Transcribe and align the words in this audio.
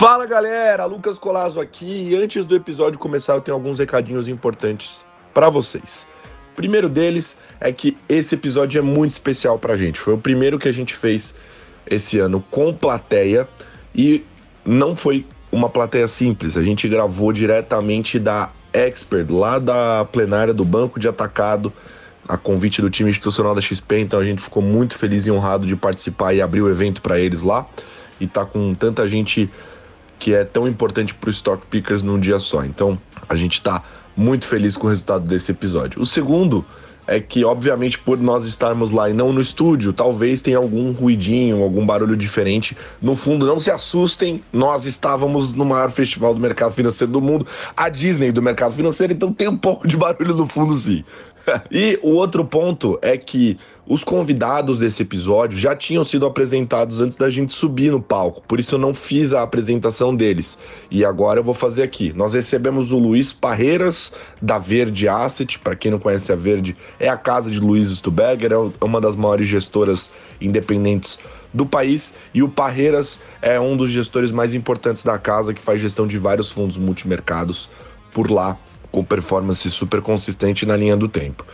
Fala 0.00 0.24
galera, 0.24 0.86
Lucas 0.86 1.18
Colasso 1.18 1.60
aqui 1.60 2.08
e 2.08 2.16
antes 2.16 2.46
do 2.46 2.56
episódio 2.56 2.98
começar 2.98 3.34
eu 3.34 3.40
tenho 3.42 3.54
alguns 3.54 3.78
recadinhos 3.78 4.28
importantes 4.28 5.04
para 5.34 5.50
vocês. 5.50 6.06
O 6.54 6.56
primeiro 6.56 6.88
deles 6.88 7.36
é 7.60 7.70
que 7.70 7.98
esse 8.08 8.34
episódio 8.34 8.78
é 8.78 8.80
muito 8.80 9.10
especial 9.10 9.58
pra 9.58 9.76
gente. 9.76 10.00
Foi 10.00 10.14
o 10.14 10.18
primeiro 10.18 10.58
que 10.58 10.66
a 10.66 10.72
gente 10.72 10.94
fez 10.94 11.34
esse 11.86 12.18
ano 12.18 12.42
com 12.50 12.72
plateia 12.72 13.46
e 13.94 14.24
não 14.64 14.96
foi 14.96 15.26
uma 15.52 15.68
plateia 15.68 16.08
simples. 16.08 16.56
A 16.56 16.62
gente 16.62 16.88
gravou 16.88 17.30
diretamente 17.30 18.18
da 18.18 18.48
Expert, 18.72 19.30
lá 19.30 19.58
da 19.58 20.06
plenária 20.10 20.54
do 20.54 20.64
Banco 20.64 20.98
de 20.98 21.08
Atacado, 21.08 21.70
a 22.26 22.38
convite 22.38 22.80
do 22.80 22.88
time 22.88 23.10
institucional 23.10 23.54
da 23.54 23.60
XP. 23.60 23.98
Então 23.98 24.18
a 24.18 24.24
gente 24.24 24.40
ficou 24.40 24.62
muito 24.62 24.96
feliz 24.96 25.26
e 25.26 25.30
honrado 25.30 25.66
de 25.66 25.76
participar 25.76 26.32
e 26.32 26.40
abrir 26.40 26.62
o 26.62 26.70
evento 26.70 27.02
para 27.02 27.20
eles 27.20 27.42
lá. 27.42 27.66
E 28.18 28.26
tá 28.26 28.46
com 28.46 28.74
tanta 28.74 29.06
gente 29.06 29.50
que 30.20 30.34
é 30.34 30.44
tão 30.44 30.68
importante 30.68 31.14
para 31.14 31.28
o 31.28 31.30
Stock 31.30 31.66
Pickers 31.66 32.02
num 32.02 32.20
dia 32.20 32.38
só. 32.38 32.62
Então, 32.64 32.96
a 33.28 33.34
gente 33.34 33.54
está 33.54 33.82
muito 34.16 34.46
feliz 34.46 34.76
com 34.76 34.86
o 34.86 34.90
resultado 34.90 35.26
desse 35.26 35.50
episódio. 35.50 36.00
O 36.00 36.06
segundo 36.06 36.64
é 37.06 37.18
que, 37.18 37.44
obviamente, 37.44 37.98
por 37.98 38.18
nós 38.18 38.44
estarmos 38.44 38.90
lá 38.90 39.08
e 39.08 39.12
não 39.12 39.32
no 39.32 39.40
estúdio, 39.40 39.92
talvez 39.92 40.42
tenha 40.42 40.58
algum 40.58 40.92
ruidinho, 40.92 41.62
algum 41.62 41.84
barulho 41.84 42.16
diferente. 42.16 42.76
No 43.00 43.16
fundo, 43.16 43.46
não 43.46 43.58
se 43.58 43.70
assustem, 43.70 44.42
nós 44.52 44.84
estávamos 44.84 45.54
no 45.54 45.64
maior 45.64 45.90
festival 45.90 46.34
do 46.34 46.40
mercado 46.40 46.72
financeiro 46.72 47.12
do 47.12 47.20
mundo, 47.20 47.46
a 47.76 47.88
Disney 47.88 48.30
do 48.30 48.42
mercado 48.42 48.74
financeiro, 48.74 49.12
então 49.12 49.32
tem 49.32 49.48
um 49.48 49.56
pouco 49.56 49.88
de 49.88 49.96
barulho 49.96 50.36
no 50.36 50.46
fundo, 50.46 50.78
sim. 50.78 51.02
e 51.70 51.98
o 52.02 52.10
outro 52.10 52.44
ponto 52.44 52.98
é 53.02 53.16
que 53.16 53.58
os 53.86 54.04
convidados 54.04 54.78
desse 54.78 55.02
episódio 55.02 55.58
já 55.58 55.74
tinham 55.74 56.04
sido 56.04 56.24
apresentados 56.24 57.00
antes 57.00 57.16
da 57.16 57.28
gente 57.28 57.52
subir 57.52 57.90
no 57.90 58.00
palco, 58.00 58.40
por 58.46 58.60
isso 58.60 58.76
eu 58.76 58.78
não 58.78 58.94
fiz 58.94 59.32
a 59.32 59.42
apresentação 59.42 60.14
deles. 60.14 60.56
E 60.90 61.04
agora 61.04 61.40
eu 61.40 61.44
vou 61.44 61.54
fazer 61.54 61.82
aqui. 61.82 62.12
Nós 62.12 62.32
recebemos 62.32 62.92
o 62.92 62.98
Luiz 62.98 63.32
Parreiras, 63.32 64.12
da 64.40 64.58
Verde 64.58 65.08
Asset. 65.08 65.58
Para 65.58 65.74
quem 65.74 65.90
não 65.90 65.98
conhece 65.98 66.32
a 66.32 66.36
Verde, 66.36 66.76
é 67.00 67.08
a 67.08 67.16
casa 67.16 67.50
de 67.50 67.58
Luiz 67.58 67.88
Stuberger, 67.88 68.52
é 68.52 68.84
uma 68.84 69.00
das 69.00 69.16
maiores 69.16 69.48
gestoras 69.48 70.10
independentes 70.40 71.18
do 71.52 71.66
país. 71.66 72.14
E 72.32 72.42
o 72.42 72.48
Parreiras 72.48 73.18
é 73.42 73.58
um 73.58 73.76
dos 73.76 73.90
gestores 73.90 74.30
mais 74.30 74.54
importantes 74.54 75.02
da 75.02 75.18
casa, 75.18 75.52
que 75.52 75.60
faz 75.60 75.80
gestão 75.80 76.06
de 76.06 76.16
vários 76.16 76.50
fundos 76.50 76.76
multimercados 76.76 77.68
por 78.12 78.30
lá 78.30 78.56
com 78.90 79.04
performance 79.04 79.70
super 79.70 80.00
consistente 80.00 80.66
na 80.66 80.76
linha 80.76 80.96
do 80.96 81.08
tempo. 81.08 81.44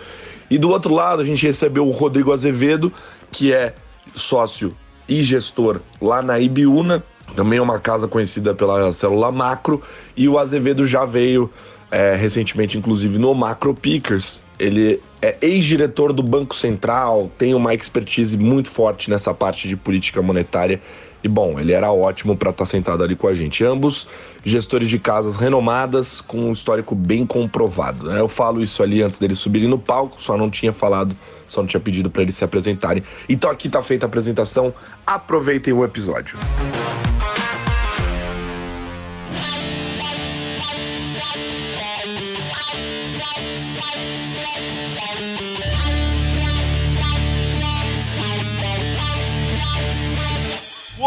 E 0.50 0.58
do 0.58 0.70
outro 0.70 0.94
lado, 0.94 1.22
a 1.22 1.24
gente 1.24 1.44
recebeu 1.44 1.86
o 1.86 1.90
Rodrigo 1.90 2.32
Azevedo, 2.32 2.92
que 3.30 3.52
é 3.52 3.74
sócio 4.14 4.74
e 5.08 5.22
gestor 5.22 5.80
lá 6.00 6.22
na 6.22 6.38
Ibiúna, 6.38 7.02
também 7.34 7.58
é 7.58 7.62
uma 7.62 7.80
casa 7.80 8.06
conhecida 8.06 8.54
pela 8.54 8.92
célula 8.92 9.32
Macro, 9.32 9.82
e 10.16 10.28
o 10.28 10.38
Azevedo 10.38 10.86
já 10.86 11.04
veio 11.04 11.50
é, 11.90 12.14
recentemente, 12.14 12.78
inclusive, 12.78 13.18
no 13.18 13.34
Macro 13.34 13.74
Pickers. 13.74 14.40
Ele 14.58 15.02
é 15.20 15.36
ex-diretor 15.42 16.12
do 16.12 16.22
Banco 16.22 16.54
Central, 16.54 17.30
tem 17.36 17.54
uma 17.54 17.74
expertise 17.74 18.38
muito 18.38 18.70
forte 18.70 19.10
nessa 19.10 19.34
parte 19.34 19.68
de 19.68 19.76
política 19.76 20.22
monetária 20.22 20.80
e 21.26 21.28
bom, 21.28 21.58
ele 21.58 21.72
era 21.72 21.90
ótimo 21.92 22.36
para 22.36 22.50
estar 22.50 22.64
tá 22.64 22.70
sentado 22.70 23.02
ali 23.02 23.14
com 23.14 23.28
a 23.28 23.34
gente. 23.34 23.64
Ambos 23.64 24.08
gestores 24.44 24.88
de 24.88 24.98
casas 24.98 25.36
renomadas, 25.36 26.20
com 26.20 26.38
um 26.38 26.52
histórico 26.52 26.94
bem 26.94 27.26
comprovado. 27.26 28.06
Né? 28.06 28.20
Eu 28.20 28.28
falo 28.28 28.62
isso 28.62 28.82
ali 28.82 29.02
antes 29.02 29.18
deles 29.18 29.38
subirem 29.38 29.68
no 29.68 29.78
palco, 29.78 30.22
só 30.22 30.36
não 30.36 30.48
tinha 30.48 30.72
falado, 30.72 31.14
só 31.46 31.60
não 31.60 31.66
tinha 31.66 31.80
pedido 31.80 32.08
para 32.08 32.22
eles 32.22 32.36
se 32.36 32.44
apresentarem. 32.44 33.02
Então 33.28 33.50
aqui 33.50 33.66
está 33.66 33.82
feita 33.82 34.06
a 34.06 34.08
apresentação, 34.08 34.72
aproveitem 35.06 35.74
o 35.74 35.84
episódio. 35.84 36.38
Música 36.38 37.15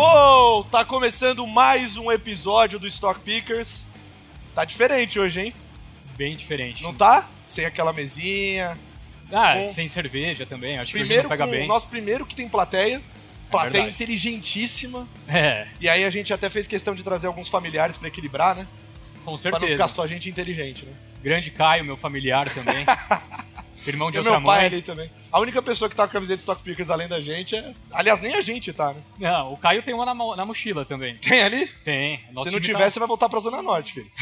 Uou! 0.01 0.63
Tá 0.63 0.85
começando 0.85 1.45
mais 1.45 1.97
um 1.97 2.09
episódio 2.09 2.79
do 2.79 2.87
Stock 2.87 3.19
Pickers. 3.19 3.85
Tá 4.55 4.63
diferente 4.63 5.19
hoje, 5.19 5.41
hein? 5.41 5.53
Bem 6.15 6.37
diferente. 6.37 6.81
Não 6.81 6.93
tá? 6.93 7.27
Sem 7.45 7.65
aquela 7.65 7.91
mesinha. 7.91 8.77
Ah, 9.29 9.55
com... 9.57 9.73
sem 9.73 9.89
cerveja 9.89 10.45
também. 10.45 10.79
Acho 10.79 10.93
primeiro 10.93 11.23
que 11.23 11.23
não 11.23 11.29
pega 11.29 11.45
bem. 11.45 11.65
O 11.65 11.67
nosso 11.67 11.89
primeiro 11.89 12.25
que 12.25 12.33
tem 12.33 12.47
plateia. 12.47 12.95
É 12.95 13.51
plateia 13.51 13.89
inteligentíssima. 13.89 15.05
É. 15.27 15.67
E 15.81 15.89
aí 15.89 16.05
a 16.05 16.09
gente 16.09 16.33
até 16.33 16.49
fez 16.49 16.65
questão 16.65 16.95
de 16.95 17.03
trazer 17.03 17.27
alguns 17.27 17.49
familiares 17.49 17.97
para 17.97 18.07
equilibrar, 18.07 18.55
né? 18.55 18.65
Com 19.25 19.35
certeza. 19.35 19.59
Pra 19.59 19.67
não 19.67 19.73
ficar 19.73 19.89
só 19.89 20.07
gente 20.07 20.29
inteligente, 20.29 20.85
né? 20.85 20.93
Grande 21.21 21.51
Caio, 21.51 21.83
meu 21.83 21.97
familiar 21.97 22.49
também. 22.53 22.85
Irmão 23.85 24.11
de 24.11 24.17
e 24.17 24.19
outra 24.19 24.33
meu 24.33 24.43
pai 24.43 24.59
mãe. 24.59 24.67
ali 24.67 24.81
também. 24.81 25.11
A 25.31 25.39
única 25.39 25.61
pessoa 25.61 25.89
que 25.89 25.95
tá 25.95 26.03
com 26.03 26.09
a 26.09 26.13
camiseta 26.13 26.37
de 26.37 26.41
Stock 26.41 26.61
Pickers 26.61 26.89
além 26.89 27.07
da 27.07 27.21
gente 27.21 27.55
é. 27.55 27.73
Aliás, 27.91 28.21
nem 28.21 28.35
a 28.35 28.41
gente 28.41 28.73
tá, 28.73 28.93
né? 28.93 29.01
Não, 29.17 29.53
o 29.53 29.57
Caio 29.57 29.83
tem 29.83 29.93
uma 29.93 30.05
na, 30.05 30.13
na 30.13 30.45
mochila 30.45 30.85
também. 30.85 31.15
Tem 31.17 31.41
ali? 31.41 31.67
Tem. 31.83 32.23
Nosso 32.31 32.47
Se 32.47 32.53
não 32.53 32.59
tiver, 32.59 32.79
tá... 32.79 32.89
você 32.89 32.99
vai 32.99 33.07
voltar 33.07 33.29
pra 33.29 33.39
Zona 33.39 33.61
Norte, 33.61 33.93
filho. 33.93 34.11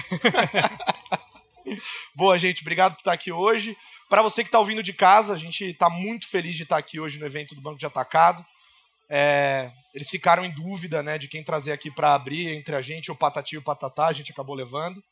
Boa, 2.16 2.38
gente. 2.38 2.62
Obrigado 2.62 2.94
por 2.94 3.02
estar 3.02 3.14
aqui 3.14 3.32
hoje. 3.32 3.76
Para 4.10 4.22
você 4.22 4.44
que 4.44 4.48
está 4.48 4.60
ouvindo 4.60 4.82
de 4.82 4.94
casa, 4.94 5.34
a 5.34 5.38
gente 5.38 5.66
está 5.66 5.90
muito 5.90 6.28
feliz 6.28 6.56
de 6.56 6.64
estar 6.64 6.78
aqui 6.78 7.00
hoje 7.00 7.20
no 7.20 7.26
evento 7.26 7.54
do 7.54 7.62
Banco 7.62 7.78
de 7.78 7.86
Atacado. 7.86 8.46
É, 9.10 9.72
eles 9.94 10.10
ficaram 10.10 10.46
em 10.46 10.52
dúvida 10.52 11.02
né, 11.02 11.18
de 11.18 11.28
quem 11.28 11.44
trazer 11.44 11.72
aqui 11.72 11.90
para 11.90 12.14
abrir 12.14 12.50
entre 12.50 12.76
a 12.76 12.82
gente, 12.82 13.12
o 13.12 13.16
Patati 13.16 13.56
e 13.56 13.58
o 13.58 13.62
Patatá, 13.62 14.08
a 14.08 14.14
gente 14.14 14.32
acabou 14.32 14.56
levando. 14.56 15.04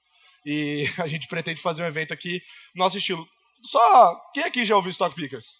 E 0.46 0.90
a 0.98 1.08
gente 1.08 1.28
pretende 1.28 1.62
fazer 1.62 1.84
um 1.84 1.88
evento 1.88 2.14
aqui, 2.14 2.42
nosso 2.74 2.98
estilo. 2.98 3.28
Só. 3.66 4.22
Quem 4.34 4.44
aqui 4.44 4.66
já 4.66 4.76
ouviu 4.76 4.92
Stock 4.92 5.16
Pickers? 5.16 5.60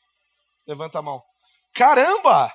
Levanta 0.68 1.00
a 1.00 1.02
mão. 1.02 1.22
Caramba! 1.74 2.52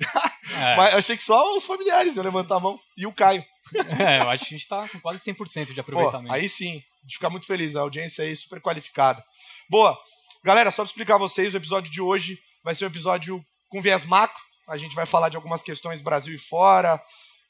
É. 0.50 0.76
Mas 0.76 0.92
eu 0.92 0.98
achei 0.98 1.16
que 1.16 1.22
só 1.22 1.56
os 1.56 1.66
familiares 1.66 2.16
iam 2.16 2.24
levantar 2.24 2.56
a 2.56 2.60
mão. 2.60 2.80
E 2.96 3.06
o 3.06 3.12
Caio. 3.12 3.44
É, 4.00 4.22
eu 4.22 4.30
acho 4.30 4.46
que 4.46 4.54
a 4.54 4.56
gente 4.56 4.62
está 4.62 4.88
com 4.88 4.98
quase 5.00 5.22
100% 5.22 5.74
de 5.74 5.80
aproveitamento. 5.80 6.28
Pô, 6.28 6.34
aí 6.34 6.48
sim, 6.48 6.82
de 7.04 7.14
ficar 7.16 7.28
muito 7.28 7.46
feliz. 7.46 7.76
A 7.76 7.80
audiência 7.80 8.24
aí 8.24 8.34
super 8.34 8.60
qualificada. 8.60 9.22
Boa. 9.68 9.98
Galera, 10.42 10.70
só 10.70 10.82
para 10.82 10.90
explicar 10.90 11.16
a 11.16 11.18
vocês, 11.18 11.52
o 11.52 11.56
episódio 11.56 11.92
de 11.92 12.00
hoje 12.00 12.38
vai 12.64 12.74
ser 12.74 12.84
um 12.84 12.88
episódio 12.88 13.44
com 13.68 13.82
viés 13.82 14.06
macro. 14.06 14.40
A 14.68 14.78
gente 14.78 14.94
vai 14.94 15.04
falar 15.04 15.28
de 15.28 15.36
algumas 15.36 15.62
questões 15.62 16.00
Brasil 16.00 16.34
e 16.34 16.38
fora. 16.38 16.98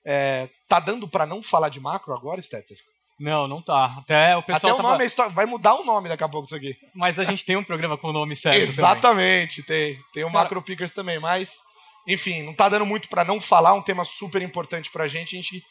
É, 0.05 0.49
tá 0.67 0.81
dando 0.81 1.07
para 1.07 1.25
não 1.25 1.43
falar 1.43 1.69
de 1.69 1.79
macro 1.79 2.13
agora, 2.15 2.43
Stetter? 2.43 2.79
Não, 3.19 3.49
não 3.49 3.61
tá. 3.61 3.97
Até 3.99 4.37
o 4.37 4.43
pessoal. 4.43 4.75
Até 4.75 4.81
o 4.81 4.83
nome 4.83 5.11
tava... 5.11 5.31
vai 5.31 5.45
mudar 5.45 5.75
o 5.75 5.85
nome 5.85 6.09
daqui 6.09 6.23
a 6.23 6.29
pouco 6.29 6.47
isso 6.47 6.55
aqui. 6.55 6.77
Mas 6.95 7.19
a 7.19 7.25
gente 7.25 7.45
tem 7.45 7.57
um 7.57 7.65
programa 7.65 7.99
com 7.99 8.09
o 8.09 8.13
nome 8.13 8.37
certo. 8.37 8.61
Exatamente, 8.61 9.63
também. 9.63 9.95
tem. 9.95 10.05
Tem 10.13 10.25
o 10.25 10.31
Cara... 10.31 10.45
Macro 10.45 10.63
Pickers 10.63 10.93
também, 10.93 11.19
mas. 11.19 11.63
Enfim, 12.07 12.43
não 12.43 12.55
tá 12.55 12.69
dando 12.69 12.87
muito 12.87 13.09
para 13.09 13.25
não 13.25 13.41
falar, 13.41 13.75
um 13.75 13.83
tema 13.83 14.05
super 14.05 14.41
importante 14.41 14.91
pra 14.91 15.09
gente. 15.09 15.37
A 15.37 15.43
gente, 15.43 15.63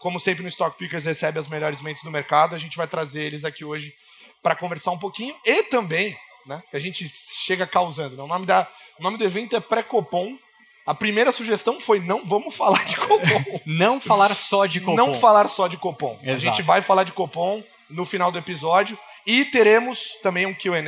como 0.00 0.18
sempre 0.18 0.42
no 0.42 0.48
Stock 0.48 0.76
Pickers, 0.76 1.04
recebe 1.04 1.38
as 1.38 1.46
melhores 1.46 1.82
mentes 1.82 2.02
do 2.02 2.10
mercado. 2.10 2.54
A 2.54 2.58
gente 2.58 2.76
vai 2.76 2.88
trazer 2.88 3.24
eles 3.24 3.44
aqui 3.44 3.64
hoje 3.64 3.94
para 4.42 4.56
conversar 4.56 4.90
um 4.90 4.98
pouquinho. 4.98 5.34
E 5.44 5.62
também, 5.64 6.16
né? 6.46 6.62
Que 6.70 6.76
a 6.76 6.80
gente 6.80 7.06
chega 7.08 7.66
causando. 7.66 8.16
Né? 8.16 8.22
O, 8.22 8.26
nome 8.26 8.46
da, 8.46 8.68
o 8.98 9.02
nome 9.02 9.18
do 9.18 9.24
evento 9.24 9.54
é 9.54 9.60
Pré-Copom 9.60 10.36
a 10.86 10.94
primeira 10.94 11.32
sugestão 11.32 11.80
foi 11.80 11.98
não 12.00 12.24
vamos 12.24 12.54
falar 12.54 12.84
de 12.84 12.96
Copom. 12.96 13.60
não 13.64 14.00
falar 14.00 14.34
só 14.34 14.66
de 14.66 14.80
Copom. 14.80 14.96
Não 14.96 15.14
falar 15.14 15.48
só 15.48 15.66
de 15.66 15.76
Copom. 15.76 16.18
Exato. 16.22 16.30
A 16.32 16.36
gente 16.36 16.62
vai 16.62 16.82
falar 16.82 17.04
de 17.04 17.12
Copom 17.12 17.62
no 17.88 18.04
final 18.04 18.30
do 18.30 18.38
episódio 18.38 18.98
e 19.26 19.44
teremos 19.44 20.18
também 20.22 20.46
um 20.46 20.54
Q&A. 20.54 20.80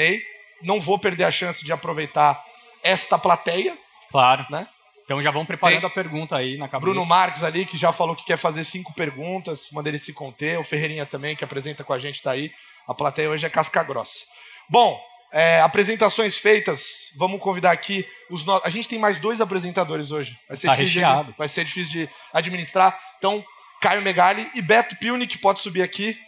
Não 0.63 0.79
vou 0.79 0.99
perder 0.99 1.25
a 1.25 1.31
chance 1.31 1.65
de 1.65 1.73
aproveitar 1.73 2.45
esta 2.83 3.19
plateia. 3.19 3.77
Claro. 4.11 4.47
Né? 4.51 4.67
Então 5.05 5.23
já 5.23 5.31
vão 5.31 5.47
preparando 5.47 5.81
Tem 5.81 5.89
a 5.89 5.93
pergunta 5.93 6.37
aí 6.37 6.59
na 6.59 6.69
cabeça. 6.69 6.81
Bruno 6.81 7.07
Marques 7.07 7.43
ali, 7.43 7.65
que 7.65 7.79
já 7.79 7.93
falou 7.93 8.15
que 8.15 8.25
quer 8.25 8.37
fazer 8.37 8.65
cinco 8.65 8.93
perguntas, 8.93 9.69
manda 9.73 9.89
ele 9.89 9.99
se 9.99 10.13
conter. 10.13 10.59
O 10.59 10.65
Ferreirinha 10.65 11.07
também, 11.07 11.35
que 11.35 11.45
apresenta 11.45 11.85
com 11.85 11.93
a 11.93 11.99
gente, 11.99 12.17
está 12.17 12.33
aí. 12.33 12.51
A 12.87 12.93
plateia 12.93 13.31
hoje 13.31 13.47
é 13.47 13.51
casca 13.51 13.83
grossa. 13.83 14.25
Bom, 14.69 15.01
é, 15.37 15.61
apresentações 15.61 16.39
feitas, 16.39 17.11
vamos 17.15 17.39
convidar 17.43 17.71
aqui 17.71 18.09
os 18.31 18.43
no... 18.43 18.59
A 18.65 18.71
gente 18.71 18.89
tem 18.89 18.99
mais 18.99 19.19
dois 19.19 19.39
apresentadores 19.39 20.11
hoje. 20.11 20.35
Vai 20.49 20.57
ser, 20.57 20.67
tá 20.69 20.75
difícil 20.75 21.03
de, 21.03 21.35
vai 21.37 21.47
ser 21.47 21.65
difícil 21.67 21.93
de 21.93 22.11
administrar. 22.33 22.99
Então, 23.19 23.45
Caio 23.83 24.01
Megali 24.01 24.51
e 24.55 24.63
Beto 24.63 24.97
Pilnik 24.97 25.37
pode 25.37 25.61
subir 25.61 25.83
aqui 25.83 26.19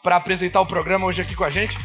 para 0.00 0.14
apresentar 0.14 0.60
o 0.60 0.66
programa 0.66 1.06
hoje 1.06 1.22
aqui 1.22 1.34
com 1.34 1.42
a 1.42 1.50
gente. 1.50 1.76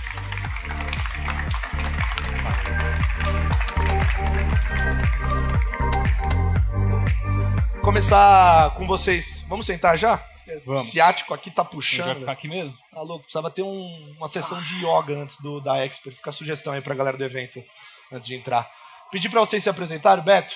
Começar 7.82 8.76
com 8.76 8.86
vocês. 8.86 9.44
Vamos 9.50 9.66
sentar 9.66 9.98
já? 9.98 10.31
Vamos. 10.66 10.84
ciático 10.84 11.34
aqui 11.34 11.50
tá 11.52 11.64
puxando. 11.64 12.06
Vai 12.06 12.16
ficar 12.16 12.32
aqui 12.32 12.48
mesmo? 12.48 12.74
Tá 12.92 13.02
louco, 13.02 13.24
precisava 13.24 13.50
ter 13.50 13.64
um, 13.64 14.16
uma 14.18 14.28
sessão 14.28 14.62
de 14.62 14.76
yoga 14.78 15.22
antes 15.22 15.38
do, 15.42 15.60
da 15.60 15.78
Expert. 15.84 16.16
Fica 16.16 16.30
a 16.30 16.34
sugestão 16.34 16.74
aí 16.74 16.82
pra 16.82 16.96
galera 16.96 17.18
do 17.18 17.24
evento, 17.24 17.64
antes 18.12 18.28
de 18.28 18.36
entrar. 18.36 18.70
Pedir 19.12 19.30
para 19.30 19.40
vocês 19.40 19.62
se 19.64 19.70
apresentarem, 19.70 20.24
Beto. 20.24 20.54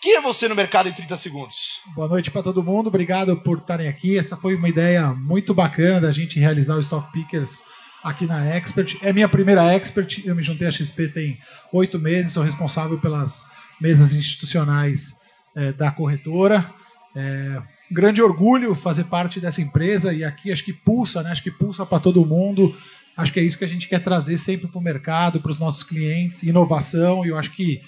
Quem 0.00 0.16
é 0.16 0.20
você 0.20 0.46
no 0.46 0.54
mercado 0.54 0.88
em 0.88 0.92
30 0.92 1.16
segundos? 1.16 1.80
Boa 1.94 2.06
noite 2.06 2.30
para 2.30 2.42
todo 2.42 2.62
mundo, 2.62 2.88
obrigado 2.88 3.36
por 3.38 3.58
estarem 3.58 3.88
aqui. 3.88 4.18
Essa 4.18 4.36
foi 4.36 4.54
uma 4.54 4.68
ideia 4.68 5.08
muito 5.14 5.54
bacana 5.54 6.00
da 6.00 6.12
gente 6.12 6.38
realizar 6.38 6.76
o 6.76 6.80
Stock 6.80 7.10
Pickers 7.12 7.62
aqui 8.04 8.26
na 8.26 8.44
Expert. 8.54 8.98
É 9.02 9.12
minha 9.12 9.28
primeira 9.28 9.72
Expert, 9.74 10.24
eu 10.24 10.36
me 10.36 10.42
juntei 10.42 10.68
à 10.68 10.70
XP 10.70 11.08
tem 11.08 11.40
oito 11.72 11.98
meses, 11.98 12.34
sou 12.34 12.42
responsável 12.42 13.00
pelas 13.00 13.50
mesas 13.80 14.12
institucionais 14.12 15.22
é, 15.56 15.72
da 15.72 15.90
corretora. 15.90 16.72
É, 17.16 17.62
grande 17.90 18.22
orgulho 18.22 18.74
fazer 18.74 19.04
parte 19.04 19.40
dessa 19.40 19.60
empresa 19.60 20.12
e 20.12 20.24
aqui 20.24 20.52
acho 20.52 20.64
que 20.64 20.72
pulsa, 20.72 21.22
né? 21.22 21.30
Acho 21.30 21.42
que 21.42 21.50
pulsa 21.50 21.86
para 21.86 22.00
todo 22.00 22.24
mundo. 22.24 22.74
Acho 23.16 23.32
que 23.32 23.40
é 23.40 23.42
isso 23.42 23.56
que 23.56 23.64
a 23.64 23.68
gente 23.68 23.88
quer 23.88 24.02
trazer 24.02 24.36
sempre 24.36 24.68
para 24.68 24.78
o 24.78 24.82
mercado, 24.82 25.40
para 25.40 25.50
os 25.50 25.58
nossos 25.58 25.82
clientes, 25.82 26.42
inovação. 26.42 27.24
E 27.24 27.28
eu 27.28 27.38
acho 27.38 27.52
que 27.52 27.80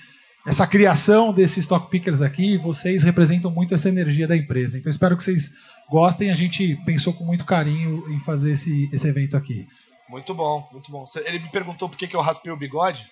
essa 0.47 0.67
criação 0.67 1.33
desses 1.33 1.59
stock 1.59 1.91
pickers 1.91 2.23
aqui, 2.23 2.56
vocês 2.56 3.03
representam 3.03 3.50
muito 3.50 3.75
essa 3.75 3.89
energia 3.89 4.27
da 4.27 4.37
empresa. 4.37 4.79
Então 4.79 4.89
espero 4.89 5.17
que 5.17 5.23
vocês 5.23 5.59
gostem. 5.91 6.31
A 6.31 6.35
gente 6.35 6.77
pensou 6.87 7.12
com 7.12 7.25
muito 7.25 7.45
carinho 7.45 8.11
em 8.11 8.19
fazer 8.21 8.53
esse, 8.53 8.89
esse 8.91 9.06
evento 9.06 9.37
aqui. 9.37 9.67
Muito 10.09 10.33
bom, 10.33 10.67
muito 10.73 10.91
bom. 10.91 11.05
Ele 11.27 11.41
me 11.41 11.50
perguntou 11.50 11.89
por 11.89 11.99
que, 11.99 12.09
que 12.09 12.17
eu 12.17 12.23
raspei 12.23 12.50
o 12.50 12.56
bigode. 12.56 13.06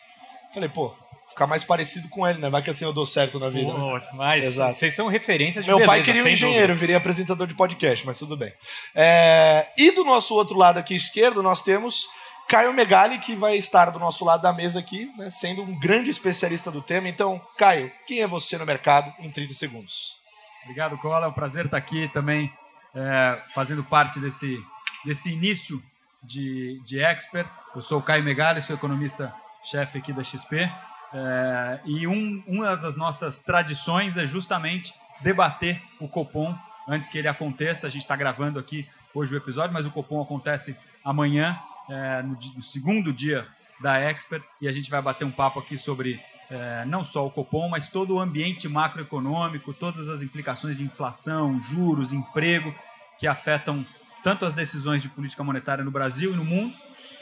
Falei, 0.54 0.70
pô, 0.70 0.94
ficar 1.28 1.46
mais 1.46 1.64
parecido 1.64 2.08
com 2.08 2.26
ele, 2.26 2.38
né? 2.38 2.48
Vai 2.48 2.62
que 2.62 2.70
assim 2.70 2.84
eu 2.84 2.92
dou 2.92 3.06
certo 3.06 3.38
na 3.38 3.48
vida. 3.48 3.72
Pô, 3.72 4.00
mas 4.14 4.46
Exato. 4.46 4.74
vocês 4.74 4.94
são 4.94 5.08
referências 5.08 5.64
de 5.64 5.70
Meu 5.70 5.78
beleza, 5.78 5.92
pai 5.92 6.02
queria 6.02 6.24
um 6.24 6.28
engenheiro, 6.28 6.68
dúvida. 6.68 6.80
virei 6.80 6.96
apresentador 6.96 7.46
de 7.46 7.54
podcast, 7.54 8.06
mas 8.06 8.18
tudo 8.18 8.36
bem. 8.36 8.52
É... 8.94 9.68
E 9.76 9.90
do 9.90 10.04
nosso 10.04 10.34
outro 10.34 10.56
lado 10.56 10.78
aqui 10.78 10.94
esquerdo, 10.94 11.42
nós 11.42 11.62
temos 11.62 12.08
Caio 12.48 12.72
Megali, 12.72 13.18
que 13.18 13.34
vai 13.34 13.56
estar 13.56 13.90
do 13.90 13.98
nosso 13.98 14.24
lado 14.24 14.42
da 14.42 14.52
mesa 14.52 14.78
aqui, 14.78 15.10
né, 15.18 15.28
sendo 15.30 15.62
um 15.62 15.78
grande 15.78 16.10
especialista 16.10 16.70
do 16.70 16.80
tema. 16.80 17.08
Então, 17.08 17.40
Caio, 17.58 17.92
quem 18.06 18.20
é 18.20 18.26
você 18.26 18.56
no 18.56 18.64
mercado 18.64 19.12
em 19.18 19.30
30 19.30 19.52
segundos? 19.52 20.16
Obrigado, 20.62 20.96
Cola. 20.98 21.26
É 21.26 21.28
um 21.28 21.32
prazer 21.32 21.64
estar 21.64 21.76
aqui 21.76 22.08
também, 22.08 22.52
é, 22.94 23.42
fazendo 23.52 23.82
parte 23.82 24.20
desse, 24.20 24.58
desse 25.04 25.32
início 25.32 25.82
de, 26.22 26.80
de 26.84 27.00
expert. 27.00 27.48
Eu 27.74 27.82
sou 27.82 27.98
o 27.98 28.02
Caio 28.02 28.22
Megali, 28.22 28.62
sou 28.62 28.76
economista-chefe 28.76 29.98
aqui 29.98 30.12
da 30.12 30.22
XP. 30.22 30.70
É, 31.12 31.80
e 31.84 32.06
um, 32.06 32.42
uma 32.46 32.76
das 32.76 32.96
nossas 32.96 33.38
tradições 33.40 34.16
é 34.16 34.26
justamente 34.26 34.92
debater 35.22 35.80
o 36.00 36.08
Copom 36.08 36.56
antes 36.88 37.08
que 37.08 37.18
ele 37.18 37.28
aconteça. 37.28 37.86
A 37.86 37.90
gente 37.90 38.02
está 38.02 38.16
gravando 38.16 38.58
aqui 38.58 38.88
hoje 39.14 39.34
o 39.34 39.36
episódio, 39.36 39.72
mas 39.72 39.86
o 39.86 39.90
Copom 39.90 40.20
acontece 40.20 40.78
amanhã, 41.04 41.58
é, 41.88 42.22
no, 42.22 42.38
no, 42.56 42.62
segundo 42.62 43.12
dia 43.12 43.46
da 43.80 43.98
Expert, 43.98 44.42
e 44.60 44.68
a 44.68 44.72
gente 44.72 44.90
vai 44.90 45.00
bater 45.00 45.24
um 45.24 45.30
papo 45.30 45.58
aqui 45.60 45.78
sobre 45.78 46.20
é, 46.50 46.84
não 46.84 47.04
só 47.04 47.26
o 47.26 47.30
Copom, 47.30 47.68
mas 47.68 47.88
todo 47.88 48.14
o 48.14 48.20
ambiente 48.20 48.68
macroeconômico, 48.68 49.72
todas 49.74 50.08
as 50.08 50.22
implicações 50.22 50.76
de 50.76 50.84
inflação, 50.84 51.60
juros, 51.62 52.12
emprego, 52.12 52.74
que 53.18 53.26
afetam 53.26 53.86
tanto 54.22 54.44
as 54.44 54.54
decisões 54.54 55.02
de 55.02 55.08
política 55.08 55.44
monetária 55.44 55.84
no 55.84 55.90
Brasil 55.90 56.32
e 56.32 56.36
no 56.36 56.44
mundo, 56.44 56.76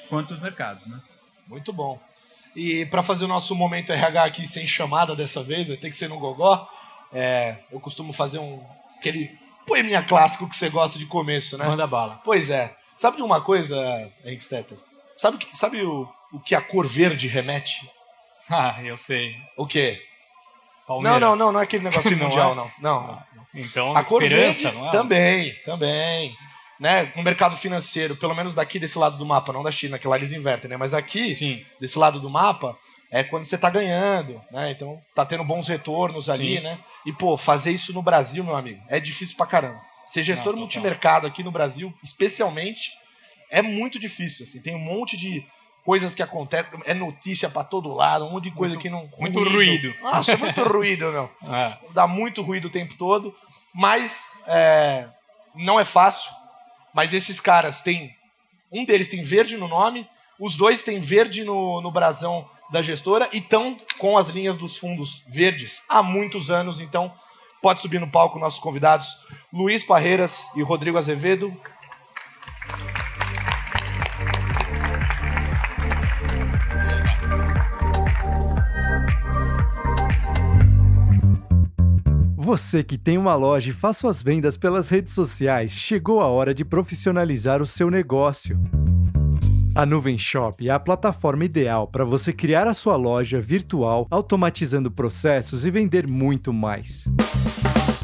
quanto 0.09 0.33
os 0.33 0.41
mercados. 0.41 0.87
Né? 0.87 1.01
Muito 1.47 1.73
bom. 1.73 2.01
E 2.55 2.87
para 2.87 3.03
fazer 3.03 3.25
o 3.25 3.29
nosso 3.29 3.55
momento 3.55 3.93
RH 3.93 4.25
aqui 4.25 4.47
sem 4.47 4.67
chamada 4.67 5.17
dessa 5.17 5.43
vez, 5.43 5.69
vai 5.69 5.77
ter 5.77 5.91
que 5.91 5.97
ser 5.97 6.09
no 6.09 6.19
gogó. 6.19 6.69
É, 7.13 7.57
eu 7.71 7.81
costumo 7.81 8.13
fazer 8.13 8.39
um 8.39 8.63
aquele 8.99 9.37
poeminha 9.67 10.03
clássico 10.03 10.49
que 10.49 10.57
você 10.57 10.69
gosta 10.71 10.99
de 10.99 11.07
começo, 11.07 11.59
né? 11.59 11.67
Manda 11.67 11.87
bala. 11.87 12.21
Pois 12.25 12.51
é. 12.51 12.75
Sabe 12.97 13.17
de 13.17 13.23
uma 13.23 13.41
coisa, 13.41 13.77
Henrique 14.25 14.45
Stetter? 14.45 14.79
Sabe, 15.17 15.47
sabe 15.53 15.83
o, 15.83 16.09
o 16.33 16.41
que 16.41 16.55
a 16.55 16.61
cor 16.61 16.87
verde 16.87 17.29
remete? 17.29 17.89
Ah, 18.47 18.79
eu 18.85 18.95
sei. 18.95 19.35
O 19.57 19.67
quê? 19.67 19.99
Palmeiras. 20.87 21.19
Não, 21.19 21.31
não, 21.31 21.37
não, 21.47 21.53
não 21.53 21.61
é 21.61 21.63
aquele 21.63 21.83
negócio 21.83 22.11
mundial, 22.15 22.53
é? 22.53 22.55
não. 22.55 22.71
Não, 22.79 23.07
não. 23.07 23.23
não. 23.35 23.47
Então, 23.55 23.97
a 23.97 24.05
cor 24.05 24.21
verde 24.21 24.67
é? 24.67 24.91
também, 24.91 25.55
também 25.65 26.37
né, 26.79 27.13
no 27.17 27.23
mercado 27.23 27.57
financeiro, 27.57 28.17
pelo 28.17 28.35
menos 28.35 28.55
daqui 28.55 28.79
desse 28.79 28.99
lado 28.99 29.17
do 29.17 29.27
mapa, 29.27 29.53
não 29.53 29.63
da 29.63 29.71
China, 29.71 29.99
que 29.99 30.09
lá 30.09 30.17
eles 30.17 30.33
invertem, 30.33 30.69
né? 30.69 30.77
Mas 30.77 30.93
aqui, 30.93 31.35
Sim. 31.35 31.65
desse 31.81 31.99
lado 31.99 32.21
do 32.21 32.29
mapa, 32.29 32.77
é 33.11 33.23
quando 33.23 33.45
você 33.45 33.55
está 33.55 33.71
ganhando, 33.71 34.41
né? 34.51 34.71
Então 34.71 35.01
tá 35.15 35.25
tendo 35.25 35.45
bons 35.45 35.69
retornos 35.69 36.29
ali, 36.29 36.57
Sim. 36.57 36.63
né? 36.63 36.79
E 37.07 37.13
pô, 37.13 37.37
fazer 37.37 37.71
isso 37.71 37.93
no 37.93 38.03
Brasil, 38.03 38.43
meu 38.43 38.57
amigo, 38.57 38.83
é 38.89 38.99
difícil 38.99 39.37
pra 39.37 39.47
caramba. 39.47 39.81
Ser 40.07 40.23
gestor 40.23 40.53
não, 40.53 40.61
multimercado 40.61 41.27
aqui 41.27 41.43
no 41.43 41.51
Brasil, 41.51 41.95
especialmente, 42.03 42.93
é 43.51 43.63
muito 43.63 43.99
difícil, 43.99 44.45
assim. 44.45 44.61
Tem 44.61 44.75
um 44.75 44.81
monte 44.81 45.17
de 45.17 45.47
coisas 45.85 46.15
que 46.15 46.23
acontecem, 46.23 46.71
é 46.85 46.95
notícia 46.95 47.49
para 47.49 47.63
todo 47.63 47.95
lado, 47.95 48.25
um 48.27 48.33
monte 48.33 48.45
de 48.45 48.51
coisa 48.51 48.75
muito, 48.75 48.83
que 48.83 48.91
não 48.91 49.09
muito 49.19 49.39
ruído. 49.39 49.55
ruído. 49.55 49.95
Nossa, 50.03 50.37
muito 50.37 50.63
ruído, 50.65 51.13
meu. 51.13 51.31
É. 51.55 51.79
Dá 51.93 52.07
muito 52.07 52.43
ruído 52.43 52.67
o 52.67 52.71
tempo 52.71 52.95
todo, 52.95 53.35
mas 53.73 54.43
é, 54.47 55.07
não 55.55 55.79
é 55.79 55.85
fácil 55.85 56.33
mas 56.95 57.13
esses 57.13 57.41
caras 57.41 57.83
têm. 57.83 58.15
Um 58.71 58.85
deles 58.85 59.09
tem 59.09 59.23
verde 59.23 59.57
no 59.57 59.69
nome, 59.69 60.09
os 60.39 60.57
dois 60.57 60.83
têm 60.83 61.01
verde 61.01 61.45
no, 61.45 61.81
no 61.81 61.91
brasão 61.91 62.49
da 62.71 62.81
gestora 62.81 63.29
e 63.33 63.39
estão 63.39 63.77
com 63.99 64.17
as 64.17 64.29
linhas 64.29 64.57
dos 64.57 64.77
fundos 64.77 65.23
verdes 65.29 65.83
há 65.89 66.03
muitos 66.03 66.51
anos. 66.51 66.81
Então, 66.81 67.13
pode 67.61 67.81
subir 67.81 68.01
no 68.01 68.11
palco 68.11 68.39
nossos 68.39 68.61
convidados, 68.61 69.19
Luiz 69.53 69.85
Parreiras 69.85 70.49
e 70.57 70.63
Rodrigo 70.63 70.99
Azevedo. 70.99 71.55
Você 82.55 82.85
que 82.85 82.97
tem 82.97 83.19
uma 83.19 83.35
loja 83.35 83.71
e 83.71 83.73
faz 83.73 83.97
suas 83.97 84.23
vendas 84.23 84.57
pelas 84.57 84.89
redes 84.89 85.13
sociais, 85.13 85.73
chegou 85.73 86.21
a 86.21 86.29
hora 86.29 86.55
de 86.55 86.65
profissionalizar 86.65 87.61
o 87.61 87.67
seu 87.67 87.91
negócio. 87.91 88.57
A 89.75 89.85
Nuvem 89.85 90.17
Shop 90.17 90.65
é 90.69 90.71
a 90.71 90.79
plataforma 90.79 91.45
ideal 91.45 91.89
para 91.89 92.05
você 92.05 92.33
criar 92.33 92.69
a 92.69 92.73
sua 92.73 92.95
loja 92.95 93.41
virtual, 93.41 94.07
automatizando 94.09 94.89
processos 94.89 95.67
e 95.67 95.71
vender 95.73 96.07
muito 96.07 96.53
mais. 96.53 97.03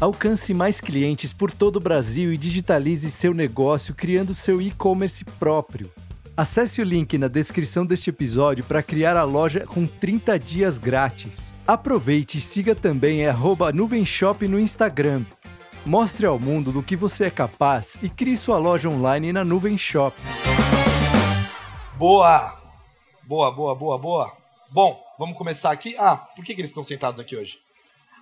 Alcance 0.01 0.53
mais 0.53 0.81
clientes 0.81 1.31
por 1.31 1.49
todo 1.49 1.77
o 1.77 1.81
Brasil 1.81 2.33
e 2.33 2.37
digitalize 2.37 3.09
seu 3.09 3.33
negócio 3.33 3.95
criando 3.95 4.35
seu 4.35 4.61
e-commerce 4.61 5.23
próprio. 5.39 5.89
Acesse 6.35 6.81
o 6.81 6.85
link 6.85 7.17
na 7.17 7.27
descrição 7.27 7.85
deste 7.85 8.09
episódio 8.09 8.63
para 8.63 8.81
criar 8.81 9.17
a 9.17 9.23
loja 9.23 9.65
com 9.65 9.85
30 9.85 10.39
dias 10.39 10.77
grátis. 10.77 11.53
Aproveite 11.67 12.37
e 12.37 12.41
siga 12.41 12.73
também 12.73 13.27
a 13.27 13.35
Nuvenshop 13.73 14.47
no 14.47 14.59
Instagram. 14.59 15.25
Mostre 15.85 16.25
ao 16.25 16.39
mundo 16.39 16.71
do 16.71 16.81
que 16.81 16.95
você 16.95 17.25
é 17.25 17.29
capaz 17.29 17.97
e 18.01 18.09
crie 18.09 18.37
sua 18.37 18.57
loja 18.57 18.87
online 18.87 19.33
na 19.33 19.43
Nuvem 19.43 19.77
Shop. 19.77 20.15
Boa! 21.97 22.57
Boa, 23.23 23.51
boa, 23.51 23.75
boa, 23.75 23.97
boa. 23.97 24.31
Bom, 24.71 25.01
vamos 25.19 25.37
começar 25.37 25.71
aqui. 25.71 25.95
Ah, 25.97 26.15
por 26.15 26.45
que, 26.45 26.55
que 26.55 26.61
eles 26.61 26.71
estão 26.71 26.83
sentados 26.83 27.19
aqui 27.19 27.35
hoje? 27.35 27.59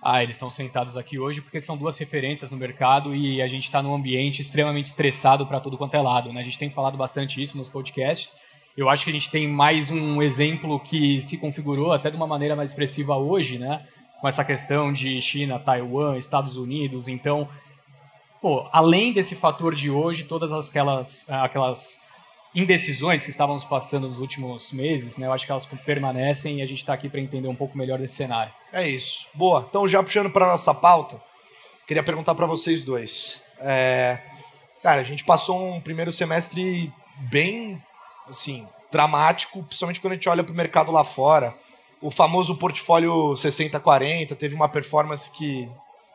Ah, 0.02 0.22
eles 0.22 0.36
estão 0.36 0.48
sentados 0.48 0.96
aqui 0.96 1.18
hoje 1.18 1.42
porque 1.42 1.60
são 1.60 1.76
duas 1.76 1.98
referências 1.98 2.50
no 2.50 2.56
mercado 2.56 3.14
e 3.14 3.42
a 3.42 3.48
gente 3.48 3.64
está 3.64 3.82
num 3.82 3.94
ambiente 3.94 4.40
extremamente 4.40 4.86
estressado 4.86 5.46
para 5.46 5.60
tudo 5.60 5.76
quanto 5.76 5.94
é 5.94 6.00
lado. 6.00 6.32
Né? 6.32 6.40
A 6.40 6.44
gente 6.44 6.58
tem 6.58 6.70
falado 6.70 6.96
bastante 6.96 7.42
isso 7.42 7.58
nos 7.58 7.68
podcasts. 7.68 8.36
Eu 8.76 8.88
acho 8.88 9.04
que 9.04 9.10
a 9.10 9.12
gente 9.12 9.30
tem 9.30 9.46
mais 9.46 9.90
um 9.90 10.22
exemplo 10.22 10.80
que 10.80 11.20
se 11.20 11.38
configurou 11.38 11.92
até 11.92 12.10
de 12.10 12.16
uma 12.16 12.26
maneira 12.26 12.56
mais 12.56 12.70
expressiva 12.70 13.14
hoje, 13.16 13.58
né? 13.58 13.86
com 14.20 14.28
essa 14.28 14.44
questão 14.44 14.92
de 14.92 15.20
China, 15.20 15.58
Taiwan, 15.58 16.16
Estados 16.16 16.56
Unidos. 16.56 17.08
Então, 17.08 17.48
pô, 18.40 18.68
além 18.72 19.12
desse 19.12 19.34
fator 19.34 19.74
de 19.74 19.90
hoje, 19.90 20.24
todas 20.24 20.52
aquelas, 20.52 21.28
aquelas 21.28 22.06
indecisões 22.54 23.24
que 23.24 23.30
estávamos 23.30 23.64
passando 23.64 24.08
nos 24.08 24.18
últimos 24.18 24.72
meses, 24.72 25.16
né? 25.16 25.26
Eu 25.26 25.32
acho 25.32 25.46
que 25.46 25.52
elas 25.52 25.66
permanecem 25.66 26.58
e 26.58 26.62
a 26.62 26.66
gente 26.66 26.78
está 26.78 26.94
aqui 26.94 27.08
para 27.08 27.20
entender 27.20 27.48
um 27.48 27.54
pouco 27.54 27.78
melhor 27.78 27.98
desse 27.98 28.14
cenário. 28.14 28.52
É 28.72 28.88
isso. 28.88 29.26
Boa. 29.34 29.66
Então, 29.68 29.86
já 29.86 30.02
puxando 30.02 30.30
para 30.30 30.46
nossa 30.46 30.74
pauta, 30.74 31.22
queria 31.86 32.02
perguntar 32.02 32.34
para 32.34 32.46
vocês 32.46 32.82
dois. 32.82 33.42
É... 33.58 34.18
Cara, 34.82 35.00
a 35.00 35.04
gente 35.04 35.24
passou 35.24 35.62
um 35.62 35.80
primeiro 35.80 36.10
semestre 36.10 36.92
bem, 37.30 37.80
assim, 38.28 38.66
dramático, 38.90 39.62
principalmente 39.62 40.00
quando 40.00 40.12
a 40.12 40.16
gente 40.16 40.28
olha 40.28 40.42
para 40.42 40.52
o 40.52 40.56
mercado 40.56 40.90
lá 40.90 41.04
fora. 41.04 41.54
O 42.00 42.10
famoso 42.10 42.56
portfólio 42.56 43.12
60-40 43.34 44.34
teve 44.34 44.54
uma 44.54 44.68
performance 44.68 45.30
que 45.30 45.68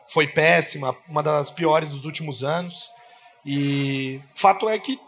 foi 0.08 0.26
péssima, 0.26 0.96
uma 1.08 1.22
das 1.22 1.50
piores 1.50 1.88
dos 1.88 2.04
últimos 2.04 2.42
anos. 2.42 2.90
E 3.44 4.20
fato 4.34 4.68
é 4.68 4.76
que 4.78 4.98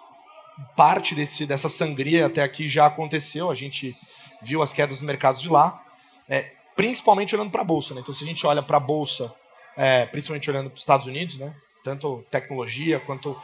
parte 0.77 1.15
desse, 1.15 1.47
dessa 1.47 1.69
sangria 1.69 2.27
até 2.27 2.43
aqui 2.43 2.69
já 2.69 2.87
aconteceu. 2.87 3.51
A 3.51 3.55
gente 3.55 3.97
viu 4.43 4.63
as 4.63 4.73
quedas 4.73 5.01
no 5.01 5.07
mercado 5.07 5.39
de 5.39 5.49
lá, 5.49 5.83
é, 6.29 6.53
principalmente 6.77 7.35
olhando 7.35 7.51
para 7.51 7.63
a 7.63 7.65
bolsa. 7.65 7.95
Né? 7.95 8.01
Então, 8.01 8.15
se 8.15 8.25
a 8.25 8.27
gente 8.27 8.47
olha 8.47 8.63
para 8.63 8.77
a 8.77 8.81
bolsa, 8.81 9.33
é, 9.77 10.07
principalmente 10.07 10.51
olhando 10.51 10.71
para 10.71 10.77
os 10.77 10.83
Estados 10.83 11.07
Unidos, 11.07 11.39
né? 11.39 11.55
tanto 11.85 12.25
tecnologia 12.31 13.01
quanto 13.01 13.37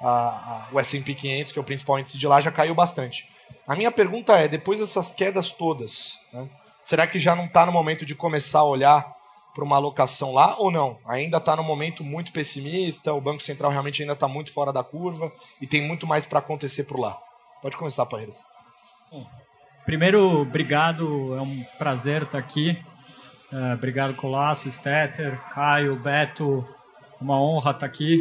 a, 0.00 0.08
a, 0.08 0.68
o 0.72 0.80
S&P 0.80 1.14
500, 1.14 1.52
que 1.52 1.58
é 1.58 1.62
o 1.62 1.64
principal 1.64 1.98
índice 1.98 2.18
de 2.18 2.26
lá, 2.26 2.40
já 2.40 2.50
caiu 2.50 2.74
bastante. 2.74 3.28
A 3.66 3.76
minha 3.76 3.90
pergunta 3.90 4.36
é, 4.36 4.48
depois 4.48 4.80
dessas 4.80 5.12
quedas 5.12 5.52
todas, 5.52 6.18
né, 6.32 6.48
será 6.82 7.06
que 7.06 7.18
já 7.18 7.36
não 7.36 7.44
está 7.44 7.64
no 7.64 7.72
momento 7.72 8.04
de 8.04 8.14
começar 8.14 8.60
a 8.60 8.64
olhar 8.64 9.14
para 9.54 9.64
uma 9.64 9.76
alocação 9.76 10.32
lá 10.32 10.56
ou 10.58 10.70
não? 10.70 10.98
Ainda 11.06 11.36
está 11.36 11.54
no 11.56 11.62
momento 11.62 12.02
muito 12.02 12.32
pessimista, 12.32 13.12
o 13.12 13.20
Banco 13.20 13.42
Central 13.42 13.70
realmente 13.70 14.02
ainda 14.02 14.14
está 14.14 14.26
muito 14.26 14.52
fora 14.52 14.72
da 14.72 14.82
curva 14.82 15.32
e 15.60 15.66
tem 15.66 15.86
muito 15.86 16.06
mais 16.06 16.26
para 16.26 16.38
acontecer 16.38 16.84
por 16.84 16.98
lá. 16.98 17.18
Pode 17.60 17.76
começar, 17.76 18.06
Parreiras. 18.06 18.44
Primeiro, 19.84 20.42
obrigado, 20.42 21.36
é 21.36 21.40
um 21.40 21.64
prazer 21.78 22.22
estar 22.22 22.38
aqui. 22.38 22.78
Uh, 23.52 23.74
obrigado, 23.74 24.14
Colasso, 24.14 24.70
Stetter, 24.70 25.38
Caio, 25.50 25.96
Beto. 25.96 26.66
Uma 27.20 27.40
honra 27.40 27.72
estar 27.72 27.86
aqui, 27.86 28.18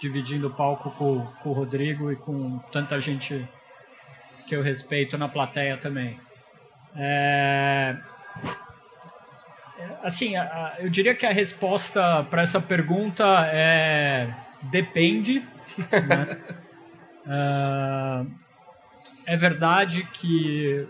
dividindo 0.00 0.48
o 0.48 0.54
palco 0.54 0.90
com, 0.92 1.24
com 1.42 1.50
o 1.50 1.52
Rodrigo 1.52 2.10
e 2.10 2.16
com 2.16 2.58
tanta 2.72 3.00
gente 3.00 3.48
que 4.46 4.56
eu 4.56 4.62
respeito 4.62 5.16
na 5.16 5.28
plateia 5.28 5.76
também. 5.76 6.18
É... 6.96 7.96
Assim, 10.02 10.34
eu 10.78 10.88
diria 10.88 11.14
que 11.14 11.26
a 11.26 11.32
resposta 11.32 12.24
para 12.24 12.42
essa 12.42 12.60
pergunta 12.60 13.24
é 13.46 14.32
depende. 14.62 15.40
Né? 15.90 16.38
uh, 17.26 18.30
é 19.26 19.36
verdade 19.36 20.04
que 20.12 20.86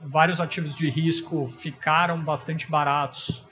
vários 0.00 0.40
ativos 0.40 0.74
de 0.74 0.88
risco 0.88 1.46
ficaram 1.46 2.22
bastante 2.22 2.70
baratos 2.70 3.46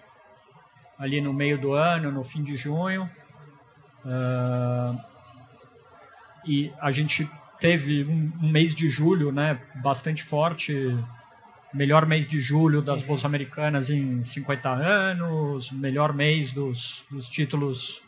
ali 0.98 1.20
no 1.20 1.32
meio 1.32 1.58
do 1.58 1.72
ano, 1.72 2.12
no 2.12 2.22
fim 2.22 2.42
de 2.42 2.56
junho. 2.56 3.10
Uh, 4.04 5.00
e 6.46 6.72
a 6.80 6.90
gente 6.90 7.28
teve 7.58 8.04
um, 8.04 8.32
um, 8.42 8.50
mês 8.50 8.74
de 8.74 8.88
julho 8.88 9.32
né, 9.32 9.58
bastante 9.76 10.22
forte, 10.22 10.96
melhor 11.74 12.06
mês 12.06 12.26
de 12.26 12.40
julho 12.40 12.80
das 12.80 13.02
bolsas 13.02 13.24
americanas 13.24 13.90
em 13.90 14.24
50 14.24 14.70
anos, 14.70 15.70
melhor 15.72 16.12
mês 16.12 16.52
dos, 16.52 17.04
dos 17.10 17.28
títulos 17.28 18.00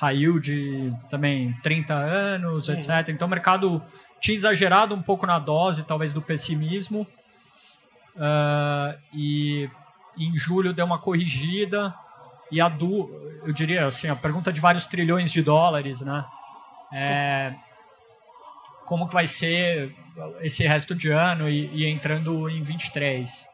high 0.00 0.16
yield 0.16 0.96
também 1.10 1.52
30 1.62 1.94
anos, 1.94 2.68
uhum. 2.68 2.74
etc. 2.74 3.08
Então 3.10 3.28
o 3.28 3.30
mercado 3.30 3.82
tinha 4.20 4.34
exagerado 4.34 4.94
um 4.94 5.02
pouco 5.02 5.26
na 5.26 5.38
dose, 5.38 5.84
talvez, 5.84 6.12
do 6.12 6.22
pessimismo. 6.22 7.06
Uh, 8.16 8.98
e 9.14 9.68
em 10.18 10.36
julho 10.36 10.72
deu 10.72 10.86
uma 10.86 10.98
corrigida. 10.98 11.94
E 12.50 12.60
a 12.60 12.68
do, 12.68 13.08
eu 13.44 13.52
diria 13.52 13.86
assim, 13.86 14.08
a 14.08 14.16
pergunta 14.16 14.52
de 14.52 14.60
vários 14.60 14.84
trilhões 14.86 15.30
de 15.30 15.42
dólares, 15.42 16.00
né? 16.00 16.24
É, 16.92 17.54
como 18.90 19.06
que 19.06 19.14
vai 19.14 19.28
ser 19.28 19.94
esse 20.40 20.64
resto 20.64 20.96
de 20.96 21.10
ano 21.10 21.48
e, 21.48 21.70
e, 21.72 21.86
entrando 21.86 22.50
em 22.50 22.60
23? 22.60 23.48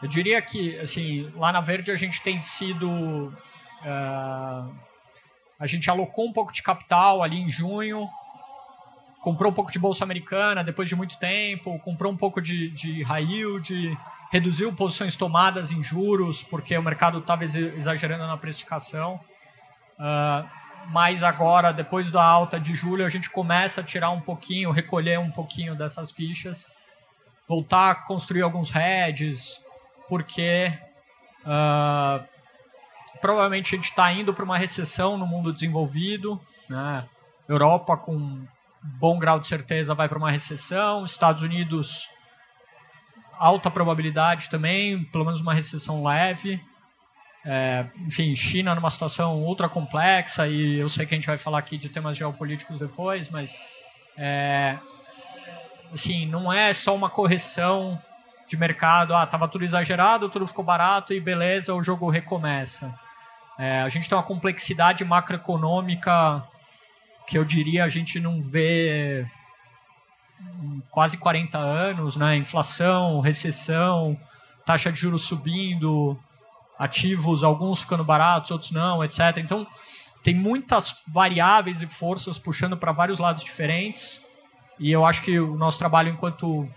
Eu 0.00 0.08
diria 0.08 0.40
que, 0.40 0.78
assim, 0.78 1.28
lá 1.34 1.50
na 1.50 1.60
Verde 1.60 1.90
a 1.90 1.96
gente 1.96 2.22
tem 2.22 2.40
sido... 2.40 2.88
Uh, 2.88 4.72
a 5.58 5.66
gente 5.66 5.90
alocou 5.90 6.28
um 6.28 6.32
pouco 6.32 6.52
de 6.52 6.62
capital 6.62 7.20
ali 7.20 7.36
em 7.36 7.50
junho, 7.50 8.08
comprou 9.22 9.50
um 9.50 9.54
pouco 9.54 9.72
de 9.72 9.78
bolsa 9.80 10.04
americana 10.04 10.62
depois 10.62 10.88
de 10.88 10.94
muito 10.94 11.18
tempo, 11.18 11.80
comprou 11.80 12.12
um 12.12 12.16
pouco 12.16 12.40
de, 12.40 12.70
de 12.70 13.02
high 13.02 13.24
yield, 13.24 13.98
reduziu 14.30 14.72
posições 14.72 15.16
tomadas 15.16 15.72
em 15.72 15.82
juros, 15.82 16.44
porque 16.44 16.78
o 16.78 16.82
mercado 16.82 17.18
estava 17.18 17.42
exagerando 17.42 18.24
na 18.24 18.36
precificação. 18.36 19.18
Uh, 19.98 20.48
mas 20.88 21.22
agora, 21.22 21.72
depois 21.72 22.10
da 22.10 22.22
alta 22.22 22.58
de 22.60 22.74
julho, 22.74 23.04
a 23.04 23.08
gente 23.08 23.30
começa 23.30 23.80
a 23.80 23.84
tirar 23.84 24.10
um 24.10 24.20
pouquinho, 24.20 24.70
recolher 24.70 25.18
um 25.18 25.30
pouquinho 25.30 25.74
dessas 25.74 26.10
fichas, 26.10 26.66
voltar 27.48 27.90
a 27.90 27.94
construir 27.94 28.42
alguns 28.42 28.74
hedges, 28.74 29.64
porque 30.08 30.72
uh, 31.42 32.24
provavelmente 33.20 33.74
a 33.74 33.76
gente 33.76 33.90
está 33.90 34.12
indo 34.12 34.32
para 34.32 34.44
uma 34.44 34.58
recessão 34.58 35.16
no 35.16 35.26
mundo 35.26 35.52
desenvolvido, 35.52 36.40
né? 36.68 37.08
Europa 37.48 37.96
com 37.96 38.44
bom 38.82 39.18
grau 39.18 39.38
de 39.38 39.46
certeza 39.46 39.94
vai 39.94 40.08
para 40.08 40.18
uma 40.18 40.30
recessão. 40.30 41.04
Estados 41.04 41.42
Unidos, 41.42 42.08
alta 43.38 43.70
probabilidade 43.70 44.48
também, 44.48 45.04
pelo 45.04 45.24
menos 45.24 45.40
uma 45.40 45.54
recessão 45.54 46.02
leve. 46.04 46.60
É, 47.48 47.88
enfim, 48.04 48.34
China 48.34 48.74
numa 48.74 48.90
situação 48.90 49.40
ultra 49.40 49.68
complexa 49.68 50.48
e 50.48 50.80
eu 50.80 50.88
sei 50.88 51.06
que 51.06 51.14
a 51.14 51.16
gente 51.16 51.28
vai 51.28 51.38
falar 51.38 51.60
aqui 51.60 51.78
de 51.78 51.88
temas 51.88 52.16
geopolíticos 52.16 52.76
depois, 52.76 53.28
mas 53.28 53.60
é, 54.18 54.76
assim, 55.92 56.26
não 56.26 56.52
é 56.52 56.74
só 56.74 56.92
uma 56.92 57.08
correção 57.08 58.02
de 58.48 58.56
mercado, 58.56 59.14
ah, 59.14 59.24
tava 59.26 59.46
tudo 59.46 59.64
exagerado, 59.64 60.28
tudo 60.28 60.46
ficou 60.46 60.64
barato 60.64 61.14
e 61.14 61.20
beleza, 61.20 61.72
o 61.72 61.82
jogo 61.82 62.10
recomeça. 62.10 62.92
É, 63.56 63.80
a 63.80 63.88
gente 63.88 64.08
tem 64.08 64.18
uma 64.18 64.24
complexidade 64.24 65.04
macroeconômica 65.04 66.44
que 67.28 67.38
eu 67.38 67.44
diria 67.44 67.84
a 67.84 67.88
gente 67.88 68.20
não 68.20 68.42
vê 68.42 69.26
quase 70.90 71.16
40 71.16 71.58
anos, 71.58 72.16
né? 72.16 72.36
Inflação, 72.36 73.20
recessão, 73.20 74.18
taxa 74.64 74.92
de 74.92 74.98
juros 74.98 75.22
subindo, 75.22 76.18
ativos, 76.78 77.42
alguns 77.42 77.80
ficando 77.80 78.04
baratos, 78.04 78.50
outros 78.50 78.70
não, 78.70 79.02
etc. 79.02 79.38
Então, 79.38 79.66
tem 80.22 80.34
muitas 80.34 81.04
variáveis 81.08 81.82
e 81.82 81.86
forças 81.86 82.38
puxando 82.38 82.76
para 82.76 82.92
vários 82.92 83.18
lados 83.18 83.44
diferentes. 83.44 84.24
E 84.78 84.90
eu 84.90 85.04
acho 85.04 85.22
que 85.22 85.38
o 85.38 85.56
nosso 85.56 85.78
trabalho 85.78 86.10
enquanto 86.10 86.68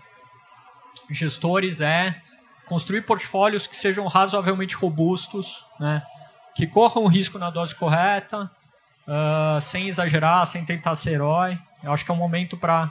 gestores 1.10 1.80
é 1.80 2.20
construir 2.66 3.02
portfólios 3.02 3.66
que 3.66 3.76
sejam 3.76 4.06
razoavelmente 4.06 4.76
robustos, 4.76 5.66
né? 5.78 6.02
que 6.54 6.66
corram 6.66 7.04
o 7.04 7.08
risco 7.08 7.38
na 7.38 7.50
dose 7.50 7.74
correta, 7.74 8.50
uh, 9.06 9.60
sem 9.60 9.88
exagerar, 9.88 10.46
sem 10.46 10.64
tentar 10.64 10.94
ser 10.94 11.14
herói. 11.14 11.58
Eu 11.82 11.92
acho 11.92 12.04
que 12.04 12.10
é 12.10 12.14
um 12.14 12.18
momento 12.18 12.56
para 12.56 12.84
uh, 12.84 12.90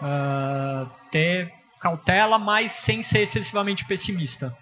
ah, 0.00 0.86
ter 1.10 1.52
cautela, 1.80 2.38
mas 2.38 2.72
sem 2.72 3.02
ser 3.02 3.20
excessivamente 3.20 3.84
pessimista. 3.84 4.56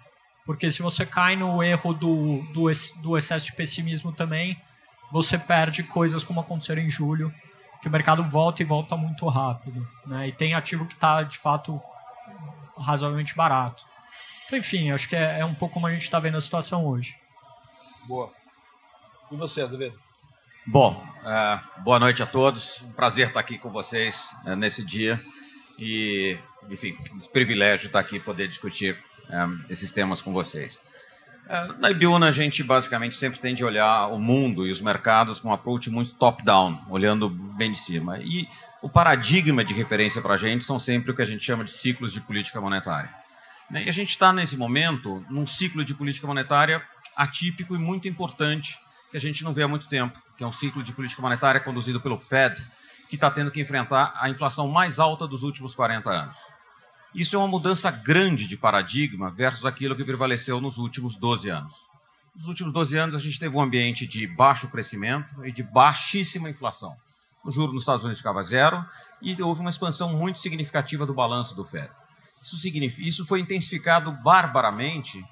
Porque 0.51 0.69
se 0.69 0.81
você 0.81 1.05
cai 1.05 1.37
no 1.37 1.63
erro 1.63 1.93
do, 1.93 2.41
do, 2.51 2.65
do 2.97 3.17
excesso 3.17 3.45
de 3.45 3.53
pessimismo 3.53 4.11
também, 4.11 4.61
você 5.09 5.37
perde 5.37 5.81
coisas 5.81 6.25
como 6.25 6.41
aconteceram 6.41 6.81
em 6.81 6.89
julho, 6.89 7.33
que 7.81 7.87
o 7.87 7.91
mercado 7.91 8.21
volta 8.21 8.61
e 8.61 8.65
volta 8.65 8.97
muito 8.97 9.25
rápido. 9.29 9.87
Né? 10.05 10.27
E 10.27 10.33
tem 10.33 10.53
ativo 10.53 10.85
que 10.85 10.93
está, 10.93 11.23
de 11.23 11.37
fato, 11.37 11.81
razoavelmente 12.77 13.33
barato. 13.33 13.85
Então, 14.45 14.59
enfim, 14.59 14.91
acho 14.91 15.07
que 15.07 15.15
é, 15.15 15.39
é 15.39 15.45
um 15.45 15.55
pouco 15.55 15.75
como 15.75 15.87
a 15.87 15.91
gente 15.93 16.01
está 16.01 16.19
vendo 16.19 16.35
a 16.35 16.41
situação 16.41 16.85
hoje. 16.85 17.17
Boa. 18.05 18.29
E 19.31 19.35
você, 19.37 19.61
Azevedo? 19.61 19.97
Bom, 20.67 21.01
uh, 21.21 21.81
boa 21.81 21.97
noite 21.97 22.21
a 22.21 22.25
todos. 22.25 22.81
Um 22.81 22.91
prazer 22.91 23.29
estar 23.29 23.39
aqui 23.39 23.57
com 23.57 23.71
vocês 23.71 24.35
uh, 24.45 24.53
nesse 24.53 24.85
dia. 24.85 25.17
E, 25.79 26.37
enfim, 26.69 26.97
um 27.13 27.19
privilégio 27.31 27.87
estar 27.87 28.01
aqui 28.01 28.17
e 28.17 28.19
poder 28.19 28.49
discutir 28.49 29.01
esses 29.69 29.91
temas 29.91 30.21
com 30.21 30.31
vocês. 30.31 30.81
na 31.79 31.91
Ibiúna, 31.91 32.27
a 32.27 32.31
gente 32.31 32.63
basicamente 32.63 33.15
sempre 33.15 33.39
tem 33.39 33.53
de 33.53 33.63
olhar 33.63 34.07
o 34.07 34.19
mundo 34.19 34.67
e 34.67 34.71
os 34.71 34.81
mercados 34.81 35.39
com 35.39 35.49
um 35.49 35.53
approach 35.53 35.89
muito 35.89 36.13
top-down, 36.15 36.79
olhando 36.89 37.29
bem 37.29 37.71
de 37.71 37.79
cima. 37.79 38.19
E 38.19 38.47
o 38.81 38.89
paradigma 38.89 39.63
de 39.63 39.73
referência 39.73 40.21
para 40.21 40.33
a 40.33 40.37
gente 40.37 40.63
são 40.63 40.79
sempre 40.79 41.11
o 41.11 41.15
que 41.15 41.21
a 41.21 41.25
gente 41.25 41.43
chama 41.43 41.63
de 41.63 41.69
ciclos 41.69 42.11
de 42.11 42.21
política 42.21 42.59
monetária. 42.59 43.13
Né, 43.69 43.85
e 43.85 43.89
a 43.89 43.93
gente 43.93 44.09
está, 44.09 44.33
nesse 44.33 44.57
momento, 44.57 45.25
num 45.29 45.47
ciclo 45.47 45.85
de 45.85 45.93
política 45.93 46.27
monetária 46.27 46.83
atípico 47.15 47.75
e 47.75 47.79
muito 47.79 48.07
importante 48.07 48.77
que 49.09 49.17
a 49.17 49.19
gente 49.19 49.43
não 49.43 49.53
vê 49.53 49.63
há 49.63 49.67
muito 49.67 49.87
tempo, 49.87 50.19
que 50.37 50.43
é 50.43 50.47
um 50.47 50.51
ciclo 50.51 50.81
de 50.81 50.93
política 50.93 51.21
monetária 51.21 51.61
conduzido 51.61 52.01
pelo 52.01 52.17
Fed, 52.17 52.65
que 53.09 53.15
está 53.15 53.29
tendo 53.29 53.51
que 53.51 53.61
enfrentar 53.61 54.13
a 54.15 54.29
inflação 54.29 54.67
mais 54.69 54.97
alta 54.97 55.27
dos 55.27 55.43
últimos 55.43 55.75
40 55.75 56.09
anos. 56.09 56.37
Isso 57.13 57.35
é 57.35 57.39
uma 57.39 57.47
mudança 57.47 57.91
grande 57.91 58.47
de 58.47 58.55
paradigma 58.55 59.29
versus 59.29 59.65
aquilo 59.65 59.95
que 59.95 60.05
prevaleceu 60.05 60.61
nos 60.61 60.77
últimos 60.77 61.17
12 61.17 61.49
anos. 61.49 61.75
Nos 62.33 62.47
últimos 62.47 62.71
12 62.71 62.97
anos, 62.97 63.15
a 63.15 63.19
gente 63.19 63.37
teve 63.37 63.53
um 63.55 63.61
ambiente 63.61 64.07
de 64.07 64.25
baixo 64.25 64.71
crescimento 64.71 65.45
e 65.45 65.51
de 65.51 65.61
baixíssima 65.61 66.49
inflação. 66.49 66.95
O 67.43 67.51
juro 67.51 67.73
nos 67.73 67.83
Estados 67.83 68.03
Unidos 68.03 68.19
ficava 68.19 68.41
zero 68.43 68.85
e 69.21 69.39
houve 69.41 69.59
uma 69.59 69.69
expansão 69.69 70.15
muito 70.15 70.39
significativa 70.39 71.05
do 71.05 71.13
balanço 71.13 71.53
do 71.53 71.65
Fed. 71.65 71.89
Isso, 72.41 72.55
significa, 72.57 73.07
isso 73.07 73.25
foi 73.25 73.41
intensificado 73.41 74.11
barbaramente 74.23 75.23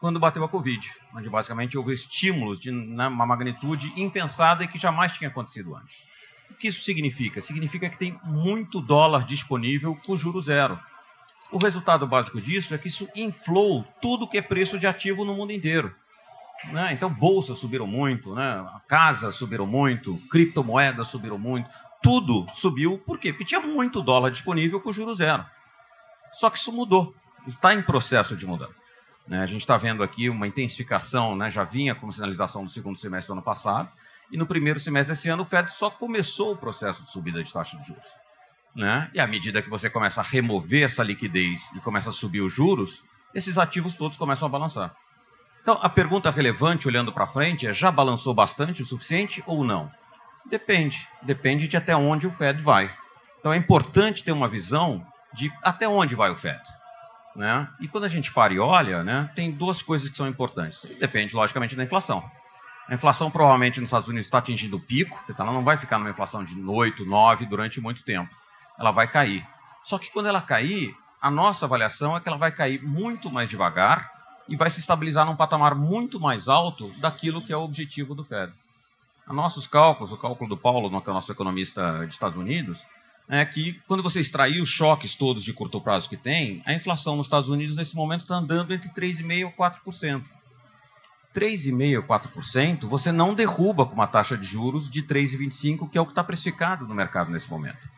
quando 0.00 0.18
bateu 0.18 0.42
a 0.42 0.48
Covid, 0.48 0.90
onde 1.14 1.30
basicamente 1.30 1.78
houve 1.78 1.92
estímulos 1.92 2.58
de 2.58 2.72
né, 2.72 3.06
uma 3.06 3.26
magnitude 3.26 3.92
impensada 3.96 4.64
e 4.64 4.68
que 4.68 4.78
jamais 4.78 5.12
tinha 5.12 5.28
acontecido 5.28 5.76
antes. 5.76 6.02
O 6.50 6.54
que 6.54 6.68
isso 6.68 6.82
significa? 6.82 7.40
Significa 7.40 7.88
que 7.88 7.98
tem 7.98 8.18
muito 8.24 8.80
dólar 8.80 9.24
disponível 9.24 9.96
com 10.04 10.16
juro 10.16 10.40
zero. 10.40 10.80
O 11.52 11.58
resultado 11.58 12.06
básico 12.06 12.40
disso 12.40 12.74
é 12.74 12.78
que 12.78 12.88
isso 12.88 13.08
inflou 13.14 13.84
tudo 14.00 14.28
que 14.28 14.38
é 14.38 14.42
preço 14.42 14.78
de 14.78 14.86
ativo 14.86 15.24
no 15.24 15.34
mundo 15.34 15.52
inteiro. 15.52 15.94
Né? 16.72 16.92
Então, 16.92 17.12
bolsas 17.12 17.58
subiram 17.58 17.86
muito, 17.86 18.34
né? 18.34 18.64
casas 18.86 19.34
subiram 19.34 19.66
muito, 19.66 20.16
criptomoedas 20.30 21.08
subiram 21.08 21.38
muito, 21.38 21.68
tudo 22.02 22.46
subiu. 22.52 22.98
Por 22.98 23.18
quê? 23.18 23.32
Porque 23.32 23.44
tinha 23.44 23.60
muito 23.60 24.02
dólar 24.02 24.30
disponível 24.30 24.80
com 24.80 24.92
juro 24.92 25.14
zero. 25.14 25.44
Só 26.32 26.48
que 26.50 26.58
isso 26.58 26.70
mudou, 26.70 27.14
está 27.46 27.74
em 27.74 27.82
processo 27.82 28.36
de 28.36 28.46
mudança. 28.46 28.74
Né? 29.26 29.42
A 29.42 29.46
gente 29.46 29.62
está 29.62 29.76
vendo 29.76 30.02
aqui 30.02 30.28
uma 30.28 30.46
intensificação, 30.46 31.34
né? 31.34 31.50
já 31.50 31.64
vinha 31.64 31.94
como 31.94 32.12
sinalização 32.12 32.64
do 32.64 32.70
segundo 32.70 32.96
semestre 32.96 33.28
do 33.28 33.32
ano 33.32 33.42
passado, 33.42 33.90
e 34.30 34.36
no 34.36 34.46
primeiro 34.46 34.78
semestre 34.78 35.14
desse 35.14 35.28
ano 35.28 35.42
o 35.42 35.46
Fed 35.46 35.72
só 35.72 35.90
começou 35.90 36.52
o 36.52 36.56
processo 36.56 37.02
de 37.02 37.10
subida 37.10 37.42
de 37.42 37.52
taxa 37.52 37.76
de 37.78 37.86
juros. 37.88 38.20
Né? 38.74 39.10
E 39.12 39.20
à 39.20 39.26
medida 39.26 39.62
que 39.62 39.68
você 39.68 39.90
começa 39.90 40.20
a 40.20 40.24
remover 40.24 40.84
essa 40.84 41.02
liquidez 41.02 41.72
e 41.74 41.80
começa 41.80 42.10
a 42.10 42.12
subir 42.12 42.40
os 42.40 42.52
juros, 42.52 43.02
esses 43.34 43.58
ativos 43.58 43.94
todos 43.94 44.16
começam 44.16 44.46
a 44.46 44.50
balançar. 44.50 44.94
Então, 45.62 45.78
a 45.82 45.88
pergunta 45.88 46.30
relevante, 46.30 46.88
olhando 46.88 47.12
para 47.12 47.26
frente, 47.26 47.66
é: 47.66 47.72
já 47.72 47.90
balançou 47.90 48.32
bastante 48.32 48.82
o 48.82 48.86
suficiente 48.86 49.42
ou 49.46 49.64
não? 49.64 49.90
Depende. 50.46 51.06
Depende 51.22 51.68
de 51.68 51.76
até 51.76 51.94
onde 51.94 52.26
o 52.26 52.30
Fed 52.30 52.62
vai. 52.62 52.94
Então, 53.38 53.52
é 53.52 53.56
importante 53.56 54.24
ter 54.24 54.32
uma 54.32 54.48
visão 54.48 55.06
de 55.32 55.52
até 55.62 55.88
onde 55.88 56.14
vai 56.14 56.30
o 56.30 56.36
Fed. 56.36 56.60
Né? 57.36 57.68
E 57.80 57.88
quando 57.88 58.04
a 58.04 58.08
gente 58.08 58.32
para 58.32 58.52
e 58.52 58.58
olha, 58.58 59.04
né, 59.04 59.30
tem 59.34 59.50
duas 59.50 59.82
coisas 59.82 60.08
que 60.08 60.16
são 60.16 60.26
importantes. 60.26 60.84
Depende, 60.98 61.34
logicamente, 61.34 61.76
da 61.76 61.84
inflação. 61.84 62.28
A 62.88 62.94
inflação 62.94 63.30
provavelmente 63.30 63.80
nos 63.80 63.88
Estados 63.88 64.08
Unidos 64.08 64.26
está 64.26 64.38
atingindo 64.38 64.76
o 64.76 64.80
pico, 64.80 65.22
ela 65.38 65.52
não 65.52 65.62
vai 65.62 65.76
ficar 65.76 65.98
numa 65.98 66.10
inflação 66.10 66.42
de 66.42 66.60
8, 66.60 67.06
9 67.06 67.46
durante 67.46 67.80
muito 67.80 68.02
tempo. 68.02 68.34
Ela 68.80 68.90
vai 68.90 69.06
cair. 69.06 69.46
Só 69.84 69.98
que 69.98 70.10
quando 70.10 70.26
ela 70.26 70.40
cair, 70.40 70.96
a 71.20 71.30
nossa 71.30 71.66
avaliação 71.66 72.16
é 72.16 72.20
que 72.20 72.28
ela 72.28 72.38
vai 72.38 72.50
cair 72.50 72.82
muito 72.82 73.30
mais 73.30 73.50
devagar 73.50 74.10
e 74.48 74.56
vai 74.56 74.70
se 74.70 74.80
estabilizar 74.80 75.26
num 75.26 75.36
patamar 75.36 75.74
muito 75.74 76.18
mais 76.18 76.48
alto 76.48 76.92
daquilo 76.98 77.42
que 77.42 77.52
é 77.52 77.56
o 77.56 77.62
objetivo 77.62 78.14
do 78.14 78.24
Fed. 78.24 78.52
A 79.26 79.32
nossos 79.32 79.66
cálculos, 79.66 80.12
o 80.12 80.16
cálculo 80.16 80.48
do 80.48 80.56
Paulo, 80.56 80.88
que 81.00 81.08
é 81.08 81.10
o 81.10 81.14
nosso 81.14 81.30
economista 81.30 82.04
dos 82.04 82.14
Estados 82.14 82.36
Unidos, 82.36 82.84
é 83.28 83.44
que 83.44 83.80
quando 83.86 84.02
você 84.02 84.20
extrair 84.20 84.60
os 84.60 84.68
choques 84.68 85.14
todos 85.14 85.44
de 85.44 85.52
curto 85.52 85.80
prazo 85.80 86.08
que 86.08 86.16
tem, 86.16 86.62
a 86.66 86.74
inflação 86.74 87.14
nos 87.16 87.26
Estados 87.26 87.48
Unidos 87.48 87.76
nesse 87.76 87.94
momento 87.94 88.22
está 88.22 88.34
andando 88.34 88.74
entre 88.74 88.88
3,5% 88.90 89.48
e 89.48 89.56
4%. 89.56 90.24
3,5% 91.32 92.06
4%, 92.06 92.88
você 92.88 93.12
não 93.12 93.34
derruba 93.34 93.86
com 93.86 93.94
uma 93.94 94.08
taxa 94.08 94.36
de 94.36 94.44
juros 94.44 94.90
de 94.90 95.04
3,25%, 95.04 95.88
que 95.88 95.96
é 95.96 96.00
o 96.00 96.06
que 96.06 96.10
está 96.10 96.24
precificado 96.24 96.88
no 96.88 96.94
mercado 96.94 97.30
nesse 97.30 97.48
momento. 97.48 97.88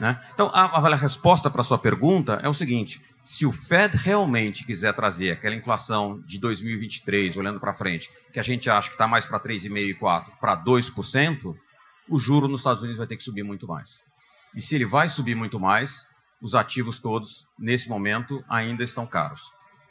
Né? 0.00 0.18
Então, 0.34 0.50
a, 0.52 0.64
a 0.64 0.96
resposta 0.96 1.50
para 1.50 1.60
a 1.60 1.64
sua 1.64 1.78
pergunta 1.78 2.40
é 2.42 2.48
o 2.48 2.54
seguinte: 2.54 3.00
se 3.22 3.46
o 3.46 3.52
Fed 3.52 3.96
realmente 3.96 4.64
quiser 4.64 4.92
trazer 4.94 5.30
aquela 5.30 5.54
inflação 5.54 6.20
de 6.26 6.38
2023, 6.40 7.36
olhando 7.36 7.60
para 7.60 7.72
frente, 7.72 8.10
que 8.32 8.40
a 8.40 8.42
gente 8.42 8.68
acha 8.68 8.88
que 8.88 8.94
está 8.94 9.06
mais 9.06 9.24
para 9.24 9.38
3,5% 9.38 9.88
e 9.88 9.94
4%, 9.94 10.38
para 10.40 10.56
2%, 10.56 11.54
o 12.08 12.18
juro 12.18 12.48
nos 12.48 12.60
Estados 12.60 12.82
Unidos 12.82 12.98
vai 12.98 13.06
ter 13.06 13.16
que 13.16 13.22
subir 13.22 13.44
muito 13.44 13.66
mais. 13.68 14.02
E 14.54 14.60
se 14.60 14.74
ele 14.74 14.84
vai 14.84 15.08
subir 15.08 15.34
muito 15.36 15.60
mais, 15.60 16.06
os 16.40 16.54
ativos 16.54 16.98
todos, 16.98 17.46
nesse 17.58 17.88
momento, 17.88 18.44
ainda 18.48 18.82
estão 18.82 19.06
caros. 19.06 19.40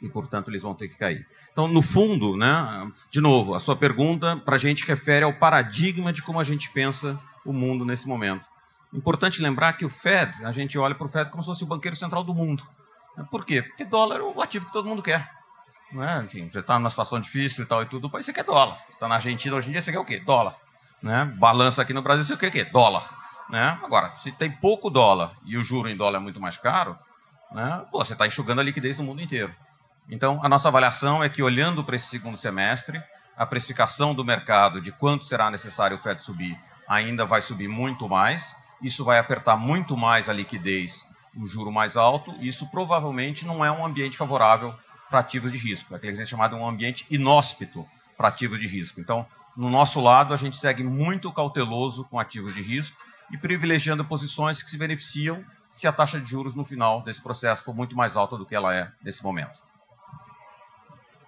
E, 0.00 0.08
portanto, 0.08 0.50
eles 0.50 0.62
vão 0.62 0.74
ter 0.74 0.88
que 0.88 0.98
cair. 0.98 1.26
Então, 1.50 1.66
no 1.66 1.80
fundo, 1.80 2.36
né, 2.36 2.92
de 3.10 3.20
novo, 3.20 3.54
a 3.54 3.60
sua 3.60 3.74
pergunta 3.74 4.36
para 4.36 4.56
a 4.56 4.58
gente 4.58 4.86
refere 4.86 5.24
ao 5.24 5.32
paradigma 5.32 6.12
de 6.12 6.22
como 6.22 6.38
a 6.38 6.44
gente 6.44 6.70
pensa 6.70 7.18
o 7.46 7.52
mundo 7.52 7.84
nesse 7.84 8.06
momento. 8.06 8.51
Importante 8.92 9.40
lembrar 9.40 9.72
que 9.74 9.84
o 9.84 9.88
Fed, 9.88 10.44
a 10.44 10.52
gente 10.52 10.78
olha 10.78 10.94
para 10.94 11.06
o 11.06 11.10
Fed 11.10 11.30
como 11.30 11.42
se 11.42 11.46
fosse 11.48 11.64
o 11.64 11.66
banqueiro 11.66 11.96
central 11.96 12.22
do 12.22 12.34
mundo. 12.34 12.62
Por 13.30 13.44
quê? 13.44 13.62
Porque 13.62 13.84
dólar 13.84 14.20
é 14.20 14.22
o 14.22 14.40
ativo 14.40 14.66
que 14.66 14.72
todo 14.72 14.88
mundo 14.88 15.02
quer. 15.02 15.30
Né? 15.92 16.22
Enfim, 16.24 16.48
você 16.50 16.60
está 16.60 16.78
numa 16.78 16.90
situação 16.90 17.20
difícil 17.20 17.64
e 17.64 17.66
tal 17.66 17.82
e 17.82 17.86
tudo, 17.86 18.10
país 18.10 18.24
você 18.24 18.32
quer 18.32 18.44
dólar. 18.44 18.76
Você 18.86 18.92
está 18.92 19.08
na 19.08 19.16
Argentina 19.16 19.54
hoje 19.54 19.68
em 19.68 19.72
dia, 19.72 19.82
você 19.82 19.92
quer 19.92 19.98
o 19.98 20.04
quê? 20.04 20.20
Dólar. 20.20 20.56
Né? 21.02 21.24
Balança 21.38 21.82
aqui 21.82 21.92
no 21.92 22.02
Brasil, 22.02 22.24
você 22.24 22.36
quer 22.36 22.48
o 22.48 22.50
quê? 22.50 22.64
Dólar. 22.64 23.08
Né? 23.50 23.78
Agora, 23.82 24.14
se 24.14 24.32
tem 24.32 24.50
pouco 24.50 24.88
dólar 24.88 25.36
e 25.44 25.56
o 25.56 25.64
juro 25.64 25.88
em 25.88 25.96
dólar 25.96 26.18
é 26.18 26.22
muito 26.22 26.40
mais 26.40 26.56
caro, 26.56 26.98
né? 27.52 27.84
Pô, 27.90 28.02
você 28.02 28.14
está 28.14 28.26
enxugando 28.26 28.60
a 28.60 28.64
liquidez 28.64 28.96
no 28.98 29.04
mundo 29.04 29.22
inteiro. 29.22 29.54
Então, 30.08 30.40
a 30.42 30.48
nossa 30.48 30.68
avaliação 30.68 31.22
é 31.22 31.28
que, 31.28 31.42
olhando 31.42 31.84
para 31.84 31.96
esse 31.96 32.06
segundo 32.06 32.36
semestre, 32.36 33.02
a 33.36 33.46
precificação 33.46 34.14
do 34.14 34.24
mercado 34.24 34.80
de 34.80 34.90
quanto 34.90 35.24
será 35.24 35.50
necessário 35.50 35.96
o 35.96 36.00
FED 36.00 36.24
subir 36.24 36.58
ainda 36.88 37.24
vai 37.24 37.40
subir 37.40 37.68
muito 37.68 38.08
mais. 38.08 38.56
Isso 38.82 39.04
vai 39.04 39.18
apertar 39.18 39.56
muito 39.56 39.96
mais 39.96 40.28
a 40.28 40.32
liquidez 40.32 41.06
o 41.36 41.46
juro 41.46 41.72
mais 41.72 41.96
alto, 41.96 42.34
isso 42.40 42.70
provavelmente 42.70 43.46
não 43.46 43.64
é 43.64 43.70
um 43.70 43.84
ambiente 43.84 44.16
favorável 44.16 44.74
para 45.08 45.20
ativos 45.20 45.50
de 45.52 45.58
risco. 45.58 45.92
É 45.94 45.96
aquele 45.96 46.12
que 46.12 46.18
a 46.18 46.24
gente 46.24 46.30
chama 46.30 46.48
de 46.48 46.54
um 46.54 46.66
ambiente 46.66 47.06
inóspito 47.10 47.86
para 48.16 48.28
ativos 48.28 48.60
de 48.60 48.66
risco. 48.66 49.00
Então, 49.00 49.26
no 49.56 49.70
nosso 49.70 50.00
lado, 50.00 50.32
a 50.32 50.36
gente 50.36 50.56
segue 50.56 50.82
muito 50.82 51.32
cauteloso 51.32 52.04
com 52.04 52.18
ativos 52.18 52.54
de 52.54 52.62
risco 52.62 52.96
e 53.30 53.38
privilegiando 53.38 54.04
posições 54.04 54.62
que 54.62 54.70
se 54.70 54.78
beneficiam 54.78 55.44
se 55.70 55.86
a 55.86 55.92
taxa 55.92 56.20
de 56.20 56.28
juros 56.28 56.54
no 56.54 56.64
final 56.64 57.02
desse 57.02 57.22
processo 57.22 57.64
for 57.64 57.74
muito 57.74 57.96
mais 57.96 58.14
alta 58.14 58.36
do 58.36 58.44
que 58.44 58.54
ela 58.54 58.74
é 58.74 58.92
nesse 59.02 59.22
momento. 59.22 59.62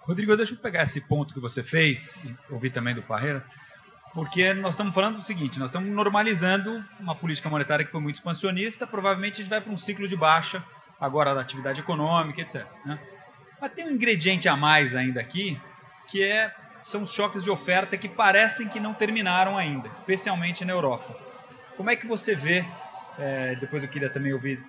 Rodrigo, 0.02 0.36
deixa 0.36 0.52
eu 0.52 0.58
pegar 0.58 0.82
esse 0.82 1.00
ponto 1.02 1.32
que 1.32 1.40
você 1.40 1.62
fez, 1.62 2.18
ouvi 2.50 2.68
também 2.68 2.94
do 2.94 3.02
Parreira, 3.02 3.42
porque 4.14 4.54
nós 4.54 4.74
estamos 4.74 4.94
falando 4.94 5.16
do 5.16 5.22
seguinte: 5.22 5.58
nós 5.58 5.68
estamos 5.68 5.90
normalizando 5.90 6.82
uma 7.00 7.14
política 7.14 7.50
monetária 7.50 7.84
que 7.84 7.90
foi 7.90 8.00
muito 8.00 8.16
expansionista, 8.16 8.86
provavelmente 8.86 9.34
a 9.34 9.36
gente 9.44 9.50
vai 9.50 9.60
para 9.60 9.72
um 9.72 9.76
ciclo 9.76 10.06
de 10.06 10.16
baixa 10.16 10.64
agora 11.00 11.34
da 11.34 11.40
atividade 11.40 11.80
econômica, 11.80 12.40
etc. 12.40 12.64
Né? 12.86 12.98
Mas 13.60 13.72
tem 13.72 13.86
um 13.86 13.90
ingrediente 13.90 14.48
a 14.48 14.56
mais 14.56 14.94
ainda 14.94 15.20
aqui, 15.20 15.60
que 16.06 16.22
é, 16.22 16.54
são 16.84 17.02
os 17.02 17.12
choques 17.12 17.42
de 17.42 17.50
oferta 17.50 17.96
que 17.96 18.08
parecem 18.08 18.68
que 18.68 18.78
não 18.78 18.94
terminaram 18.94 19.58
ainda, 19.58 19.88
especialmente 19.88 20.64
na 20.64 20.72
Europa. 20.72 21.16
Como 21.76 21.90
é 21.90 21.96
que 21.96 22.06
você 22.06 22.34
vê, 22.34 22.64
é, 23.18 23.56
depois 23.56 23.82
eu 23.82 23.88
queria 23.88 24.08
também 24.08 24.32
ouvir 24.32 24.64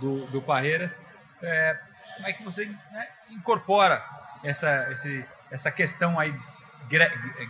do, 0.00 0.26
do 0.26 0.40
Parreiras, 0.40 0.98
é, 1.42 1.78
como 2.16 2.28
é 2.28 2.32
que 2.32 2.42
você 2.42 2.64
né, 2.64 3.08
incorpora 3.30 4.02
essa, 4.42 4.88
esse, 4.90 5.26
essa 5.50 5.70
questão 5.70 6.18
aí 6.18 6.34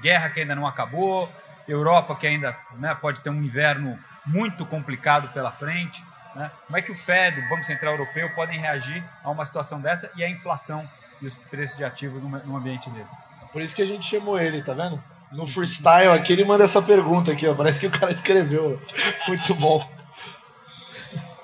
guerra 0.01 0.31
que 0.31 0.41
ainda 0.41 0.55
não 0.55 0.67
acabou, 0.67 1.31
Europa 1.69 2.15
que 2.17 2.27
ainda 2.27 2.57
né, 2.75 2.95
pode 2.95 3.21
ter 3.21 3.31
um 3.31 3.43
inverno 3.43 3.99
muito 4.25 4.65
complicado 4.67 5.33
pela 5.33 5.51
frente. 5.51 6.05
Né? 6.35 6.51
Como 6.67 6.77
é 6.77 6.83
que 6.83 6.93
o 6.93 6.97
Fed, 6.97 7.41
o 7.41 7.49
Banco 7.49 7.65
Central 7.65 7.95
Europeu, 7.95 8.31
podem 8.35 8.59
reagir 8.59 9.03
a 9.23 9.31
uma 9.31 9.45
situação 9.45 9.81
dessa 9.81 10.11
e 10.17 10.25
a 10.25 10.29
inflação 10.29 10.89
e 11.21 11.27
os 11.27 11.37
preços 11.37 11.77
de 11.77 11.85
ativos 11.85 12.23
num 12.23 12.57
ambiente 12.57 12.91
desse? 12.91 13.17
Por 13.53 13.63
isso 13.63 13.75
que 13.75 13.83
a 13.83 13.87
gente 13.87 14.07
chamou 14.07 14.39
ele, 14.39 14.63
tá 14.63 14.75
vendo? 14.75 15.03
No 15.33 15.47
freestyle 15.47 16.11
aqui 16.11 16.33
ele 16.33 16.45
manda 16.45 16.65
essa 16.65 16.81
pergunta 16.81 17.33
aqui, 17.33 17.49
ó. 17.49 17.55
Parece 17.55 17.81
que 17.81 17.87
o 17.87 17.91
cara 17.91 18.13
escreveu. 18.13 18.81
Muito 19.27 19.55
bom. 19.55 19.89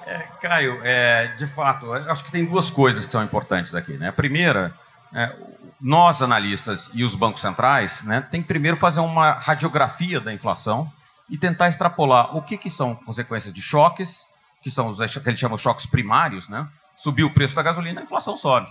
É, 0.07 0.19
Caio, 0.41 0.81
é, 0.85 1.29
de 1.39 1.47
fato, 1.47 1.93
acho 1.93 2.25
que 2.25 2.33
tem 2.33 2.45
duas 2.45 2.69
coisas 2.69 3.07
que 3.07 3.13
são 3.13 3.23
importantes 3.25 3.75
aqui. 3.75 3.95
Né? 3.95 4.09
A 4.09 4.13
primeira, 4.13 4.75
é, 5.15 5.35
nós, 5.83 6.23
analistas 6.23 6.93
e 6.95 7.03
os 7.03 7.17
bancos 7.17 7.41
centrais, 7.41 8.05
né, 8.05 8.21
tem 8.21 8.41
que 8.41 8.47
primeiro 8.47 8.77
fazer 8.77 9.01
uma 9.01 9.33
radiografia 9.33 10.21
da 10.21 10.33
inflação 10.33 10.91
e 11.29 11.37
tentar 11.37 11.69
extrapolar 11.69 12.37
o 12.37 12.41
que, 12.41 12.57
que 12.57 12.71
são 12.71 12.95
consequências 12.95 13.53
de 13.53 13.61
choques, 13.61 14.29
que 14.63 14.71
são 14.71 14.89
os 14.89 14.99
que 14.99 15.59
choques 15.59 15.87
primários, 15.87 16.49
né? 16.49 16.69
Subiu 16.97 17.27
o 17.27 17.35
preço 17.35 17.57
da 17.57 17.63
gasolina, 17.63 18.01
a 18.01 18.05
inflação 18.05 18.37
sobe. 18.37 18.71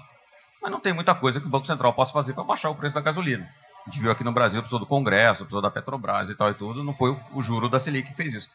Mas 0.62 0.71
não 0.71 0.80
tem 0.80 0.93
muita 0.93 1.13
coisa 1.13 1.41
que 1.41 1.47
o 1.47 1.50
Banco 1.50 1.67
Central 1.67 1.91
possa 1.93 2.13
fazer 2.13 2.34
para 2.34 2.43
baixar 2.45 2.69
o 2.69 2.76
preço 2.76 2.95
da 2.95 3.02
gasolina. 3.02 3.50
A 3.86 3.89
gente 3.89 4.00
viu 4.00 4.12
aqui 4.12 4.24
no 4.24 4.32
Brasil, 4.32 4.62
precisou 4.62 4.80
do 4.80 4.86
Congresso, 4.86 5.43
precisou 5.43 5.62
da 5.62 5.71
Petrobras 5.71 6.30
e 6.30 6.36
tal 6.36 6.50
e 6.50 6.54
tudo, 6.54 6.84
não 6.84 6.93
foi 6.93 7.17
o 7.34 7.41
juro 7.41 7.67
da 7.67 7.80
Selic 7.80 8.10
que 8.10 8.15
fez 8.15 8.34
isso. 8.34 8.50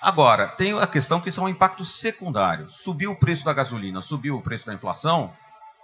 Agora, 0.00 0.46
tem 0.46 0.78
a 0.78 0.86
questão 0.86 1.20
que 1.20 1.32
são 1.32 1.48
impactos 1.48 2.00
secundários. 2.00 2.76
Subiu 2.82 3.12
o 3.12 3.16
preço 3.16 3.44
da 3.44 3.52
gasolina, 3.52 4.00
subiu 4.00 4.36
o 4.36 4.42
preço 4.42 4.66
da 4.66 4.74
inflação, 4.74 5.32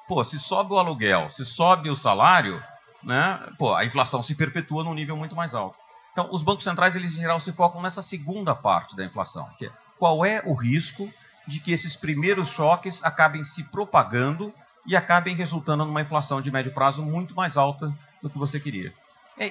Pô, 0.07 0.23
se 0.23 0.39
sobe 0.39 0.73
o 0.73 0.79
aluguel, 0.79 1.31
se 1.31 1.45
sobe 1.45 1.89
o 1.89 1.97
salário, 1.97 2.63
né? 3.03 3.41
Pô, 3.59 3.75
a 3.75 3.85
inflação 3.85 4.23
se 4.23 4.35
perpetua 4.35 4.85
num 4.85 4.95
nível 4.95 5.17
muito 5.17 5.35
mais 5.35 5.55
alto. 5.55 5.79
Então, 6.13 6.29
os 6.31 6.43
bancos 6.43 6.65
centrais, 6.65 6.95
eles 6.95 7.13
em 7.15 7.21
geral 7.21 7.41
se 7.41 7.53
focam 7.53 7.83
nessa 7.83 8.03
segunda 8.03 8.55
parte 8.55 8.95
da 8.95 9.05
inflação, 9.05 9.49
que 9.59 9.67
é 9.67 9.73
qual 9.99 10.25
é 10.25 10.43
o 10.45 10.55
risco 10.55 11.11
de 11.47 11.59
que 11.61 11.73
esses 11.73 11.97
primeiros 11.97 12.49
choques 12.49 13.03
acabem 13.03 13.43
se 13.43 13.65
propagando 13.71 14.53
e 14.87 14.95
acabem 14.95 15.35
resultando 15.35 15.85
numa 15.85 16.03
inflação 16.03 16.41
de 16.41 16.51
médio 16.51 16.73
prazo 16.73 17.03
muito 17.03 17.35
mais 17.35 17.57
alta 17.57 17.93
do 18.23 18.31
que 18.31 18.39
você 18.39 18.61
queria. 18.61 18.93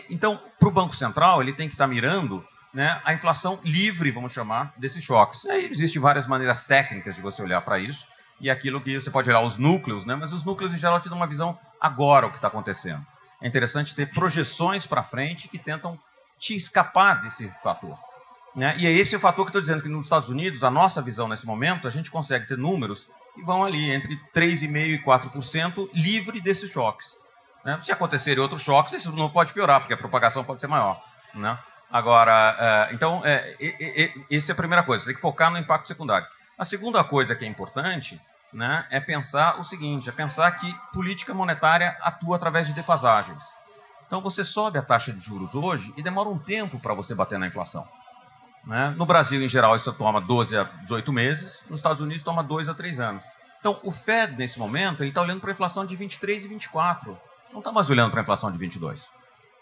Então, 0.10 0.40
para 0.60 0.70
o 0.70 0.72
Banco 0.72 0.96
Central, 0.96 1.42
ele 1.42 1.52
tem 1.52 1.68
que 1.68 1.74
estar 1.74 1.86
tá 1.86 1.94
mirando 1.94 2.46
né, 2.74 3.02
a 3.04 3.14
inflação 3.14 3.60
livre, 3.64 4.12
vamos 4.12 4.32
chamar, 4.32 4.74
desses 4.78 5.04
choques. 5.04 5.46
Aí 5.46 5.66
existem 5.66 6.02
várias 6.02 6.26
maneiras 6.26 6.64
técnicas 6.64 7.16
de 7.16 7.22
você 7.22 7.42
olhar 7.42 7.62
para 7.62 7.80
isso 7.80 8.08
e 8.44 8.50
aquilo 8.50 8.82
que 8.82 9.00
você 9.00 9.10
pode 9.10 9.30
olhar 9.30 9.40
os 9.40 9.58
núcleos, 9.58 10.04
né? 10.04 10.16
mas 10.16 10.34
os 10.34 10.44
núcleos 10.44 10.74
em 10.74 10.78
geral 10.78 11.00
te 11.00 11.08
dão 11.08 11.16
uma 11.16 11.26
visão 11.26 11.58
agora 11.80 12.28
o 12.28 12.30
que 12.30 12.36
está 12.36 12.50
acontecendo. 12.50 13.02
É 13.42 13.48
interessante 13.48 13.96
ter 13.96 14.08
projeções 14.08 14.86
para 14.86 15.02
frente 15.02 15.48
que 15.48 15.58
tentam 15.58 15.98
te 16.38 16.54
escapar 16.54 17.22
desse 17.22 17.50
fator. 17.64 17.98
Né? 18.54 18.76
E 18.78 18.86
é 18.86 18.92
esse 18.92 19.16
o 19.16 19.20
fator 19.20 19.46
que 19.46 19.50
estou 19.50 19.62
dizendo 19.62 19.82
que 19.82 19.88
nos 19.88 20.08
Estados 20.08 20.28
Unidos, 20.28 20.62
a 20.62 20.70
nossa 20.70 21.02
visão 21.02 21.30
nesse 21.30 21.46
momento, 21.46 21.88
a 21.88 21.90
gente 21.90 22.12
consegue 22.12 22.46
ter 22.46 22.58
números 22.58 23.08
que 23.34 23.42
vão 23.42 23.64
ali 23.64 23.90
entre 23.90 24.20
3,5% 24.36 24.90
e 24.90 25.02
4% 25.02 25.90
livre 25.94 26.42
desses 26.42 26.70
choques. 26.70 27.18
Né? 27.64 27.80
Se 27.80 27.94
acontecerem 27.94 28.44
outros 28.44 28.62
choques, 28.62 28.92
isso 28.92 29.10
não 29.14 29.30
pode 29.30 29.54
piorar, 29.54 29.80
porque 29.80 29.94
a 29.94 29.98
propagação 29.98 30.44
pode 30.44 30.60
ser 30.60 30.68
maior. 30.68 31.02
Né? 31.34 31.58
Agora, 31.90 32.58
é, 32.60 32.94
então, 32.94 33.22
é, 33.24 33.56
essa 34.30 34.52
é 34.52 34.54
a 34.54 34.58
primeira 34.58 34.84
coisa, 34.84 35.02
você 35.02 35.12
tem 35.12 35.16
que 35.16 35.22
focar 35.22 35.50
no 35.50 35.58
impacto 35.58 35.88
secundário. 35.88 36.28
A 36.58 36.66
segunda 36.66 37.02
coisa 37.06 37.36
que 37.36 37.46
é 37.46 37.48
importante 37.48 38.22
né, 38.54 38.86
é 38.90 39.00
pensar 39.00 39.60
o 39.60 39.64
seguinte: 39.64 40.10
é 40.10 40.12
pensar 40.12 40.52
que 40.52 40.74
política 40.94 41.34
monetária 41.34 41.98
atua 42.02 42.36
através 42.36 42.68
de 42.68 42.74
defasagens. 42.74 43.44
Então 44.06 44.22
você 44.22 44.44
sobe 44.44 44.78
a 44.78 44.82
taxa 44.82 45.12
de 45.12 45.20
juros 45.20 45.56
hoje 45.56 45.94
e 45.98 46.04
demora 46.04 46.30
um 46.30 46.38
tempo 46.38 46.80
para 46.80 46.94
você 46.94 47.16
bater 47.16 47.40
na 47.40 47.48
inflação. 47.48 47.88
Né? 48.66 48.94
No 48.96 49.06
Brasil, 49.06 49.44
em 49.44 49.48
geral, 49.48 49.76
isso 49.76 49.92
toma 49.94 50.22
12 50.22 50.58
a 50.58 50.64
18 50.64 51.12
meses, 51.12 51.64
nos 51.70 51.80
Estados 51.80 52.02
Unidos 52.02 52.24
toma 52.24 52.44
2 52.44 52.70
a 52.70 52.74
3 52.74 53.00
anos. 53.00 53.24
Então, 53.60 53.80
o 53.84 53.92
Fed, 53.92 54.36
nesse 54.38 54.60
momento, 54.60 55.02
ele 55.02 55.10
está 55.10 55.22
olhando 55.22 55.40
para 55.40 55.50
a 55.50 55.54
inflação 55.54 55.86
de 55.86 55.96
23 55.96 56.46
e 56.46 56.48
24. 56.48 57.18
Não 57.52 57.60
está 57.60 57.72
mais 57.72 57.90
olhando 57.90 58.12
para 58.12 58.20
a 58.20 58.24
inflação 58.24 58.52
de 58.52 58.58
22. 58.58 59.08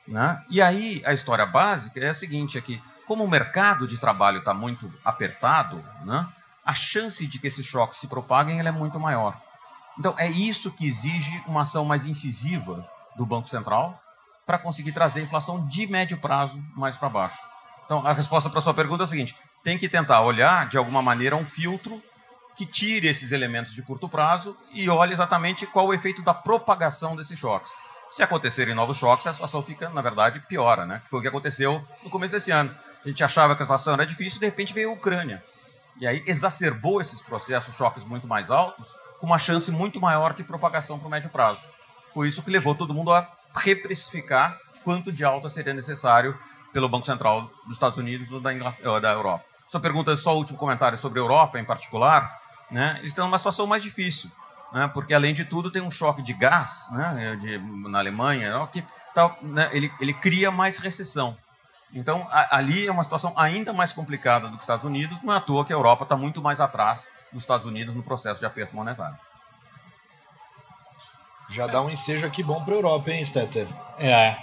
Né? 0.08 0.44
E 0.50 0.62
aí, 0.62 1.02
a 1.06 1.14
história 1.14 1.46
básica 1.46 2.00
é 2.00 2.10
a 2.10 2.14
seguinte, 2.14 2.58
é 2.58 2.62
que, 2.62 2.82
como 3.06 3.24
o 3.24 3.30
mercado 3.30 3.88
de 3.88 4.00
trabalho 4.00 4.40
está 4.40 4.54
muito 4.54 4.92
apertado, 5.06 5.84
né, 6.04 6.28
a 6.72 6.74
chance 6.74 7.28
de 7.28 7.38
que 7.38 7.48
esses 7.48 7.66
choques 7.66 8.00
se 8.00 8.08
propaguem 8.08 8.66
é 8.66 8.72
muito 8.72 8.98
maior. 8.98 9.38
Então, 10.00 10.16
é 10.18 10.30
isso 10.30 10.72
que 10.72 10.88
exige 10.88 11.44
uma 11.46 11.64
ação 11.64 11.84
mais 11.84 12.06
incisiva 12.06 12.90
do 13.18 13.26
Banco 13.26 13.50
Central 13.50 14.02
para 14.46 14.58
conseguir 14.58 14.94
trazer 14.94 15.20
a 15.20 15.24
inflação 15.24 15.68
de 15.68 15.86
médio 15.86 16.18
prazo 16.18 16.64
mais 16.74 16.96
para 16.96 17.10
baixo. 17.10 17.44
Então, 17.84 18.08
a 18.08 18.14
resposta 18.14 18.50
para 18.50 18.60
a 18.60 18.62
sua 18.62 18.74
pergunta 18.74 19.04
é 19.04 19.06
a 19.06 19.08
seguinte: 19.08 19.36
tem 19.66 19.78
que 19.78 19.90
tentar 19.90 20.22
olhar, 20.22 20.70
de 20.70 20.78
alguma 20.78 21.02
maneira, 21.02 21.36
um 21.36 21.44
filtro 21.46 22.02
que 22.56 22.66
tire 22.66 23.10
esses 23.10 23.34
elementos 23.34 23.74
de 23.74 23.82
curto 23.82 24.08
prazo 24.08 24.58
e 24.74 24.90
olhe 24.90 25.12
exatamente 25.12 25.68
qual 25.68 25.88
o 25.88 25.94
efeito 25.94 26.22
da 26.22 26.34
propagação 26.34 27.18
desses 27.18 27.38
choques. 27.38 27.74
Se 28.10 28.24
acontecerem 28.24 28.74
novos 28.74 28.96
choques, 28.96 29.28
a 29.28 29.34
situação 29.34 29.62
fica, 29.62 29.90
na 29.90 30.02
verdade, 30.02 30.40
piora, 30.48 30.86
né? 30.86 31.02
Que 31.04 31.10
foi 31.10 31.20
o 31.20 31.22
que 31.22 31.28
aconteceu 31.28 31.86
no 32.02 32.10
começo 32.10 32.34
desse 32.34 32.50
ano. 32.50 32.74
A 33.04 33.10
gente 33.10 33.22
achava 33.26 33.58
que 33.58 33.62
a 33.62 33.66
situação 33.66 33.94
era 33.94 34.06
difícil, 34.06 34.40
de 34.40 34.46
repente 34.46 34.74
veio 34.74 34.92
a 34.92 34.94
Ucrânia. 34.94 35.44
E 36.00 36.08
aí 36.08 36.24
exacerbou 36.26 37.02
esses 37.02 37.22
processos, 37.22 37.76
choques 37.76 38.04
muito 38.04 38.28
mais 38.28 38.50
altos, 38.50 38.96
com 39.20 39.26
uma 39.26 39.38
chance 39.38 39.72
muito 39.72 40.00
maior 40.00 40.34
de 40.34 40.44
propagação 40.44 40.98
para 40.98 41.08
o 41.08 41.12
médio 41.12 41.30
prazo. 41.30 41.68
Foi 42.14 42.28
isso 42.28 42.42
que 42.42 42.50
levou 42.50 42.74
todo 42.76 42.94
mundo 42.94 43.14
a 43.14 43.28
reprecificar 43.56 44.58
quanto 44.84 45.12
de 45.12 45.24
alta 45.24 45.48
seria 45.50 45.74
necessário 45.74 46.38
pelo 46.74 46.90
Banco 46.90 47.06
Central 47.06 47.52
dos 47.66 47.74
Estados 47.74 47.98
Unidos 47.98 48.32
ou 48.32 48.40
da, 48.40 48.52
da 49.00 49.12
Europa. 49.12 49.46
Sua 49.68 49.80
pergunta, 49.80 50.16
só 50.16 50.34
o 50.34 50.38
último 50.38 50.58
comentário 50.58 50.98
sobre 50.98 51.20
a 51.20 51.24
Europa 51.24 51.60
em 51.60 51.64
particular, 51.64 52.38
né? 52.70 52.96
eles 52.98 53.12
estão 53.12 53.26
numa 53.26 53.38
situação 53.38 53.68
mais 53.68 53.84
difícil, 53.84 54.30
né? 54.74 54.90
porque 54.94 55.14
além 55.14 55.34
de 55.34 55.46
tudo 55.46 55.72
tem 55.72 55.82
um 55.82 55.92
choque 55.92 56.22
de 56.22 56.34
gás 56.34 56.88
né? 56.92 57.36
de, 57.38 57.58
na 57.90 58.00
Alemanha 58.00 58.68
que 58.72 58.84
tá, 59.14 59.36
né? 59.42 59.70
ele, 59.72 59.92
ele 60.00 60.14
cria 60.14 60.52
mais 60.52 60.78
recessão. 60.78 61.38
Então, 61.94 62.28
a, 62.30 62.58
ali 62.58 62.88
é 62.88 62.92
uma 62.92 63.04
situação 63.04 63.34
ainda 63.36 63.74
mais 63.74 63.92
complicada 63.92 64.48
do 64.48 64.52
que 64.52 64.58
os 64.58 64.64
Estados 64.64 64.86
Unidos, 64.86 65.22
não 65.22 65.34
é 65.34 65.38
à 65.38 65.42
toa 65.42 65.66
que 65.66 65.74
a 65.74 65.76
Europa 65.76 66.04
está 66.04 66.16
muito 66.16 66.42
mais 66.42 66.62
atrás 66.62 67.12
dos 67.32 67.44
Estados 67.44 67.66
Unidos 67.66 67.96
no 67.96 68.04
processo 68.04 68.40
de 68.40 68.46
aperto 68.46 68.76
monetário. 68.76 69.18
Já 71.50 71.68
dá 71.68 71.82
um 71.82 71.90
ensejo 71.90 72.26
aqui 72.26 72.42
bom 72.42 72.64
para 72.64 72.74
a 72.74 72.78
Europa, 72.78 73.12
hein, 73.12 73.26
Stetter? 73.26 73.68
É. 74.00 74.38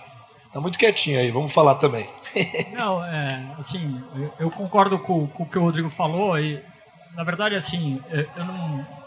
Tá 0.52 0.61
muito 0.61 0.78
quietinho 0.78 1.18
aí, 1.18 1.30
vamos 1.30 1.52
falar 1.52 1.76
também. 1.76 2.06
Não, 2.72 3.02
é, 3.04 3.54
assim, 3.58 4.02
eu, 4.14 4.34
eu 4.40 4.50
concordo 4.50 4.98
com, 4.98 5.26
com, 5.26 5.42
o 5.42 5.46
que 5.46 5.58
o 5.58 5.62
Rodrigo 5.62 5.88
falou 5.88 6.38
e, 6.38 6.62
na 7.14 7.24
verdade, 7.24 7.54
assim, 7.54 8.02
eu, 8.11 8.26
eu, 8.37 8.44
não... 8.44 8.98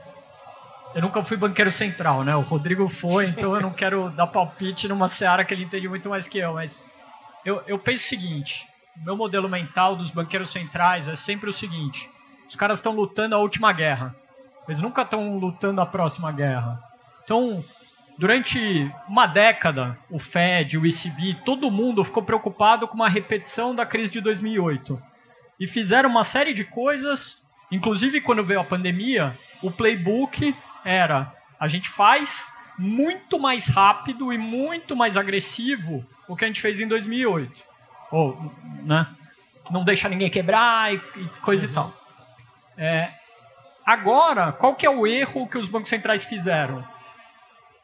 Eu 0.94 1.02
nunca 1.02 1.24
fui 1.24 1.38
banqueiro 1.38 1.72
central, 1.72 2.24
né? 2.24 2.36
O 2.36 2.42
Rodrigo 2.42 2.90
foi, 2.90 3.26
então 3.26 3.56
eu 3.56 3.62
não 3.62 3.72
quero 3.72 4.10
dar 4.10 4.28
palpite 4.28 4.90
numa 4.90 5.08
seara 5.08 5.46
que 5.46 5.54
ele 5.54 5.64
entende 5.64 5.88
muito 5.88 6.10
mais 6.10 6.28
que 6.28 6.38
eu, 6.38 6.54
mas 6.54 6.78
eu, 7.46 7.62
eu 7.68 7.80
penso 7.80 8.06
o 8.06 8.08
seguinte, 8.08 8.68
meu 8.96 9.16
modelo 9.16 9.50
mental 9.50 9.96
dos 9.96 10.12
banqueiros 10.12 10.50
centrais 10.50 11.08
é 11.08 11.16
sempre 11.16 11.50
o 11.50 11.54
seguinte, 11.54 12.10
os 12.48 12.56
caras 12.56 12.78
estão 12.78 12.94
lutando 12.94 13.36
a 13.36 13.40
última 13.40 13.72
guerra, 13.72 14.16
eles 14.68 14.82
nunca 14.82 15.02
estão 15.02 15.38
lutando 15.38 15.82
a 15.82 15.86
próxima 15.86 16.32
guerra. 16.32 16.82
Então, 17.24 17.64
Durante 18.22 18.94
uma 19.08 19.26
década, 19.26 19.98
o 20.08 20.20
Fed, 20.20 20.78
o 20.78 20.86
ECB, 20.86 21.42
todo 21.44 21.72
mundo 21.72 22.04
ficou 22.04 22.22
preocupado 22.22 22.88
com 22.88 22.94
uma 22.94 23.10
repetição 23.10 23.74
da 23.74 23.84
crise 23.84 24.12
de 24.12 24.22
2008. 24.22 25.02
E 25.60 25.66
fizeram 25.66 26.08
uma 26.08 26.24
série 26.24 26.54
de 26.54 26.64
coisas, 26.64 27.50
inclusive 27.72 28.22
quando 28.22 28.46
veio 28.46 28.60
a 28.60 28.64
pandemia, 28.64 29.36
o 29.64 29.72
playbook 29.72 30.56
era 30.86 31.34
a 31.60 31.68
gente 31.68 31.90
faz 31.90 32.48
muito 32.82 33.38
mais 33.38 33.68
rápido 33.68 34.34
e 34.34 34.38
muito 34.40 34.96
mais 34.96 35.16
agressivo 35.16 36.04
o 36.28 36.36
que 36.36 36.44
a 36.44 36.48
gente 36.48 36.60
fez 36.60 36.80
em 36.82 36.88
2008. 36.88 37.64
Ou, 38.12 38.52
né? 38.84 39.08
Não 39.70 39.84
deixa 39.84 40.10
ninguém 40.10 40.30
quebrar 40.30 40.92
e, 40.92 40.98
e 40.98 41.30
coisa 41.42 41.66
uhum. 41.66 41.72
e 41.72 41.76
tal. 41.76 41.94
É, 42.76 43.12
agora, 43.86 44.52
qual 44.52 44.76
que 44.76 44.86
é 44.86 44.90
o 44.90 45.06
erro 45.06 45.48
que 45.48 45.60
os 45.60 45.70
bancos 45.70 45.90
centrais 45.90 46.26
fizeram? 46.26 46.84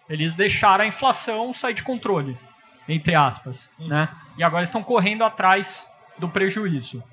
Eles 0.10 0.34
deixaram 0.34 0.84
a 0.84 0.88
inflação 0.88 1.54
sair 1.54 1.74
de 1.74 1.84
controle, 1.84 2.38
entre 2.90 3.14
aspas, 3.14 3.70
uhum. 3.78 3.88
né? 3.90 4.10
E 4.36 4.44
agora 4.44 4.64
estão 4.64 4.82
correndo 4.82 5.24
atrás 5.24 5.88
do 6.18 6.28
prejuízo. 6.28 7.04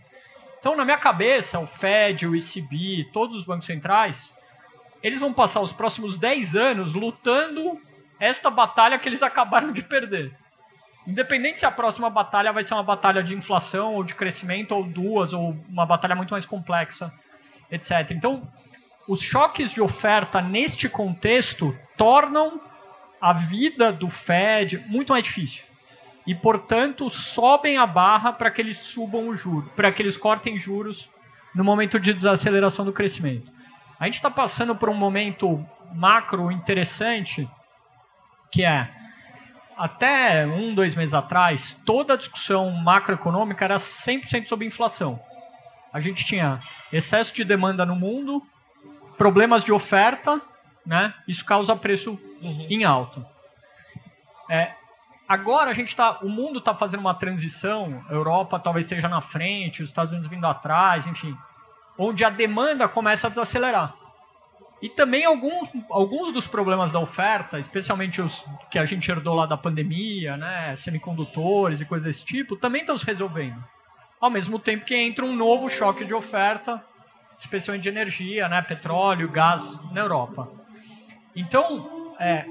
Então, 0.59 0.75
na 0.75 0.85
minha 0.87 0.97
cabeça, 0.97 1.59
o 1.59 1.66
Fed, 1.66 2.27
o 2.27 2.35
ECB, 2.35 3.11
todos 3.12 3.37
os 3.37 3.44
bancos 3.44 3.66
centrais, 3.66 4.35
eles 5.05 5.21
vão 5.21 5.35
passar 5.35 5.61
os 5.61 5.71
próximos 5.71 6.17
10 6.17 6.57
anos 6.57 6.95
lutando 6.95 7.79
esta 8.19 8.49
batalha 8.49 8.99
que 8.99 9.07
eles 9.07 9.23
acabaram 9.23 9.71
de 9.71 9.83
perder. 9.83 10.35
Independente 11.07 11.59
se 11.59 11.67
a 11.67 11.71
próxima 11.71 12.09
batalha 12.09 12.51
vai 12.55 12.64
ser 12.64 12.73
uma 12.73 12.83
batalha 12.83 13.23
de 13.23 13.35
inflação 13.35 13.95
ou 13.95 14.03
de 14.03 14.14
crescimento 14.14 14.73
ou 14.73 14.83
duas 14.83 15.35
ou 15.35 15.55
uma 15.69 15.85
batalha 15.85 16.14
muito 16.14 16.31
mais 16.31 16.47
complexa, 16.47 17.12
etc. 17.71 18.12
Então, 18.12 18.51
os 19.07 19.21
choques 19.21 19.71
de 19.71 19.83
oferta 19.83 20.40
neste 20.40 20.88
contexto 20.88 21.79
tornam 21.99 22.59
a 23.21 23.35
vida 23.35 23.93
do 23.93 24.09
Fed 24.09 24.79
muito 24.88 25.12
mais 25.12 25.25
difícil. 25.25 25.64
E, 26.27 26.35
portanto, 26.35 27.11
sobem 27.11 27.77
a 27.77 27.87
barra 27.87 28.33
para 28.33 28.51
que 28.51 28.62
eles 28.62 28.79
subam 28.79 29.29
o 29.29 29.37
juro, 29.37 29.71
para 29.77 29.93
que 29.93 30.01
eles 30.01 30.17
cortem 30.17 30.59
juros 30.59 31.11
no 31.55 31.62
momento 31.62 32.01
de 32.01 32.14
desaceleração 32.14 32.87
do 32.87 32.93
crescimento. 32.95 33.53
A 33.98 34.04
gente 34.07 34.14
está 34.14 34.30
passando 34.30 34.74
por 34.74 34.88
um 34.88 34.94
momento 34.94 35.64
macro 35.94 36.50
interessante, 36.50 37.48
que 38.50 38.64
é 38.64 38.90
até 39.76 40.46
um, 40.46 40.74
dois 40.74 40.94
meses 40.94 41.14
atrás, 41.14 41.83
toda 41.85 42.14
a 42.14 42.16
discussão 42.16 42.70
macroeconômica 42.70 43.64
era 43.64 43.76
100% 43.76 44.46
sobre 44.46 44.66
inflação. 44.66 45.20
A 45.92 46.00
gente 46.00 46.24
tinha 46.24 46.61
excesso 46.92 47.35
de 47.35 47.44
demanda 47.44 47.85
no 47.87 47.94
mundo, 47.94 48.42
problemas 49.16 49.64
de 49.64 49.72
oferta, 49.72 50.40
né? 50.85 51.14
Isso 51.26 51.44
causa 51.44 51.74
preço 51.76 52.18
uhum. 52.42 52.66
em 52.68 52.85
alta. 52.85 53.26
É, 54.50 54.72
agora 55.28 55.70
a 55.70 55.74
gente 55.74 55.88
está, 55.88 56.18
o 56.20 56.28
mundo 56.28 56.59
está 56.59 56.74
fazendo 56.74 57.00
uma 57.00 57.14
transição, 57.14 58.04
a 58.09 58.12
Europa 58.12 58.59
talvez 58.59 58.85
esteja 58.87 59.09
na 59.09 59.20
frente, 59.20 59.83
os 59.83 59.90
Estados 59.90 60.12
Unidos 60.12 60.28
vindo 60.28 60.46
atrás, 60.46 61.07
enfim, 61.07 61.37
onde 61.98 62.24
a 62.24 62.30
demanda 62.30 62.88
começa 62.88 63.26
a 63.26 63.30
desacelerar. 63.30 63.94
E 64.83 64.88
também 64.88 65.24
alguns, 65.24 65.70
alguns 65.88 66.30
dos 66.30 66.46
problemas 66.46 66.92
da 66.92 66.98
oferta, 66.98 67.59
especialmente 67.59 68.20
os 68.20 68.44
que 68.70 68.78
a 68.78 68.85
gente 68.85 69.11
herdou 69.11 69.35
lá 69.35 69.46
da 69.46 69.57
pandemia, 69.57 70.37
né, 70.37 70.76
semicondutores 70.76 71.80
e 71.80 71.87
coisas 71.87 72.07
desse 72.07 72.24
tipo, 72.24 72.54
também 72.54 72.83
estão 72.83 72.98
se 72.98 73.07
resolvendo. 73.07 73.64
Ao 74.20 74.28
mesmo 74.28 74.59
tempo 74.59 74.85
que 74.85 74.94
entra 74.94 75.24
um 75.24 75.35
novo 75.35 75.70
choque 75.70 76.04
de 76.04 76.12
oferta, 76.12 76.85
especialmente 77.38 77.85
de 77.85 77.88
energia, 77.88 78.48
né, 78.48 78.61
petróleo, 78.61 79.30
gás 79.30 79.80
na 79.90 80.00
Europa. 80.00 80.50
Então, 81.35 82.14
é, 82.20 82.44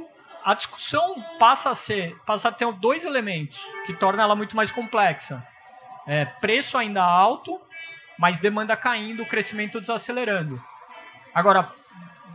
a 0.43 0.53
discussão 0.53 1.23
passa 1.39 1.69
a 1.69 1.75
ser, 1.75 2.17
passa 2.25 2.49
a 2.49 2.51
ter 2.51 2.71
dois 2.73 3.05
elementos 3.05 3.63
que 3.85 3.93
tornam 3.93 4.23
ela 4.23 4.35
muito 4.35 4.55
mais 4.55 4.71
complexa. 4.71 5.45
É, 6.07 6.25
preço 6.25 6.77
ainda 6.77 7.03
alto, 7.03 7.61
mas 8.23 8.39
demanda 8.39 8.77
caindo, 8.77 9.25
crescimento 9.25 9.81
desacelerando. 9.81 10.63
Agora, 11.35 11.73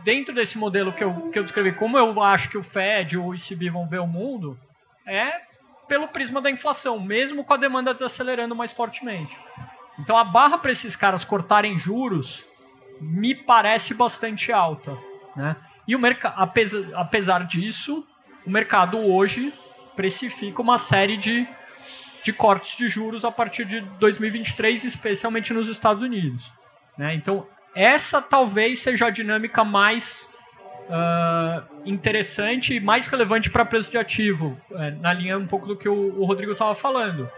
dentro 0.03 0.35
desse 0.35 0.55
modelo 0.55 0.93
que 0.93 1.03
eu, 1.03 1.31
que 1.31 1.39
eu 1.39 1.41
descrevi, 1.41 1.71
como 1.71 1.97
eu 1.97 2.21
acho 2.21 2.47
que 2.47 2.59
o 2.59 2.61
Fed 2.61 3.17
ou 3.17 3.29
o 3.29 3.33
ECB 3.33 3.71
vão 3.71 3.87
ver 3.87 3.99
o 3.99 4.05
mundo, 4.05 4.55
é 5.03 5.41
pelo 5.87 6.07
prisma 6.07 6.39
da 6.41 6.51
inflação, 6.51 6.99
mesmo 6.99 7.43
com 7.43 7.55
a 7.55 7.57
demanda 7.57 7.91
desacelerando 7.91 8.55
mais 8.55 8.71
fortemente. 8.71 9.35
Então 9.97 10.15
a 10.15 10.23
barra 10.23 10.59
para 10.59 10.71
esses 10.71 10.95
caras 10.95 11.25
cortarem 11.25 11.75
juros 11.75 12.45
me 13.01 13.33
parece 13.33 13.95
bastante 13.95 14.51
alta. 14.51 14.95
Né? 15.35 15.55
E 15.87 15.95
o 15.95 15.99
mercado, 15.99 16.35
apesar, 16.37 16.87
apesar 16.93 17.47
disso, 17.47 18.07
o 18.45 18.51
mercado 18.51 18.99
hoje 18.99 19.51
precifica 19.95 20.61
uma 20.61 20.77
série 20.77 21.17
de, 21.17 21.49
de 22.23 22.33
cortes 22.33 22.77
de 22.77 22.87
juros 22.89 23.23
a 23.23 23.31
partir 23.31 23.65
de 23.65 23.81
2023, 23.81 24.83
especialmente 24.83 25.53
nos 25.53 25.69
Estados 25.69 26.03
Unidos. 26.03 26.51
Né? 26.97 27.15
Então, 27.15 27.47
essa 27.75 28.21
talvez 28.21 28.79
seja 28.79 29.07
a 29.07 29.09
dinâmica 29.09 29.63
mais 29.63 30.29
uh, 30.89 31.81
interessante 31.85 32.73
e 32.73 32.79
mais 32.79 33.07
relevante 33.07 33.49
para 33.49 33.63
preço 33.63 33.91
de 33.91 33.97
ativo, 33.97 34.59
é, 34.71 34.91
na 34.91 35.13
linha 35.13 35.37
um 35.37 35.47
pouco 35.47 35.67
do 35.67 35.77
que 35.77 35.87
o, 35.87 36.19
o 36.19 36.25
Rodrigo 36.25 36.51
estava 36.51 36.75
falando. 36.75 37.29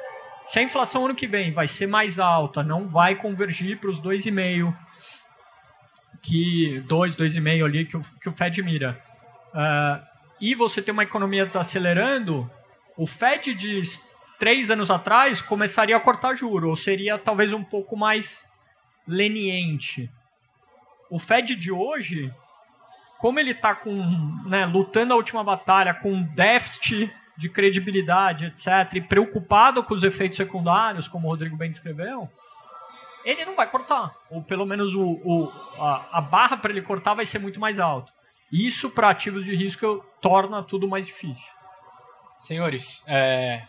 Se 0.46 0.60
a 0.60 0.62
inflação 0.62 1.06
ano 1.06 1.16
que 1.16 1.28
vem 1.28 1.52
vai 1.52 1.68
ser 1.68 1.88
mais 1.88 2.20
alta, 2.20 2.64
não 2.64 2.88
vai 2.88 3.16
convergir 3.16 3.80
para 3.80 3.90
os 3.90 4.02
2,5%, 4.02 4.76
que 6.22 6.84
2, 6.88 7.16
2,5 7.16 7.66
ali 7.66 7.86
que 7.86 7.98
o, 7.98 8.02
que 8.20 8.30
o 8.30 8.34
Fed 8.34 8.62
mira. 8.62 9.02
Uh, 9.54 10.12
e 10.40 10.56
você 10.56 10.82
tem 10.82 10.92
uma 10.92 11.04
economia 11.04 11.46
desacelerando, 11.46 12.50
o 12.98 13.06
Fed 13.06 13.54
de 13.54 13.82
três 14.42 14.72
anos 14.72 14.90
atrás 14.90 15.40
começaria 15.40 15.96
a 15.96 16.00
cortar 16.00 16.34
juro, 16.34 16.70
ou 16.70 16.76
seria 16.76 17.16
talvez 17.16 17.54
um 17.54 17.64
pouco 17.64 17.96
mais 17.96 18.52
leniente. 19.08 20.12
O 21.12 21.20
Fed 21.20 21.56
de 21.56 21.72
hoje, 21.72 22.34
como 23.20 23.40
ele 23.40 23.52
está 23.52 23.76
com, 23.76 23.94
né, 24.48 24.66
lutando 24.66 25.14
a 25.14 25.16
última 25.16 25.44
batalha 25.44 25.94
com 25.94 26.24
déficit 26.24 27.16
de 27.38 27.50
credibilidade, 27.50 28.48
etc., 28.48 28.96
e 28.96 29.02
preocupado 29.02 29.84
com 29.84 29.94
os 29.94 30.04
efeitos 30.04 30.38
secundários, 30.38 31.08
como 31.08 31.28
o 31.28 31.30
Rodrigo 31.30 31.56
bem 31.56 31.70
descreveu, 31.70 32.28
ele 33.24 33.46
não 33.46 33.56
vai 33.56 33.70
cortar. 33.70 34.12
Ou 34.32 34.42
pelo 34.42 34.66
menos 34.66 34.96
o, 34.96 35.22
o 35.24 35.52
a, 35.78 36.18
a 36.18 36.22
barra 36.22 36.58
para 36.58 36.72
ele 36.72 36.82
cortar 36.82 37.14
vai 37.14 37.28
ser 37.28 37.38
muito 37.38 37.60
mais 37.60 37.78
alta. 37.80 38.12
Isso, 38.52 38.90
para 38.90 39.12
ativos 39.12 39.46
de 39.46 39.56
risco, 39.56 40.04
torna 40.20 40.64
tudo 40.64 40.88
mais 40.88 41.06
difícil. 41.06 41.54
Senhores, 42.40 43.06
é, 43.08 43.68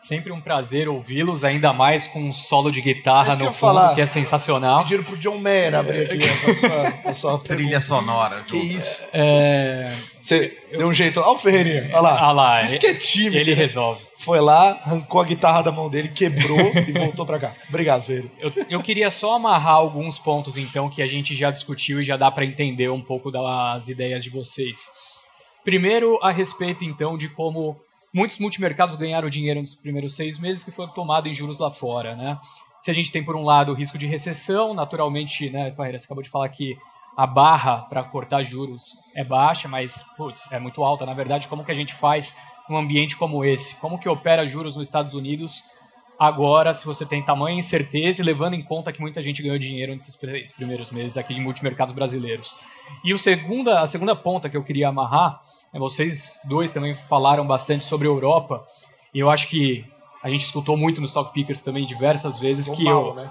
Sempre 0.00 0.32
um 0.32 0.40
prazer 0.40 0.88
ouvi-los, 0.88 1.44
ainda 1.44 1.74
mais 1.74 2.06
com 2.06 2.20
um 2.20 2.32
solo 2.32 2.70
de 2.70 2.80
guitarra 2.80 3.34
no 3.36 3.44
fundo, 3.44 3.52
falar. 3.52 3.94
que 3.94 4.00
é 4.00 4.06
sensacional. 4.06 4.82
Pediram 4.82 5.04
pro 5.04 5.16
John 5.18 5.36
Mayer 5.36 5.74
abrir 5.74 6.10
aqui 6.10 6.24
a 6.24 6.54
sua, 6.54 7.10
a 7.10 7.14
sua 7.14 7.38
Trilha 7.44 7.80
sonora. 7.82 8.40
Que 8.40 8.56
isso? 8.56 9.02
É... 9.12 9.94
Você 10.18 10.56
deu 10.70 10.88
um 10.88 10.94
jeito. 10.94 11.20
Olha 11.20 11.30
o 11.32 11.38
Ferreirinha, 11.38 11.90
olha 11.92 12.00
lá. 12.00 12.18
Ah 12.18 12.32
lá, 12.32 12.62
Isso 12.62 12.80
que 12.80 12.86
é 12.86 12.94
time. 12.94 13.36
ele 13.36 13.54
né? 13.54 13.56
resolve. 13.60 14.00
Foi 14.16 14.40
lá, 14.40 14.80
arrancou 14.84 15.20
a 15.20 15.24
guitarra 15.24 15.62
da 15.62 15.70
mão 15.70 15.90
dele, 15.90 16.08
quebrou 16.08 16.72
e 16.88 16.92
voltou 16.92 17.26
pra 17.26 17.38
cá. 17.38 17.52
Obrigado, 17.68 18.02
Ferreira. 18.02 18.28
Eu, 18.38 18.52
eu 18.70 18.80
queria 18.82 19.10
só 19.10 19.34
amarrar 19.34 19.74
alguns 19.74 20.18
pontos, 20.18 20.56
então, 20.56 20.88
que 20.88 21.02
a 21.02 21.06
gente 21.06 21.34
já 21.36 21.50
discutiu 21.50 22.00
e 22.00 22.04
já 22.04 22.16
dá 22.16 22.30
para 22.30 22.46
entender 22.46 22.90
um 22.90 23.02
pouco 23.02 23.30
das 23.30 23.88
ideias 23.88 24.24
de 24.24 24.30
vocês. 24.30 24.90
Primeiro, 25.62 26.18
a 26.22 26.30
respeito, 26.30 26.84
então, 26.84 27.18
de 27.18 27.28
como 27.28 27.78
muitos 28.12 28.38
multimercados 28.38 28.96
ganharam 28.96 29.28
dinheiro 29.28 29.60
nos 29.60 29.74
primeiros 29.74 30.14
seis 30.14 30.38
meses 30.38 30.64
que 30.64 30.70
foi 30.70 30.88
tomado 30.88 31.28
em 31.28 31.34
juros 31.34 31.58
lá 31.58 31.70
fora, 31.70 32.16
né? 32.16 32.38
Se 32.82 32.90
a 32.90 32.94
gente 32.94 33.12
tem, 33.12 33.22
por 33.22 33.36
um 33.36 33.44
lado, 33.44 33.72
o 33.72 33.74
risco 33.74 33.98
de 33.98 34.06
recessão, 34.06 34.72
naturalmente, 34.72 35.50
né, 35.50 35.70
Carreira, 35.72 35.98
você 35.98 36.06
acabou 36.06 36.22
de 36.22 36.30
falar 36.30 36.48
que 36.48 36.76
a 37.16 37.26
barra 37.26 37.82
para 37.82 38.02
cortar 38.02 38.42
juros 38.42 38.96
é 39.14 39.22
baixa, 39.22 39.68
mas, 39.68 40.02
putz, 40.16 40.50
é 40.50 40.58
muito 40.58 40.82
alta. 40.82 41.04
Na 41.04 41.12
verdade, 41.12 41.46
como 41.46 41.64
que 41.64 41.70
a 41.70 41.74
gente 41.74 41.92
faz 41.92 42.36
num 42.68 42.78
ambiente 42.78 43.16
como 43.16 43.44
esse? 43.44 43.78
Como 43.80 43.98
que 43.98 44.08
opera 44.08 44.46
juros 44.46 44.76
nos 44.76 44.86
Estados 44.86 45.14
Unidos 45.14 45.62
agora, 46.18 46.72
se 46.72 46.84
você 46.84 47.04
tem 47.04 47.22
tamanha 47.22 47.58
incerteza 47.58 48.22
e 48.22 48.24
levando 48.24 48.54
em 48.54 48.62
conta 48.62 48.92
que 48.92 49.00
muita 49.00 49.22
gente 49.22 49.42
ganhou 49.42 49.58
dinheiro 49.58 49.92
nesses 49.92 50.16
primeiros 50.52 50.90
meses 50.90 51.18
aqui 51.18 51.34
de 51.34 51.40
multimercados 51.40 51.94
brasileiros? 51.94 52.54
E 53.04 53.12
o 53.12 53.18
segunda, 53.18 53.80
a 53.80 53.86
segunda 53.86 54.16
ponta 54.16 54.48
que 54.48 54.56
eu 54.56 54.64
queria 54.64 54.88
amarrar 54.88 55.42
vocês 55.78 56.40
dois 56.44 56.72
também 56.72 56.94
falaram 56.94 57.46
bastante 57.46 57.86
sobre 57.86 58.08
a 58.08 58.10
Europa, 58.10 58.64
e 59.14 59.18
eu 59.18 59.30
acho 59.30 59.48
que 59.48 59.84
a 60.22 60.28
gente 60.28 60.44
escutou 60.44 60.76
muito 60.76 61.00
nos 61.00 61.10
Stock 61.10 61.32
Pickers 61.32 61.60
também 61.60 61.86
diversas 61.86 62.38
vezes 62.38 62.68
que 62.68 62.84
mal, 62.84 63.08
eu, 63.08 63.14
né? 63.14 63.30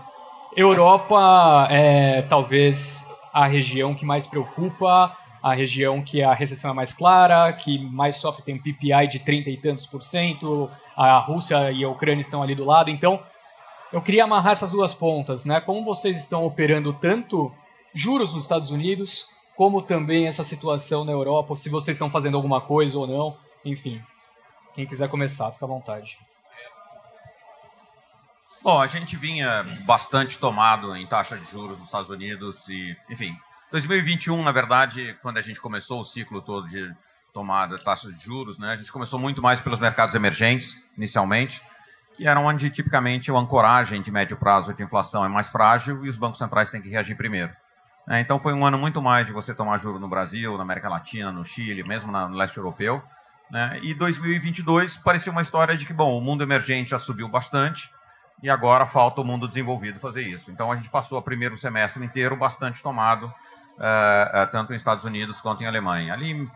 Europa 0.55 1.67
é 1.69 2.21
talvez 2.23 3.05
a 3.31 3.45
região 3.45 3.93
que 3.93 4.05
mais 4.05 4.25
preocupa, 4.25 5.15
a 5.41 5.53
região 5.53 6.01
que 6.01 6.21
a 6.23 6.33
recessão 6.33 6.71
é 6.71 6.73
mais 6.73 6.91
clara, 6.91 7.51
que 7.53 7.79
mais 7.79 8.15
sofre 8.15 8.43
tem 8.43 8.55
um 8.55 8.59
PPI 8.59 9.07
de 9.09 9.19
30 9.19 9.49
e 9.49 9.57
tantos 9.57 9.85
por 9.85 10.01
cento, 10.01 10.69
a 10.95 11.19
Rússia 11.19 11.71
e 11.71 11.83
a 11.83 11.89
Ucrânia 11.89 12.21
estão 12.21 12.41
ali 12.41 12.55
do 12.55 12.65
lado, 12.65 12.89
então 12.89 13.21
eu 13.91 14.01
queria 14.01 14.23
amarrar 14.23 14.51
essas 14.51 14.71
duas 14.71 14.93
pontas, 14.93 15.45
né? 15.45 15.59
Como 15.61 15.83
vocês 15.83 16.19
estão 16.19 16.45
operando 16.45 16.93
tanto 16.93 17.51
juros 17.93 18.33
nos 18.33 18.43
Estados 18.43 18.71
Unidos 18.71 19.27
como 19.59 19.81
também 19.81 20.25
essa 20.25 20.41
situação 20.41 21.03
na 21.03 21.11
Europa, 21.11 21.53
se 21.57 21.67
vocês 21.67 21.95
estão 21.95 22.09
fazendo 22.09 22.37
alguma 22.37 22.61
coisa 22.61 22.97
ou 22.97 23.05
não, 23.05 23.37
enfim. 23.65 24.01
Quem 24.73 24.87
quiser 24.87 25.09
começar, 25.09 25.51
fica 25.51 25.65
à 25.65 25.67
vontade. 25.67 26.17
Bom, 28.63 28.79
a 28.79 28.87
gente 28.87 29.17
vinha 29.17 29.65
bastante 29.85 30.39
tomado 30.39 30.95
em 30.95 31.05
taxa 31.05 31.37
de 31.37 31.43
juros 31.43 31.77
nos 31.77 31.87
Estados 31.87 32.09
Unidos 32.09 32.69
e, 32.69 32.95
enfim, 33.09 33.35
2021, 33.69 34.41
na 34.43 34.53
verdade, 34.53 35.17
quando 35.21 35.39
a 35.39 35.41
gente 35.41 35.59
começou 35.59 35.99
o 35.99 36.05
ciclo 36.05 36.41
todo 36.41 36.65
de 36.65 36.89
tomada 37.33 37.77
de 37.77 37.83
taxas 37.83 38.17
de 38.17 38.23
juros, 38.23 38.57
né, 38.57 38.71
a 38.71 38.75
gente 38.77 38.93
começou 38.93 39.19
muito 39.19 39.41
mais 39.41 39.59
pelos 39.59 39.79
mercados 39.79 40.15
emergentes, 40.15 40.89
inicialmente, 40.95 41.61
que 42.13 42.25
eram 42.25 42.45
onde 42.45 42.69
tipicamente 42.69 43.29
a 43.29 43.33
ancoragem 43.33 44.01
de 44.01 44.09
médio 44.09 44.37
prazo 44.37 44.73
de 44.73 44.83
inflação 44.83 45.25
é 45.25 45.27
mais 45.27 45.49
frágil 45.49 46.05
e 46.05 46.09
os 46.09 46.17
bancos 46.17 46.39
centrais 46.39 46.69
têm 46.69 46.81
que 46.81 46.87
reagir 46.87 47.17
primeiro. 47.17 47.53
É, 48.09 48.19
então 48.19 48.39
foi 48.39 48.53
um 48.53 48.65
ano 48.65 48.77
muito 48.77 48.99
mais 49.01 49.27
de 49.27 49.33
você 49.33 49.53
tomar 49.53 49.77
juro 49.77 49.99
no 49.99 50.07
Brasil, 50.07 50.57
na 50.57 50.63
América 50.63 50.89
Latina, 50.89 51.31
no 51.31 51.43
Chile, 51.43 51.83
mesmo 51.87 52.11
no 52.11 52.35
leste 52.35 52.57
europeu. 52.57 53.03
Né? 53.51 53.79
E 53.83 53.93
2022 53.93 54.97
parecia 54.97 55.31
uma 55.31 55.43
história 55.43 55.77
de 55.77 55.85
que, 55.85 55.93
bom, 55.93 56.17
o 56.17 56.21
mundo 56.21 56.43
emergente 56.43 56.89
já 56.89 56.97
subiu 56.97 57.27
bastante 57.27 57.91
e 58.41 58.49
agora 58.49 58.85
falta 58.85 59.21
o 59.21 59.23
mundo 59.23 59.47
desenvolvido 59.47 59.99
fazer 59.99 60.23
isso. 60.23 60.49
Então 60.49 60.71
a 60.71 60.75
gente 60.75 60.89
passou 60.89 61.19
o 61.19 61.21
primeiro 61.21 61.55
semestre 61.55 62.03
inteiro 62.03 62.35
bastante 62.35 62.81
tomado, 62.81 63.25
uh, 63.25 63.29
uh, 63.29 64.51
tanto 64.51 64.71
nos 64.71 64.81
Estados 64.81 65.05
Unidos 65.05 65.39
quanto 65.39 65.61
em 65.61 65.67
Alemanha. 65.67 66.13
Ali 66.13 66.49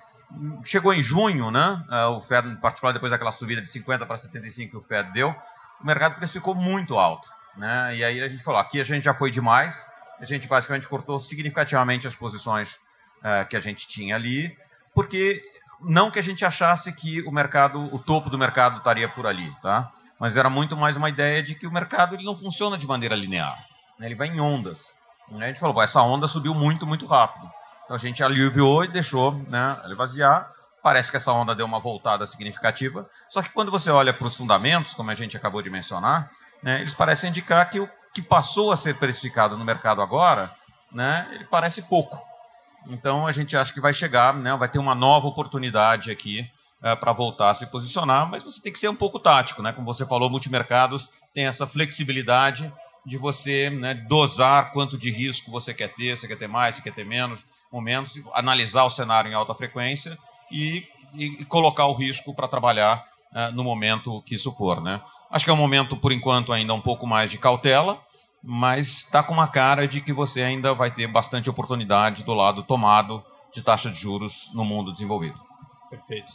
chegou 0.64 0.94
em 0.94 1.02
junho, 1.02 1.52
né? 1.52 1.84
Uh, 1.88 2.16
o 2.16 2.22
Fed, 2.22 2.48
em 2.48 2.56
particular, 2.56 2.94
depois 2.94 3.12
daquela 3.12 3.32
subida 3.32 3.62
de 3.62 3.70
50 3.70 4.06
para 4.06 4.18
75 4.18 4.72
que 4.72 4.78
o 4.78 4.82
Fed 4.82 5.12
deu, 5.12 5.36
o 5.82 5.86
mercado 5.86 6.16
precificou 6.16 6.56
muito 6.56 6.98
alto. 6.98 7.30
Né? 7.56 7.98
E 7.98 8.04
aí 8.04 8.22
a 8.22 8.28
gente 8.28 8.42
falou: 8.44 8.60
aqui 8.60 8.80
a 8.80 8.84
gente 8.84 9.04
já 9.04 9.14
foi 9.14 9.30
demais, 9.30 9.86
a 10.20 10.26
gente 10.26 10.48
basicamente 10.48 10.88
cortou 10.88 11.20
significativamente 11.20 12.08
as 12.08 12.16
posições 12.16 12.76
uh, 13.20 13.48
que 13.50 13.56
a 13.56 13.60
gente 13.60 13.88
tinha 13.88 14.16
ali, 14.16 14.56
porque 14.94 15.42
não 15.82 16.10
que 16.10 16.20
a 16.20 16.24
gente 16.24 16.46
achasse 16.46 16.94
que 16.96 17.22
o 17.24 17.32
mercado, 17.32 17.94
o 17.94 18.00
topo 18.00 18.30
do 18.30 18.38
mercado 18.38 18.78
estaria 18.78 19.08
por 19.08 19.28
ali, 19.28 19.54
tá? 19.62 19.92
Mas 20.20 20.38
era 20.38 20.50
muito 20.50 20.78
mais 20.78 20.96
uma 20.96 21.10
ideia 21.10 21.44
de 21.44 21.56
que 21.56 21.68
o 21.68 21.72
mercado 21.72 22.16
ele 22.16 22.24
não 22.24 22.38
funciona 22.38 22.78
de 22.78 22.88
maneira 22.88 23.16
linear, 23.16 23.58
né? 24.00 24.06
ele 24.06 24.16
vai 24.16 24.28
em 24.28 24.40
ondas. 24.40 24.96
Né? 25.30 25.46
A 25.46 25.48
gente 25.50 25.60
falou, 25.60 25.82
essa 25.82 26.02
onda 26.02 26.28
subiu 26.28 26.54
muito, 26.54 26.88
muito 26.88 27.06
rápido. 27.06 27.50
Então 27.84 27.96
a 27.96 28.00
gente 28.00 28.24
aliviou 28.24 28.84
e 28.84 28.88
deixou 28.88 29.34
né, 29.48 29.80
ele 29.84 29.96
vaziar. 29.96 30.52
Parece 30.82 31.10
que 31.10 31.18
essa 31.18 31.32
onda 31.32 31.56
deu 31.56 31.66
uma 31.66 31.80
voltada 31.80 32.26
significativa. 32.26 33.10
Só 33.30 33.42
que 33.42 33.50
quando 33.50 33.72
você 33.72 33.90
olha 33.90 34.14
para 34.14 34.28
os 34.28 34.36
fundamentos, 34.36 34.94
como 34.94 35.12
a 35.12 35.16
gente 35.16 35.36
acabou 35.36 35.62
de 35.62 35.70
mencionar, 35.70 36.30
né, 36.62 36.80
eles 36.80 36.94
parecem 36.94 37.30
indicar 37.30 37.70
que 37.70 37.80
o 37.80 37.90
que 38.14 38.22
passou 38.22 38.72
a 38.72 38.76
ser 38.76 38.96
precificado 38.98 39.58
no 39.58 39.66
mercado 39.66 40.02
agora, 40.02 40.54
né, 40.92 41.28
ele 41.32 41.46
parece 41.46 41.82
pouco. 41.82 42.22
Então 42.88 43.26
a 43.26 43.32
gente 43.32 43.56
acha 43.58 43.74
que 43.74 43.82
vai 43.82 43.94
chegar, 43.94 44.34
né, 44.34 44.56
vai 44.56 44.68
ter 44.68 44.80
uma 44.80 44.94
nova 44.94 45.28
oportunidade 45.28 46.12
aqui 46.12 46.50
é, 46.84 46.96
para 46.96 47.14
voltar 47.14 47.50
a 47.50 47.54
se 47.54 47.66
posicionar, 47.68 48.30
mas 48.30 48.44
você 48.44 48.62
tem 48.62 48.72
que 48.72 48.78
ser 48.78 48.90
um 48.90 48.96
pouco 48.96 49.18
tático, 49.18 49.62
né? 49.62 49.72
Como 49.72 49.86
você 49.86 50.06
falou, 50.06 50.30
multimercados 50.30 51.10
tem 51.34 51.46
essa 51.46 51.66
flexibilidade 51.66 52.72
de 53.06 53.18
você 53.18 53.70
né, 53.70 53.94
dosar 53.94 54.72
quanto 54.74 54.98
de 54.98 55.10
risco 55.10 55.50
você 55.50 55.74
quer 55.74 55.88
ter, 55.90 56.18
você 56.18 56.28
quer 56.28 56.38
ter 56.38 56.48
mais, 56.48 56.76
você 56.76 56.82
quer 56.82 56.94
ter 56.94 57.06
menos, 57.06 57.46
momentos, 57.72 58.22
analisar 58.34 58.84
o 58.84 58.90
cenário 58.90 59.32
em 59.32 59.34
alta 59.34 59.56
frequência 59.56 60.18
e, 60.52 60.86
e, 61.14 61.46
colocar 61.46 61.88
o 61.88 61.94
risco 61.94 62.34
para 62.36 62.48
trabalhar 62.48 63.04
uh, 63.32 63.52
no 63.54 63.64
momento 63.64 64.22
que 64.22 64.36
isso 64.36 64.52
for, 64.52 64.82
né? 64.82 65.02
Acho 65.34 65.46
que 65.46 65.50
é 65.50 65.54
um 65.54 65.58
momento, 65.58 65.98
por 65.98 66.12
enquanto, 66.12 66.54
ainda 66.54 66.76
um 66.76 66.80
pouco 66.80 67.08
mais 67.08 67.32
de 67.32 67.40
cautela, 67.40 68.00
mas 68.44 68.88
está 69.00 69.24
com 69.24 69.34
uma 69.34 69.48
cara 69.48 69.88
de 69.88 70.00
que 70.00 70.14
você 70.14 70.44
ainda 70.44 70.76
vai 70.76 70.92
ter 70.92 71.08
bastante 71.08 71.50
oportunidade 71.50 72.24
do 72.24 72.36
lado 72.36 72.62
tomado 72.62 73.26
de 73.52 73.60
taxa 73.64 73.90
de 73.90 74.00
juros 74.00 74.52
no 74.54 74.64
mundo 74.64 74.94
desenvolvido. 74.94 75.42
Perfeito. 75.90 76.32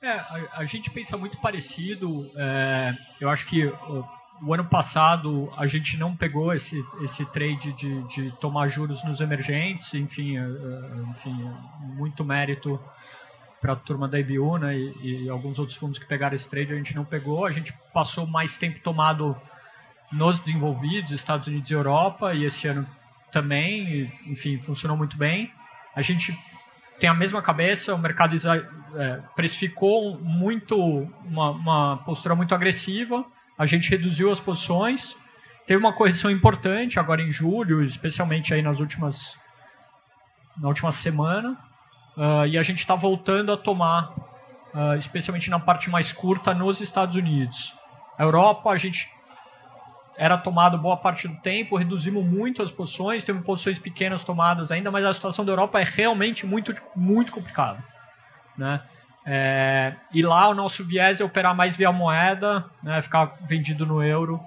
É, 0.00 0.12
a, 0.12 0.48
a 0.58 0.64
gente 0.66 0.88
pensa 0.88 1.16
muito 1.16 1.38
parecido. 1.38 2.30
É, 2.36 2.94
eu 3.20 3.28
acho 3.28 3.44
que 3.46 3.66
o, 3.66 4.08
o, 4.40 4.54
ano 4.54 4.66
passado 4.66 5.52
a 5.56 5.66
gente 5.66 5.96
não 5.96 6.14
pegou 6.14 6.54
esse, 6.54 6.80
esse 7.02 7.26
trade 7.26 7.72
de, 7.72 8.02
de 8.04 8.30
tomar 8.36 8.68
juros 8.68 9.02
nos 9.02 9.20
emergentes, 9.20 9.92
enfim, 9.94 10.36
é, 10.36 10.42
é, 10.42 11.10
enfim 11.10 11.36
muito 11.80 12.24
mérito 12.24 12.78
para 13.60 13.72
a 13.72 13.76
turma 13.76 14.06
da 14.06 14.18
IBU 14.18 14.58
né, 14.58 14.76
e, 14.76 15.24
e, 15.24 15.28
alguns 15.28 15.58
outros 15.58 15.76
fundos 15.76 15.98
que 15.98 16.06
pegaram 16.06 16.34
esse 16.34 16.48
trade, 16.48 16.72
a 16.72 16.76
gente 16.76 16.94
não 16.94 17.04
pegou. 17.04 17.44
A 17.44 17.50
gente 17.50 17.72
passou 17.92 18.26
mais 18.26 18.56
tempo 18.56 18.78
tomado 18.80 19.36
nos 20.12 20.38
desenvolvidos, 20.38 21.12
Estados 21.12 21.48
Unidos 21.48 21.70
e 21.70 21.74
Europa, 21.74 22.34
e 22.34 22.44
esse 22.44 22.66
ano 22.66 22.86
também, 23.30 24.12
enfim, 24.26 24.58
funcionou 24.58 24.96
muito 24.96 25.16
bem. 25.16 25.52
A 25.94 26.02
gente 26.02 26.36
tem 26.98 27.08
a 27.08 27.14
mesma 27.14 27.42
cabeça, 27.42 27.94
o 27.94 27.98
mercado 27.98 28.34
é, 28.96 29.20
precificou 29.36 30.18
muito 30.18 30.76
uma, 31.24 31.50
uma 31.50 31.96
postura 31.98 32.34
muito 32.34 32.54
agressiva, 32.54 33.24
a 33.56 33.66
gente 33.66 33.90
reduziu 33.90 34.32
as 34.32 34.40
posições, 34.40 35.16
teve 35.66 35.78
uma 35.78 35.92
correção 35.92 36.30
importante 36.30 36.98
agora 36.98 37.22
em 37.22 37.30
julho, 37.30 37.82
especialmente 37.82 38.54
aí 38.54 38.62
nas 38.62 38.80
últimas 38.80 39.36
na 40.56 40.66
última 40.66 40.90
semana, 40.90 41.56
Uh, 42.18 42.46
e 42.48 42.58
a 42.58 42.62
gente 42.64 42.80
está 42.80 42.96
voltando 42.96 43.52
a 43.52 43.56
tomar, 43.56 44.10
uh, 44.74 44.98
especialmente 44.98 45.48
na 45.48 45.60
parte 45.60 45.88
mais 45.88 46.12
curta, 46.12 46.52
nos 46.52 46.80
Estados 46.80 47.14
Unidos. 47.14 47.78
A 48.18 48.24
Europa, 48.24 48.70
a 48.70 48.76
gente 48.76 49.08
era 50.16 50.36
tomado 50.36 50.76
boa 50.76 50.96
parte 50.96 51.28
do 51.28 51.40
tempo, 51.40 51.76
reduzimos 51.76 52.24
muito 52.24 52.60
as 52.60 52.72
posições, 52.72 53.22
temos 53.22 53.44
posições 53.44 53.78
pequenas 53.78 54.24
tomadas 54.24 54.72
ainda, 54.72 54.90
mas 54.90 55.04
a 55.04 55.12
situação 55.12 55.44
da 55.44 55.52
Europa 55.52 55.80
é 55.80 55.84
realmente 55.84 56.44
muito, 56.44 56.74
muito 56.96 57.30
complicada. 57.30 57.84
Né? 58.56 58.82
É, 59.24 59.94
e 60.12 60.20
lá 60.20 60.48
o 60.48 60.54
nosso 60.54 60.84
viés 60.84 61.20
é 61.20 61.24
operar 61.24 61.54
mais 61.54 61.76
via 61.76 61.92
moeda, 61.92 62.64
né, 62.82 63.00
ficar 63.00 63.36
vendido 63.46 63.86
no 63.86 64.02
euro 64.02 64.40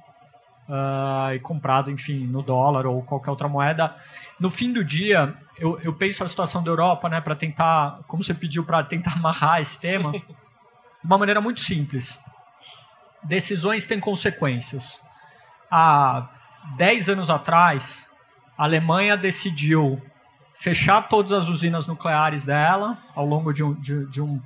uh, 0.67 1.33
e 1.33 1.39
comprado, 1.39 1.89
enfim, 1.89 2.27
no 2.27 2.41
dólar 2.41 2.85
ou 2.85 3.01
qualquer 3.03 3.29
outra 3.29 3.47
moeda. 3.47 3.93
No 4.37 4.49
fim 4.49 4.73
do 4.73 4.83
dia, 4.83 5.33
eu, 5.61 5.79
eu 5.81 5.93
penso 5.93 6.23
a 6.23 6.27
situação 6.27 6.63
da 6.63 6.71
Europa, 6.71 7.07
né, 7.07 7.21
para 7.21 7.35
tentar, 7.35 7.99
como 8.07 8.23
você 8.23 8.33
pediu, 8.33 8.65
para 8.65 8.83
tentar 8.83 9.13
amarrar 9.17 9.61
esse 9.61 9.79
tema, 9.79 10.11
de 10.11 10.25
uma 11.03 11.19
maneira 11.19 11.39
muito 11.39 11.61
simples. 11.61 12.19
Decisões 13.23 13.85
têm 13.85 13.99
consequências 13.99 15.07
há 15.69 16.27
10 16.77 17.09
anos 17.09 17.29
atrás, 17.29 18.09
a 18.57 18.63
Alemanha 18.63 19.15
decidiu 19.15 20.01
fechar 20.55 21.07
todas 21.07 21.31
as 21.31 21.47
usinas 21.47 21.85
nucleares 21.87 22.43
dela 22.43 22.97
ao 23.15 23.25
longo 23.25 23.53
de 23.53 23.63
um, 23.63 23.73
de, 23.73 24.05
de 24.07 24.21
um, 24.21 24.41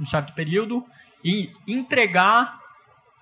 um 0.00 0.04
certo 0.04 0.34
período 0.34 0.84
e 1.24 1.52
entregar 1.66 2.60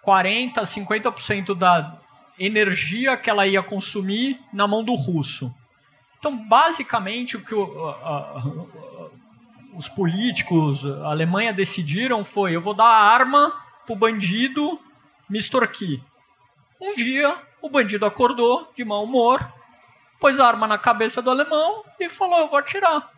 40, 0.02 0.62
50% 0.62 1.54
da 1.56 1.98
energia 2.38 3.16
que 3.16 3.30
ela 3.30 3.46
ia 3.46 3.62
consumir 3.62 4.38
na 4.52 4.66
mão 4.66 4.84
do 4.84 4.94
russo. 4.94 5.52
Então, 6.18 6.36
basicamente, 6.36 7.36
o 7.36 7.44
que 7.44 7.54
o, 7.54 7.66
os 9.74 9.88
políticos, 9.88 10.84
a 10.84 11.10
Alemanha 11.10 11.52
decidiram 11.52 12.24
foi: 12.24 12.56
eu 12.56 12.60
vou 12.60 12.74
dar 12.74 12.86
arma 12.86 13.52
para 13.84 13.92
o 13.92 13.96
bandido 13.96 14.80
me 15.28 15.38
extorquir. 15.38 16.00
Um 16.80 16.94
dia, 16.94 17.36
o 17.60 17.68
bandido 17.68 18.06
acordou 18.06 18.70
de 18.74 18.84
mau 18.84 19.04
humor, 19.04 19.52
pôs 20.20 20.40
a 20.40 20.46
arma 20.46 20.66
na 20.66 20.78
cabeça 20.78 21.20
do 21.20 21.30
alemão 21.30 21.84
e 22.00 22.08
falou: 22.08 22.40
Eu 22.40 22.48
vou 22.48 22.58
atirar. 22.58 23.10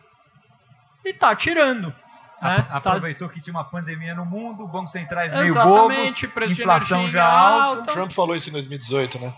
E 1.03 1.13
tá 1.13 1.29
atirando. 1.31 1.93
Né? 2.41 2.67
Aproveitou 2.69 3.27
tá... 3.27 3.33
que 3.33 3.41
tinha 3.41 3.53
uma 3.53 3.65
pandemia 3.65 4.15
no 4.15 4.25
mundo, 4.25 4.67
bancos 4.67 4.91
centrais 4.91 5.33
meio 5.33 5.45
Exatamente, 5.45 6.27
bobos, 6.27 6.51
inflação 6.51 7.07
já 7.07 7.25
alta. 7.25 7.79
alta. 7.79 7.93
Trump 7.93 8.11
falou 8.11 8.35
isso 8.35 8.49
em 8.49 8.53
2018, 8.53 9.19
né? 9.19 9.33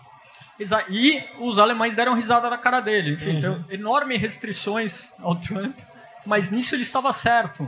E 0.90 1.24
os 1.40 1.58
alemães 1.58 1.96
deram 1.96 2.14
risada 2.14 2.50
na 2.50 2.58
cara 2.58 2.80
dele. 2.80 3.14
Enfim, 3.14 3.44
uhum. 3.44 3.64
tem 3.64 3.80
enormes 3.80 4.22
restrições 4.22 5.14
ao 5.20 5.36
Trump, 5.36 5.78
mas 6.26 6.50
nisso 6.50 6.76
ele 6.76 6.84
estava 6.84 7.12
certo. 7.12 7.64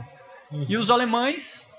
Uhum. 0.50 0.66
E 0.68 0.76
os 0.76 0.90
alemães 0.90 1.72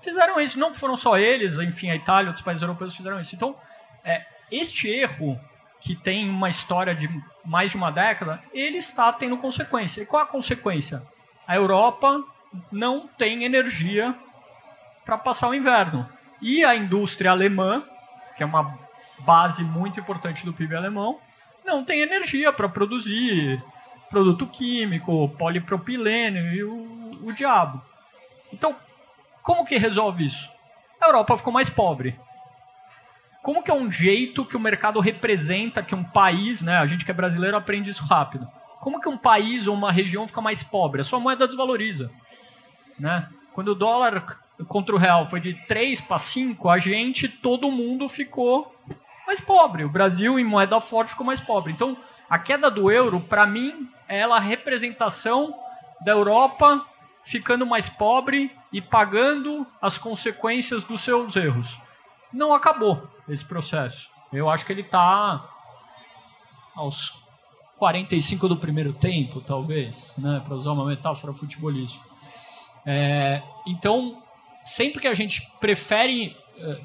fizeram 0.00 0.40
isso. 0.40 0.58
Não 0.58 0.72
foram 0.72 0.96
só 0.96 1.18
eles, 1.18 1.56
enfim, 1.56 1.90
a 1.90 1.96
Itália, 1.96 2.28
outros 2.28 2.44
países 2.44 2.62
europeus 2.62 2.96
fizeram 2.96 3.20
isso. 3.20 3.34
Então, 3.34 3.56
é, 4.04 4.24
este 4.50 4.88
erro, 4.88 5.38
que 5.80 5.94
tem 5.94 6.28
uma 6.30 6.48
história 6.48 6.94
de 6.94 7.08
mais 7.44 7.72
de 7.72 7.76
uma 7.76 7.90
década, 7.92 8.42
ele 8.52 8.78
está 8.78 9.12
tendo 9.12 9.36
consequência. 9.36 10.00
E 10.00 10.06
qual 10.06 10.22
a 10.22 10.26
consequência? 10.26 11.02
A 11.46 11.56
Europa 11.56 12.22
não 12.72 13.06
tem 13.18 13.44
energia 13.44 14.14
para 15.04 15.18
passar 15.18 15.48
o 15.48 15.54
inverno. 15.54 16.08
E 16.40 16.64
a 16.64 16.74
indústria 16.74 17.30
alemã, 17.30 17.84
que 18.36 18.42
é 18.42 18.46
uma 18.46 18.78
base 19.20 19.62
muito 19.64 20.00
importante 20.00 20.44
do 20.44 20.52
PIB 20.52 20.74
alemão, 20.74 21.18
não 21.64 21.84
tem 21.84 22.00
energia 22.00 22.52
para 22.52 22.68
produzir 22.68 23.62
produto 24.10 24.46
químico, 24.46 25.28
polipropileno 25.30 26.38
e 26.52 26.62
o, 26.62 27.10
o 27.24 27.32
diabo. 27.32 27.82
Então, 28.52 28.76
como 29.42 29.64
que 29.64 29.76
resolve 29.76 30.26
isso? 30.26 30.50
A 31.00 31.06
Europa 31.06 31.36
ficou 31.36 31.52
mais 31.52 31.68
pobre 31.68 32.18
como 33.44 33.62
que 33.62 33.70
é 33.70 33.74
um 33.74 33.92
jeito 33.92 34.42
que 34.42 34.56
o 34.56 34.60
mercado 34.60 34.98
representa 35.00 35.82
que 35.82 35.94
um 35.94 36.02
país, 36.02 36.62
né? 36.62 36.78
A 36.78 36.86
gente 36.86 37.04
que 37.04 37.10
é 37.10 37.14
brasileiro 37.14 37.54
aprende 37.54 37.90
isso 37.90 38.02
rápido. 38.02 38.48
Como 38.80 38.98
que 38.98 39.06
um 39.06 39.18
país 39.18 39.66
ou 39.66 39.74
uma 39.74 39.92
região 39.92 40.26
fica 40.26 40.40
mais 40.40 40.62
pobre? 40.62 41.02
A 41.02 41.04
sua 41.04 41.20
moeda 41.20 41.46
desvaloriza, 41.46 42.10
né? 42.98 43.28
Quando 43.52 43.68
o 43.68 43.74
dólar 43.74 44.24
contra 44.66 44.94
o 44.94 44.98
real 44.98 45.26
foi 45.26 45.40
de 45.40 45.52
3 45.66 46.00
para 46.00 46.18
5, 46.18 46.70
a 46.70 46.78
gente, 46.78 47.28
todo 47.28 47.70
mundo 47.70 48.08
ficou 48.08 48.73
mais 49.26 49.40
pobre. 49.40 49.84
O 49.84 49.88
Brasil, 49.88 50.38
em 50.38 50.44
moeda 50.44 50.80
forte, 50.80 51.10
ficou 51.10 51.26
mais 51.26 51.40
pobre. 51.40 51.72
Então, 51.72 51.96
a 52.28 52.38
queda 52.38 52.70
do 52.70 52.90
euro, 52.90 53.20
para 53.20 53.46
mim, 53.46 53.88
é 54.08 54.18
ela 54.18 54.36
a 54.36 54.40
representação 54.40 55.54
da 56.04 56.12
Europa 56.12 56.84
ficando 57.22 57.66
mais 57.66 57.88
pobre 57.88 58.52
e 58.72 58.82
pagando 58.82 59.66
as 59.80 59.96
consequências 59.96 60.84
dos 60.84 61.00
seus 61.00 61.34
erros. 61.36 61.78
Não 62.32 62.52
acabou 62.52 63.08
esse 63.28 63.44
processo. 63.44 64.10
Eu 64.32 64.50
acho 64.50 64.66
que 64.66 64.72
ele 64.72 64.82
está 64.82 65.48
aos 66.74 67.24
45 67.76 68.48
do 68.48 68.56
primeiro 68.56 68.92
tempo, 68.92 69.40
talvez, 69.40 70.14
né, 70.18 70.42
para 70.44 70.54
usar 70.54 70.72
uma 70.72 70.86
metáfora 70.86 71.32
futebolística. 71.32 72.04
É, 72.84 73.42
então, 73.66 74.22
sempre 74.64 75.00
que 75.00 75.08
a 75.08 75.14
gente 75.14 75.40
prefere, 75.60 76.36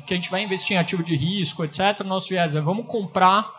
que 0.06 0.14
a 0.14 0.16
gente 0.16 0.30
vai 0.30 0.42
investir 0.44 0.76
em 0.76 0.80
ativo 0.80 1.04
de 1.04 1.16
risco, 1.16 1.64
etc., 1.64 2.04
nosso 2.06 2.30
viés 2.30 2.56
é 2.56 2.62
vamos 2.62 2.86
comprar 2.88 3.58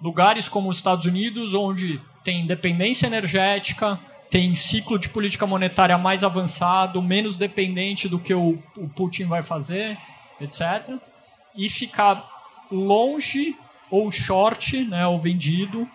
lugares 0.00 0.48
como 0.48 0.68
os 0.68 0.76
Estados 0.76 1.06
Unidos, 1.06 1.54
onde 1.54 2.00
tem 2.24 2.40
independência 2.40 3.06
energética, 3.06 3.98
tem 4.30 4.54
ciclo 4.54 4.98
de 4.98 5.08
política 5.08 5.46
monetária 5.46 5.96
mais 5.98 6.24
avançado, 6.24 7.02
menos 7.02 7.36
dependente 7.36 8.08
do 8.08 8.18
que 8.18 8.32
o, 8.32 8.58
o 8.76 8.88
Putin 8.88 9.24
vai 9.24 9.42
fazer, 9.42 9.98
etc 10.40 10.98
e 11.54 11.68
ficar 11.68 12.28
longe 12.70 13.56
ou 13.90 14.10
short, 14.10 14.84
né, 14.84 15.06
ou 15.06 15.18
vendido 15.18 15.88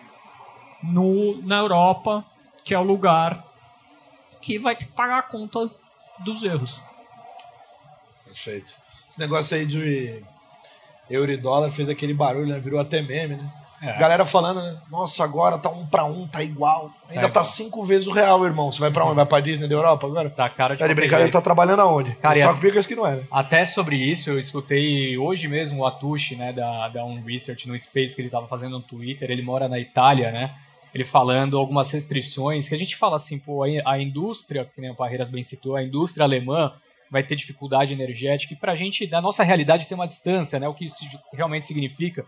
no, 0.82 1.42
na 1.42 1.56
Europa, 1.56 2.24
que 2.64 2.74
é 2.74 2.78
o 2.78 2.82
lugar 2.82 3.44
que 4.40 4.58
vai 4.58 4.76
ter 4.76 4.86
que 4.86 4.92
pagar 4.92 5.18
a 5.18 5.22
conta 5.22 5.68
dos 6.20 6.44
erros. 6.44 6.80
Perfeito. 8.24 8.76
Esse 9.18 9.26
negócio 9.26 9.56
aí 9.56 9.66
de 9.66 10.22
euro 11.10 11.32
e 11.32 11.36
dólar 11.36 11.70
fez 11.70 11.88
aquele 11.88 12.14
barulho, 12.14 12.46
né? 12.46 12.60
virou 12.60 12.78
até 12.78 13.02
meme, 13.02 13.34
né? 13.34 13.52
É. 13.82 13.98
Galera 13.98 14.24
falando, 14.24 14.62
né? 14.62 14.78
Nossa, 14.88 15.24
agora 15.24 15.58
tá 15.58 15.68
um 15.68 15.84
para 15.84 16.04
um, 16.04 16.28
tá 16.28 16.40
igual. 16.40 16.92
Ainda 17.08 17.22
tá, 17.22 17.40
tá 17.40 17.44
cinco 17.44 17.84
vezes 17.84 18.06
o 18.06 18.12
real, 18.12 18.44
irmão. 18.44 18.70
Você 18.70 18.78
vai 18.78 18.92
para 18.92 19.04
onde? 19.04 19.16
Vai 19.16 19.26
pra 19.26 19.40
Disney 19.40 19.66
da 19.66 19.74
Europa 19.74 20.06
agora? 20.06 20.30
Tá 20.30 20.48
cara 20.48 20.74
de 20.74 20.78
Tá 20.78 20.86
de 20.86 20.94
brincadeira, 20.94 21.32
tá 21.32 21.40
trabalhando 21.40 21.80
aonde? 21.80 22.12
Cara, 22.16 22.38
Stock 22.38 22.60
Pickers 22.60 22.86
que 22.86 22.94
não 22.94 23.04
é, 23.04 23.16
né? 23.16 23.22
Até 23.28 23.66
sobre 23.66 23.96
isso, 23.96 24.30
eu 24.30 24.38
escutei 24.38 25.18
hoje 25.18 25.48
mesmo 25.48 25.80
o 25.82 25.86
Atushi, 25.86 26.36
né, 26.36 26.52
da, 26.52 26.88
da 26.88 27.04
Um 27.04 27.20
Research, 27.24 27.66
no 27.66 27.76
Space 27.76 28.14
que 28.14 28.22
ele 28.22 28.30
tava 28.30 28.46
fazendo 28.46 28.78
no 28.78 28.82
Twitter. 28.82 29.32
Ele 29.32 29.42
mora 29.42 29.68
na 29.68 29.80
Itália, 29.80 30.30
né? 30.30 30.54
Ele 30.94 31.04
falando 31.04 31.58
algumas 31.58 31.90
restrições 31.90 32.68
que 32.68 32.74
a 32.74 32.78
gente 32.78 32.94
fala 32.94 33.16
assim, 33.16 33.36
pô, 33.36 33.64
a 33.64 33.98
indústria, 33.98 34.64
que 34.72 34.80
nem 34.80 34.90
o 34.90 34.94
Parreiras 34.94 35.28
bem 35.28 35.42
citou, 35.42 35.74
a 35.74 35.82
indústria 35.82 36.24
alemã 36.24 36.72
vai 37.10 37.22
ter 37.22 37.36
dificuldade 37.36 37.92
energética 37.92 38.54
e 38.54 38.56
pra 38.56 38.74
gente, 38.74 39.06
da 39.06 39.20
nossa 39.20 39.42
realidade, 39.42 39.88
tem 39.88 39.94
uma 39.94 40.06
distância, 40.06 40.58
né? 40.58 40.68
O 40.68 40.74
que 40.74 40.84
isso 40.84 41.04
realmente 41.32 41.66
significa 41.66 42.24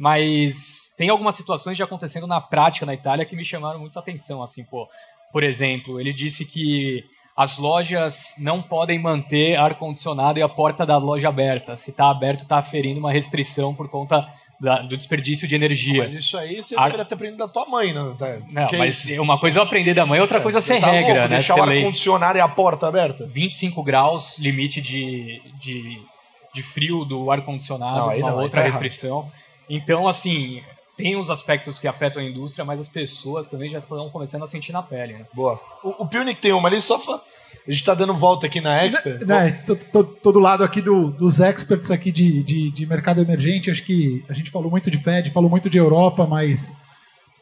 mas 0.00 0.94
tem 0.96 1.10
algumas 1.10 1.34
situações 1.34 1.76
já 1.76 1.84
acontecendo 1.84 2.26
na 2.26 2.40
prática 2.40 2.86
na 2.86 2.94
Itália 2.94 3.26
que 3.26 3.36
me 3.36 3.44
chamaram 3.44 3.78
muito 3.78 3.98
a 3.98 4.00
atenção, 4.00 4.42
assim, 4.42 4.64
pô. 4.64 4.88
Por 5.30 5.44
exemplo, 5.44 6.00
ele 6.00 6.10
disse 6.10 6.46
que 6.46 7.04
as 7.36 7.58
lojas 7.58 8.34
não 8.38 8.62
podem 8.62 8.98
manter 8.98 9.56
ar 9.56 9.74
condicionado 9.78 10.38
e 10.38 10.42
a 10.42 10.48
porta 10.48 10.86
da 10.86 10.96
loja 10.96 11.28
aberta. 11.28 11.76
Se 11.76 11.90
está 11.90 12.10
aberto, 12.10 12.44
está 12.44 12.56
aferindo 12.56 12.98
uma 12.98 13.12
restrição 13.12 13.74
por 13.74 13.90
conta 13.90 14.26
da, 14.60 14.82
do 14.82 14.96
desperdício 14.96 15.48
de 15.48 15.54
energia. 15.54 16.02
Mas 16.02 16.12
isso 16.12 16.36
aí 16.36 16.62
você 16.62 16.76
ar... 16.76 16.84
deveria 16.84 17.04
ter 17.04 17.14
aprendido 17.14 17.38
da 17.38 17.48
tua 17.48 17.66
mãe, 17.66 17.92
não? 17.92 18.14
Tá? 18.14 18.38
Não, 18.50 18.68
mas 18.76 19.06
isso... 19.06 19.22
uma 19.22 19.38
coisa 19.38 19.58
é 19.58 19.60
eu 19.60 19.64
aprender 19.64 19.94
da 19.94 20.04
mãe, 20.04 20.20
outra 20.20 20.38
é, 20.38 20.42
coisa 20.42 20.58
é 20.58 20.60
ser 20.60 20.80
tá 20.80 20.90
regra, 20.90 21.14
louco, 21.14 21.28
né? 21.28 21.28
Deixar 21.28 21.56
o 21.56 21.62
ar 21.62 21.80
condicionado 21.80 22.38
e 22.38 22.40
a 22.40 22.48
porta 22.48 22.86
aberta. 22.86 23.26
25 23.26 23.82
graus, 23.82 24.38
limite 24.38 24.82
de, 24.82 25.40
de, 25.58 25.98
de 26.54 26.62
frio 26.62 27.04
do 27.06 27.30
ar 27.30 27.40
condicionado, 27.42 28.10
uma 28.18 28.30
não, 28.30 28.38
outra 28.38 28.60
tá 28.60 28.66
restrição. 28.66 29.20
Errado. 29.20 29.32
Então, 29.70 30.06
assim, 30.06 30.60
tem 31.00 31.16
os 31.16 31.30
aspectos 31.30 31.78
que 31.78 31.88
afetam 31.88 32.22
a 32.22 32.24
indústria, 32.24 32.64
mas 32.64 32.80
as 32.80 32.88
pessoas 32.88 33.48
também 33.48 33.68
já 33.68 33.78
estão 33.78 34.08
começando 34.10 34.42
a 34.42 34.46
sentir 34.46 34.72
na 34.72 34.82
pele. 34.82 35.14
Né? 35.14 35.26
Boa. 35.34 35.60
O, 35.82 36.04
o 36.04 36.06
Punic 36.06 36.40
tem 36.40 36.52
uma 36.52 36.68
ali, 36.68 36.80
só 36.80 36.98
fa... 36.98 37.14
a 37.14 37.70
gente 37.70 37.80
está 37.80 37.94
dando 37.94 38.14
volta 38.14 38.46
aqui 38.46 38.60
na 38.60 38.84
Expert. 38.84 39.24
Né, 39.26 39.52
tô, 39.66 39.76
tô, 39.76 40.04
tô, 40.04 40.32
do 40.32 40.38
lado 40.38 40.64
aqui 40.64 40.80
do, 40.80 41.10
dos 41.10 41.40
experts 41.40 41.90
aqui 41.90 42.12
de, 42.12 42.42
de, 42.42 42.70
de 42.70 42.86
mercado 42.86 43.20
emergente. 43.20 43.70
Acho 43.70 43.82
que 43.82 44.24
a 44.28 44.32
gente 44.32 44.50
falou 44.50 44.70
muito 44.70 44.90
de 44.90 44.98
Fed, 44.98 45.30
falou 45.30 45.50
muito 45.50 45.70
de 45.70 45.78
Europa, 45.78 46.26
mas 46.26 46.82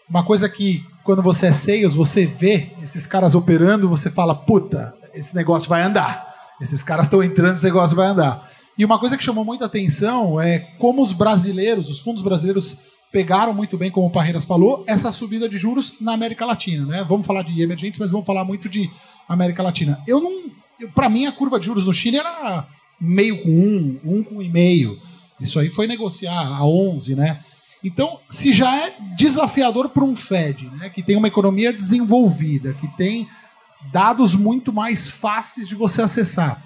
uma 0.09 0.25
coisa 0.25 0.49
que 0.49 0.85
quando 1.05 1.23
você 1.23 1.47
é 1.47 1.53
sales, 1.53 1.95
você 1.95 2.27
vê 2.27 2.73
esses 2.83 3.07
caras 3.07 3.35
operando, 3.35 3.89
você 3.89 4.11
fala, 4.11 4.35
puta, 4.35 4.95
esse 5.15 5.35
negócio 5.35 5.69
vai 5.69 5.83
andar. 5.83 6.29
Esses 6.61 6.83
caras 6.83 7.07
estão 7.07 7.23
entrando, 7.23 7.55
esse 7.55 7.65
negócio 7.65 7.97
vai 7.97 8.09
andar. 8.09 8.51
E 8.77 8.85
uma 8.85 8.99
coisa 8.99 9.17
que 9.17 9.25
chamou 9.25 9.45
muita 9.45 9.67
atenção 9.67 10.41
é 10.41 10.59
como 10.79 11.03
os 11.03 11.13
brasileiros, 11.13 11.91
os 11.91 12.01
fundos 12.01 12.23
brasileiros 12.23 12.87
pegaram 13.11 13.55
muito 13.55 13.77
bem, 13.79 13.91
como 13.91 14.07
o 14.07 14.11
Parreiras 14.11 14.45
falou, 14.45 14.85
essa 14.87 15.11
subida 15.11 15.49
de 15.49 15.59
juros 15.59 16.01
na 16.01 16.13
América 16.13 16.45
Latina, 16.45 16.85
né? 16.85 17.05
Vamos 17.09 17.27
falar 17.27 17.43
de 17.43 17.61
emergentes, 17.61 17.99
mas 17.99 18.11
vamos 18.11 18.27
falar 18.27 18.45
muito 18.45 18.69
de 18.69 18.91
América 19.29 19.63
Latina. 19.63 20.03
Eu 20.07 20.21
não, 20.21 20.51
para 20.95 21.09
mim 21.09 21.27
a 21.27 21.33
curva 21.33 21.59
de 21.59 21.67
juros 21.67 21.87
no 21.87 21.93
Chile 21.93 22.19
era 22.19 22.67
meio 23.01 23.43
com 23.43 23.51
um, 23.51 24.01
um 24.05 24.23
com 24.23 24.43
e 24.43 24.49
meio. 24.49 25.01
Isso 25.41 25.59
aí 25.59 25.69
foi 25.69 25.87
negociar 25.87 26.47
a 26.47 26.65
11, 26.65 27.15
né? 27.15 27.41
Então, 27.83 28.19
se 28.29 28.53
já 28.53 28.77
é 28.77 28.97
desafiador 29.17 29.91
para 29.91 30.05
um 30.05 30.17
Fed, 30.17 30.69
né, 30.71 30.91
que 30.91 31.03
tem 31.03 31.17
uma 31.17 31.29
economia 31.29 31.73
desenvolvida, 31.73 32.75
que 32.75 32.89
tem 32.97 33.29
dados 33.93 34.35
muito 34.35 34.73
mais 34.73 35.09
fáceis 35.09 35.69
de 35.69 35.77
você 35.77 36.03
acessar, 36.03 36.61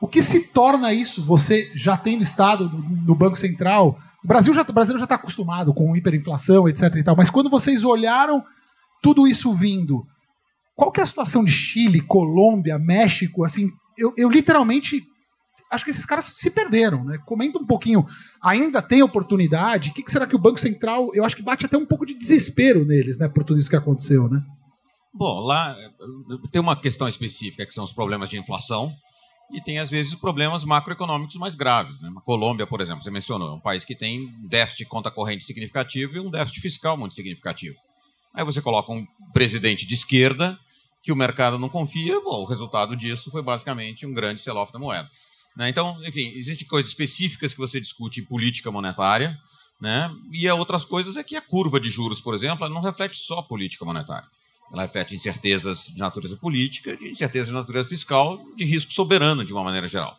o 0.00 0.08
que 0.08 0.22
se 0.22 0.52
torna 0.52 0.94
isso, 0.94 1.22
você 1.24 1.70
já 1.74 1.96
tendo 1.96 2.22
estado 2.22 2.70
no, 2.70 2.78
no 3.04 3.14
Banco 3.14 3.36
Central, 3.36 3.98
o 4.24 4.28
Brasil 4.28 4.52
já, 4.52 4.62
o 4.62 4.72
Brasil 4.72 4.98
já 4.98 5.04
está 5.04 5.14
acostumado 5.14 5.72
com 5.72 5.96
hiperinflação, 5.96 6.68
etc. 6.68 6.94
E 6.96 7.02
tal, 7.02 7.16
mas 7.16 7.30
quando 7.30 7.48
vocês 7.48 7.84
olharam 7.84 8.44
tudo 9.02 9.26
isso 9.26 9.54
vindo, 9.54 10.04
qual 10.74 10.90
que 10.90 11.00
é 11.00 11.02
a 11.02 11.06
situação 11.06 11.44
de 11.44 11.52
Chile, 11.52 12.00
Colômbia, 12.00 12.78
México? 12.78 13.44
Assim, 13.44 13.70
eu, 13.96 14.12
eu 14.16 14.28
literalmente 14.28 15.04
acho 15.70 15.84
que 15.84 15.90
esses 15.90 16.06
caras 16.06 16.24
se 16.24 16.50
perderam, 16.50 17.04
né? 17.04 17.18
Comenta 17.26 17.58
um 17.58 17.66
pouquinho. 17.66 18.04
Ainda 18.42 18.80
tem 18.80 19.02
oportunidade? 19.02 19.90
O 19.90 19.94
que, 19.94 20.02
que, 20.02 20.10
será 20.10 20.26
que 20.26 20.36
o 20.36 20.38
Banco 20.38 20.58
Central. 20.58 21.10
Eu 21.14 21.24
acho 21.24 21.36
que 21.36 21.42
bate 21.42 21.66
até 21.66 21.76
um 21.76 21.86
pouco 21.86 22.06
de 22.06 22.14
desespero 22.14 22.84
neles, 22.84 23.18
né? 23.18 23.28
Por 23.28 23.44
tudo 23.44 23.60
isso 23.60 23.70
que 23.70 23.76
aconteceu, 23.76 24.28
né? 24.28 24.40
Bom, 25.12 25.40
lá 25.40 25.74
tem 26.52 26.60
uma 26.60 26.80
questão 26.80 27.08
específica 27.08 27.66
que 27.66 27.74
são 27.74 27.84
os 27.84 27.92
problemas 27.92 28.28
de 28.28 28.38
inflação 28.38 28.92
e 29.52 29.60
tem 29.60 29.78
às 29.78 29.88
vezes 29.88 30.14
problemas 30.14 30.64
macroeconômicos 30.64 31.36
mais 31.36 31.54
graves. 31.54 32.00
Né? 32.00 32.10
A 32.16 32.20
Colômbia, 32.20 32.66
por 32.66 32.80
exemplo, 32.80 33.02
você 33.02 33.10
mencionou, 33.10 33.48
é 33.48 33.54
um 33.54 33.60
país 33.60 33.84
que 33.84 33.94
tem 33.94 34.26
um 34.26 34.48
déficit 34.48 34.84
conta 34.86 35.10
corrente 35.10 35.44
significativo 35.44 36.16
e 36.16 36.20
um 36.20 36.30
déficit 36.30 36.60
fiscal 36.60 36.96
muito 36.96 37.14
significativo. 37.14 37.76
Aí 38.34 38.44
você 38.44 38.60
coloca 38.60 38.92
um 38.92 39.06
presidente 39.32 39.86
de 39.86 39.94
esquerda 39.94 40.58
que 41.02 41.10
o 41.10 41.16
mercado 41.16 41.58
não 41.58 41.68
confia, 41.68 42.20
bom, 42.20 42.42
o 42.42 42.44
resultado 42.44 42.94
disso 42.94 43.30
foi 43.30 43.42
basicamente 43.42 44.04
um 44.04 44.12
grande 44.12 44.40
sell-off 44.40 44.72
da 44.72 44.78
moeda. 44.78 45.08
Né? 45.56 45.68
Então, 45.70 45.98
enfim, 46.04 46.32
existem 46.36 46.66
coisas 46.68 46.90
específicas 46.90 47.54
que 47.54 47.58
você 47.58 47.80
discute 47.80 48.20
em 48.20 48.24
política 48.24 48.70
monetária, 48.70 49.36
né? 49.80 50.10
e 50.30 50.48
outras 50.50 50.84
coisas 50.84 51.16
é 51.16 51.24
que 51.24 51.36
a 51.36 51.40
curva 51.40 51.80
de 51.80 51.88
juros, 51.88 52.20
por 52.20 52.34
exemplo, 52.34 52.68
não 52.68 52.82
reflete 52.82 53.16
só 53.16 53.40
política 53.40 53.84
monetária. 53.84 54.28
Ela 54.72 54.82
reflete 54.82 55.14
incertezas 55.14 55.86
de 55.86 55.98
natureza 55.98 56.36
política, 56.36 56.96
de 56.96 57.08
incerteza 57.08 57.48
de 57.48 57.54
natureza 57.54 57.88
fiscal, 57.88 58.38
de 58.54 58.64
risco 58.64 58.92
soberano, 58.92 59.44
de 59.44 59.52
uma 59.52 59.64
maneira 59.64 59.88
geral. 59.88 60.16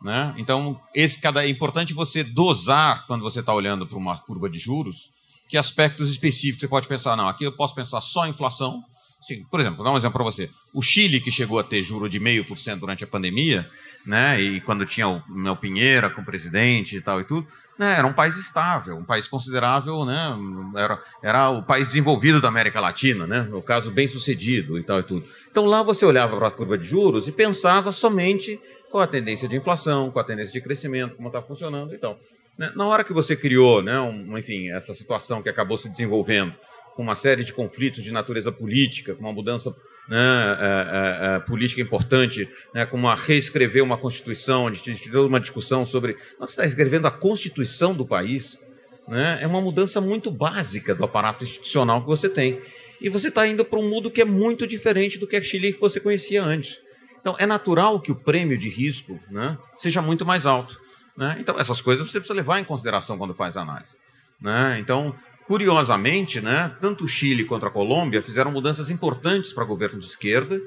Né? 0.00 0.34
Então, 0.38 0.80
esse, 0.94 1.20
cada, 1.20 1.44
é 1.44 1.48
importante 1.48 1.92
você 1.92 2.22
dosar, 2.22 3.06
quando 3.06 3.22
você 3.22 3.40
está 3.40 3.52
olhando 3.52 3.86
para 3.86 3.98
uma 3.98 4.16
curva 4.16 4.48
de 4.48 4.58
juros, 4.58 5.10
que 5.48 5.56
aspectos 5.56 6.08
específicos 6.08 6.60
você 6.60 6.68
pode 6.68 6.86
pensar. 6.86 7.16
Não, 7.16 7.26
aqui 7.26 7.44
eu 7.44 7.52
posso 7.52 7.74
pensar 7.74 8.00
só 8.00 8.26
inflação, 8.26 8.84
Sim, 9.20 9.44
por 9.50 9.58
exemplo, 9.58 9.78
vou 9.78 9.84
dar 9.84 9.92
um 9.92 9.96
exemplo 9.96 10.14
para 10.14 10.24
você. 10.24 10.48
O 10.72 10.80
Chile, 10.80 11.20
que 11.20 11.30
chegou 11.30 11.58
a 11.58 11.64
ter 11.64 11.82
juro 11.82 12.08
de 12.08 12.20
0,5% 12.20 12.78
durante 12.78 13.02
a 13.02 13.06
pandemia, 13.06 13.68
né, 14.06 14.40
e 14.40 14.60
quando 14.60 14.86
tinha 14.86 15.08
o 15.08 15.22
meu 15.28 15.56
Pinheira 15.56 16.08
com 16.08 16.22
o 16.22 16.24
presidente 16.24 16.96
e 16.96 17.00
tal 17.00 17.20
e 17.20 17.24
tudo, 17.24 17.46
né, 17.76 17.96
era 17.98 18.06
um 18.06 18.12
país 18.12 18.36
estável, 18.36 18.96
um 18.96 19.04
país 19.04 19.26
considerável, 19.26 20.04
né, 20.04 20.36
era, 20.76 21.02
era 21.22 21.50
o 21.50 21.62
país 21.64 21.88
desenvolvido 21.88 22.40
da 22.40 22.48
América 22.48 22.80
Latina, 22.80 23.26
né, 23.26 23.48
o 23.52 23.60
caso 23.60 23.90
bem 23.90 24.06
sucedido 24.06 24.78
e 24.78 24.84
tal 24.84 25.00
e 25.00 25.02
tudo. 25.02 25.26
Então 25.50 25.66
lá 25.66 25.82
você 25.82 26.06
olhava 26.06 26.36
para 26.36 26.48
a 26.48 26.52
curva 26.52 26.78
de 26.78 26.86
juros 26.86 27.26
e 27.26 27.32
pensava 27.32 27.90
somente 27.90 28.60
com 28.90 28.98
a 28.98 29.06
tendência 29.06 29.48
de 29.48 29.56
inflação, 29.56 30.10
com 30.10 30.18
a 30.18 30.24
tendência 30.24 30.52
de 30.52 30.60
crescimento, 30.60 31.16
como 31.16 31.28
está 31.28 31.42
funcionando 31.42 31.92
e 31.92 31.98
tal. 31.98 32.18
Né, 32.56 32.72
na 32.74 32.86
hora 32.86 33.04
que 33.04 33.12
você 33.12 33.36
criou, 33.36 33.82
né, 33.82 34.00
um, 34.00 34.38
enfim, 34.38 34.70
essa 34.70 34.94
situação 34.94 35.42
que 35.42 35.48
acabou 35.48 35.76
se 35.76 35.88
desenvolvendo, 35.90 36.56
com 36.98 37.04
uma 37.04 37.14
série 37.14 37.44
de 37.44 37.52
conflitos 37.52 38.02
de 38.02 38.10
natureza 38.10 38.50
política, 38.50 39.14
com 39.14 39.20
uma 39.20 39.32
mudança 39.32 39.70
né, 40.08 40.18
é, 40.18 40.64
é, 40.64 41.36
é, 41.36 41.38
política 41.38 41.80
importante, 41.80 42.48
né, 42.74 42.84
com 42.84 42.96
uma 42.96 43.14
reescrever 43.14 43.84
uma 43.84 43.96
Constituição, 43.96 44.64
onde 44.64 44.80
existe 44.80 45.08
toda 45.08 45.28
uma 45.28 45.38
discussão 45.38 45.86
sobre. 45.86 46.16
Você 46.40 46.54
está 46.54 46.64
escrevendo 46.64 47.06
a 47.06 47.10
Constituição 47.12 47.94
do 47.94 48.04
país, 48.04 48.58
né, 49.06 49.38
é 49.40 49.46
uma 49.46 49.60
mudança 49.60 50.00
muito 50.00 50.28
básica 50.28 50.92
do 50.92 51.04
aparato 51.04 51.44
institucional 51.44 52.00
que 52.00 52.08
você 52.08 52.28
tem. 52.28 52.60
E 53.00 53.08
você 53.08 53.28
está 53.28 53.46
indo 53.46 53.64
para 53.64 53.78
um 53.78 53.88
mundo 53.88 54.10
que 54.10 54.20
é 54.20 54.24
muito 54.24 54.66
diferente 54.66 55.20
do 55.20 55.26
que 55.28 55.36
a 55.36 55.40
Chile 55.40 55.74
que 55.74 55.80
você 55.80 56.00
conhecia 56.00 56.42
antes. 56.42 56.80
Então, 57.20 57.36
é 57.38 57.46
natural 57.46 58.00
que 58.00 58.10
o 58.10 58.16
prêmio 58.16 58.58
de 58.58 58.68
risco 58.68 59.20
né, 59.30 59.56
seja 59.76 60.02
muito 60.02 60.26
mais 60.26 60.46
alto. 60.46 60.80
Né? 61.16 61.36
Então, 61.38 61.60
essas 61.60 61.80
coisas 61.80 62.04
você 62.04 62.18
precisa 62.18 62.34
levar 62.34 62.58
em 62.58 62.64
consideração 62.64 63.16
quando 63.16 63.36
faz 63.36 63.56
análise. 63.56 63.96
Né? 64.40 64.78
Então, 64.80 65.14
Curiosamente, 65.48 66.42
né, 66.42 66.70
tanto 66.78 67.04
o 67.04 67.08
Chile 67.08 67.42
quanto 67.42 67.64
a 67.64 67.70
Colômbia 67.70 68.22
fizeram 68.22 68.52
mudanças 68.52 68.90
importantes 68.90 69.50
para 69.50 69.64
o 69.64 69.66
governo 69.66 69.98
de 69.98 70.04
esquerda, 70.04 70.60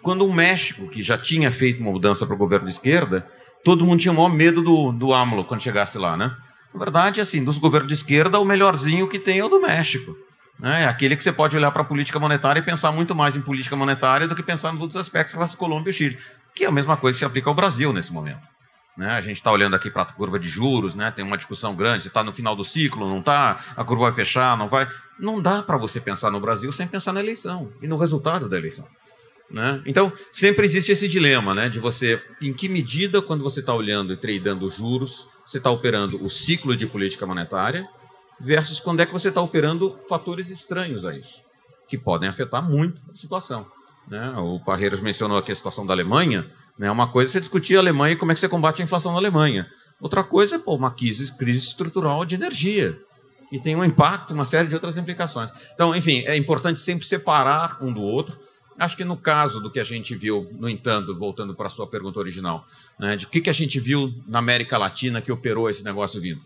quando 0.00 0.26
o 0.26 0.32
México, 0.32 0.88
que 0.88 1.02
já 1.02 1.18
tinha 1.18 1.50
feito 1.50 1.82
uma 1.82 1.92
mudança 1.92 2.24
para 2.24 2.34
o 2.34 2.38
governo 2.38 2.64
de 2.64 2.72
esquerda, 2.72 3.28
todo 3.62 3.84
mundo 3.84 4.00
tinha 4.00 4.12
o 4.12 4.14
maior 4.14 4.30
medo 4.30 4.62
do, 4.62 4.90
do 4.90 5.12
AMLO 5.12 5.44
quando 5.44 5.62
chegasse 5.62 5.98
lá. 5.98 6.16
Né? 6.16 6.34
Na 6.72 6.78
verdade, 6.78 7.20
assim, 7.20 7.44
dos 7.44 7.58
governos 7.58 7.88
de 7.88 7.94
esquerda, 7.94 8.40
o 8.40 8.44
melhorzinho 8.44 9.06
que 9.06 9.18
tem 9.18 9.38
é 9.38 9.44
o 9.44 9.50
do 9.50 9.60
México. 9.60 10.16
Né? 10.58 10.84
É 10.84 10.86
aquele 10.86 11.14
que 11.14 11.22
você 11.22 11.30
pode 11.30 11.54
olhar 11.54 11.70
para 11.70 11.82
a 11.82 11.84
política 11.84 12.18
monetária 12.18 12.60
e 12.60 12.62
pensar 12.62 12.92
muito 12.92 13.14
mais 13.14 13.36
em 13.36 13.42
política 13.42 13.76
monetária 13.76 14.26
do 14.26 14.34
que 14.34 14.42
pensar 14.42 14.72
nos 14.72 14.80
outros 14.80 14.96
aspectos 14.96 15.34
relação 15.34 15.56
à 15.56 15.58
Colômbia 15.58 15.90
e 15.90 15.92
Chile, 15.92 16.18
que 16.54 16.64
é 16.64 16.68
a 16.68 16.72
mesma 16.72 16.96
coisa 16.96 17.16
que 17.16 17.18
se 17.18 17.24
aplica 17.26 17.50
ao 17.50 17.54
Brasil 17.54 17.92
nesse 17.92 18.14
momento. 18.14 18.55
Né? 18.96 19.10
A 19.10 19.20
gente 19.20 19.36
está 19.36 19.52
olhando 19.52 19.76
aqui 19.76 19.90
para 19.90 20.02
a 20.02 20.06
curva 20.06 20.38
de 20.38 20.48
juros, 20.48 20.94
né? 20.94 21.10
tem 21.10 21.24
uma 21.24 21.36
discussão 21.36 21.76
grande, 21.76 22.02
se 22.02 22.08
está 22.08 22.24
no 22.24 22.32
final 22.32 22.56
do 22.56 22.64
ciclo, 22.64 23.08
não 23.08 23.20
está, 23.20 23.58
a 23.76 23.84
curva 23.84 24.04
vai 24.04 24.12
fechar, 24.12 24.56
não 24.56 24.68
vai. 24.68 24.88
Não 25.18 25.40
dá 25.40 25.62
para 25.62 25.76
você 25.76 26.00
pensar 26.00 26.30
no 26.30 26.40
Brasil 26.40 26.72
sem 26.72 26.86
pensar 26.86 27.12
na 27.12 27.20
eleição 27.20 27.72
e 27.82 27.86
no 27.86 27.98
resultado 27.98 28.48
da 28.48 28.56
eleição. 28.56 28.86
Né? 29.50 29.82
Então, 29.86 30.12
sempre 30.32 30.64
existe 30.64 30.90
esse 30.90 31.06
dilema 31.06 31.54
né? 31.54 31.68
de 31.68 31.78
você, 31.78 32.22
em 32.40 32.52
que 32.52 32.68
medida, 32.68 33.20
quando 33.20 33.44
você 33.44 33.60
está 33.60 33.74
olhando 33.74 34.12
e 34.12 34.16
tradando 34.16 34.68
juros, 34.70 35.28
você 35.44 35.58
está 35.58 35.70
operando 35.70 36.22
o 36.24 36.30
ciclo 36.30 36.74
de 36.74 36.86
política 36.86 37.26
monetária, 37.26 37.86
versus 38.40 38.80
quando 38.80 39.00
é 39.00 39.06
que 39.06 39.12
você 39.12 39.28
está 39.28 39.40
operando 39.40 39.98
fatores 40.08 40.50
estranhos 40.50 41.04
a 41.04 41.14
isso, 41.14 41.42
que 41.88 41.96
podem 41.96 42.28
afetar 42.28 42.62
muito 42.62 43.00
a 43.10 43.14
situação. 43.14 43.66
Né? 44.08 44.34
O 44.36 44.60
Parreiras 44.60 45.00
mencionou 45.00 45.36
aqui 45.36 45.50
a 45.50 45.54
situação 45.54 45.84
da 45.84 45.92
Alemanha. 45.92 46.50
Né? 46.78 46.90
Uma 46.90 47.08
coisa 47.08 47.30
é 47.30 47.32
você 47.32 47.40
discutir 47.40 47.76
a 47.76 47.80
Alemanha 47.80 48.14
e 48.14 48.16
como 48.16 48.32
é 48.32 48.34
que 48.34 48.40
você 48.40 48.48
combate 48.48 48.80
a 48.80 48.84
inflação 48.84 49.12
na 49.12 49.18
Alemanha. 49.18 49.68
Outra 50.00 50.22
coisa 50.22 50.56
é 50.56 50.58
pô, 50.58 50.74
uma 50.74 50.90
crise, 50.90 51.36
crise 51.36 51.58
estrutural 51.58 52.24
de 52.24 52.34
energia, 52.34 52.98
que 53.48 53.58
tem 53.58 53.74
um 53.74 53.84
impacto, 53.84 54.34
uma 54.34 54.44
série 54.44 54.68
de 54.68 54.74
outras 54.74 54.96
implicações. 54.96 55.50
Então, 55.74 55.94
enfim, 55.94 56.22
é 56.26 56.36
importante 56.36 56.80
sempre 56.80 57.06
separar 57.06 57.78
um 57.82 57.92
do 57.92 58.02
outro. 58.02 58.38
Acho 58.78 58.96
que 58.96 59.04
no 59.04 59.16
caso 59.16 59.58
do 59.58 59.70
que 59.70 59.80
a 59.80 59.84
gente 59.84 60.14
viu, 60.14 60.50
no 60.52 60.68
entanto, 60.68 61.16
voltando 61.18 61.54
para 61.54 61.66
a 61.66 61.70
sua 61.70 61.86
pergunta 61.86 62.18
original, 62.18 62.66
né, 63.00 63.16
de 63.16 63.24
o 63.24 63.28
que, 63.28 63.40
que 63.40 63.48
a 63.48 63.54
gente 63.54 63.80
viu 63.80 64.12
na 64.28 64.38
América 64.38 64.76
Latina 64.76 65.22
que 65.22 65.32
operou 65.32 65.70
esse 65.70 65.82
negócio 65.82 66.20
vindo? 66.20 66.42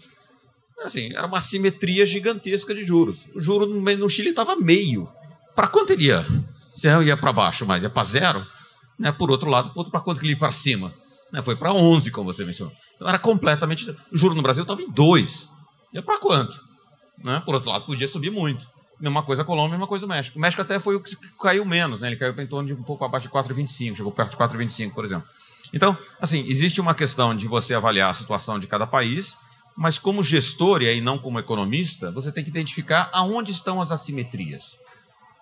Assim, 0.81 1.13
era 1.13 1.27
uma 1.27 1.41
simetria 1.41 2.07
gigantesca 2.07 2.73
de 2.73 2.85
juros. 2.85 3.27
O 3.35 3.41
juro 3.41 3.67
no 3.67 4.09
Chile 4.09 4.31
estava 4.31 4.55
meio. 4.55 5.09
Para 5.55 5.67
quanto 5.67 5.93
ele 5.93 6.05
ia? 6.05 6.25
Você 6.81 6.89
ia 7.05 7.15
para 7.15 7.31
baixo, 7.31 7.67
mas 7.67 7.83
ia 7.83 7.91
para 7.91 8.05
zero. 8.05 8.47
Né? 8.99 9.13
Por 9.13 9.31
outro 9.31 9.51
lado, 9.51 9.71
para 9.91 10.01
quanto 10.01 10.19
que 10.19 10.25
ele 10.25 10.33
ia 10.33 10.39
para 10.39 10.51
cima? 10.51 10.91
Né? 11.31 11.43
Foi 11.43 11.55
para 11.55 11.75
11, 11.75 12.11
como 12.11 12.33
você 12.33 12.43
mencionou. 12.43 12.75
Então 12.97 13.07
era 13.07 13.19
completamente. 13.19 13.91
O 14.11 14.17
juro 14.17 14.35
no 14.35 14.41
Brasil 14.41 14.63
estava 14.63 14.81
em 14.81 14.91
2. 14.91 15.51
Ia 15.93 16.03
para 16.03 16.19
quanto? 16.19 16.59
Né? 17.23 17.43
Por 17.45 17.55
outro 17.55 17.69
lado, 17.69 17.85
podia 17.85 18.09
subir 18.09 18.31
muito. 18.31 18.67
Mesma 18.99 19.23
coisa 19.23 19.43
a 19.43 19.45
Colômbia, 19.45 19.73
mesma 19.73 19.87
coisa 19.87 20.07
o 20.07 20.09
México. 20.09 20.39
O 20.39 20.41
México 20.41 20.63
até 20.63 20.81
foi 20.81 20.97
o 20.97 21.01
que 21.01 21.15
caiu 21.39 21.67
menos, 21.67 22.01
né? 22.01 22.09
Ele 22.09 22.17
caiu 22.17 22.35
em 22.39 22.47
torno 22.47 22.67
de 22.67 22.73
um 22.75 22.83
pouco 22.83 23.05
abaixo 23.05 23.29
de 23.29 23.35
4,25, 23.35 23.97
chegou 23.97 24.13
perto 24.13 24.31
de 24.31 24.37
4,25, 24.39 24.95
por 24.95 25.05
exemplo. 25.05 25.29
Então, 25.75 25.97
assim, 26.19 26.47
existe 26.49 26.81
uma 26.81 26.95
questão 26.95 27.37
de 27.37 27.47
você 27.47 27.75
avaliar 27.75 28.11
a 28.11 28.15
situação 28.15 28.59
de 28.59 28.67
cada 28.67 28.87
país, 28.87 29.37
mas 29.77 29.99
como 29.99 30.23
gestor, 30.23 30.81
e 30.83 30.89
aí 30.89 31.01
não 31.03 31.19
como 31.19 31.39
economista, 31.39 32.11
você 32.11 32.33
tem 32.33 32.43
que 32.43 32.51
identificar 32.51 33.11
aonde 33.13 33.53
estão 33.53 33.81
as 33.83 33.93
assimetrias. 33.93 34.80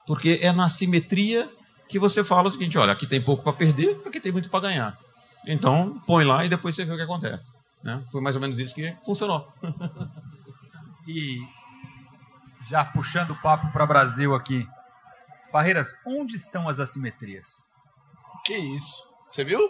Porque 0.09 0.40
é 0.42 0.50
na 0.52 0.64
assimetria 0.64 1.46
que 1.86 1.98
você 1.98 2.24
fala 2.24 2.48
o 2.48 2.50
seguinte: 2.50 2.78
olha, 2.78 2.94
aqui 2.94 3.06
tem 3.06 3.22
pouco 3.22 3.44
para 3.44 3.52
perder, 3.52 4.00
aqui 4.06 4.18
tem 4.18 4.32
muito 4.32 4.48
para 4.48 4.61
ganhar. 4.61 4.98
Então, 5.46 6.02
põe 6.06 6.24
lá 6.24 6.46
e 6.46 6.48
depois 6.48 6.74
você 6.74 6.84
vê 6.86 6.92
o 6.94 6.96
que 6.96 7.02
acontece. 7.02 7.52
Né? 7.84 8.02
Foi 8.11 8.22
mais 8.22 8.34
ou 8.34 8.40
menos 8.40 8.59
isso 8.59 8.74
que 8.74 8.96
funcionou. 9.04 9.52
e 11.06 11.38
já 12.70 12.86
puxando 12.86 13.32
o 13.32 13.36
papo 13.42 13.70
para 13.70 13.84
Brasil 13.84 14.34
aqui. 14.34 14.66
Barreiras, 15.52 15.92
onde 16.06 16.36
estão 16.36 16.68
as 16.68 16.80
assimetrias? 16.80 17.46
Que 18.44 18.56
isso? 18.56 19.02
Você 19.28 19.44
viu? 19.44 19.61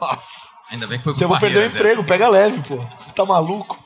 Nossa. 0.00 0.48
Ainda 0.70 0.86
bem 0.86 0.98
que 0.98 1.04
foi 1.04 1.12
Você 1.12 1.26
vai 1.26 1.40
perder 1.40 1.58
o 1.58 1.66
emprego, 1.66 2.04
pega 2.04 2.28
leve, 2.28 2.62
pô. 2.68 2.84
Tá 3.12 3.24
maluco? 3.24 3.82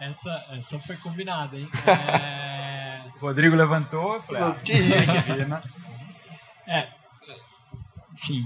Essa, 0.00 0.30
essa 0.52 0.78
foi 0.80 0.96
combinada, 0.96 1.56
hein? 1.56 1.68
É... 1.86 2.47
O 3.20 3.26
Rodrigo 3.26 3.56
levantou, 3.56 4.14
eu 4.14 4.22
falei, 4.22 4.42
ah, 4.42 4.54
que 4.54 4.72
isso? 4.72 5.46
Né? 5.48 5.62
É, 6.66 6.88
sim. 8.14 8.44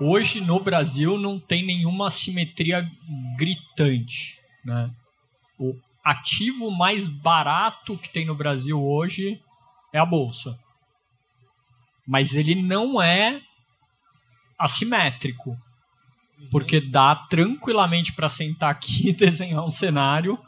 Hoje 0.00 0.40
no 0.40 0.58
Brasil 0.60 1.18
não 1.18 1.38
tem 1.38 1.64
nenhuma 1.64 2.10
simetria 2.10 2.88
gritante, 3.36 4.38
né? 4.64 4.90
O 5.58 5.74
ativo 6.04 6.70
mais 6.70 7.06
barato 7.06 7.96
que 7.98 8.10
tem 8.10 8.24
no 8.24 8.34
Brasil 8.34 8.82
hoje 8.82 9.40
é 9.92 9.98
a 9.98 10.06
bolsa. 10.06 10.58
Mas 12.06 12.34
ele 12.34 12.54
não 12.54 13.02
é 13.02 13.40
assimétrico. 14.58 15.56
Porque 16.50 16.80
dá 16.80 17.16
tranquilamente 17.16 18.12
para 18.12 18.28
sentar 18.28 18.70
aqui 18.70 19.08
e 19.10 19.16
desenhar 19.16 19.64
um 19.64 19.70
cenário 19.70 20.38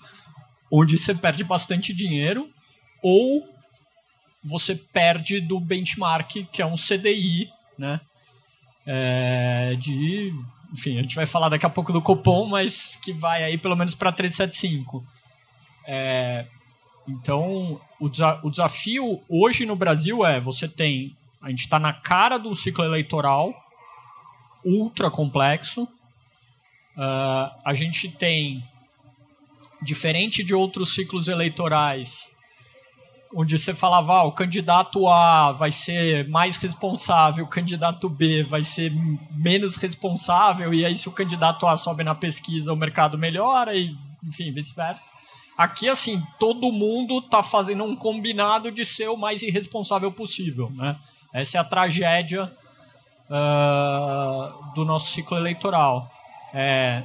onde 0.70 0.98
você 0.98 1.14
perde 1.14 1.42
bastante 1.42 1.94
dinheiro 1.94 2.48
ou 3.02 3.57
você 4.42 4.74
perde 4.74 5.40
do 5.40 5.58
benchmark, 5.60 6.46
que 6.52 6.62
é 6.62 6.66
um 6.66 6.74
CDI, 6.74 7.50
né? 7.78 8.00
É, 8.86 9.76
de, 9.78 10.32
enfim, 10.72 10.98
a 10.98 11.02
gente 11.02 11.14
vai 11.14 11.26
falar 11.26 11.48
daqui 11.48 11.66
a 11.66 11.70
pouco 11.70 11.92
do 11.92 12.00
Copom, 12.00 12.46
mas 12.46 12.96
que 13.02 13.12
vai 13.12 13.44
aí 13.44 13.58
pelo 13.58 13.76
menos 13.76 13.94
para 13.94 14.12
375. 14.12 15.04
É, 15.86 16.46
então, 17.06 17.80
o, 17.98 18.08
desa 18.08 18.38
o 18.42 18.50
desafio 18.50 19.22
hoje 19.28 19.64
no 19.64 19.74
Brasil 19.74 20.24
é: 20.24 20.38
você 20.38 20.68
tem. 20.68 21.16
A 21.40 21.50
gente 21.50 21.60
está 21.60 21.78
na 21.78 21.92
cara 21.92 22.38
um 22.38 22.54
ciclo 22.54 22.84
eleitoral 22.84 23.54
ultra 24.64 25.10
complexo. 25.10 25.84
Uh, 26.96 27.54
a 27.64 27.74
gente 27.74 28.10
tem, 28.10 28.62
diferente 29.80 30.42
de 30.42 30.54
outros 30.54 30.94
ciclos 30.94 31.28
eleitorais, 31.28 32.36
onde 33.34 33.58
você 33.58 33.74
falava, 33.74 34.14
ah, 34.14 34.24
o 34.24 34.32
candidato 34.32 35.06
A 35.08 35.52
vai 35.52 35.70
ser 35.70 36.28
mais 36.28 36.56
responsável, 36.56 37.44
o 37.44 37.48
candidato 37.48 38.08
B 38.08 38.42
vai 38.42 38.64
ser 38.64 38.92
menos 39.32 39.76
responsável, 39.76 40.72
e 40.72 40.84
aí 40.84 40.96
se 40.96 41.08
o 41.08 41.12
candidato 41.12 41.66
A 41.66 41.76
sobe 41.76 42.02
na 42.02 42.14
pesquisa, 42.14 42.72
o 42.72 42.76
mercado 42.76 43.18
melhora, 43.18 43.74
e 43.74 43.94
enfim, 44.24 44.50
vice-versa. 44.50 45.06
Aqui, 45.56 45.88
assim, 45.88 46.22
todo 46.38 46.70
mundo 46.70 47.18
está 47.18 47.42
fazendo 47.42 47.82
um 47.84 47.96
combinado 47.96 48.70
de 48.70 48.84
ser 48.84 49.08
o 49.08 49.16
mais 49.16 49.42
irresponsável 49.42 50.12
possível, 50.12 50.70
né? 50.74 50.96
Essa 51.32 51.58
é 51.58 51.60
a 51.60 51.64
tragédia 51.64 52.50
uh, 53.28 54.72
do 54.74 54.84
nosso 54.84 55.12
ciclo 55.12 55.36
eleitoral. 55.36 56.10
É, 56.54 57.02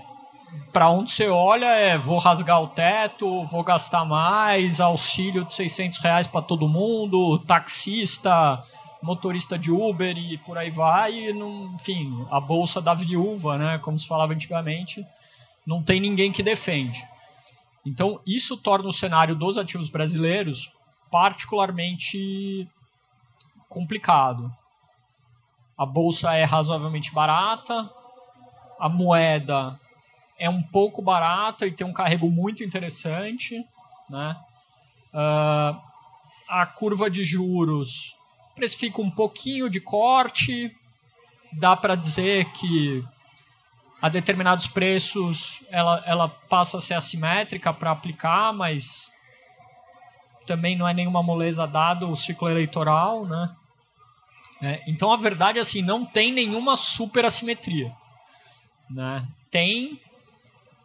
para 0.72 0.90
onde 0.90 1.12
você 1.12 1.30
olha 1.30 1.68
é 1.68 1.98
vou 1.98 2.18
rasgar 2.18 2.62
o 2.62 2.68
teto, 2.68 3.46
vou 3.46 3.64
gastar 3.64 4.06
mais, 4.06 4.82
auxílio 4.82 5.46
de 5.46 5.54
600 5.54 6.00
reais 6.00 6.28
para 6.28 6.42
todo 6.42 6.68
mundo, 6.68 7.40
taxista, 7.40 8.64
motorista 9.02 9.58
de 9.58 9.72
Uber 9.72 10.18
e 10.18 10.38
por 10.40 10.58
aí 10.58 10.72
vai. 10.72 11.14
E 11.14 11.34
não, 11.34 11.74
enfim, 11.74 12.26
a 12.32 12.40
bolsa 12.40 12.82
da 12.82 12.94
viúva, 12.94 13.58
né, 13.58 13.78
como 13.80 14.00
se 14.00 14.08
falava 14.08 14.34
antigamente, 14.34 15.06
não 15.66 15.84
tem 15.84 16.00
ninguém 16.00 16.32
que 16.32 16.42
defende. 16.42 17.06
Então, 17.86 18.20
isso 18.26 18.58
torna 18.58 18.88
o 18.88 18.94
cenário 18.94 19.36
dos 19.36 19.58
ativos 19.58 19.90
brasileiros 19.90 20.72
particularmente 21.12 22.68
complicado. 23.70 24.52
A 25.78 25.86
bolsa 25.86 26.34
é 26.34 26.44
razoavelmente 26.44 27.14
barata, 27.14 27.90
a 28.80 28.88
moeda 28.88 29.80
é 30.38 30.50
um 30.50 30.62
pouco 30.62 31.02
barata 31.02 31.66
e 31.66 31.72
tem 31.72 31.86
um 31.86 31.94
carrego 31.94 32.30
muito 32.30 32.64
interessante, 32.64 33.64
né? 34.10 34.36
Uh, 35.14 35.80
a 36.50 36.66
curva 36.66 37.10
de 37.10 37.24
juros 37.24 38.16
precifica 38.56 39.02
um 39.02 39.10
pouquinho 39.10 39.70
de 39.70 39.80
corte, 39.80 40.76
dá 41.52 41.76
para 41.76 41.96
dizer 41.96 42.46
que 42.52 43.04
a 44.02 44.10
determinados 44.10 44.68
preços 44.68 45.66
ela, 45.70 46.04
ela 46.06 46.28
passa 46.28 46.78
a 46.78 46.82
ser 46.82 46.94
assimétrica 46.94 47.74
para 47.74 47.92
aplicar, 47.92 48.52
mas 48.54 49.12
também 50.46 50.76
não 50.76 50.88
é 50.88 50.94
nenhuma 50.94 51.24
moleza 51.24 51.66
dado 51.66 52.10
o 52.10 52.16
ciclo 52.16 52.50
eleitoral, 52.50 53.26
né? 53.26 53.56
É, 54.62 54.84
então 54.88 55.12
a 55.12 55.18
verdade 55.18 55.58
é 55.58 55.62
assim, 55.62 55.82
não 55.82 56.06
tem 56.06 56.32
nenhuma 56.32 56.78
super 56.78 57.26
assimetria, 57.26 57.94
né? 58.90 59.26
Tem 59.50 60.00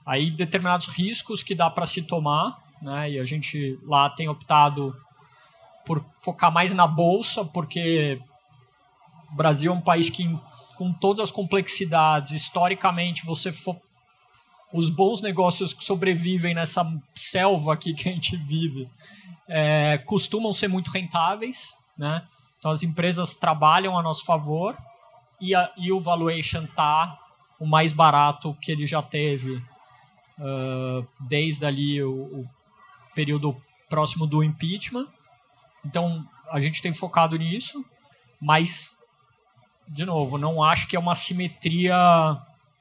aí 0.09 0.31
determinados 0.31 0.87
riscos 0.87 1.43
que 1.43 1.55
dá 1.55 1.69
para 1.69 1.85
se 1.85 2.03
tomar, 2.03 2.59
né? 2.81 3.11
E 3.11 3.19
a 3.19 3.25
gente 3.25 3.79
lá 3.85 4.09
tem 4.09 4.27
optado 4.27 4.97
por 5.85 6.03
focar 6.25 6.51
mais 6.51 6.73
na 6.73 6.87
bolsa, 6.87 7.45
porque 7.45 8.19
o 9.31 9.37
Brasil 9.37 9.71
é 9.71 9.75
um 9.75 9.83
país 9.83 10.09
que 10.09 10.25
com 10.77 10.95
todas 10.95 11.25
as 11.25 11.31
complexidades, 11.31 12.33
historicamente, 12.33 13.27
você 13.27 13.53
os 14.73 14.89
bons 14.89 15.21
negócios 15.21 15.75
que 15.75 15.85
sobrevivem 15.85 16.55
nessa 16.55 16.87
selva 17.15 17.75
aqui 17.75 17.93
que 17.93 18.09
a 18.09 18.13
gente 18.13 18.37
vive 18.37 18.89
é, 19.47 19.99
costumam 20.07 20.53
ser 20.55 20.69
muito 20.69 20.91
rentáveis, 20.91 21.75
né? 21.99 22.27
Então 22.59 22.71
as 22.71 22.83
empresas 22.83 23.35
trabalham 23.35 23.99
a 23.99 24.03
nosso 24.03 24.25
favor 24.25 24.75
e, 25.39 25.55
a, 25.55 25.71
e 25.77 25.93
o 25.93 26.01
valuation 26.01 26.67
tá 26.67 27.19
o 27.61 27.67
mais 27.67 27.93
barato 27.93 28.57
que 28.61 28.73
ele 28.73 28.87
já 28.87 29.03
teve 29.03 29.63
uh, 30.39 31.07
desde 31.21 31.65
ali 31.67 32.03
o, 32.03 32.13
o 32.13 32.51
período 33.15 33.57
próximo 33.89 34.27
do 34.27 34.43
impeachment. 34.43 35.07
Então 35.85 36.27
a 36.51 36.61
gente 36.61 36.81
tem 36.83 36.93
focado 36.95 37.37
nisso, 37.37 37.85
mas 38.41 38.99
de 39.89 40.05
novo, 40.05 40.37
não 40.37 40.63
acho 40.63 40.87
que 40.87 40.97
é 40.97 40.99
uma 40.99 41.15
simetria 41.15 41.97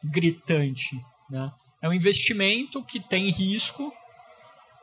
gritante. 0.03 1.03
Né? 1.30 1.51
É 1.82 1.88
um 1.88 1.93
investimento 1.93 2.84
que 2.84 2.99
tem 2.99 3.30
risco, 3.30 3.88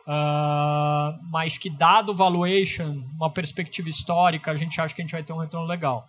uh, 0.07 1.18
mas 1.31 1.59
que, 1.59 1.68
dado 1.68 2.14
valuation, 2.14 3.05
uma 3.14 3.31
perspectiva 3.31 3.89
histórica, 3.89 4.51
a 4.51 4.57
gente 4.57 4.81
acha 4.81 4.95
que 4.95 5.03
a 5.03 5.05
gente 5.05 5.12
vai 5.12 5.22
ter 5.22 5.33
um 5.33 5.39
retorno 5.39 5.66
legal. 5.66 6.09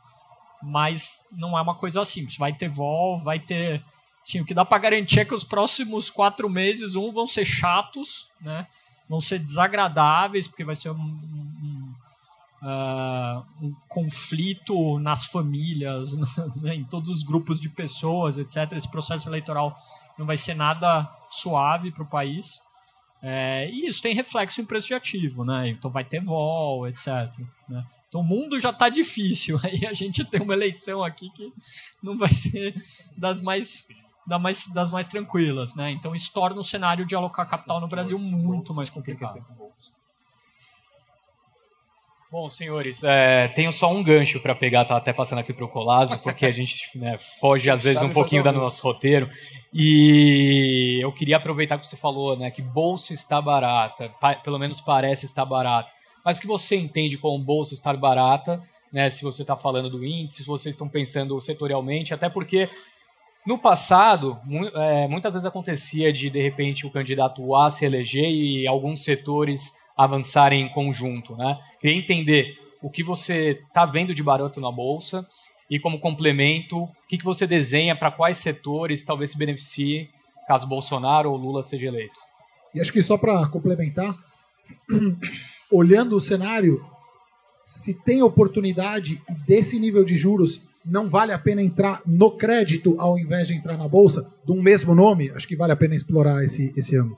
Mas 0.63 1.28
não 1.32 1.57
é 1.57 1.61
uma 1.61 1.76
coisa 1.76 2.03
simples. 2.05 2.38
Vai 2.38 2.53
ter 2.53 2.70
vol, 2.70 3.18
vai 3.18 3.39
ter. 3.39 3.84
Sim, 4.26 4.41
o 4.41 4.45
que 4.45 4.53
dá 4.53 4.65
para 4.65 4.80
garantir 4.80 5.19
é 5.19 5.26
que 5.26 5.36
os 5.36 5.43
próximos 5.43 6.09
quatro 6.09 6.49
meses, 6.49 6.95
um, 6.95 7.11
vão 7.11 7.28
ser 7.28 7.45
chatos, 7.45 8.28
né? 8.41 8.67
vão 9.07 9.21
ser 9.21 9.39
desagradáveis, 9.39 10.47
porque 10.47 10.63
vai 10.63 10.76
ser 10.76 10.89
um, 10.89 10.95
um 10.95 11.93
uh, 12.65 13.45
um 13.61 13.73
conflito 13.88 14.99
nas 14.99 15.26
famílias, 15.26 16.17
né, 16.57 16.76
em 16.76 16.84
todos 16.84 17.09
os 17.09 17.21
grupos 17.21 17.59
de 17.59 17.69
pessoas, 17.69 18.38
etc. 18.38 18.71
Esse 18.73 18.89
processo 18.89 19.30
eleitoral 19.30 19.78
não 20.17 20.26
vai 20.26 20.38
ser 20.38 20.55
nada 20.55 21.09
suave 21.30 21.91
para 21.91 22.03
o 22.03 22.09
país. 22.09 22.59
É, 23.21 23.69
e 23.71 23.88
isso 23.88 24.01
tem 24.01 24.13
reflexo 24.13 24.61
em 24.61 24.65
preço 24.65 24.88
de 24.88 24.93
ativo, 24.93 25.43
né? 25.43 25.69
Então 25.69 25.89
vai 25.89 26.03
ter 26.03 26.21
vol, 26.21 26.88
etc. 26.88 27.07
Né? 27.67 27.84
Então 28.07 28.21
o 28.21 28.23
mundo 28.23 28.59
já 28.59 28.69
está 28.69 28.88
difícil. 28.88 29.59
Aí 29.63 29.86
a 29.86 29.93
gente 29.93 30.23
tem 30.26 30.41
uma 30.41 30.53
eleição 30.53 31.03
aqui 31.03 31.30
que 31.32 31.51
não 32.03 32.17
vai 32.17 32.34
ser 32.34 32.76
das 33.17 33.41
mais, 33.41 33.88
das 34.26 34.41
mais, 34.41 34.67
das 34.67 34.91
mais 34.91 35.07
tranquilas, 35.07 35.76
né? 35.76 35.91
Então 35.91 36.15
isso 36.15 36.32
torna 36.34 36.59
o 36.59 36.63
cenário 36.63 37.05
de 37.05 37.15
alocar 37.15 37.47
capital 37.47 37.80
no 37.80 37.88
Brasil 37.88 38.17
muito 38.17 38.73
mais 38.73 38.89
complicado. 38.89 39.43
Bom, 42.32 42.49
senhores, 42.49 43.01
é, 43.01 43.47
tenho 43.49 43.71
só 43.71 43.89
um 43.89 44.03
gancho 44.03 44.41
para 44.41 44.53
pegar, 44.53 44.84
tá 44.84 44.97
até 44.97 45.13
passando 45.13 45.39
aqui 45.39 45.53
para 45.53 45.63
o 45.63 45.69
Colazo, 45.69 46.19
porque 46.19 46.45
a 46.45 46.51
gente 46.51 46.82
né, 46.97 47.17
foge 47.39 47.69
às 47.69 47.84
vezes 47.84 48.01
um 48.01 48.11
pouquinho 48.11 48.43
do 48.43 48.51
nosso 48.51 48.84
roteiro. 48.84 49.30
E 49.73 50.99
eu 51.01 51.13
queria 51.13 51.38
aproveitar 51.38 51.78
que 51.78 51.88
você 51.88 51.95
falou, 51.95 52.36
né, 52.36 52.51
que 52.51 52.61
bolsa 52.61 53.13
está 53.13 53.41
barata, 53.41 54.11
pelo 54.43 54.59
menos 54.59 54.82
parece 54.82 55.26
estar 55.26 55.45
barata. 55.45 55.93
Mas 56.26 56.38
o 56.38 56.41
que 56.41 56.47
você 56.47 56.76
entende 56.76 57.17
como 57.17 57.41
bolsa 57.41 57.73
estar 57.73 57.95
barata, 57.95 58.61
né, 58.91 59.09
se 59.09 59.23
você 59.23 59.43
está 59.43 59.55
falando 59.55 59.89
do 59.89 60.03
índice, 60.03 60.43
se 60.43 60.45
vocês 60.45 60.76
estão 60.76 60.89
pensando 60.89 61.39
setorialmente, 61.39 62.13
até 62.13 62.28
porque 62.28 62.69
no 63.46 63.60
passado, 63.60 64.39
é, 64.74 65.08
muitas 65.08 65.36
vezes 65.36 65.46
acontecia 65.46 66.12
de, 66.12 66.30
de 66.30 66.41
repente, 66.41 66.88
o 66.88 66.91
candidato 66.91 67.56
A 67.56 67.70
se 67.70 67.86
eleger 67.86 68.28
e 68.28 68.68
alguns 68.68 69.04
setores 69.04 69.74
avançarem 69.96 70.66
em 70.66 70.70
conjunto. 70.70 71.36
Né? 71.36 71.58
Queria 71.80 71.96
entender 71.96 72.58
o 72.82 72.89
que 72.89 73.04
você 73.04 73.60
está 73.68 73.86
vendo 73.86 74.16
de 74.16 74.24
barato 74.24 74.60
na 74.60 74.72
Bolsa 74.72 75.28
e, 75.70 75.80
como 75.80 76.00
complemento, 76.00 76.84
o 76.84 76.89
que, 77.08 77.18
que 77.20 77.24
você 77.24 77.46
desenha 77.46 77.96
para 77.96 78.12
quais 78.12 78.38
setores 78.38 79.04
talvez 79.04 79.32
se 79.32 79.38
beneficie 79.38 80.10
caso 80.48 80.68
Bolsonaro 80.68 81.32
ou 81.32 81.38
Lula 81.38 81.64
seja 81.64 81.88
eleito. 81.88 82.20
E 82.74 82.82
acho 82.82 82.91
que 82.91 83.02
só 83.02 83.18
para 83.18 83.48
complementar, 83.48 84.16
olhando 85.72 86.16
o 86.16 86.22
cenário, 86.22 86.86
se 87.64 88.04
tem 88.04 88.22
oportunidade 88.22 89.22
desse 89.48 89.80
nível 89.80 90.04
de 90.04 90.16
juros 90.16 90.70
não 90.86 91.09
vale 91.09 91.31
a 91.31 91.39
pena 91.39 91.61
entrar 91.61 92.01
no 92.05 92.38
crédito 92.38 92.95
ao 92.99 93.17
invés 93.17 93.47
de 93.47 93.55
entrar 93.55 93.75
na 93.75 93.88
bolsa, 93.88 94.21
de 94.45 94.53
um 94.53 94.61
mesmo 94.61 94.93
nome, 94.93 95.31
acho 95.31 95.47
que 95.47 95.55
vale 95.55 95.73
a 95.73 95.75
pena 95.75 95.95
explorar 95.95 96.43
esse, 96.43 96.71
esse 96.77 96.97
ângulo. 96.97 97.17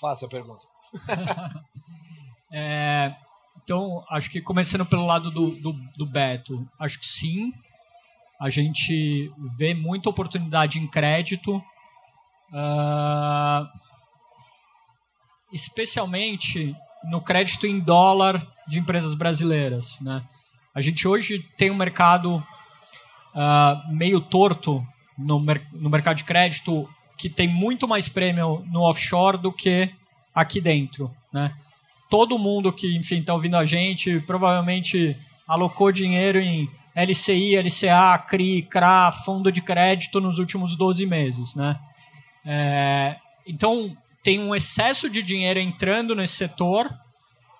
Faça 0.00 0.26
a 0.26 0.28
pergunta. 0.28 0.66
é, 2.52 3.14
então, 3.62 4.04
acho 4.10 4.30
que 4.30 4.40
começando 4.40 4.84
pelo 4.84 5.06
lado 5.06 5.30
do, 5.30 5.52
do, 5.60 5.72
do, 5.96 6.06
Beto, 6.06 6.66
acho 6.78 6.98
que 6.98 7.06
sim. 7.06 7.52
A 8.40 8.48
gente 8.48 9.30
vê 9.58 9.74
muita 9.74 10.08
oportunidade 10.08 10.78
em 10.78 10.88
crédito, 10.88 11.58
uh, 11.58 13.68
especialmente 15.52 16.74
no 17.04 17.20
crédito 17.20 17.66
em 17.66 17.78
dólar 17.78 18.44
de 18.66 18.78
empresas 18.78 19.14
brasileiras. 19.14 20.00
Né? 20.00 20.24
A 20.74 20.80
gente 20.80 21.06
hoje 21.06 21.38
tem 21.58 21.70
um 21.70 21.76
mercado 21.76 22.42
uh, 23.34 23.92
meio 23.92 24.20
torto 24.20 24.86
no, 25.16 25.38
mer 25.38 25.66
no 25.72 25.90
mercado 25.90 26.16
de 26.16 26.24
crédito 26.24 26.88
que 27.16 27.28
tem 27.28 27.46
muito 27.46 27.86
mais 27.86 28.08
prêmio 28.08 28.64
no 28.70 28.80
offshore 28.82 29.36
do 29.36 29.52
que 29.52 29.90
aqui 30.34 30.60
dentro, 30.60 31.14
né? 31.32 31.54
Todo 32.08 32.38
mundo 32.38 32.72
que, 32.72 32.96
enfim, 32.96 33.20
está 33.20 33.34
ouvindo 33.34 33.56
a 33.56 33.64
gente 33.64 34.18
provavelmente 34.20 35.16
alocou 35.46 35.92
dinheiro 35.92 36.40
em 36.40 36.68
LCI, 36.94 37.56
LCA, 37.56 38.18
CRI, 38.26 38.62
CRA, 38.62 39.12
fundo 39.12 39.52
de 39.52 39.60
crédito 39.60 40.20
nos 40.20 40.38
últimos 40.38 40.74
12 40.74 41.06
meses, 41.06 41.54
né? 41.54 41.78
É, 42.44 43.16
então, 43.46 43.96
tem 44.22 44.40
um 44.40 44.54
excesso 44.54 45.08
de 45.08 45.22
dinheiro 45.22 45.60
entrando 45.60 46.14
nesse 46.14 46.34
setor 46.34 46.90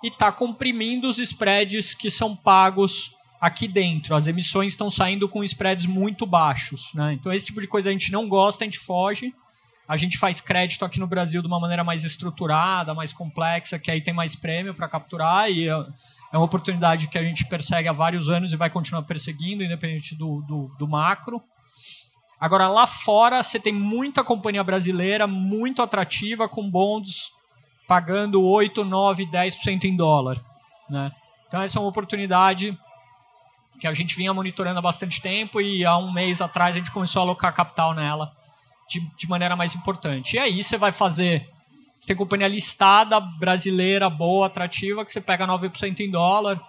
e 0.02 0.08
está 0.08 0.32
comprimindo 0.32 1.08
os 1.08 1.18
spreads 1.18 1.94
que 1.94 2.10
são 2.10 2.34
pagos 2.34 3.14
aqui 3.40 3.66
dentro. 3.66 4.14
As 4.14 4.26
emissões 4.26 4.72
estão 4.72 4.90
saindo 4.90 5.28
com 5.28 5.42
spreads 5.42 5.86
muito 5.86 6.26
baixos. 6.26 6.92
Né? 6.94 7.14
Então, 7.14 7.32
esse 7.32 7.46
tipo 7.46 7.60
de 7.60 7.66
coisa 7.66 7.88
a 7.88 7.92
gente 7.92 8.12
não 8.12 8.28
gosta, 8.28 8.64
a 8.64 8.66
gente 8.66 8.78
foge. 8.78 9.34
A 9.88 9.96
gente 9.96 10.18
faz 10.18 10.40
crédito 10.40 10.84
aqui 10.84 11.00
no 11.00 11.06
Brasil 11.06 11.40
de 11.40 11.48
uma 11.48 11.58
maneira 11.58 11.82
mais 11.82 12.04
estruturada, 12.04 12.94
mais 12.94 13.12
complexa, 13.12 13.76
que 13.76 13.90
aí 13.90 14.00
tem 14.00 14.14
mais 14.14 14.36
prêmio 14.36 14.72
para 14.72 14.88
capturar 14.88 15.50
e 15.50 15.68
é, 15.68 15.72
é 16.32 16.36
uma 16.36 16.44
oportunidade 16.44 17.08
que 17.08 17.18
a 17.18 17.22
gente 17.24 17.44
persegue 17.46 17.88
há 17.88 17.92
vários 17.92 18.28
anos 18.28 18.52
e 18.52 18.56
vai 18.56 18.70
continuar 18.70 19.02
perseguindo, 19.02 19.64
independente 19.64 20.14
do, 20.14 20.42
do, 20.42 20.76
do 20.78 20.86
macro. 20.86 21.42
Agora, 22.38 22.68
lá 22.68 22.86
fora, 22.86 23.42
você 23.42 23.58
tem 23.58 23.72
muita 23.72 24.22
companhia 24.22 24.62
brasileira 24.62 25.26
muito 25.26 25.82
atrativa, 25.82 26.48
com 26.48 26.70
bonds 26.70 27.30
pagando 27.88 28.44
8, 28.44 28.84
9, 28.84 29.26
10% 29.26 29.84
em 29.84 29.96
dólar. 29.96 30.40
Né? 30.88 31.10
Então, 31.48 31.60
essa 31.60 31.78
é 31.78 31.82
uma 31.82 31.88
oportunidade 31.88 32.78
que 33.78 33.86
a 33.86 33.92
gente 33.92 34.16
vinha 34.16 34.32
monitorando 34.34 34.78
há 34.78 34.82
bastante 34.82 35.20
tempo 35.20 35.60
e 35.60 35.84
há 35.84 35.96
um 35.96 36.12
mês 36.12 36.40
atrás 36.40 36.74
a 36.74 36.78
gente 36.78 36.90
começou 36.90 37.20
a 37.20 37.24
alocar 37.24 37.54
capital 37.54 37.94
nela 37.94 38.32
de, 38.88 39.00
de 39.16 39.28
maneira 39.28 39.54
mais 39.54 39.74
importante. 39.74 40.34
E 40.34 40.38
aí 40.38 40.62
você 40.62 40.76
vai 40.76 40.90
fazer. 40.90 41.48
Você 41.98 42.08
tem 42.08 42.16
companhia 42.16 42.48
listada, 42.48 43.20
brasileira, 43.20 44.08
boa, 44.10 44.46
atrativa, 44.46 45.04
que 45.04 45.12
você 45.12 45.20
pega 45.20 45.46
9% 45.46 46.00
em 46.00 46.10
dólar. 46.10 46.60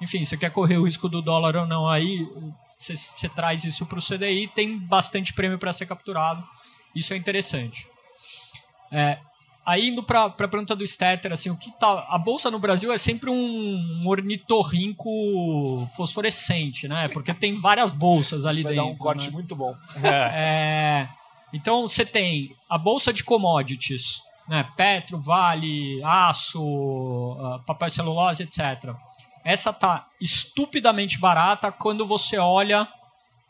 Enfim, 0.00 0.24
você 0.24 0.36
quer 0.36 0.50
correr 0.50 0.76
o 0.78 0.84
risco 0.84 1.08
do 1.08 1.22
dólar 1.22 1.56
ou 1.56 1.66
não 1.66 1.88
aí, 1.88 2.26
você, 2.76 2.96
você 2.96 3.28
traz 3.28 3.64
isso 3.64 3.86
para 3.86 3.98
o 3.98 4.02
CDI, 4.02 4.48
tem 4.48 4.78
bastante 4.78 5.32
prêmio 5.32 5.58
para 5.58 5.72
ser 5.72 5.86
capturado. 5.86 6.42
Isso 6.94 7.12
é 7.12 7.16
interessante. 7.16 7.86
É, 8.90 9.18
Aí 9.64 9.88
indo 9.88 10.02
para 10.02 10.24
a 10.24 10.30
pergunta 10.30 10.74
do 10.74 10.86
Stetter, 10.86 11.32
assim, 11.32 11.50
o 11.50 11.56
que 11.56 11.70
tá. 11.78 12.06
A 12.08 12.18
bolsa 12.18 12.50
no 12.50 12.58
Brasil 12.58 12.92
é 12.92 12.98
sempre 12.98 13.30
um 13.30 14.02
ornitorrinco 14.06 15.86
fosforescente, 15.94 16.88
né? 16.88 17.08
Porque 17.08 17.34
tem 17.34 17.54
várias 17.54 17.92
bolsas 17.92 18.46
ali 18.46 18.60
Isso 18.60 18.64
vai 18.64 18.74
dentro. 18.74 18.88
dar 18.88 18.94
um 18.94 18.96
corte 18.96 19.26
né? 19.26 19.32
muito 19.32 19.54
bom. 19.54 19.76
É, 20.02 21.08
então 21.52 21.88
você 21.88 22.04
tem 22.06 22.56
a 22.68 22.78
bolsa 22.78 23.12
de 23.12 23.22
commodities, 23.22 24.20
né? 24.48 24.66
Petro, 24.76 25.20
Vale, 25.20 26.02
aço, 26.02 27.36
ah, 27.40 27.60
papel 27.66 27.90
celulose, 27.90 28.42
etc. 28.42 28.94
Essa 29.44 29.72
tá 29.72 30.06
estupidamente 30.20 31.18
barata 31.18 31.70
quando 31.70 32.06
você 32.06 32.38
olha 32.38 32.88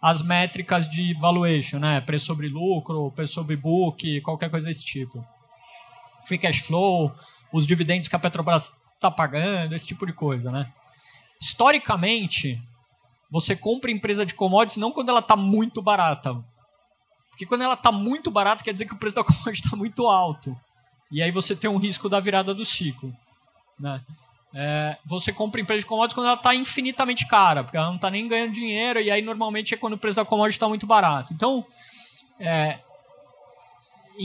as 0.02 0.22
métricas 0.22 0.88
de 0.88 1.14
valuation, 1.14 1.78
né? 1.78 2.00
Preço 2.00 2.26
sobre 2.26 2.48
lucro, 2.48 3.12
preço 3.12 3.34
sobre 3.34 3.56
book, 3.56 4.20
qualquer 4.22 4.50
coisa 4.50 4.66
desse 4.66 4.84
tipo 4.84 5.24
free 6.30 6.38
cash 6.38 6.60
flow, 6.60 7.12
os 7.52 7.66
dividendos 7.66 8.06
que 8.06 8.14
a 8.14 8.18
Petrobras 8.18 8.70
está 8.94 9.10
pagando, 9.10 9.74
esse 9.74 9.88
tipo 9.88 10.06
de 10.06 10.12
coisa, 10.12 10.52
né? 10.52 10.72
Historicamente, 11.40 12.60
você 13.28 13.56
compra 13.56 13.90
empresa 13.90 14.24
de 14.24 14.34
commodities 14.34 14.76
não 14.76 14.92
quando 14.92 15.08
ela 15.08 15.18
está 15.18 15.34
muito 15.34 15.82
barata. 15.82 16.34
Porque 17.30 17.46
quando 17.46 17.62
ela 17.62 17.74
está 17.74 17.90
muito 17.90 18.30
barata, 18.30 18.62
quer 18.62 18.72
dizer 18.72 18.86
que 18.86 18.94
o 18.94 18.98
preço 18.98 19.16
da 19.16 19.24
commodity 19.24 19.64
está 19.64 19.76
muito 19.76 20.06
alto. 20.06 20.56
E 21.10 21.20
aí 21.20 21.32
você 21.32 21.56
tem 21.56 21.68
um 21.68 21.78
risco 21.78 22.08
da 22.08 22.20
virada 22.20 22.54
do 22.54 22.64
ciclo. 22.64 23.12
Né? 23.78 24.00
É, 24.54 24.98
você 25.04 25.32
compra 25.32 25.60
empresa 25.60 25.80
de 25.80 25.86
commodities 25.86 26.14
quando 26.14 26.26
ela 26.26 26.36
está 26.36 26.54
infinitamente 26.54 27.26
cara, 27.26 27.64
porque 27.64 27.76
ela 27.76 27.88
não 27.88 27.96
está 27.96 28.10
nem 28.10 28.28
ganhando 28.28 28.52
dinheiro, 28.52 29.00
e 29.00 29.10
aí 29.10 29.22
normalmente 29.22 29.74
é 29.74 29.76
quando 29.76 29.94
o 29.94 29.98
preço 29.98 30.16
da 30.16 30.24
commodity 30.24 30.56
está 30.56 30.68
muito 30.68 30.86
barato. 30.86 31.32
Então, 31.32 31.66
é, 32.38 32.78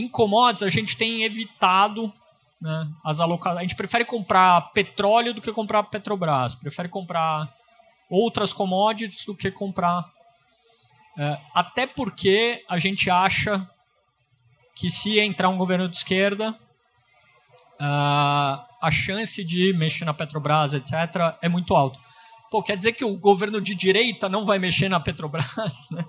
em 0.01 0.07
commodities 0.07 0.63
a 0.63 0.69
gente 0.69 0.97
tem 0.97 1.23
evitado 1.23 2.13
né, 2.61 2.87
as 3.03 3.19
alocações. 3.19 3.59
A 3.59 3.61
gente 3.61 3.75
prefere 3.75 4.05
comprar 4.05 4.61
petróleo 4.73 5.33
do 5.33 5.41
que 5.41 5.51
comprar 5.51 5.83
Petrobras. 5.83 6.55
Prefere 6.55 6.89
comprar 6.89 7.53
outras 8.09 8.51
commodities 8.51 9.25
do 9.25 9.35
que 9.35 9.51
comprar. 9.51 10.05
É, 11.17 11.37
até 11.53 11.87
porque 11.87 12.63
a 12.67 12.77
gente 12.77 13.09
acha 13.09 13.67
que 14.75 14.89
se 14.89 15.19
entrar 15.19 15.49
um 15.49 15.57
governo 15.57 15.87
de 15.87 15.95
esquerda, 15.95 16.51
uh, 17.79 18.65
a 18.81 18.89
chance 18.91 19.43
de 19.43 19.71
mexer 19.73 20.03
na 20.03 20.13
Petrobras, 20.13 20.73
etc., 20.73 21.37
é 21.41 21.47
muito 21.47 21.73
alta. 21.73 21.97
Pô, 22.49 22.61
quer 22.61 22.77
dizer 22.77 22.93
que 22.93 23.03
o 23.03 23.17
governo 23.17 23.59
de 23.59 23.75
direita 23.75 24.29
não 24.29 24.45
vai 24.45 24.59
mexer 24.59 24.89
na 24.89 24.99
Petrobras? 24.99 25.45
Né? 25.91 26.05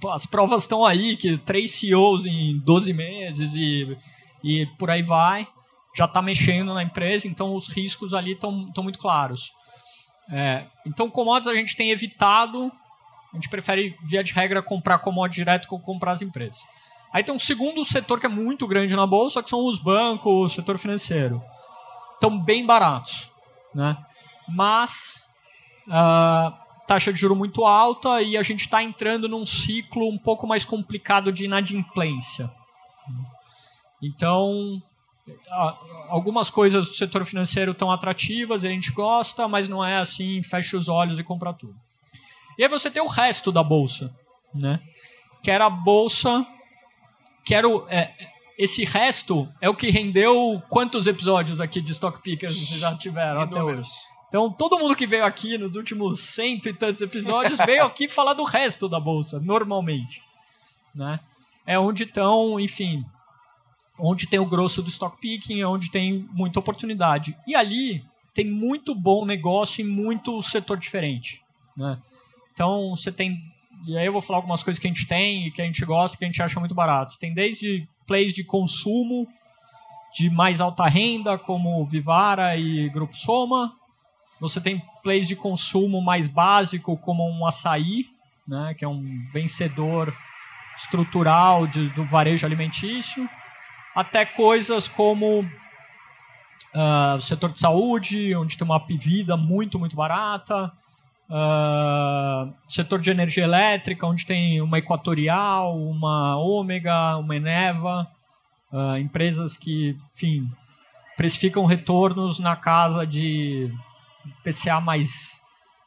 Pô, 0.00 0.10
as 0.10 0.26
provas 0.26 0.62
estão 0.62 0.84
aí, 0.84 1.16
que 1.16 1.36
três 1.38 1.72
CEOs 1.72 2.26
em 2.26 2.58
12 2.58 2.92
meses 2.92 3.54
e, 3.54 3.96
e 4.42 4.66
por 4.78 4.90
aí 4.90 5.02
vai, 5.02 5.46
já 5.94 6.06
está 6.06 6.22
mexendo 6.22 6.74
na 6.74 6.82
empresa, 6.82 7.28
então 7.28 7.54
os 7.54 7.68
riscos 7.68 8.14
ali 8.14 8.32
estão 8.32 8.82
muito 8.82 8.98
claros. 8.98 9.52
É, 10.30 10.66
então, 10.86 11.10
commodities 11.10 11.52
a 11.52 11.56
gente 11.56 11.76
tem 11.76 11.90
evitado, 11.90 12.70
a 13.32 13.36
gente 13.36 13.48
prefere, 13.48 13.96
via 14.04 14.22
de 14.22 14.32
regra, 14.32 14.62
comprar 14.62 14.98
commodities 14.98 15.44
direto 15.44 15.68
que 15.68 15.84
comprar 15.84 16.12
as 16.12 16.22
empresas. 16.22 16.64
Aí 17.12 17.24
tem 17.24 17.34
um 17.34 17.38
segundo 17.40 17.84
setor 17.84 18.20
que 18.20 18.26
é 18.26 18.28
muito 18.28 18.66
grande 18.68 18.94
na 18.94 19.06
bolsa, 19.06 19.42
que 19.42 19.50
são 19.50 19.66
os 19.66 19.78
bancos, 19.78 20.52
o 20.52 20.54
setor 20.54 20.78
financeiro. 20.78 21.42
Estão 22.14 22.38
bem 22.38 22.64
baratos, 22.64 23.30
né? 23.74 23.96
Mas 24.48 25.24
uh, 25.90 26.52
taxa 26.86 27.12
de 27.12 27.20
juro 27.20 27.36
muito 27.36 27.66
alta 27.66 28.22
e 28.22 28.36
a 28.36 28.42
gente 28.42 28.60
está 28.60 28.82
entrando 28.82 29.28
num 29.28 29.44
ciclo 29.44 30.08
um 30.08 30.18
pouco 30.18 30.46
mais 30.46 30.64
complicado 30.64 31.30
de 31.30 31.44
inadimplência. 31.44 32.50
Então, 34.02 34.82
algumas 36.08 36.48
coisas 36.48 36.88
do 36.88 36.94
setor 36.94 37.24
financeiro 37.24 37.72
estão 37.72 37.90
atrativas, 37.92 38.64
a 38.64 38.68
gente 38.68 38.92
gosta, 38.92 39.46
mas 39.46 39.68
não 39.68 39.84
é 39.84 39.98
assim, 39.98 40.42
fecha 40.42 40.76
os 40.76 40.88
olhos 40.88 41.18
e 41.18 41.24
compra 41.24 41.52
tudo. 41.52 41.76
E 42.58 42.62
aí 42.62 42.68
você 42.68 42.90
tem 42.90 43.02
o 43.02 43.06
resto 43.06 43.52
da 43.52 43.62
bolsa, 43.62 44.14
né? 44.54 44.80
Que 45.42 45.50
era 45.50 45.66
a 45.66 45.70
bolsa, 45.70 46.46
que 47.44 47.54
era 47.54 47.68
o, 47.68 47.86
é, 47.88 48.12
esse 48.58 48.84
resto 48.84 49.48
é 49.60 49.68
o 49.68 49.74
que 49.74 49.90
rendeu 49.90 50.62
quantos 50.68 51.06
episódios 51.06 51.60
aqui 51.60 51.80
de 51.80 51.92
Stock 51.92 52.20
Pickers 52.20 52.54
vocês 52.54 52.80
já 52.80 52.94
tiveram 52.94 53.42
Inúmeros. 53.42 53.56
até 53.56 53.62
hoje? 53.62 54.09
Então, 54.30 54.48
todo 54.48 54.78
mundo 54.78 54.94
que 54.94 55.08
veio 55.08 55.24
aqui 55.24 55.58
nos 55.58 55.74
últimos 55.74 56.20
cento 56.20 56.68
e 56.68 56.72
tantos 56.72 57.02
episódios 57.02 57.58
veio 57.66 57.84
aqui 57.84 58.06
falar 58.06 58.32
do 58.32 58.44
resto 58.44 58.88
da 58.88 59.00
bolsa, 59.00 59.40
normalmente. 59.40 60.22
Né? 60.94 61.18
É 61.66 61.76
onde 61.76 62.04
estão, 62.04 62.60
enfim, 62.60 63.04
onde 63.98 64.28
tem 64.28 64.38
o 64.38 64.46
grosso 64.46 64.84
do 64.84 64.88
stock 64.88 65.20
picking, 65.20 65.60
é 65.60 65.66
onde 65.66 65.90
tem 65.90 66.28
muita 66.32 66.60
oportunidade. 66.60 67.36
E 67.44 67.56
ali 67.56 68.04
tem 68.32 68.44
muito 68.44 68.94
bom 68.94 69.26
negócio 69.26 69.84
em 69.84 69.88
muito 69.88 70.40
setor 70.44 70.78
diferente. 70.78 71.42
Né? 71.76 71.98
Então, 72.54 72.90
você 72.90 73.10
tem. 73.10 73.36
E 73.84 73.98
aí 73.98 74.06
eu 74.06 74.12
vou 74.12 74.22
falar 74.22 74.38
algumas 74.38 74.62
coisas 74.62 74.78
que 74.78 74.86
a 74.86 74.90
gente 74.90 75.08
tem 75.08 75.48
e 75.48 75.50
que 75.50 75.60
a 75.60 75.64
gente 75.64 75.84
gosta 75.84 76.16
que 76.16 76.24
a 76.24 76.28
gente 76.28 76.40
acha 76.40 76.60
muito 76.60 76.74
baratas. 76.74 77.16
Tem 77.16 77.34
desde 77.34 77.88
plays 78.06 78.32
de 78.32 78.44
consumo 78.44 79.26
de 80.12 80.30
mais 80.30 80.60
alta 80.60 80.86
renda, 80.86 81.36
como 81.36 81.84
Vivara 81.84 82.56
e 82.56 82.88
Grupo 82.90 83.16
Soma, 83.16 83.76
você 84.40 84.60
tem 84.60 84.82
plays 85.02 85.28
de 85.28 85.36
consumo 85.36 86.00
mais 86.00 86.26
básico, 86.26 86.96
como 86.96 87.28
um 87.28 87.46
açaí, 87.46 88.06
né, 88.48 88.74
que 88.76 88.84
é 88.84 88.88
um 88.88 89.24
vencedor 89.32 90.12
estrutural 90.76 91.66
de, 91.66 91.90
do 91.90 92.04
varejo 92.04 92.46
alimentício, 92.46 93.28
até 93.94 94.24
coisas 94.24 94.88
como 94.88 95.40
uh, 95.40 97.16
o 97.16 97.20
setor 97.20 97.52
de 97.52 97.58
saúde, 97.58 98.34
onde 98.34 98.56
tem 98.56 98.64
uma 98.64 98.82
vida 98.88 99.36
muito, 99.36 99.78
muito 99.78 99.94
barata, 99.94 100.72
uh, 101.28 102.52
setor 102.66 103.00
de 103.00 103.10
energia 103.10 103.44
elétrica, 103.44 104.06
onde 104.06 104.24
tem 104.24 104.60
uma 104.62 104.78
Equatorial, 104.78 105.78
uma 105.78 106.36
Ômega, 106.38 107.16
uma 107.18 107.36
Eneva, 107.36 108.08
uh, 108.72 108.96
empresas 108.96 109.56
que, 109.56 109.96
enfim, 110.14 110.48
precificam 111.16 111.66
retornos 111.66 112.38
na 112.38 112.56
casa 112.56 113.06
de 113.06 113.70
PCA 114.44 114.80
mais 114.80 115.40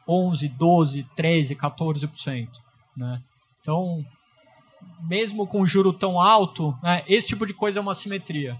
11, 0.08 0.48
12, 0.50 1.04
13, 1.16 1.56
14%. 1.56 2.50
Né? 2.96 3.22
Então, 3.62 4.06
mesmo 5.02 5.48
com 5.48 5.66
juro 5.66 5.94
tão 5.94 6.20
alto, 6.20 6.78
né, 6.82 7.04
esse 7.08 7.30
tipo 7.30 7.46
de 7.46 7.54
coisa 7.54 7.80
é 7.80 7.82
uma 7.82 7.96
simetria. 7.96 8.58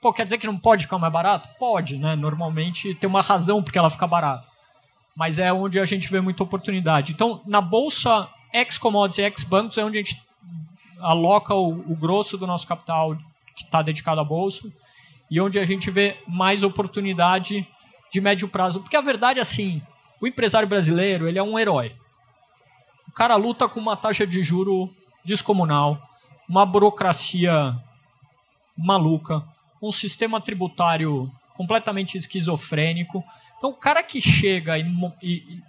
Pô, 0.00 0.12
quer 0.12 0.24
dizer 0.24 0.38
que 0.38 0.46
não 0.46 0.58
pode 0.58 0.84
ficar 0.84 0.98
mais 0.98 1.12
barato? 1.12 1.48
Pode, 1.58 1.96
né? 1.96 2.14
Normalmente 2.14 2.94
tem 2.94 3.08
uma 3.08 3.22
razão 3.22 3.62
porque 3.62 3.78
ela 3.78 3.90
fica 3.90 4.06
barata. 4.06 4.48
Mas 5.16 5.38
é 5.38 5.52
onde 5.52 5.80
a 5.80 5.84
gente 5.84 6.10
vê 6.10 6.20
muita 6.20 6.42
oportunidade. 6.42 7.12
Então, 7.12 7.40
na 7.46 7.60
bolsa 7.60 8.28
ex-commodities 8.52 9.18
e 9.18 9.22
ex-bancos 9.22 9.78
é 9.78 9.84
onde 9.84 9.98
a 9.98 10.02
gente 10.02 10.22
aloca 11.00 11.54
o, 11.54 11.70
o 11.90 11.96
grosso 11.96 12.36
do 12.36 12.46
nosso 12.46 12.66
capital 12.66 13.16
que 13.54 13.64
está 13.64 13.82
dedicado 13.82 14.20
à 14.20 14.24
bolsa 14.24 14.70
e 15.30 15.40
onde 15.40 15.58
a 15.58 15.64
gente 15.64 15.90
vê 15.90 16.18
mais 16.26 16.62
oportunidade 16.62 17.66
de 18.10 18.20
médio 18.20 18.48
prazo. 18.48 18.80
Porque 18.80 18.96
a 18.96 19.00
verdade 19.00 19.38
é 19.38 19.42
assim, 19.42 19.82
o 20.20 20.26
empresário 20.26 20.68
brasileiro 20.68 21.28
ele 21.28 21.38
é 21.38 21.42
um 21.42 21.58
herói. 21.58 21.92
O 23.08 23.12
cara 23.12 23.36
luta 23.36 23.68
com 23.68 23.80
uma 23.80 23.96
taxa 23.96 24.26
de 24.26 24.42
juro 24.42 24.90
descomunal, 25.24 26.00
uma 26.48 26.64
burocracia 26.64 27.76
maluca, 28.76 29.42
um 29.82 29.90
sistema 29.90 30.40
tributário 30.40 31.30
completamente 31.54 32.18
esquizofrênico. 32.18 33.24
Então, 33.56 33.70
o 33.70 33.74
cara 33.74 34.02
que 34.02 34.20
chega 34.20 34.78
e, 34.78 34.84
e, 35.22 35.62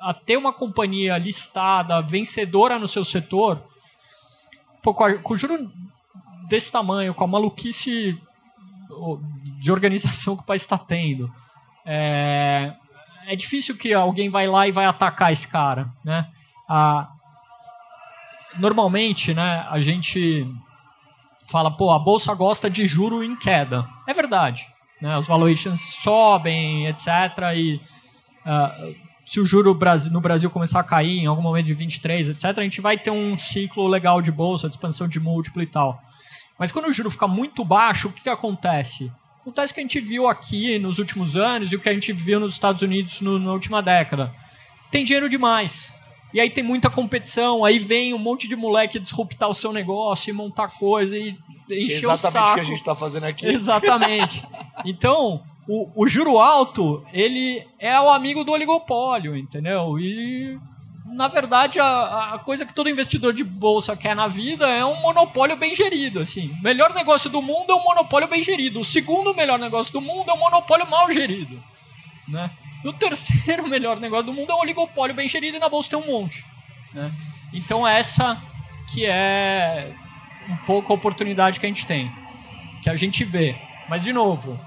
a 0.00 0.12
ter 0.12 0.36
uma 0.36 0.52
companhia 0.52 1.16
listada, 1.16 2.00
vencedora 2.02 2.78
no 2.78 2.88
seu 2.88 3.04
setor, 3.04 3.62
pô, 4.82 4.92
com, 4.92 5.04
a, 5.04 5.18
com 5.18 5.36
juro 5.36 5.70
desse 6.48 6.70
tamanho, 6.72 7.14
com 7.14 7.24
a 7.24 7.28
maluquice 7.28 8.20
de 9.58 9.70
organização 9.70 10.36
que 10.36 10.42
o 10.42 10.46
país 10.46 10.62
está 10.62 10.78
tendo, 10.78 11.32
é, 11.90 12.74
é 13.26 13.34
difícil 13.34 13.74
que 13.76 13.94
alguém 13.94 14.28
vai 14.28 14.46
lá 14.46 14.68
e 14.68 14.72
vai 14.72 14.84
atacar 14.84 15.32
esse 15.32 15.48
cara, 15.48 15.90
né? 16.04 16.28
Normalmente, 18.58 19.32
né, 19.32 19.66
a 19.70 19.80
gente 19.80 20.46
fala, 21.50 21.70
pô, 21.70 21.90
a 21.90 21.98
bolsa 21.98 22.34
gosta 22.34 22.68
de 22.68 22.84
juro 22.84 23.22
em 23.22 23.34
queda. 23.34 23.88
É 24.06 24.12
verdade. 24.12 24.66
Né? 25.00 25.16
Os 25.16 25.26
valuations 25.26 25.80
sobem, 26.02 26.86
etc. 26.86 27.06
E 27.54 27.80
uh, 28.44 28.94
se 29.24 29.40
o 29.40 29.46
juro 29.46 29.78
no 30.10 30.20
Brasil 30.20 30.50
começar 30.50 30.80
a 30.80 30.84
cair 30.84 31.20
em 31.20 31.26
algum 31.26 31.42
momento 31.42 31.66
de 31.66 31.74
23, 31.74 32.30
etc., 32.30 32.44
a 32.58 32.62
gente 32.62 32.80
vai 32.80 32.98
ter 32.98 33.10
um 33.10 33.38
ciclo 33.38 33.86
legal 33.86 34.20
de 34.20 34.30
bolsa, 34.30 34.68
de 34.68 34.74
expansão 34.74 35.08
de 35.08 35.20
múltiplo 35.20 35.62
e 35.62 35.66
tal. 35.66 36.02
Mas 36.58 36.72
quando 36.72 36.88
o 36.88 36.92
juro 36.92 37.10
fica 37.10 37.28
muito 37.28 37.64
baixo, 37.64 38.08
o 38.08 38.12
que, 38.12 38.22
que 38.22 38.28
acontece? 38.28 39.10
Acontece 39.40 39.72
que 39.72 39.80
a 39.80 39.82
gente 39.82 40.00
viu 40.00 40.26
aqui 40.26 40.78
nos 40.78 40.98
últimos 40.98 41.36
anos 41.36 41.72
e 41.72 41.76
o 41.76 41.80
que 41.80 41.88
a 41.88 41.94
gente 41.94 42.12
viu 42.12 42.38
nos 42.38 42.52
Estados 42.52 42.82
Unidos 42.82 43.20
no, 43.20 43.38
na 43.38 43.52
última 43.52 43.80
década. 43.80 44.34
Tem 44.90 45.04
dinheiro 45.04 45.28
demais. 45.28 45.94
E 46.32 46.40
aí 46.40 46.50
tem 46.50 46.62
muita 46.62 46.90
competição, 46.90 47.64
aí 47.64 47.78
vem 47.78 48.12
um 48.12 48.18
monte 48.18 48.46
de 48.46 48.54
moleque 48.54 48.98
disruptar 48.98 49.48
o 49.48 49.54
seu 49.54 49.72
negócio 49.72 50.30
e 50.30 50.32
montar 50.32 50.68
coisa 50.68 51.16
e 51.16 51.36
encher 51.70 52.04
Exatamente 52.04 52.12
o 52.12 52.16
saco. 52.16 52.50
o 52.50 52.54
que 52.54 52.60
a 52.60 52.64
gente 52.64 52.78
está 52.78 52.94
fazendo 52.94 53.24
aqui. 53.24 53.46
Exatamente. 53.48 54.44
Então, 54.84 55.42
o, 55.66 56.04
o 56.04 56.06
juro 56.06 56.38
alto, 56.38 57.04
ele 57.12 57.66
é 57.78 57.98
o 57.98 58.10
amigo 58.10 58.44
do 58.44 58.52
oligopólio, 58.52 59.36
entendeu? 59.36 59.98
E 59.98 60.58
na 61.12 61.28
verdade, 61.28 61.80
a, 61.80 62.34
a, 62.34 62.38
coisa 62.38 62.66
que 62.66 62.72
todo 62.72 62.88
investidor 62.88 63.32
de 63.32 63.42
bolsa 63.42 63.96
quer 63.96 64.14
na 64.14 64.28
vida 64.28 64.68
é 64.68 64.84
um 64.84 65.00
monopólio 65.00 65.56
bem 65.56 65.74
gerido. 65.74 66.20
Assim. 66.20 66.50
O 66.60 66.62
melhor 66.62 66.92
negócio 66.92 67.30
do 67.30 67.40
mundo 67.40 67.72
é 67.72 67.74
um 67.74 67.82
monopólio 67.82 68.28
bem 68.28 68.42
gerido. 68.42 68.80
O 68.80 68.84
segundo 68.84 69.34
melhor 69.34 69.58
negócio 69.58 69.92
do 69.92 70.00
mundo 70.00 70.30
é 70.30 70.34
um 70.34 70.38
monopólio 70.38 70.88
mal 70.88 71.10
gerido. 71.10 71.62
Né? 72.26 72.50
E 72.84 72.88
o 72.88 72.92
terceiro 72.92 73.66
melhor 73.68 73.98
negócio 73.98 74.26
do 74.26 74.32
mundo 74.32 74.52
é 74.52 74.54
um 74.54 74.60
oligopólio 74.60 75.14
bem 75.14 75.28
gerido 75.28 75.56
e 75.56 75.60
na 75.60 75.68
bolsa 75.68 75.90
tem 75.90 75.98
um 75.98 76.06
monte. 76.06 76.44
Né? 76.92 77.10
Então 77.52 77.86
essa 77.86 78.40
que 78.92 79.06
é 79.06 79.92
um 80.48 80.56
pouco 80.58 80.92
a 80.92 80.96
oportunidade 80.96 81.60
que 81.60 81.66
a 81.66 81.68
gente 81.68 81.86
tem, 81.86 82.10
que 82.82 82.90
a 82.90 82.96
gente 82.96 83.24
vê. 83.24 83.56
Mas 83.88 84.04
de 84.04 84.12
novo, 84.12 84.60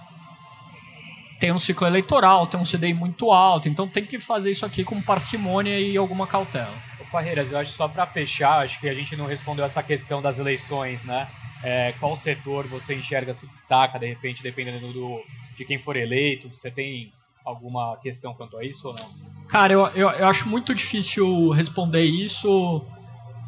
tem 1.41 1.51
um 1.51 1.57
ciclo 1.57 1.87
eleitoral, 1.87 2.45
tem 2.45 2.59
um 2.59 2.63
CDI 2.63 2.93
muito 2.93 3.31
alto, 3.31 3.67
então 3.67 3.87
tem 3.87 4.05
que 4.05 4.19
fazer 4.19 4.51
isso 4.51 4.63
aqui 4.63 4.83
com 4.83 5.01
parcimônia 5.01 5.79
e 5.79 5.97
alguma 5.97 6.27
cautela. 6.27 6.71
Parreiras, 7.11 7.51
eu 7.51 7.57
acho 7.57 7.71
só 7.71 7.89
para 7.89 8.05
fechar, 8.05 8.63
acho 8.63 8.79
que 8.79 8.87
a 8.87 8.93
gente 8.93 9.17
não 9.17 9.25
respondeu 9.25 9.65
essa 9.65 9.83
questão 9.83 10.21
das 10.21 10.39
eleições, 10.39 11.03
né? 11.03 11.27
É, 11.61 11.93
qual 11.99 12.15
setor 12.15 12.65
você 12.67 12.95
enxerga 12.95 13.33
se 13.33 13.45
destaca, 13.45 13.99
de 13.99 14.07
repente, 14.07 14.41
dependendo 14.41 14.93
do, 14.93 15.21
de 15.57 15.65
quem 15.65 15.77
for 15.77 15.97
eleito? 15.97 16.47
Você 16.49 16.71
tem 16.71 17.11
alguma 17.43 17.97
questão 17.97 18.33
quanto 18.33 18.55
a 18.55 18.63
isso 18.63 18.87
ou 18.87 18.93
não? 18.93 19.09
Cara, 19.49 19.73
eu, 19.73 19.87
eu, 19.87 20.09
eu 20.09 20.27
acho 20.27 20.47
muito 20.47 20.73
difícil 20.73 21.49
responder 21.49 22.03
isso. 22.03 22.85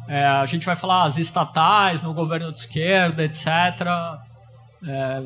É, 0.06 0.26
a 0.26 0.44
gente 0.44 0.66
vai 0.66 0.76
falar 0.76 1.04
as 1.04 1.16
estatais 1.16 2.02
no 2.02 2.12
governo 2.12 2.52
de 2.52 2.58
esquerda, 2.58 3.24
etc. 3.24 3.46
É, 4.86 5.22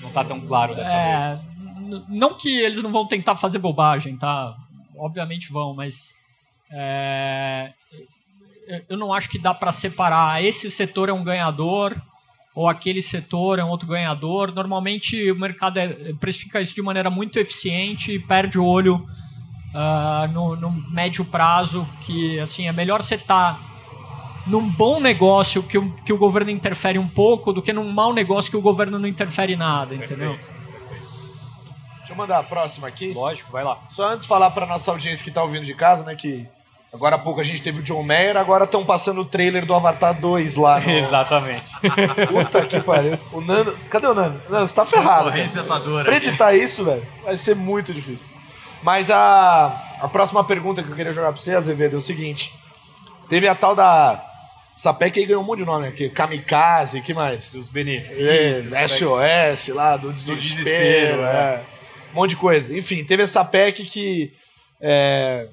não 0.00 0.08
está 0.08 0.24
tão 0.24 0.40
claro 0.40 0.74
dessa 0.74 0.92
é, 0.92 1.34
vez. 1.34 2.08
Não 2.08 2.34
que 2.36 2.60
eles 2.60 2.82
não 2.82 2.90
vão 2.90 3.06
tentar 3.06 3.36
fazer 3.36 3.58
bobagem, 3.58 4.16
tá? 4.16 4.56
Obviamente 4.96 5.52
vão, 5.52 5.74
mas 5.74 6.14
é, 6.70 7.72
eu 8.88 8.96
não 8.96 9.12
acho 9.12 9.28
que 9.28 9.38
dá 9.38 9.52
para 9.52 9.72
separar 9.72 10.42
esse 10.42 10.70
setor 10.70 11.08
é 11.08 11.12
um 11.12 11.24
ganhador 11.24 12.00
ou 12.54 12.68
aquele 12.68 13.00
setor 13.00 13.58
é 13.58 13.64
um 13.64 13.68
outro 13.68 13.88
ganhador. 13.88 14.52
Normalmente 14.52 15.30
o 15.30 15.36
mercado 15.36 15.78
é, 15.78 16.12
precifica 16.14 16.60
isso 16.60 16.74
de 16.74 16.82
maneira 16.82 17.10
muito 17.10 17.38
eficiente 17.38 18.12
e 18.12 18.18
perde 18.18 18.58
o 18.58 18.64
olho 18.64 19.06
uh, 19.74 20.30
no, 20.32 20.56
no, 20.56 20.70
médio 20.90 21.24
prazo, 21.24 21.86
que 22.02 22.38
assim 22.40 22.68
é 22.68 22.72
melhor 22.72 23.02
você 23.02 23.14
estar 23.14 23.54
tá 23.54 23.71
num 24.46 24.68
bom 24.68 25.00
negócio 25.00 25.62
que 25.62 25.78
o, 25.78 25.90
que 26.04 26.12
o 26.12 26.18
governo 26.18 26.50
interfere 26.50 26.98
um 26.98 27.08
pouco 27.08 27.52
do 27.52 27.62
que 27.62 27.72
num 27.72 27.90
mau 27.90 28.12
negócio 28.12 28.50
que 28.50 28.56
o 28.56 28.62
governo 28.62 28.98
não 28.98 29.08
interfere 29.08 29.56
nada, 29.56 29.94
entendeu? 29.94 30.36
Deixa 31.98 32.12
eu 32.12 32.16
mandar 32.16 32.38
a 32.38 32.42
próxima 32.42 32.88
aqui. 32.88 33.12
Lógico, 33.12 33.50
vai 33.52 33.64
lá. 33.64 33.78
Só 33.90 34.08
antes 34.08 34.22
de 34.22 34.28
falar 34.28 34.50
para 34.50 34.66
nossa 34.66 34.90
audiência 34.90 35.22
que 35.22 35.30
está 35.30 35.42
ouvindo 35.42 35.64
de 35.64 35.74
casa, 35.74 36.02
né, 36.02 36.14
que 36.14 36.46
Agora 36.92 37.16
há 37.16 37.18
pouco 37.18 37.40
a 37.40 37.44
gente 37.44 37.62
teve 37.62 37.80
o 37.80 37.82
John 37.82 38.02
Mayer, 38.02 38.36
agora 38.36 38.64
estão 38.64 38.84
passando 38.84 39.22
o 39.22 39.24
trailer 39.24 39.64
do 39.64 39.74
Avatar 39.74 40.12
2 40.12 40.56
lá. 40.56 40.78
No... 40.78 40.90
Exatamente. 40.92 41.70
Puta 42.28 42.66
que 42.66 42.80
pariu. 42.80 43.18
O 43.32 43.40
Nano. 43.40 43.74
Cadê 43.88 44.06
o 44.08 44.14
Nano? 44.14 44.38
Nano, 44.50 44.66
você 44.66 44.74
tá 44.74 44.84
ferrado. 44.84 45.24
Corrência 45.24 45.62
tá 45.62 45.78
dura. 45.78 46.04
Pra 46.04 46.16
editar 46.16 46.52
isso, 46.52 46.84
velho, 46.84 47.06
vai 47.24 47.34
ser 47.38 47.56
muito 47.56 47.94
difícil. 47.94 48.36
Mas 48.82 49.10
a, 49.10 49.96
a 50.02 50.08
próxima 50.08 50.44
pergunta 50.44 50.82
que 50.82 50.90
eu 50.90 50.94
queria 50.94 51.14
jogar 51.14 51.32
pra 51.32 51.40
você, 51.40 51.54
Azevedo, 51.54 51.94
é 51.94 51.96
o 51.96 52.00
seguinte. 52.00 52.54
Teve 53.26 53.48
a 53.48 53.54
tal 53.54 53.74
da. 53.74 54.22
Sapec 54.82 55.16
aí 55.16 55.24
ganhou 55.24 55.44
um 55.44 55.46
monte 55.46 55.60
de 55.60 55.64
nome 55.64 55.86
aqui. 55.86 56.10
Kamikaze, 56.10 57.00
que 57.02 57.14
mais? 57.14 57.54
Os 57.54 57.68
benefícios. 57.68 58.72
É, 58.72 58.88
SOS 58.88 59.68
lá, 59.68 59.96
do 59.96 60.12
desespero. 60.12 60.36
Do 60.36 60.40
desespero 60.40 61.22
é. 61.22 61.54
é. 61.54 61.64
Um 62.10 62.16
monte 62.16 62.30
de 62.30 62.36
coisa. 62.36 62.76
Enfim, 62.76 63.04
teve 63.04 63.22
essa 63.22 63.44
PEC 63.44 63.84
que. 63.84 64.32
É, 64.80 65.46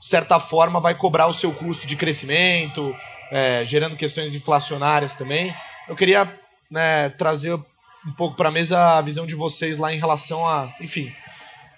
certa 0.00 0.40
forma, 0.40 0.80
vai 0.80 0.96
cobrar 0.96 1.28
o 1.28 1.32
seu 1.32 1.52
custo 1.52 1.86
de 1.86 1.94
crescimento, 1.94 2.92
é, 3.30 3.64
gerando 3.64 3.94
questões 3.94 4.34
inflacionárias 4.34 5.14
também. 5.14 5.54
Eu 5.88 5.94
queria 5.94 6.28
né, 6.68 7.10
trazer 7.10 7.54
um 7.54 8.12
pouco 8.16 8.36
para 8.36 8.48
a 8.48 8.52
mesa 8.52 8.98
a 8.98 9.00
visão 9.00 9.24
de 9.24 9.36
vocês 9.36 9.78
lá 9.78 9.94
em 9.94 10.00
relação 10.00 10.44
a, 10.44 10.74
enfim, 10.80 11.12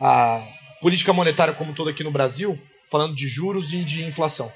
a 0.01 0.43
política 0.81 1.12
monetária 1.12 1.53
como 1.53 1.74
toda 1.74 1.91
aqui 1.91 2.03
no 2.03 2.11
Brasil, 2.11 2.59
falando 2.91 3.14
de 3.14 3.28
juros 3.28 3.70
e 3.74 3.85
de 3.85 4.03
inflação. 4.03 4.51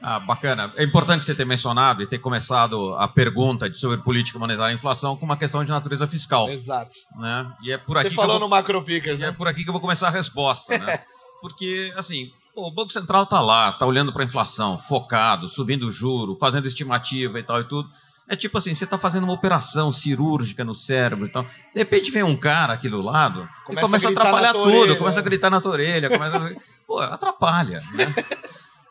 Ah, 0.00 0.20
bacana. 0.20 0.72
É 0.76 0.84
importante 0.84 1.24
você 1.24 1.34
ter 1.34 1.44
mencionado 1.44 2.02
e 2.02 2.06
ter 2.06 2.18
começado 2.18 2.94
a 2.94 3.08
pergunta 3.08 3.72
sobre 3.74 3.98
política 3.98 4.38
monetária 4.38 4.72
e 4.72 4.76
inflação 4.76 5.16
com 5.16 5.24
uma 5.24 5.36
questão 5.36 5.64
de 5.64 5.70
natureza 5.70 6.06
fiscal. 6.06 6.48
Exato. 6.50 6.96
Né? 7.18 7.52
E 7.62 7.72
é 7.72 7.78
por 7.78 7.96
aqui 7.96 8.10
você 8.10 8.14
falou 8.14 8.38
vou... 8.38 8.40
no 8.40 8.48
Macro 8.48 8.84
né? 8.86 9.28
É 9.28 9.32
por 9.32 9.48
aqui 9.48 9.62
que 9.62 9.68
eu 9.68 9.72
vou 9.72 9.80
começar 9.80 10.08
a 10.08 10.10
resposta, 10.10 10.76
né? 10.76 11.00
Porque, 11.40 11.92
assim, 11.96 12.30
o 12.54 12.70
Banco 12.70 12.90
Central 12.90 13.24
está 13.24 13.40
lá, 13.40 13.70
está 13.70 13.86
olhando 13.86 14.12
para 14.12 14.22
a 14.22 14.24
inflação, 14.24 14.78
focado, 14.78 15.48
subindo 15.48 15.86
o 15.86 15.92
juro, 15.92 16.36
fazendo 16.40 16.66
estimativa 16.66 17.38
e 17.38 17.42
tal 17.42 17.60
e 17.60 17.64
tudo. 17.64 17.88
É 18.28 18.34
tipo 18.34 18.58
assim, 18.58 18.74
você 18.74 18.84
está 18.84 18.98
fazendo 18.98 19.24
uma 19.24 19.32
operação 19.32 19.92
cirúrgica 19.92 20.64
no 20.64 20.74
cérebro 20.74 21.26
e 21.26 21.28
tal. 21.28 21.44
De 21.44 21.78
repente 21.78 22.10
vem 22.10 22.24
um 22.24 22.36
cara 22.36 22.72
aqui 22.72 22.88
do 22.88 23.00
lado 23.00 23.48
começa 23.64 23.80
e 23.80 23.82
começa 23.82 24.08
a, 24.08 24.10
a 24.10 24.12
atrapalhar 24.12 24.52
tudo, 24.52 24.68
orelha. 24.68 24.96
começa 24.96 25.20
a 25.20 25.22
gritar 25.22 25.50
na 25.50 25.60
tua 25.60 25.72
orelha, 25.72 26.10
começa 26.10 26.36
a... 26.36 26.50
Pô, 26.86 26.98
atrapalha, 26.98 27.82
né? 27.92 28.12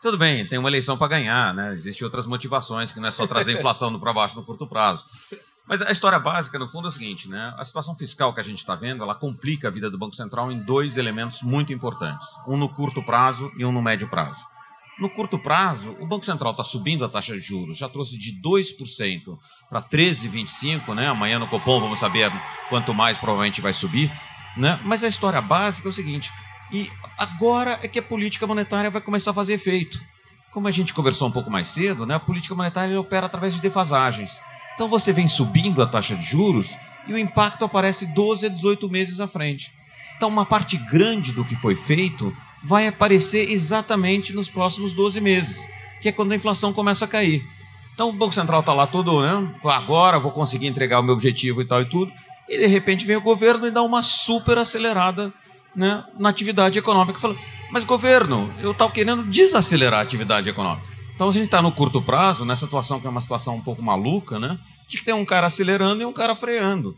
Tudo 0.06 0.18
bem, 0.18 0.46
tem 0.46 0.56
uma 0.56 0.68
eleição 0.68 0.96
para 0.96 1.08
ganhar, 1.08 1.52
né? 1.52 1.72
Existem 1.74 2.04
outras 2.04 2.28
motivações 2.28 2.92
que 2.92 3.00
não 3.00 3.08
é 3.08 3.10
só 3.10 3.26
trazer 3.26 3.58
inflação 3.58 3.98
para 3.98 4.12
baixo 4.12 4.36
no 4.36 4.44
curto 4.44 4.64
prazo. 4.64 5.04
Mas 5.66 5.82
a 5.82 5.90
história 5.90 6.16
básica, 6.16 6.56
no 6.60 6.68
fundo, 6.68 6.86
é 6.86 6.90
o 6.90 6.92
seguinte, 6.92 7.28
né? 7.28 7.52
A 7.58 7.64
situação 7.64 7.96
fiscal 7.96 8.32
que 8.32 8.38
a 8.38 8.42
gente 8.44 8.58
está 8.58 8.76
vendo, 8.76 9.02
ela 9.02 9.16
complica 9.16 9.66
a 9.66 9.70
vida 9.72 9.90
do 9.90 9.98
Banco 9.98 10.14
Central 10.14 10.52
em 10.52 10.60
dois 10.60 10.96
elementos 10.96 11.42
muito 11.42 11.72
importantes. 11.72 12.24
Um 12.46 12.56
no 12.56 12.68
curto 12.68 13.02
prazo 13.02 13.50
e 13.58 13.64
um 13.64 13.72
no 13.72 13.82
médio 13.82 14.08
prazo. 14.08 14.46
No 15.00 15.10
curto 15.10 15.40
prazo, 15.40 15.96
o 15.98 16.06
Banco 16.06 16.24
Central 16.24 16.52
está 16.52 16.62
subindo 16.62 17.04
a 17.04 17.08
taxa 17.08 17.34
de 17.34 17.40
juros, 17.40 17.76
já 17.76 17.88
trouxe 17.88 18.16
de 18.16 18.40
2% 18.40 19.36
para 19.68 19.82
13,25%, 19.82 20.94
né? 20.94 21.08
Amanhã 21.08 21.40
no 21.40 21.48
Copom 21.48 21.80
vamos 21.80 21.98
saber 21.98 22.30
quanto 22.68 22.94
mais 22.94 23.18
provavelmente 23.18 23.60
vai 23.60 23.72
subir. 23.72 24.12
Né? 24.56 24.80
Mas 24.84 25.02
a 25.02 25.08
história 25.08 25.42
básica 25.42 25.88
é 25.88 25.90
o 25.90 25.92
seguinte: 25.92 26.32
e 26.72 26.90
agora 27.16 27.78
é 27.82 27.88
que 27.88 27.98
a 27.98 28.02
política 28.02 28.46
monetária 28.46 28.90
vai 28.90 29.00
começar 29.00 29.30
a 29.30 29.34
fazer 29.34 29.54
efeito. 29.54 30.00
Como 30.52 30.66
a 30.66 30.70
gente 30.70 30.94
conversou 30.94 31.28
um 31.28 31.32
pouco 31.32 31.50
mais 31.50 31.68
cedo, 31.68 32.06
né? 32.06 32.14
a 32.14 32.20
política 32.20 32.54
monetária 32.54 32.98
opera 32.98 33.26
através 33.26 33.54
de 33.54 33.60
defasagens. 33.60 34.40
Então 34.74 34.88
você 34.88 35.12
vem 35.12 35.28
subindo 35.28 35.82
a 35.82 35.86
taxa 35.86 36.16
de 36.16 36.24
juros 36.24 36.76
e 37.06 37.12
o 37.12 37.18
impacto 37.18 37.64
aparece 37.64 38.06
12 38.14 38.46
a 38.46 38.48
18 38.48 38.88
meses 38.88 39.20
à 39.20 39.26
frente. 39.26 39.72
Então, 40.16 40.30
uma 40.30 40.46
parte 40.46 40.78
grande 40.78 41.32
do 41.32 41.44
que 41.44 41.54
foi 41.56 41.76
feito 41.76 42.34
vai 42.64 42.86
aparecer 42.86 43.50
exatamente 43.50 44.32
nos 44.32 44.48
próximos 44.48 44.92
12 44.92 45.20
meses, 45.20 45.68
que 46.00 46.08
é 46.08 46.12
quando 46.12 46.32
a 46.32 46.36
inflação 46.36 46.72
começa 46.72 47.04
a 47.04 47.08
cair. 47.08 47.46
Então 47.94 48.10
o 48.10 48.12
Banco 48.12 48.34
Central 48.34 48.60
está 48.60 48.74
lá 48.74 48.86
todo, 48.86 49.22
né? 49.22 49.54
Agora 49.64 50.18
vou 50.18 50.30
conseguir 50.30 50.66
entregar 50.66 51.00
o 51.00 51.02
meu 51.02 51.14
objetivo 51.14 51.62
e 51.62 51.64
tal 51.64 51.80
e 51.80 51.88
tudo. 51.88 52.12
E 52.48 52.58
de 52.58 52.66
repente 52.66 53.06
vem 53.06 53.16
o 53.16 53.20
governo 53.20 53.66
e 53.66 53.70
dá 53.70 53.82
uma 53.82 54.02
super 54.02 54.58
acelerada 54.58 55.32
né, 55.76 56.04
na 56.18 56.30
atividade 56.30 56.78
econômica. 56.78 57.20
Fala, 57.20 57.36
mas 57.70 57.84
governo, 57.84 58.52
eu 58.60 58.72
estava 58.72 58.90
querendo 58.90 59.24
desacelerar 59.24 60.00
a 60.00 60.02
atividade 60.02 60.48
econômica. 60.48 60.86
Então 61.14 61.28
a 61.28 61.32
gente 61.32 61.44
está 61.44 61.60
no 61.62 61.72
curto 61.72 62.00
prazo, 62.00 62.44
nessa 62.44 62.66
situação 62.66 63.00
que 63.00 63.06
é 63.06 63.10
uma 63.10 63.20
situação 63.20 63.56
um 63.56 63.60
pouco 63.60 63.82
maluca, 63.82 64.38
né? 64.38 64.58
De 64.88 64.98
que 64.98 65.04
tem 65.04 65.14
um 65.14 65.24
cara 65.24 65.46
acelerando 65.46 66.02
e 66.02 66.06
um 66.06 66.12
cara 66.12 66.34
freando. 66.34 66.94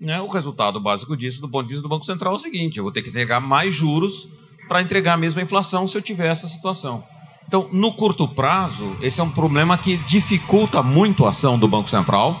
Né? 0.00 0.20
O 0.20 0.28
resultado 0.28 0.80
básico 0.80 1.16
disso, 1.16 1.40
do 1.40 1.48
ponto 1.48 1.64
de 1.64 1.68
vista 1.68 1.82
do 1.82 1.88
Banco 1.88 2.04
Central, 2.04 2.32
é 2.32 2.36
o 2.36 2.38
seguinte: 2.38 2.78
eu 2.78 2.82
vou 2.82 2.92
ter 2.92 3.02
que 3.02 3.10
entregar 3.10 3.40
mais 3.40 3.74
juros 3.74 4.28
para 4.66 4.80
entregar 4.82 5.14
a 5.14 5.16
mesma 5.16 5.42
inflação 5.42 5.86
se 5.86 5.96
eu 5.96 6.02
tiver 6.02 6.28
essa 6.28 6.48
situação. 6.48 7.04
Então, 7.46 7.68
no 7.72 7.92
curto 7.92 8.28
prazo, 8.28 8.96
esse 9.02 9.20
é 9.20 9.24
um 9.24 9.30
problema 9.30 9.76
que 9.76 9.96
dificulta 9.98 10.82
muito 10.82 11.26
a 11.26 11.30
ação 11.30 11.58
do 11.58 11.66
Banco 11.66 11.90
Central 11.90 12.40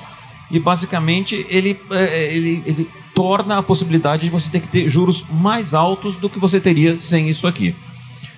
e, 0.50 0.60
basicamente, 0.60 1.44
ele, 1.48 1.80
é, 1.90 2.34
ele, 2.34 2.62
ele 2.64 2.90
torna 3.20 3.58
a 3.58 3.62
possibilidade 3.62 4.22
de 4.22 4.30
você 4.30 4.50
ter 4.50 4.60
que 4.60 4.68
ter 4.68 4.88
juros 4.88 5.26
mais 5.28 5.74
altos 5.74 6.16
do 6.16 6.30
que 6.30 6.38
você 6.38 6.58
teria 6.58 6.98
sem 6.98 7.28
isso 7.28 7.46
aqui. 7.46 7.76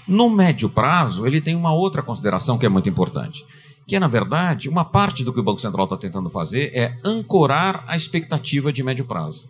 No 0.09 0.29
médio 0.29 0.69
prazo, 0.69 1.25
ele 1.25 1.41
tem 1.41 1.55
uma 1.55 1.73
outra 1.73 2.03
consideração 2.03 2.59
que 2.59 2.67
é 2.67 2.69
muito 2.69 2.89
importante, 2.89 3.47
que 3.87 3.95
é, 3.95 4.01
na 4.01 4.09
verdade, 4.09 4.69
uma 4.69 4.85
parte 4.85 5.23
do 5.23 5.33
que 5.33 5.39
o 5.39 5.43
Banco 5.43 5.61
Central 5.61 5.85
está 5.85 5.97
tentando 5.97 6.29
fazer 6.29 6.73
é 6.75 6.99
ancorar 7.05 7.85
a 7.87 7.97
expectativa 7.97 8.73
de 8.73 8.83
médio 8.83 9.05
prazo. 9.05 9.49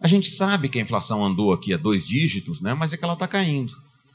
A 0.00 0.06
gente 0.06 0.30
sabe 0.30 0.68
que 0.68 0.78
a 0.78 0.82
inflação 0.82 1.24
andou 1.24 1.52
aqui 1.52 1.74
a 1.74 1.76
dois 1.76 2.06
dígitos, 2.06 2.60
né, 2.60 2.72
mas 2.72 2.92
é 2.92 2.96
que 2.96 3.02
ela 3.02 3.14
está 3.14 3.26
caindo. 3.26 3.72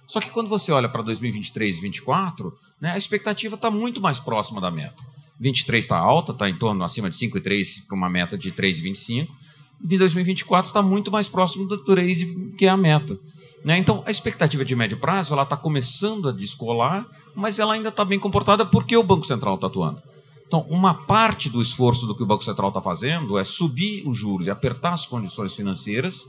Só 0.07 0.21
que 0.21 0.29
quando 0.29 0.47
você 0.47 0.71
olha 0.71 0.87
para 0.87 1.01
2023 1.01 1.79
e 1.79 1.81
2024, 1.81 2.57
né, 2.79 2.91
a 2.93 2.97
expectativa 2.97 3.55
está 3.55 3.69
muito 3.69 3.99
mais 3.99 4.17
próxima 4.17 4.61
da 4.61 4.71
meta. 4.71 5.03
23 5.41 5.83
está 5.83 5.97
alta, 5.97 6.31
está 6.31 6.49
em 6.49 6.55
torno 6.55 6.81
acima 6.85 7.09
de 7.09 7.17
5,3 7.17 7.85
para 7.85 7.97
uma 7.97 8.09
meta 8.09 8.37
de 8.37 8.49
3,25. 8.53 9.40
E 9.89 9.97
2024 9.97 10.69
está 10.69 10.81
muito 10.81 11.11
mais 11.11 11.27
próximo 11.27 11.67
do 11.67 11.77
3, 11.77 12.55
que 12.57 12.65
é 12.65 12.69
a 12.69 12.77
meta. 12.77 13.17
Né? 13.63 13.77
Então, 13.77 14.03
a 14.05 14.11
expectativa 14.11 14.65
de 14.65 14.75
médio 14.75 14.97
prazo 14.97 15.33
ela 15.33 15.43
está 15.43 15.55
começando 15.55 16.29
a 16.29 16.31
descolar, 16.31 17.07
mas 17.35 17.59
ela 17.59 17.73
ainda 17.73 17.89
está 17.89 18.03
bem 18.03 18.19
comportada 18.19 18.65
porque 18.65 18.95
o 18.97 19.03
Banco 19.03 19.25
Central 19.25 19.55
está 19.55 19.67
atuando. 19.67 20.01
Então, 20.47 20.65
uma 20.69 20.93
parte 20.93 21.49
do 21.49 21.61
esforço 21.61 22.05
do 22.05 22.15
que 22.15 22.23
o 22.23 22.25
Banco 22.25 22.43
Central 22.43 22.69
está 22.69 22.81
fazendo 22.81 23.37
é 23.37 23.43
subir 23.43 24.03
os 24.05 24.17
juros 24.17 24.47
e 24.47 24.49
apertar 24.49 24.93
as 24.93 25.05
condições 25.05 25.53
financeiras 25.53 26.27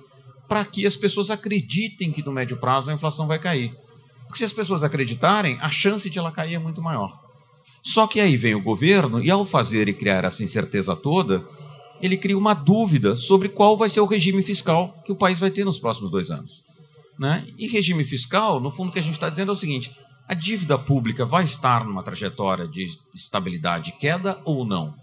para 0.49 0.65
que 0.65 0.87
as 0.87 0.97
pessoas 0.97 1.31
acreditem 1.31 2.13
que 2.13 2.23
no 2.23 2.31
médio 2.31 2.57
prazo 2.57 2.91
a 2.91 2.95
inflação 2.95 3.27
vai 3.27 3.39
cair. 3.39 3.75
Porque 4.27 4.39
se 4.39 4.45
as 4.45 4.53
pessoas 4.53 4.83
acreditarem, 4.83 5.59
a 5.61 5.71
chance 5.71 6.09
de 6.09 6.19
ela 6.19 6.31
cair 6.31 6.55
é 6.55 6.59
muito 6.59 6.81
maior. 6.81 7.21
Só 7.83 8.07
que 8.07 8.21
aí 8.21 8.37
vem 8.37 8.55
o 8.55 8.63
governo 8.63 9.21
e, 9.21 9.31
ao 9.31 9.45
fazer 9.45 9.89
e 9.89 9.93
criar 9.93 10.25
essa 10.25 10.45
incerteza 10.45 10.95
toda, 10.95 11.45
ele 12.03 12.17
cria 12.17 12.37
uma 12.37 12.53
dúvida 12.53 13.15
sobre 13.15 13.49
qual 13.49 13.77
vai 13.77 13.89
ser 13.89 14.01
o 14.01 14.07
regime 14.07 14.43
fiscal 14.43 14.93
que 15.05 15.13
o 15.13 15.17
país 15.17 15.39
vai 15.39 15.51
ter 15.51 15.65
nos 15.65 15.79
próximos 15.79 16.11
dois 16.11 16.31
anos. 16.31 16.63
Né? 17.19 17.47
E 17.57 17.69
regime 17.69 18.05
fiscal, 18.05 18.61
no 18.61 18.71
fundo, 18.71 18.91
o 18.91 18.93
que 18.93 18.99
a 18.99 19.03
gente 19.03 19.15
está 19.15 19.31
dizendo 19.31 19.51
é 19.51 19.53
o 19.53 19.57
seguinte: 19.57 19.91
a 20.29 20.35
dívida 20.35 20.79
pública 20.79 21.25
vai 21.25 21.45
estar 21.45 21.85
numa 21.85 22.03
trajetória 22.03 22.67
de 22.67 22.89
estabilidade 23.15 23.91
e 23.91 23.99
queda 23.99 24.41
ou 24.45 24.67
não? 24.67 24.95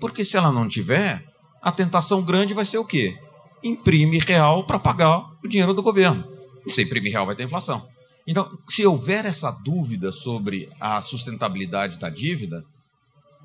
Porque 0.00 0.24
se 0.24 0.36
ela 0.36 0.50
não 0.50 0.66
tiver, 0.66 1.24
a 1.60 1.70
tentação 1.70 2.22
grande 2.22 2.54
vai 2.54 2.64
ser 2.64 2.78
o 2.78 2.84
quê? 2.84 3.18
imprime 3.62 4.18
real 4.18 4.64
para 4.64 4.78
pagar 4.78 5.30
o 5.42 5.48
dinheiro 5.48 5.74
do 5.74 5.82
governo. 5.82 6.24
E 6.66 6.70
se 6.70 6.82
imprimir 6.82 7.12
real, 7.12 7.26
vai 7.26 7.36
ter 7.36 7.44
inflação. 7.44 7.86
Então, 8.26 8.50
se 8.68 8.86
houver 8.86 9.24
essa 9.24 9.50
dúvida 9.50 10.12
sobre 10.12 10.68
a 10.80 11.00
sustentabilidade 11.00 11.98
da 11.98 12.10
dívida, 12.10 12.62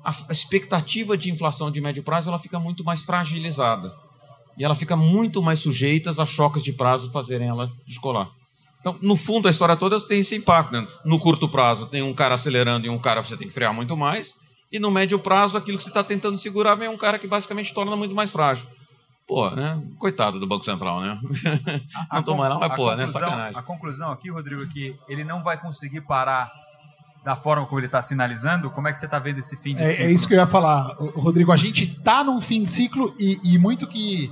a 0.06 0.32
expectativa 0.32 1.16
de 1.16 1.30
inflação 1.30 1.68
de 1.68 1.80
médio 1.80 2.02
prazo 2.02 2.28
ela 2.28 2.38
fica 2.38 2.60
muito 2.60 2.84
mais 2.84 3.02
fragilizada. 3.02 3.92
E 4.56 4.64
ela 4.64 4.74
fica 4.74 4.96
muito 4.96 5.42
mais 5.42 5.58
sujeita 5.58 6.10
a 6.10 6.24
choques 6.24 6.62
de 6.62 6.72
prazo 6.72 7.10
fazerem 7.10 7.48
ela 7.48 7.70
descolar. 7.86 8.30
Então, 8.80 8.96
no 9.02 9.16
fundo, 9.16 9.48
a 9.48 9.50
história 9.50 9.76
toda 9.76 10.00
tem 10.06 10.20
esse 10.20 10.36
impacto. 10.36 10.72
Né? 10.72 10.86
No 11.04 11.18
curto 11.18 11.48
prazo, 11.48 11.86
tem 11.86 12.02
um 12.02 12.14
cara 12.14 12.36
acelerando 12.36 12.86
e 12.86 12.88
um 12.88 12.98
cara 12.98 13.20
que 13.20 13.28
você 13.28 13.36
tem 13.36 13.48
que 13.48 13.52
frear 13.52 13.74
muito 13.74 13.96
mais. 13.96 14.34
E 14.70 14.78
no 14.78 14.90
médio 14.90 15.18
prazo, 15.18 15.56
aquilo 15.56 15.76
que 15.76 15.84
você 15.84 15.90
está 15.90 16.04
tentando 16.04 16.38
segurar 16.38 16.76
vem 16.76 16.88
um 16.88 16.96
cara 16.96 17.18
que 17.18 17.26
basicamente 17.26 17.74
torna 17.74 17.96
muito 17.96 18.14
mais 18.14 18.30
frágil. 18.30 18.66
Pô, 19.26 19.50
né? 19.50 19.82
Coitado 19.98 20.38
do 20.38 20.46
Banco 20.46 20.64
Central, 20.64 21.00
né? 21.00 21.20
não 22.12 22.22
toma 22.22 22.48
não, 22.48 22.60
mas 22.60 22.74
pô, 22.76 22.94
né? 22.94 23.08
Sacanagem. 23.08 23.58
A 23.58 23.62
conclusão 23.62 24.12
aqui, 24.12 24.30
Rodrigo, 24.30 24.62
é 24.62 24.66
que 24.66 24.96
ele 25.08 25.24
não 25.24 25.42
vai 25.42 25.60
conseguir 25.60 26.02
parar 26.02 26.48
da 27.26 27.34
forma 27.34 27.66
como 27.66 27.80
ele 27.80 27.86
está 27.86 28.00
sinalizando. 28.00 28.70
Como 28.70 28.86
é 28.86 28.92
que 28.92 29.00
você 29.00 29.06
está 29.06 29.18
vendo 29.18 29.38
esse 29.40 29.56
fim 29.56 29.74
de 29.74 29.82
é, 29.82 29.86
ciclo? 29.86 30.04
É 30.04 30.12
isso 30.12 30.28
que 30.28 30.34
eu 30.34 30.38
ia 30.38 30.46
falar, 30.46 30.94
Rodrigo. 31.16 31.50
A 31.50 31.56
gente 31.56 31.82
está 31.82 32.22
num 32.22 32.40
fim 32.40 32.62
de 32.62 32.70
ciclo 32.70 33.12
e, 33.18 33.40
e 33.42 33.58
muito 33.58 33.84
que. 33.88 34.30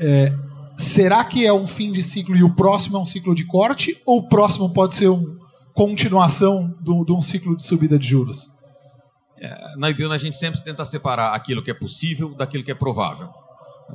É, 0.00 0.32
será 0.78 1.22
que 1.22 1.44
é 1.44 1.52
um 1.52 1.66
fim 1.66 1.92
de 1.92 2.02
ciclo 2.02 2.34
e 2.34 2.42
o 2.42 2.54
próximo 2.54 2.96
é 2.96 3.00
um 3.00 3.04
ciclo 3.04 3.34
de 3.34 3.44
corte? 3.44 4.00
Ou 4.06 4.20
o 4.20 4.28
próximo 4.30 4.72
pode 4.72 4.94
ser 4.94 5.08
uma 5.08 5.38
continuação 5.74 6.74
de 6.80 7.12
um 7.12 7.20
ciclo 7.20 7.54
de 7.54 7.62
subida 7.62 7.98
de 7.98 8.08
juros? 8.08 8.48
É, 9.36 9.76
na 9.76 9.90
IBION 9.90 10.10
a 10.10 10.16
gente 10.16 10.38
sempre 10.38 10.58
tenta 10.62 10.86
separar 10.86 11.34
aquilo 11.34 11.62
que 11.62 11.70
é 11.70 11.74
possível 11.74 12.34
daquilo 12.34 12.64
que 12.64 12.70
é 12.70 12.74
provável. 12.74 13.28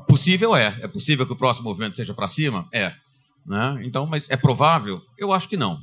Possível 0.07 0.55
é. 0.55 0.77
É 0.79 0.87
possível 0.87 1.25
que 1.25 1.33
o 1.33 1.35
próximo 1.35 1.67
movimento 1.67 1.95
seja 1.95 2.13
para 2.13 2.27
cima? 2.27 2.67
É. 2.71 2.93
Né? 3.43 3.81
Então, 3.81 4.05
mas 4.05 4.29
é 4.29 4.37
provável? 4.37 5.01
Eu 5.17 5.33
acho 5.33 5.49
que 5.49 5.57
não. 5.57 5.81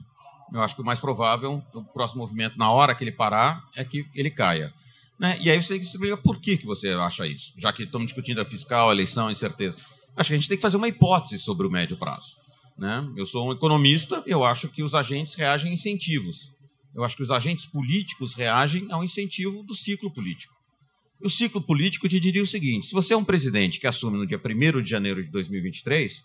Eu 0.53 0.61
acho 0.61 0.75
que 0.75 0.83
o 0.83 0.85
mais 0.85 1.01
provável, 1.01 1.63
o 1.73 1.83
próximo 1.83 2.23
movimento, 2.23 2.59
na 2.59 2.71
hora 2.71 2.95
que 2.95 3.03
ele 3.03 3.13
parar, 3.13 3.63
é 3.75 3.85
que 3.85 4.07
ele 4.15 4.31
caia. 4.31 4.73
Né? 5.19 5.39
E 5.41 5.51
aí 5.51 5.63
você 5.63 5.75
tem 5.75 5.81
que 5.81 5.87
explicar 5.87 6.17
por 6.17 6.41
que, 6.41 6.57
que 6.57 6.67
você 6.67 6.89
acha 6.91 7.27
isso, 7.27 7.53
já 7.57 7.73
que 7.73 7.85
estamos 7.85 8.07
discutindo 8.07 8.41
a 8.41 8.45
fiscal, 8.45 8.91
a 8.91 8.93
eleição, 8.93 9.29
a 9.29 9.33
incerteza. 9.33 9.77
Acho 10.17 10.29
que 10.29 10.35
a 10.35 10.37
gente 10.37 10.49
tem 10.49 10.59
que 10.59 10.63
fazer 10.63 10.77
uma 10.77 10.89
hipótese 10.89 11.39
sobre 11.39 11.67
o 11.67 11.71
médio 11.71 11.97
prazo. 11.97 12.37
Né? 12.77 13.09
Eu 13.17 13.25
sou 13.25 13.49
um 13.49 13.53
economista, 13.53 14.23
eu 14.27 14.45
acho 14.45 14.69
que 14.69 14.83
os 14.83 14.95
agentes 14.95 15.35
reagem 15.35 15.71
a 15.71 15.75
incentivos. 15.75 16.53
Eu 16.95 17.05
acho 17.05 17.17
que 17.17 17.23
os 17.23 17.31
agentes 17.31 17.65
políticos 17.65 18.35
reagem 18.35 18.89
ao 18.91 19.03
incentivo 19.03 19.63
do 19.63 19.75
ciclo 19.75 20.11
político. 20.11 20.55
O 21.21 21.31
ciclo 21.31 21.63
político 21.63 22.09
te 22.09 22.19
diria 22.19 22.43
o 22.43 22.47
seguinte: 22.47 22.87
se 22.87 22.93
você 22.93 23.15
é 23.15 23.17
um 23.17 23.25
presidente 23.25 23.79
que 23.79 23.87
assume 23.87 24.19
no 24.19 24.27
dia 24.27 24.41
1 24.45 24.83
de 24.83 24.91
janeiro 24.91 25.23
de 25.23 25.31
2023, 25.31 26.25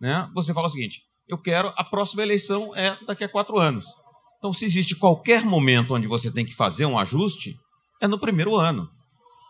né, 0.00 0.30
você 0.32 0.54
fala 0.54 0.68
o 0.68 0.70
seguinte: 0.70 1.02
eu 1.28 1.38
quero, 1.38 1.72
a 1.76 1.84
próxima 1.84 2.22
eleição 2.22 2.74
é 2.74 2.96
daqui 3.06 3.24
a 3.24 3.28
quatro 3.28 3.58
anos. 3.58 3.84
Então, 4.38 4.52
se 4.52 4.64
existe 4.64 4.94
qualquer 4.96 5.44
momento 5.44 5.94
onde 5.94 6.06
você 6.06 6.30
tem 6.30 6.46
que 6.46 6.54
fazer 6.54 6.86
um 6.86 6.98
ajuste, 6.98 7.58
é 8.00 8.06
no 8.06 8.18
primeiro 8.18 8.56
ano. 8.56 8.88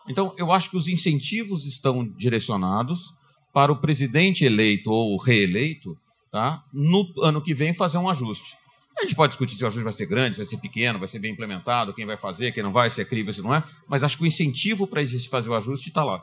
Então, 0.07 0.33
eu 0.37 0.51
acho 0.51 0.69
que 0.69 0.77
os 0.77 0.87
incentivos 0.87 1.65
estão 1.65 2.03
direcionados 2.03 3.13
para 3.53 3.71
o 3.71 3.77
presidente 3.77 4.43
eleito 4.43 4.91
ou 4.91 5.17
reeleito, 5.17 5.95
tá, 6.31 6.63
no 6.73 7.13
ano 7.21 7.41
que 7.41 7.53
vem, 7.53 7.73
fazer 7.73 7.97
um 7.97 8.09
ajuste. 8.09 8.57
A 8.97 9.03
gente 9.03 9.15
pode 9.15 9.31
discutir 9.31 9.55
se 9.55 9.63
o 9.63 9.67
ajuste 9.67 9.83
vai 9.83 9.93
ser 9.93 10.07
grande, 10.07 10.35
se 10.35 10.41
vai 10.41 10.45
ser 10.45 10.57
pequeno, 10.57 10.99
vai 10.99 11.07
ser 11.07 11.19
bem 11.19 11.31
implementado, 11.31 11.93
quem 11.93 12.05
vai 12.05 12.17
fazer, 12.17 12.51
quem 12.51 12.63
não 12.63 12.73
vai, 12.73 12.89
se 12.89 12.99
é 12.99 13.05
crível, 13.05 13.31
se 13.31 13.41
não 13.41 13.53
é, 13.53 13.63
mas 13.87 14.03
acho 14.03 14.17
que 14.17 14.23
o 14.23 14.27
incentivo 14.27 14.85
para 14.85 15.01
fazer 15.29 15.49
o 15.49 15.55
ajuste 15.55 15.89
está 15.89 16.03
lá. 16.03 16.21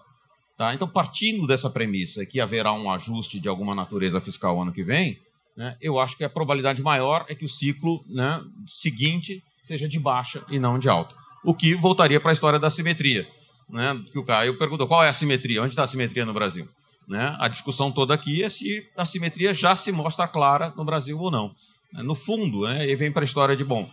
Tá? 0.59 0.75
Então, 0.75 0.89
partindo 0.89 1.47
dessa 1.47 1.71
premissa 1.71 2.27
que 2.27 2.41
haverá 2.41 2.73
um 2.73 2.91
ajuste 2.91 3.39
de 3.39 3.49
alguma 3.49 3.75
natureza 3.75 4.21
fiscal 4.21 4.61
ano 4.61 4.73
que 4.73 4.83
vem, 4.83 5.19
né, 5.57 5.77
eu 5.81 5.99
acho 5.99 6.17
que 6.17 6.25
a 6.25 6.31
probabilidade 6.31 6.83
maior 6.83 7.25
é 7.29 7.35
que 7.35 7.45
o 7.45 7.49
ciclo 7.49 8.05
né, 8.07 8.43
seguinte 8.67 9.43
seja 9.63 9.89
de 9.89 9.99
baixa 9.99 10.45
e 10.49 10.59
não 10.59 10.79
de 10.79 10.89
alta. 10.89 11.15
O 11.43 11.55
que 11.55 11.75
voltaria 11.75 12.21
para 12.21 12.31
a 12.31 12.35
história 12.35 12.59
da 12.59 12.71
simetria. 12.71 13.27
Né, 13.69 14.01
que 14.13 14.19
o 14.19 14.25
Caio 14.25 14.59
perguntou 14.59 14.87
qual 14.87 15.03
é 15.03 15.09
a 15.09 15.13
simetria, 15.13 15.61
onde 15.61 15.71
está 15.71 15.83
a 15.83 15.89
simetria 15.89 16.25
no 16.25 16.33
Brasil? 16.33 16.69
Né? 17.09 17.37
A 17.39 17.49
discussão 17.49 17.91
toda 17.91 18.15
aqui 18.15 18.43
é 18.43 18.49
se 18.49 18.87
a 18.97 19.05
simetria 19.05 19.53
já 19.53 19.75
se 19.75 19.91
mostra 19.91 20.29
clara 20.29 20.73
no 20.77 20.85
Brasil 20.85 21.19
ou 21.19 21.31
não. 21.31 21.55
No 21.93 22.15
fundo, 22.15 22.67
né, 22.67 22.95
vem 22.95 23.11
para 23.11 23.23
a 23.23 23.25
história 23.25 23.57
de, 23.57 23.65
bom, 23.65 23.89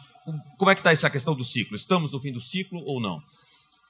como 0.58 0.70
é 0.70 0.76
que 0.76 0.82
está 0.82 0.92
essa 0.92 1.10
questão 1.10 1.34
do 1.36 1.44
ciclo? 1.44 1.76
Estamos 1.76 2.12
no 2.12 2.20
fim 2.20 2.32
do 2.32 2.42
ciclo 2.42 2.84
ou 2.86 3.00
não? 3.00 3.22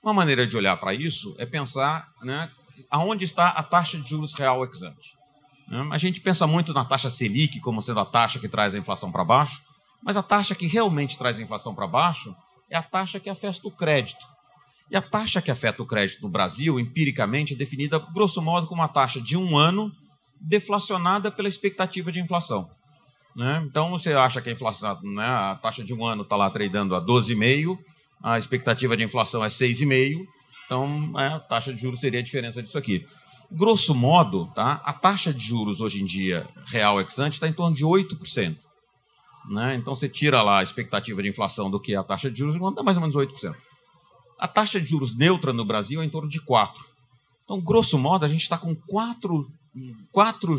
Uma 0.02 0.14
maneira 0.14 0.46
de 0.46 0.56
olhar 0.58 0.76
para 0.78 0.94
isso 0.94 1.36
é 1.38 1.46
pensar 1.46 2.10
né, 2.22 2.50
aonde 2.90 3.26
está 3.26 3.50
a 3.50 3.64
taxa 3.64 3.98
de 3.98 4.08
juros 4.08 4.34
real 4.34 4.64
ex 4.64 4.82
ante. 4.82 5.16
Né? 5.68 5.90
A 5.92 5.98
gente 5.98 6.22
pensa 6.22 6.46
muito 6.46 6.74
na 6.74 6.86
taxa 6.86 7.10
Selic 7.10 7.60
como 7.60 7.82
sendo 7.82 8.00
a 8.00 8.06
taxa 8.06 8.40
que 8.40 8.50
traz 8.50 8.76
a 8.76 8.78
inflação 8.78 9.12
para 9.12 9.24
baixo, 9.24 9.62
mas 10.02 10.18
a 10.18 10.24
taxa 10.24 10.54
que 10.56 10.68
realmente 10.68 11.18
traz 11.18 11.40
a 11.40 11.42
inflação 11.42 11.74
para 11.74 11.88
baixo 11.88 12.36
é 12.70 12.76
a 12.76 12.84
taxa 12.84 13.20
que 13.20 13.30
afeta 13.30 13.60
o 13.64 13.72
crédito. 13.72 14.26
E 14.92 14.96
a 14.96 15.02
taxa 15.02 15.42
que 15.42 15.50
afeta 15.50 15.82
o 15.82 15.86
crédito 15.86 16.22
no 16.22 16.30
Brasil, 16.30 16.80
empiricamente, 16.80 17.54
é 17.54 17.58
definida, 17.58 17.98
grosso 18.14 18.42
modo, 18.42 18.68
como 18.68 18.82
uma 18.82 18.88
taxa 18.88 19.22
de 19.22 19.38
um 19.38 19.58
ano 19.58 19.92
deflacionada 20.40 21.32
pela 21.32 21.48
expectativa 21.48 22.12
de 22.12 22.20
inflação. 22.20 22.70
Né? 23.36 23.64
Então 23.66 23.90
você 23.90 24.14
acha 24.14 24.42
que 24.42 24.50
a 24.50 24.54
inflação, 24.54 25.02
né, 25.02 25.26
a 25.26 25.56
taxa 25.56 25.84
de 25.84 25.94
um 25.94 26.06
ano 26.06 26.24
está 26.24 26.36
lá 26.36 26.50
tradando 26.50 26.96
a 26.96 27.02
12,5, 27.02 27.78
a 28.22 28.38
expectativa 28.38 28.96
de 28.96 29.04
inflação 29.04 29.44
é 29.44 29.48
6,5, 29.48 30.26
então 30.66 31.20
é, 31.20 31.28
a 31.28 31.40
taxa 31.40 31.74
de 31.74 31.82
juros 31.82 32.00
seria 32.00 32.20
a 32.20 32.24
diferença 32.24 32.62
disso 32.62 32.78
aqui. 32.78 33.06
Grosso 33.52 33.94
modo, 33.94 34.48
tá, 34.56 34.82
a 34.84 34.94
taxa 34.94 35.34
de 35.34 35.40
juros 35.40 35.80
hoje 35.80 36.02
em 36.02 36.06
dia, 36.06 36.48
real 36.66 37.00
ex 37.00 37.20
ante, 37.20 37.34
está 37.34 37.48
em 37.48 37.54
torno 37.54 37.76
de 37.76 37.86
8%. 37.86 38.58
Né? 39.50 39.76
Então 39.76 39.94
você 39.94 40.08
tira 40.08 40.42
lá 40.42 40.60
a 40.60 40.64
expectativa 40.64 41.22
de 41.22 41.30
inflação 41.30 41.70
do 41.70 41.80
que 41.80 41.94
é 41.94 41.98
a 41.98 42.04
taxa 42.04 42.32
de 42.32 42.40
juros, 42.40 42.56
dá 42.76 42.82
mais 42.82 42.98
ou 42.98 43.02
menos 43.02 43.16
8%. 43.16 43.56
A 44.40 44.48
taxa 44.48 44.80
de 44.80 44.88
juros 44.88 45.16
neutra 45.16 45.54
no 45.54 45.66
Brasil 45.66 46.02
é 46.02 46.06
em 46.06 46.10
torno 46.10 46.30
de 46.30 46.42
4%. 46.42 46.72
Então, 47.44 47.60
grosso 47.60 47.98
modo, 47.98 48.26
a 48.26 48.28
gente 48.28 48.42
está 48.42 48.58
com 48.58 48.76
4%, 48.76 49.46
4 50.12 50.58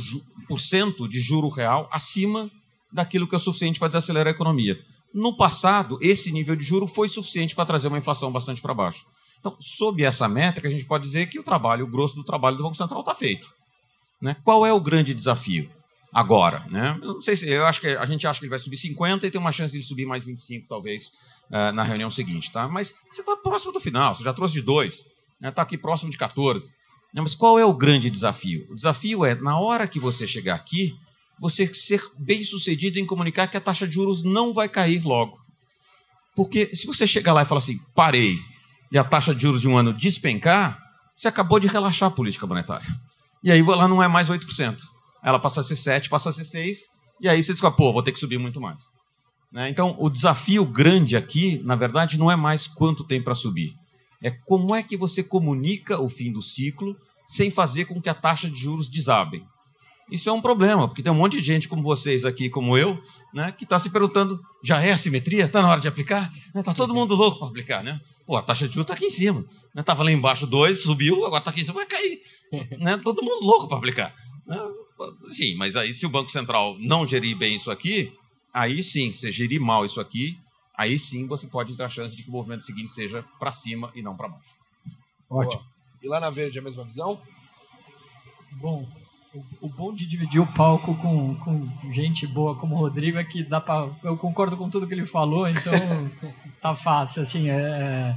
de 1.09 1.21
juro 1.21 1.49
real 1.49 1.89
acima 1.91 2.51
daquilo 2.93 3.27
que 3.27 3.35
é 3.35 3.39
suficiente 3.39 3.79
para 3.79 3.89
desacelerar 3.89 4.29
a 4.29 4.31
economia. 4.31 4.79
No 5.13 5.37
passado, 5.37 5.99
esse 6.01 6.31
nível 6.33 6.57
de 6.57 6.65
juro 6.65 6.87
foi 6.87 7.09
suficiente 7.09 7.55
para 7.55 7.65
trazer 7.65 7.89
uma 7.89 7.99
inflação 7.99 8.31
bastante 8.31 8.61
para 8.61 8.75
baixo. 8.75 9.07
Então, 9.45 9.59
sob 9.61 10.03
essa 10.03 10.27
métrica, 10.27 10.67
a 10.67 10.71
gente 10.71 10.87
pode 10.87 11.05
dizer 11.05 11.27
que 11.27 11.39
o 11.39 11.43
trabalho, 11.43 11.85
o 11.85 11.89
grosso 11.91 12.15
do 12.15 12.25
trabalho 12.25 12.57
do 12.57 12.63
Banco 12.63 12.77
Central 12.77 13.01
está 13.01 13.15
feito. 13.15 13.47
Né? 14.19 14.35
Qual 14.43 14.65
é 14.65 14.73
o 14.73 14.81
grande 14.81 15.13
desafio? 15.13 15.71
Agora, 16.11 16.65
né? 16.71 16.99
Eu 17.03 17.15
não 17.15 17.21
sei 17.21 17.37
se 17.37 17.47
eu 17.47 17.67
acho 17.67 17.79
que 17.79 17.89
a 17.89 18.07
gente 18.07 18.27
acha 18.27 18.39
que 18.39 18.47
ele 18.47 18.51
vai 18.51 18.59
subir 18.59 18.79
50 18.79 19.27
e 19.27 19.31
tem 19.31 19.39
uma 19.39 19.53
chance 19.53 19.73
de 19.73 19.79
ele 19.79 19.85
subir 19.85 20.07
mais 20.07 20.25
25, 20.25 20.67
talvez, 20.67 21.09
uh, 21.51 21.73
na 21.75 21.83
reunião 21.83 22.11
seguinte, 22.11 22.51
tá? 22.51 22.67
Mas 22.67 22.95
você 23.13 23.21
está 23.21 23.37
próximo 23.37 23.71
do 23.71 23.81
final, 23.81 24.15
você 24.15 24.25
já 24.25 24.33
trouxe 24.33 24.55
de 24.55 24.63
2, 24.63 24.95
está 24.95 25.07
né? 25.43 25.51
Tá 25.51 25.61
aqui 25.61 25.77
próximo 25.77 26.11
de 26.11 26.17
14. 26.17 26.67
Né? 27.13 27.21
Mas 27.21 27.35
qual 27.35 27.59
é 27.59 27.67
o 27.67 27.75
grande 27.75 28.09
desafio? 28.09 28.67
O 28.71 28.75
desafio 28.75 29.27
é, 29.27 29.35
na 29.35 29.59
hora 29.59 29.87
que 29.87 30.01
você 30.01 30.27
chegar 30.27 30.55
aqui, 30.55 30.97
você 31.39 31.67
ser 31.75 32.03
bem 32.19 32.45
sucedido 32.45 32.99
em 32.99 33.05
comunicar 33.05 33.47
que 33.49 33.59
a 33.59 33.61
taxa 33.61 33.87
de 33.87 33.93
juros 33.93 34.23
não 34.23 34.55
vai 34.55 34.71
cair 34.71 35.05
logo. 35.05 35.39
Porque 36.35 36.75
se 36.75 36.87
você 36.87 37.07
chegar 37.07 37.35
lá 37.35 37.43
e 37.43 37.47
falar 37.47 37.59
assim, 37.59 37.79
parei, 37.95 38.39
e 38.91 38.99
a 38.99 39.05
taxa 39.05 39.35
de 39.35 39.43
juros 39.43 39.61
de 39.61 39.69
um 39.69 39.77
ano 39.77 39.93
despencar, 39.93 40.79
você 41.17 41.29
acabou 41.29 41.59
de 41.59 41.69
relaxar 41.69 42.09
a 42.09 42.13
política 42.13 42.47
monetária. 42.47 42.87
E 43.43 43.53
aí 43.53 43.61
ela 43.61 43.89
não 43.89 44.03
é 44.03 44.09
mais 44.09 44.29
8%. 44.29 44.79
Ela 45.23 45.39
passa 45.39 45.61
a 45.61 45.65
ser 45.65 45.75
7%, 45.75 46.09
passa 46.09 46.31
a 46.31 46.33
ser 46.33 46.43
6%, 46.43 46.77
e 47.21 47.29
aí 47.29 47.43
você 47.43 47.53
diz, 47.53 47.61
pô, 47.61 47.93
vou 47.93 48.03
ter 48.03 48.13
que 48.13 48.19
subir 48.19 48.39
muito 48.39 48.61
mais. 48.61 48.83
Né? 49.53 49.71
Então, 49.71 49.97
o 49.99 50.11
desafio 50.11 50.65
grande 50.65 51.17
aqui, 51.17 51.63
na 51.65 51.77
verdade, 51.77 52.19
não 52.19 52.31
é 52.31 52.37
mais 52.37 52.67
quanto 52.67 53.05
tem 53.05 53.23
para 53.23 53.35
subir. 53.35 53.73
É 54.23 54.31
como 54.31 54.75
é 54.75 54.83
que 54.83 54.97
você 54.97 55.23
comunica 55.23 56.01
o 56.01 56.09
fim 56.09 56.33
do 56.33 56.43
ciclo 56.43 56.97
sem 57.27 57.51
fazer 57.51 57.85
com 57.85 58.01
que 58.01 58.09
a 58.09 58.15
taxa 58.15 58.51
de 58.51 58.59
juros 58.59 58.89
desabe. 58.89 59.45
Isso 60.11 60.29
é 60.29 60.33
um 60.33 60.41
problema, 60.41 60.87
porque 60.87 61.03
tem 61.03 61.11
um 61.11 61.17
monte 61.17 61.39
de 61.39 61.43
gente 61.43 61.67
como 61.67 61.83
vocês 61.83 62.25
aqui, 62.25 62.51
como 62.51 62.77
eu, 62.77 63.03
né, 63.33 63.53
que 63.53 63.65
está 63.65 63.79
se 63.79 63.89
perguntando: 63.91 64.41
já 64.63 64.81
é 64.81 64.93
assimetria? 64.93 65.47
Está 65.47 65.63
na 65.63 65.71
hora 65.71 65.81
de 65.81 65.89
aplicar? 65.89 66.31
Está 66.55 66.73
né, 66.73 66.77
todo 66.77 66.95
mundo 66.95 67.15
louco 67.15 67.39
para 67.39 67.49
aplicar, 67.49 67.83
né? 67.83 68.01
Pô, 68.27 68.37
a 68.37 68.43
taxa 68.43 68.69
de 68.69 68.75
juros 68.75 68.85
está 68.85 68.95
aqui 68.95 69.07
em 69.07 69.11
cima. 69.11 69.45
Estava 69.77 70.05
né, 70.05 70.11
lá 70.11 70.17
embaixo 70.17 70.47
dois, 70.47 70.83
subiu, 70.83 71.25
agora 71.25 71.39
está 71.39 71.51
aqui 71.51 71.63
em 71.63 71.65
cima, 71.65 71.77
vai 71.77 71.87
cair. 71.87 72.21
né? 72.79 72.99
Todo 72.99 73.23
mundo 73.23 73.47
louco 73.47 73.67
para 73.67 73.79
aplicar. 73.79 74.15
Né? 74.47 74.59
Sim, 75.31 75.57
mas 75.57 75.75
aí 75.75 75.93
se 75.93 76.05
o 76.05 76.11
Banco 76.11 76.31
Central 76.31 76.77
não 76.79 77.07
gerir 77.07 77.37
bem 77.37 77.57
isso 77.57 77.71
aqui, 77.71 78.13
aí 78.53 78.83
sim, 78.83 79.11
se 79.11 79.33
gerir 79.33 79.61
mal 79.61 79.85
isso 79.85 80.01
aqui, 80.01 80.39
aí 80.77 80.99
sim 80.99 81.27
você 81.27 81.47
pode 81.47 81.77
ter 81.77 81.83
a 81.83 81.89
chance 81.89 82.15
de 82.15 82.23
que 82.23 82.29
o 82.29 82.33
movimento 82.33 82.65
seguinte 82.65 82.91
seja 82.91 83.25
para 83.39 83.53
cima 83.53 83.91
e 83.95 84.03
não 84.03 84.17
para 84.17 84.29
baixo. 84.29 84.57
Ótimo. 85.31 85.63
Boa. 85.63 85.75
E 86.03 86.09
lá 86.09 86.21
na 86.21 86.29
Verde 86.31 86.59
a 86.59 86.63
mesma 86.63 86.85
visão? 86.85 87.21
Bom, 88.53 88.87
o, 89.61 89.69
bom 89.69 89.93
de 89.93 90.07
dividir 90.07 90.41
o 90.41 90.47
palco 90.47 90.95
com, 90.97 91.35
com 91.37 91.93
gente 91.93 92.27
boa 92.27 92.55
como 92.57 92.77
o 92.77 92.79
Rodrigo 92.79 93.19
é 93.19 93.25
que 93.25 93.43
dá 93.43 93.61
para 93.61 93.91
eu 94.03 94.17
concordo 94.17 94.57
com 94.57 94.71
tudo 94.71 94.87
que 94.87 94.95
ele 94.95 95.07
falou 95.07 95.49
então 95.49 95.73
tá 96.61 96.75
fácil 96.75 97.23
assim 97.23 97.51
é, 97.51 97.55
é 97.55 98.17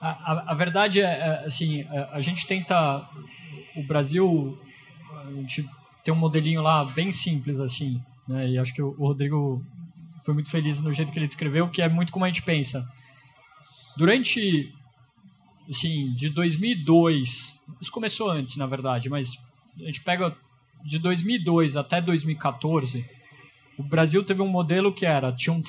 a, 0.00 0.52
a, 0.52 0.54
verdade 0.54 1.00
é, 1.00 1.04
é 1.04 1.44
assim 1.44 1.82
a, 1.82 1.94
é, 1.94 2.08
a, 2.12 2.20
gente 2.20 2.46
tenta 2.46 3.08
o 3.76 3.82
Brasil 3.82 4.58
a 5.26 5.30
gente 5.32 5.68
tem 6.02 6.14
um 6.14 6.16
modelinho 6.18 6.62
lá 6.62 6.84
bem 6.84 7.12
simples 7.12 7.60
assim 7.60 8.02
né 8.26 8.48
e 8.48 8.58
acho 8.58 8.72
que 8.72 8.82
o, 8.82 8.94
o 8.98 9.06
Rodrigo 9.08 9.62
foi 10.24 10.34
muito 10.34 10.50
feliz 10.50 10.80
no 10.80 10.92
jeito 10.92 11.12
que 11.12 11.18
ele 11.18 11.26
descreveu 11.26 11.68
que 11.68 11.82
é 11.82 11.88
muito 11.88 12.12
como 12.12 12.24
a 12.24 12.28
gente 12.28 12.42
pensa. 12.42 12.86
Durante 13.96 14.72
assim 15.68 16.12
de 16.14 16.30
2002 16.30 17.64
isso 17.80 17.92
começou 17.92 18.30
antes 18.30 18.56
na 18.56 18.66
verdade 18.66 19.10
mas 19.10 19.47
a 19.80 19.86
gente 19.86 20.00
pega 20.00 20.36
de 20.84 20.98
2002 20.98 21.76
até 21.76 22.00
2014, 22.00 23.08
o 23.78 23.82
Brasil 23.82 24.24
teve 24.24 24.42
um 24.42 24.48
modelo 24.48 24.92
que 24.92 25.06
era 25.06 25.32
tinha 25.32 25.54
um, 25.54 25.62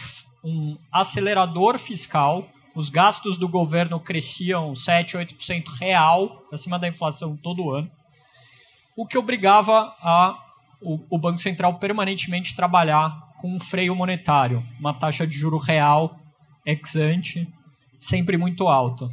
um 0.43 0.77
acelerador 0.91 1.77
fiscal, 1.77 2.47
os 2.75 2.89
gastos 2.89 3.37
do 3.37 3.47
governo 3.47 3.99
cresciam 3.99 4.75
7, 4.75 5.17
8% 5.17 5.67
real, 5.79 6.43
acima 6.51 6.79
da 6.79 6.87
inflação 6.87 7.35
todo 7.35 7.71
ano, 7.71 7.89
o 8.95 9.05
que 9.05 9.17
obrigava 9.17 9.95
a, 10.01 10.37
o, 10.81 10.99
o 11.09 11.17
Banco 11.17 11.39
Central 11.39 11.75
permanentemente 11.75 12.55
trabalhar 12.55 13.29
com 13.37 13.53
um 13.53 13.59
freio 13.59 13.95
monetário, 13.95 14.65
uma 14.79 14.93
taxa 14.93 15.25
de 15.25 15.35
juro 15.37 15.57
real 15.57 16.19
ex 16.65 16.95
ante 16.95 17.47
sempre 17.97 18.37
muito 18.37 18.67
alta. 18.67 19.09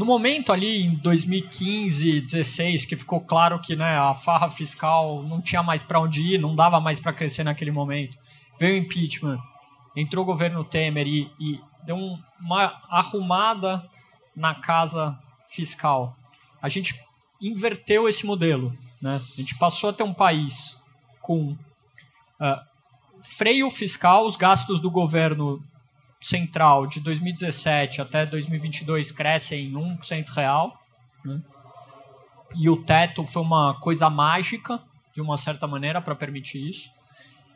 No 0.00 0.06
momento 0.06 0.50
ali 0.50 0.80
em 0.80 0.94
2015, 0.94 2.22
16, 2.22 2.86
que 2.86 2.96
ficou 2.96 3.20
claro 3.20 3.60
que 3.60 3.76
né, 3.76 3.98
a 3.98 4.14
farra 4.14 4.50
fiscal 4.50 5.22
não 5.24 5.42
tinha 5.42 5.62
mais 5.62 5.82
para 5.82 6.00
onde 6.00 6.22
ir, 6.22 6.38
não 6.38 6.56
dava 6.56 6.80
mais 6.80 6.98
para 6.98 7.12
crescer 7.12 7.44
naquele 7.44 7.70
momento, 7.70 8.16
veio 8.58 8.76
o 8.76 8.78
impeachment, 8.78 9.38
entrou 9.94 10.22
o 10.22 10.26
governo 10.26 10.64
Temer 10.64 11.06
e, 11.06 11.30
e 11.38 11.60
deu 11.84 11.98
uma 12.40 12.80
arrumada 12.88 13.86
na 14.34 14.54
casa 14.54 15.18
fiscal. 15.46 16.16
A 16.62 16.70
gente 16.70 16.98
inverteu 17.38 18.08
esse 18.08 18.24
modelo. 18.24 18.74
Né? 19.02 19.20
A 19.34 19.36
gente 19.36 19.54
passou 19.58 19.90
a 19.90 19.92
ter 19.92 20.02
um 20.02 20.14
país 20.14 20.82
com 21.20 21.50
uh, 21.50 22.60
freio 23.20 23.68
fiscal, 23.68 24.24
os 24.24 24.34
gastos 24.34 24.80
do 24.80 24.90
governo 24.90 25.62
central 26.20 26.86
de 26.86 27.00
2017 27.00 28.00
até 28.00 28.26
2022 28.26 29.10
cresce 29.10 29.54
em 29.54 29.72
1% 29.72 30.28
real. 30.28 30.78
Né? 31.24 31.40
E 32.56 32.68
o 32.68 32.82
teto 32.82 33.24
foi 33.24 33.42
uma 33.42 33.78
coisa 33.80 34.10
mágica, 34.10 34.80
de 35.14 35.20
uma 35.20 35.36
certa 35.36 35.66
maneira, 35.66 36.00
para 36.00 36.14
permitir 36.14 36.68
isso. 36.68 36.90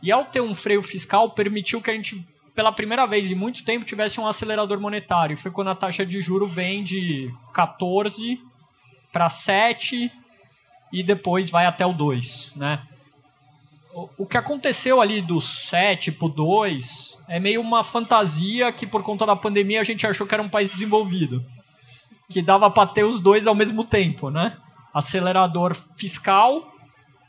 E 0.02 0.10
ao 0.10 0.24
ter 0.24 0.40
um 0.40 0.54
freio 0.54 0.82
fiscal, 0.82 1.30
permitiu 1.30 1.80
que 1.80 1.90
a 1.90 1.94
gente, 1.94 2.26
pela 2.54 2.72
primeira 2.72 3.06
vez 3.06 3.30
em 3.30 3.34
muito 3.34 3.64
tempo, 3.64 3.84
tivesse 3.84 4.20
um 4.20 4.26
acelerador 4.26 4.80
monetário. 4.80 5.36
Foi 5.36 5.50
quando 5.50 5.68
a 5.68 5.74
taxa 5.74 6.04
de 6.04 6.20
juro 6.20 6.46
vem 6.46 6.82
de 6.82 7.32
14 7.52 8.40
para 9.12 9.28
7 9.28 10.10
e 10.92 11.02
depois 11.02 11.50
vai 11.50 11.66
até 11.66 11.84
o 11.84 11.92
2, 11.92 12.52
né? 12.56 12.86
O 14.18 14.26
que 14.26 14.36
aconteceu 14.36 15.00
ali 15.00 15.20
do 15.20 15.40
7 15.40 16.10
pro 16.12 16.28
2 16.28 17.24
é 17.28 17.38
meio 17.38 17.60
uma 17.60 17.84
fantasia 17.84 18.72
que 18.72 18.86
por 18.86 19.02
conta 19.02 19.24
da 19.24 19.36
pandemia 19.36 19.80
a 19.80 19.84
gente 19.84 20.06
achou 20.06 20.26
que 20.26 20.34
era 20.34 20.42
um 20.42 20.48
país 20.48 20.68
desenvolvido. 20.68 21.44
Que 22.28 22.42
dava 22.42 22.70
para 22.70 22.88
ter 22.88 23.04
os 23.04 23.20
dois 23.20 23.46
ao 23.46 23.54
mesmo 23.54 23.84
tempo, 23.84 24.30
né? 24.30 24.56
Acelerador 24.92 25.74
fiscal 25.96 26.72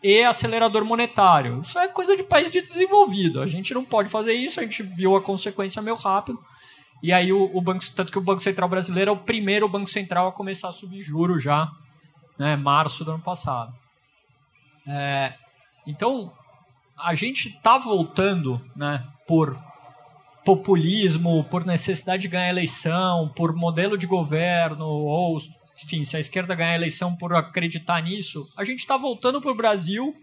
e 0.02 0.24
acelerador 0.24 0.84
monetário. 0.84 1.60
Isso 1.60 1.78
é 1.78 1.88
coisa 1.88 2.16
de 2.18 2.24
país 2.24 2.50
de 2.50 2.62
desenvolvido. 2.62 3.42
A 3.42 3.48
gente 3.48 3.74
não 3.74 3.86
pode 3.86 4.10
fazer 4.10 4.34
isso, 4.34 4.60
a 4.60 4.64
gente 4.64 4.82
viu 4.82 5.16
a 5.16 5.22
consequência 5.22 5.82
meio 5.82 5.96
rápido. 5.96 6.40
E 7.04 7.14
aí 7.14 7.32
o, 7.32 7.56
o 7.56 7.62
banco, 7.62 7.84
tanto 7.96 8.12
que 8.12 8.18
o 8.18 8.24
Banco 8.24 8.42
Central 8.42 8.70
brasileiro 8.70 9.10
é 9.10 9.14
o 9.14 9.18
primeiro 9.18 9.70
banco 9.70 9.90
central 9.90 10.28
a 10.28 10.32
começar 10.32 10.70
a 10.70 10.74
subir 10.74 11.04
juros 11.04 11.44
já, 11.44 11.70
né, 12.40 12.56
março 12.56 13.04
do 13.06 13.12
ano 13.12 13.22
passado. 13.22 13.74
É, 14.88 15.34
então, 15.86 16.32
a 16.98 17.14
gente 17.14 17.50
está 17.50 17.78
voltando, 17.78 18.62
né, 18.76 19.06
por 19.28 19.58
populismo, 20.46 21.44
por 21.46 21.66
necessidade 21.66 22.24
de 22.24 22.28
ganhar 22.28 22.50
eleição, 22.50 23.32
por 23.36 23.54
modelo 23.54 23.98
de 23.98 24.06
governo, 24.06 24.86
ou, 24.86 25.38
enfim, 25.84 26.06
se 26.06 26.16
a 26.16 26.20
esquerda 26.20 26.56
ganhar 26.56 26.76
eleição 26.76 27.16
por 27.16 27.34
acreditar 27.34 28.02
nisso, 28.02 28.48
a 28.56 28.64
gente 28.64 28.80
está 28.80 28.96
voltando 28.96 29.42
para 29.42 29.52
o 29.52 29.56
Brasil 29.56 30.16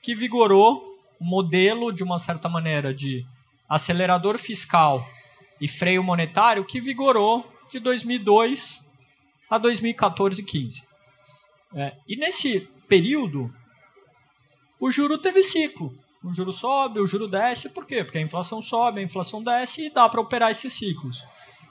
que 0.00 0.14
vigorou 0.14 0.96
o 1.18 1.24
modelo, 1.24 1.92
de 1.92 2.02
uma 2.02 2.18
certa 2.18 2.48
maneira, 2.48 2.94
de 2.94 3.26
acelerador 3.68 4.38
fiscal 4.38 5.04
e 5.60 5.66
freio 5.66 6.02
monetário 6.04 6.64
que 6.64 6.80
vigorou 6.80 7.52
de 7.68 7.80
2002 7.80 8.88
a 9.50 9.58
2014 9.58 10.40
e 10.40 10.44
15. 10.44 10.82
É, 11.74 11.96
e 12.06 12.16
nesse 12.16 12.60
período, 12.88 13.52
o 14.78 14.90
juro 14.90 15.18
teve 15.18 15.42
ciclo 15.42 16.03
o 16.24 16.32
juro 16.32 16.52
sobe, 16.52 17.00
o 17.00 17.06
juro 17.06 17.28
desce, 17.28 17.68
por 17.68 17.86
quê? 17.86 18.02
Porque 18.02 18.18
a 18.18 18.22
inflação 18.22 18.62
sobe, 18.62 19.00
a 19.00 19.04
inflação 19.04 19.42
desce 19.42 19.86
e 19.86 19.90
dá 19.90 20.08
para 20.08 20.20
operar 20.20 20.50
esses 20.50 20.72
ciclos. 20.72 21.22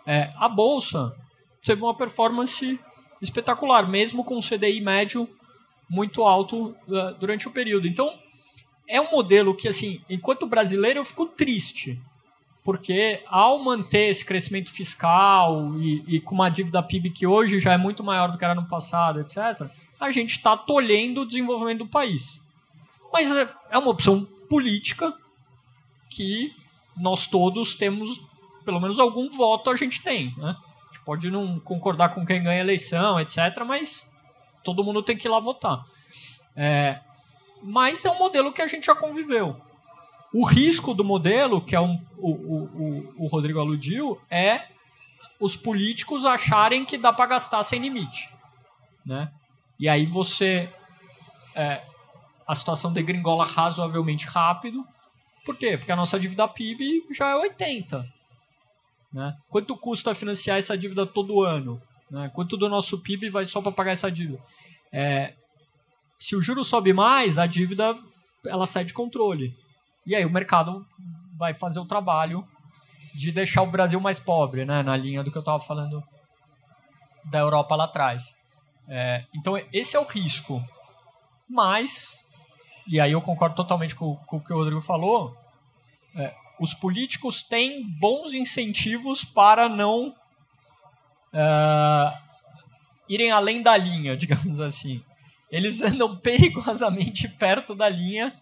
É, 0.06 0.32
a 0.38 0.48
bolsa 0.48 1.16
teve 1.64 1.82
uma 1.82 1.96
performance 1.96 2.80
espetacular, 3.22 3.90
mesmo 3.90 4.24
com 4.24 4.38
o 4.38 4.42
CDI 4.42 4.80
médio 4.80 5.28
muito 5.90 6.24
alto 6.24 6.76
uh, 6.88 7.14
durante 7.20 7.48
o 7.48 7.52
período. 7.52 7.88
Então, 7.88 8.14
é 8.88 9.02
um 9.02 9.10
modelo 9.10 9.56
que, 9.56 9.68
assim, 9.68 10.02
enquanto 10.10 10.46
brasileiro, 10.46 11.00
eu 11.00 11.06
fico 11.06 11.26
triste, 11.26 12.00
porque 12.64 13.24
ao 13.28 13.58
manter 13.60 14.10
esse 14.10 14.24
crescimento 14.24 14.72
fiscal 14.72 15.74
e, 15.80 16.04
e, 16.16 16.20
com 16.20 16.36
uma 16.36 16.50
dívida 16.50 16.84
PIB 16.84 17.10
que 17.10 17.26
hoje 17.26 17.60
já 17.60 17.74
é 17.74 17.78
muito 17.78 18.04
maior 18.04 18.32
do 18.32 18.38
que 18.38 18.46
era 18.46 18.56
no 18.56 18.68
passado, 18.68 19.20
etc., 19.20 19.68
a 20.00 20.12
gente 20.12 20.32
está 20.32 20.56
tolhendo 20.58 21.22
o 21.22 21.26
desenvolvimento 21.26 21.80
do 21.80 21.88
país. 21.88 22.42
Mas 23.12 23.32
é, 23.32 23.50
é 23.72 23.78
uma 23.78 23.90
opção 23.90 24.28
política 24.50 25.14
que 26.10 26.54
nós 26.96 27.26
todos 27.28 27.74
temos, 27.74 28.22
pelo 28.64 28.80
menos 28.80 29.00
algum 29.00 29.30
voto 29.30 29.70
a 29.70 29.76
gente 29.76 30.02
tem. 30.02 30.34
Né? 30.38 30.56
A 30.56 30.94
gente 30.94 31.04
pode 31.04 31.30
não 31.32 31.60
concordar 31.60 32.10
com 32.10 32.26
quem 32.26 32.44
ganha 32.44 32.60
a 32.60 32.64
eleição, 32.64 33.20
etc., 33.20 33.64
mas 33.66 34.14
todo 34.64 34.84
mundo 34.84 35.02
tem 35.02 35.18
que 35.18 35.28
ir 35.28 35.32
lá 35.32 35.40
votar. 35.40 35.86
É, 36.56 37.00
mas 37.62 38.06
é 38.06 38.12
um 38.12 38.18
modelo 38.18 38.52
que 38.52 38.62
a 38.62 38.68
gente 38.68 38.86
já 38.86 38.96
conviveu. 38.96 39.60
O 40.34 40.46
risco 40.46 40.94
do 40.94 41.04
modelo, 41.04 41.62
que 41.62 41.76
é 41.76 41.80
um, 41.80 42.02
o, 42.18 42.32
o, 42.32 43.24
o, 43.24 43.28
Rodrigo 43.28 43.60
aludiu, 43.60 44.20
é 44.30 44.68
os 45.40 45.56
políticos 45.56 46.26
acharem 46.26 46.86
que 46.86 46.98
dá 46.98 47.14
para 47.14 47.28
gastar 47.28 47.64
sem 47.64 47.80
limite. 47.80 48.30
Né? 49.06 49.32
E 49.80 49.88
aí 49.88 50.06
você. 50.06 50.70
É, 51.56 51.84
a 52.48 52.56
situação 52.56 52.92
degringola 52.92 53.46
razoavelmente 53.46 54.26
rápido. 54.26 54.86
Por 55.46 55.58
quê? 55.58 55.78
Porque 55.78 55.92
a 55.92 55.96
nossa 55.96 56.20
dívida 56.20 56.48
PIB 56.48 57.04
já 57.12 57.30
é 57.30 57.36
80. 57.36 58.06
Né? 59.12 59.36
Quanto 59.50 59.78
custa 59.78 60.16
financiar 60.16 60.58
essa 60.58 60.78
dívida 60.78 61.06
todo 61.06 61.44
ano? 61.44 61.82
Né? 62.10 62.32
Quanto 62.34 62.58
do 62.58 62.70
nosso 62.70 63.02
PIB 63.02 63.30
vai 63.30 63.46
só 63.46 63.62
para 63.62 63.72
pagar 63.72 63.92
essa 63.92 64.12
dívida? 64.12 64.42
É, 64.92 65.34
se 66.20 66.36
o 66.36 66.42
juro 66.42 66.64
sobe 66.64 66.94
mais, 66.94 67.38
a 67.38 67.46
dívida 67.46 67.98
ela 68.46 68.66
sai 68.66 68.86
de 68.86 68.94
controle. 68.94 69.56
E 70.06 70.16
aí 70.16 70.26
o 70.26 70.30
mercado 70.30 70.86
vai 71.38 71.54
fazer 71.54 71.80
o 71.80 71.86
trabalho 71.86 72.48
de 73.14 73.32
deixar 73.32 73.62
o 73.62 73.72
Brasil 73.72 74.00
mais 74.00 74.20
pobre, 74.20 74.66
né? 74.66 74.82
na 74.84 74.98
linha 74.98 75.24
do 75.24 75.32
que 75.32 75.38
eu 75.38 75.42
estava 75.42 75.60
falando 75.60 76.04
da 77.26 77.40
Europa 77.40 77.76
lá 77.76 77.86
atrás. 77.86 78.36
É, 78.88 79.26
então 79.36 79.58
esse 79.72 79.96
é 79.96 80.00
o 80.00 80.06
risco. 80.06 80.62
Mas, 81.50 82.23
e 82.88 83.00
aí 83.00 83.12
eu 83.12 83.22
concordo 83.22 83.56
totalmente 83.56 83.96
com, 83.96 84.16
com 84.16 84.38
o 84.38 84.42
que 84.42 84.54
o 84.54 84.58
Rodrigo 84.58 84.82
falou, 84.82 85.36
é, 86.16 86.34
os 86.60 86.74
políticos 86.74 87.42
têm 87.44 87.84
bons 87.84 88.34
incentivos 88.34 89.24
para 89.24 89.68
não 89.68 90.16
é, 91.34 92.18
irem 93.10 93.32
além 93.32 93.62
da 93.62 93.76
linha, 93.76 94.16
digamos 94.18 94.60
assim. 94.60 95.04
Eles 95.52 95.82
andam 95.82 96.18
perigosamente 96.18 97.28
perto 97.28 97.76
da 97.76 97.88
linha, 97.88 98.34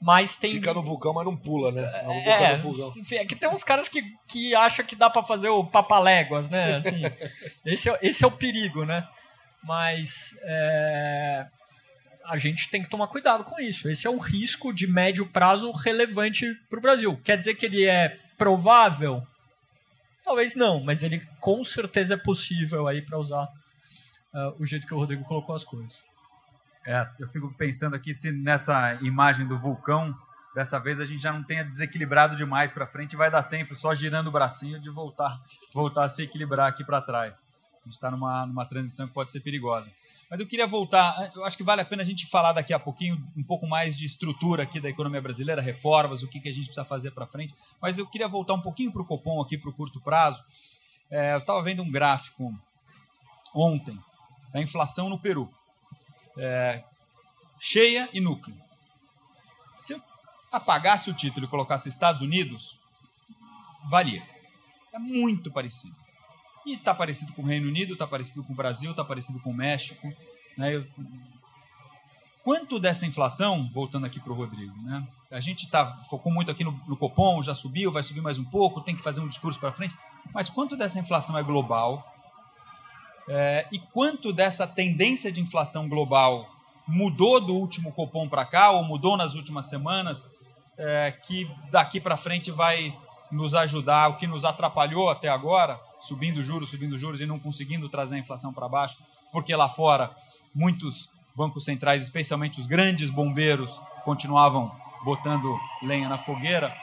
mas 0.00 0.36
tem. 0.36 0.52
Fica 0.52 0.72
no 0.72 0.82
vulcão, 0.82 1.12
mas 1.12 1.24
não 1.24 1.36
pula, 1.36 1.72
né? 1.72 1.82
Não 2.04 2.12
é, 2.12 2.56
enfim, 2.96 3.16
é 3.16 3.26
que 3.26 3.34
tem 3.34 3.50
uns 3.50 3.64
caras 3.64 3.88
que, 3.88 4.02
que 4.28 4.54
acham 4.54 4.84
que 4.84 4.94
dá 4.94 5.10
para 5.10 5.24
fazer 5.24 5.48
o 5.48 5.64
papaléguas, 5.64 6.48
né? 6.48 6.76
Assim, 6.76 7.02
esse, 7.66 7.90
é, 7.90 7.98
esse 8.02 8.24
é 8.24 8.26
o 8.26 8.30
perigo, 8.30 8.84
né? 8.84 9.06
Mas 9.62 10.34
é, 10.42 11.46
a 12.30 12.36
gente 12.36 12.70
tem 12.70 12.82
que 12.82 12.88
tomar 12.88 13.08
cuidado 13.08 13.42
com 13.42 13.60
isso. 13.60 13.90
Esse 13.90 14.06
é 14.06 14.10
um 14.10 14.18
risco 14.18 14.72
de 14.72 14.86
médio 14.86 15.26
prazo 15.26 15.72
relevante 15.72 16.46
para 16.68 16.78
o 16.78 16.82
Brasil. 16.82 17.20
Quer 17.24 17.36
dizer 17.36 17.54
que 17.54 17.66
ele 17.66 17.84
é 17.84 18.18
provável? 18.38 19.26
Talvez 20.24 20.54
não, 20.54 20.80
mas 20.80 21.02
ele 21.02 21.20
com 21.40 21.64
certeza 21.64 22.14
é 22.14 22.16
possível 22.16 22.86
aí 22.86 23.02
para 23.02 23.18
usar 23.18 23.44
uh, 23.44 24.54
o 24.60 24.64
jeito 24.64 24.86
que 24.86 24.94
o 24.94 24.96
Rodrigo 24.96 25.24
colocou 25.24 25.54
as 25.54 25.64
coisas. 25.64 26.00
É, 26.86 27.04
eu 27.18 27.28
fico 27.28 27.52
pensando 27.54 27.96
aqui 27.96 28.14
se 28.14 28.30
nessa 28.30 28.94
imagem 29.02 29.46
do 29.46 29.58
vulcão, 29.58 30.16
dessa 30.54 30.78
vez 30.78 31.00
a 31.00 31.04
gente 31.04 31.20
já 31.20 31.32
não 31.32 31.42
tenha 31.42 31.64
desequilibrado 31.64 32.36
demais 32.36 32.70
para 32.70 32.86
frente, 32.86 33.16
vai 33.16 33.30
dar 33.30 33.42
tempo 33.42 33.74
só 33.74 33.92
girando 33.92 34.28
o 34.28 34.32
bracinho 34.32 34.80
de 34.80 34.88
voltar, 34.88 35.36
voltar 35.74 36.04
a 36.04 36.08
se 36.08 36.22
equilibrar 36.22 36.68
aqui 36.68 36.84
para 36.84 37.00
trás. 37.00 37.44
A 37.82 37.84
gente 37.86 37.94
está 37.94 38.10
numa, 38.10 38.46
numa 38.46 38.64
transição 38.64 39.08
que 39.08 39.14
pode 39.14 39.32
ser 39.32 39.40
perigosa. 39.40 39.90
Mas 40.30 40.38
eu 40.38 40.46
queria 40.46 40.66
voltar, 40.66 41.32
eu 41.34 41.44
acho 41.44 41.56
que 41.56 41.64
vale 41.64 41.80
a 41.80 41.84
pena 41.84 42.02
a 42.02 42.06
gente 42.06 42.24
falar 42.24 42.52
daqui 42.52 42.72
a 42.72 42.78
pouquinho 42.78 43.16
um 43.36 43.42
pouco 43.42 43.66
mais 43.66 43.96
de 43.96 44.06
estrutura 44.06 44.62
aqui 44.62 44.78
da 44.78 44.88
economia 44.88 45.20
brasileira, 45.20 45.60
reformas, 45.60 46.22
o 46.22 46.28
que, 46.28 46.38
que 46.38 46.48
a 46.48 46.52
gente 46.52 46.66
precisa 46.66 46.84
fazer 46.84 47.10
para 47.10 47.26
frente. 47.26 47.52
Mas 47.82 47.98
eu 47.98 48.06
queria 48.06 48.28
voltar 48.28 48.54
um 48.54 48.62
pouquinho 48.62 48.92
para 48.92 49.02
o 49.02 49.04
Copom 49.04 49.42
aqui, 49.42 49.58
para 49.58 49.68
o 49.68 49.72
curto 49.72 50.00
prazo. 50.00 50.40
É, 51.10 51.34
eu 51.34 51.38
estava 51.38 51.60
vendo 51.62 51.82
um 51.82 51.90
gráfico 51.90 52.48
ontem 53.52 53.98
da 54.52 54.62
inflação 54.62 55.08
no 55.08 55.18
Peru 55.18 55.52
é, 56.38 56.84
cheia 57.58 58.08
e 58.12 58.20
núcleo. 58.20 58.56
Se 59.74 59.94
eu 59.94 60.00
apagasse 60.52 61.10
o 61.10 61.14
título 61.14 61.46
e 61.46 61.48
colocasse 61.48 61.88
Estados 61.88 62.22
Unidos, 62.22 62.78
valia. 63.88 64.22
É 64.92 64.98
muito 64.98 65.50
parecido. 65.50 65.96
E 66.66 66.74
está 66.74 66.94
parecido 66.94 67.32
com 67.32 67.42
o 67.42 67.46
Reino 67.46 67.68
Unido, 67.68 67.94
está 67.94 68.06
parecido 68.06 68.44
com 68.44 68.52
o 68.52 68.56
Brasil, 68.56 68.90
está 68.90 69.04
parecido 69.04 69.40
com 69.40 69.50
o 69.50 69.54
México. 69.54 70.12
Né? 70.56 70.76
Eu... 70.76 70.86
Quanto 72.42 72.78
dessa 72.78 73.06
inflação, 73.06 73.70
voltando 73.72 74.06
aqui 74.06 74.18
para 74.18 74.32
o 74.32 74.36
Rodrigo, 74.36 74.74
né? 74.82 75.06
a 75.30 75.40
gente 75.40 75.68
tá, 75.70 76.00
focou 76.08 76.32
muito 76.32 76.50
aqui 76.50 76.64
no, 76.64 76.72
no 76.86 76.96
Copom, 76.96 77.42
já 77.42 77.54
subiu, 77.54 77.92
vai 77.92 78.02
subir 78.02 78.20
mais 78.20 78.38
um 78.38 78.44
pouco, 78.44 78.80
tem 78.80 78.96
que 78.96 79.02
fazer 79.02 79.20
um 79.20 79.28
discurso 79.28 79.58
para 79.58 79.72
frente, 79.72 79.94
mas 80.32 80.48
quanto 80.48 80.76
dessa 80.76 80.98
inflação 80.98 81.36
é 81.36 81.42
global 81.42 82.10
é, 83.28 83.66
e 83.70 83.78
quanto 83.78 84.32
dessa 84.32 84.66
tendência 84.66 85.30
de 85.30 85.40
inflação 85.40 85.88
global 85.88 86.48
mudou 86.86 87.40
do 87.40 87.54
último 87.54 87.92
Copom 87.92 88.28
para 88.28 88.44
cá, 88.44 88.72
ou 88.72 88.82
mudou 88.82 89.16
nas 89.16 89.34
últimas 89.34 89.66
semanas, 89.66 90.36
é, 90.76 91.12
que 91.12 91.48
daqui 91.70 92.00
para 92.00 92.16
frente 92.16 92.50
vai 92.50 92.96
nos 93.30 93.54
ajudar, 93.54 94.08
o 94.08 94.16
que 94.16 94.26
nos 94.26 94.44
atrapalhou 94.44 95.08
até 95.08 95.28
agora, 95.28 95.80
subindo 96.00 96.42
juros, 96.42 96.70
subindo 96.70 96.98
juros 96.98 97.20
e 97.20 97.26
não 97.26 97.38
conseguindo 97.38 97.88
trazer 97.88 98.16
a 98.16 98.18
inflação 98.18 98.52
para 98.52 98.68
baixo, 98.68 98.98
porque 99.32 99.54
lá 99.54 99.68
fora 99.68 100.14
muitos 100.54 101.10
bancos 101.34 101.64
centrais, 101.64 102.02
especialmente 102.02 102.60
os 102.60 102.66
grandes 102.66 103.10
bombeiros, 103.10 103.80
continuavam 104.04 104.74
botando 105.04 105.58
lenha 105.82 106.08
na 106.08 106.18
fogueira. 106.18 106.74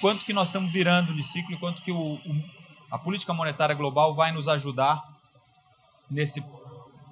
Quanto 0.00 0.24
que 0.24 0.32
nós 0.32 0.48
estamos 0.48 0.72
virando 0.72 1.14
de 1.14 1.22
ciclo 1.22 1.58
quanto 1.58 1.82
que 1.82 1.92
o, 1.92 2.14
o, 2.14 2.44
a 2.90 2.98
política 2.98 3.32
monetária 3.32 3.74
global 3.74 4.14
vai 4.14 4.32
nos 4.32 4.48
ajudar 4.48 5.00
nesse, 6.10 6.44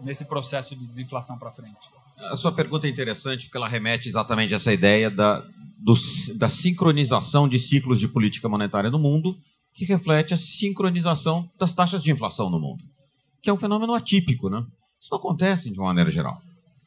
nesse 0.01 0.29
processo 0.29 0.75
de 0.75 0.87
desinflação 0.87 1.39
para 1.39 1.51
frente? 1.51 2.00
A 2.31 2.37
sua 2.37 2.53
pergunta 2.53 2.87
é 2.87 2.91
interessante 2.91 3.47
porque 3.47 3.57
ela 3.57 3.69
remete 3.69 4.09
exatamente 4.09 4.53
a 4.53 4.57
essa 4.57 4.73
ideia 4.73 5.11
da, 5.11 5.41
do, 5.79 5.95
da 6.37 6.49
sincronização 6.49 7.49
de 7.49 7.59
ciclos 7.59 7.99
de 7.99 8.09
política 8.09 8.49
monetária 8.49 8.91
no 8.91 8.99
mundo, 8.99 9.37
que 9.73 9.85
reflete 9.85 10.35
a 10.35 10.37
sincronização 10.37 11.49
das 11.59 11.73
taxas 11.73 12.03
de 12.03 12.11
inflação 12.11 12.51
no 12.51 12.61
mundo, 12.61 12.85
que 13.43 13.49
é 13.49 13.53
um 13.53 13.59
fenômeno 13.59 13.95
atípico, 13.95 14.51
né? 14.51 14.65
Isso 15.01 15.09
não 15.11 15.19
acontece 15.19 15.71
de 15.71 15.79
uma 15.79 15.89
maneira 15.89 16.11
geral. 16.11 16.41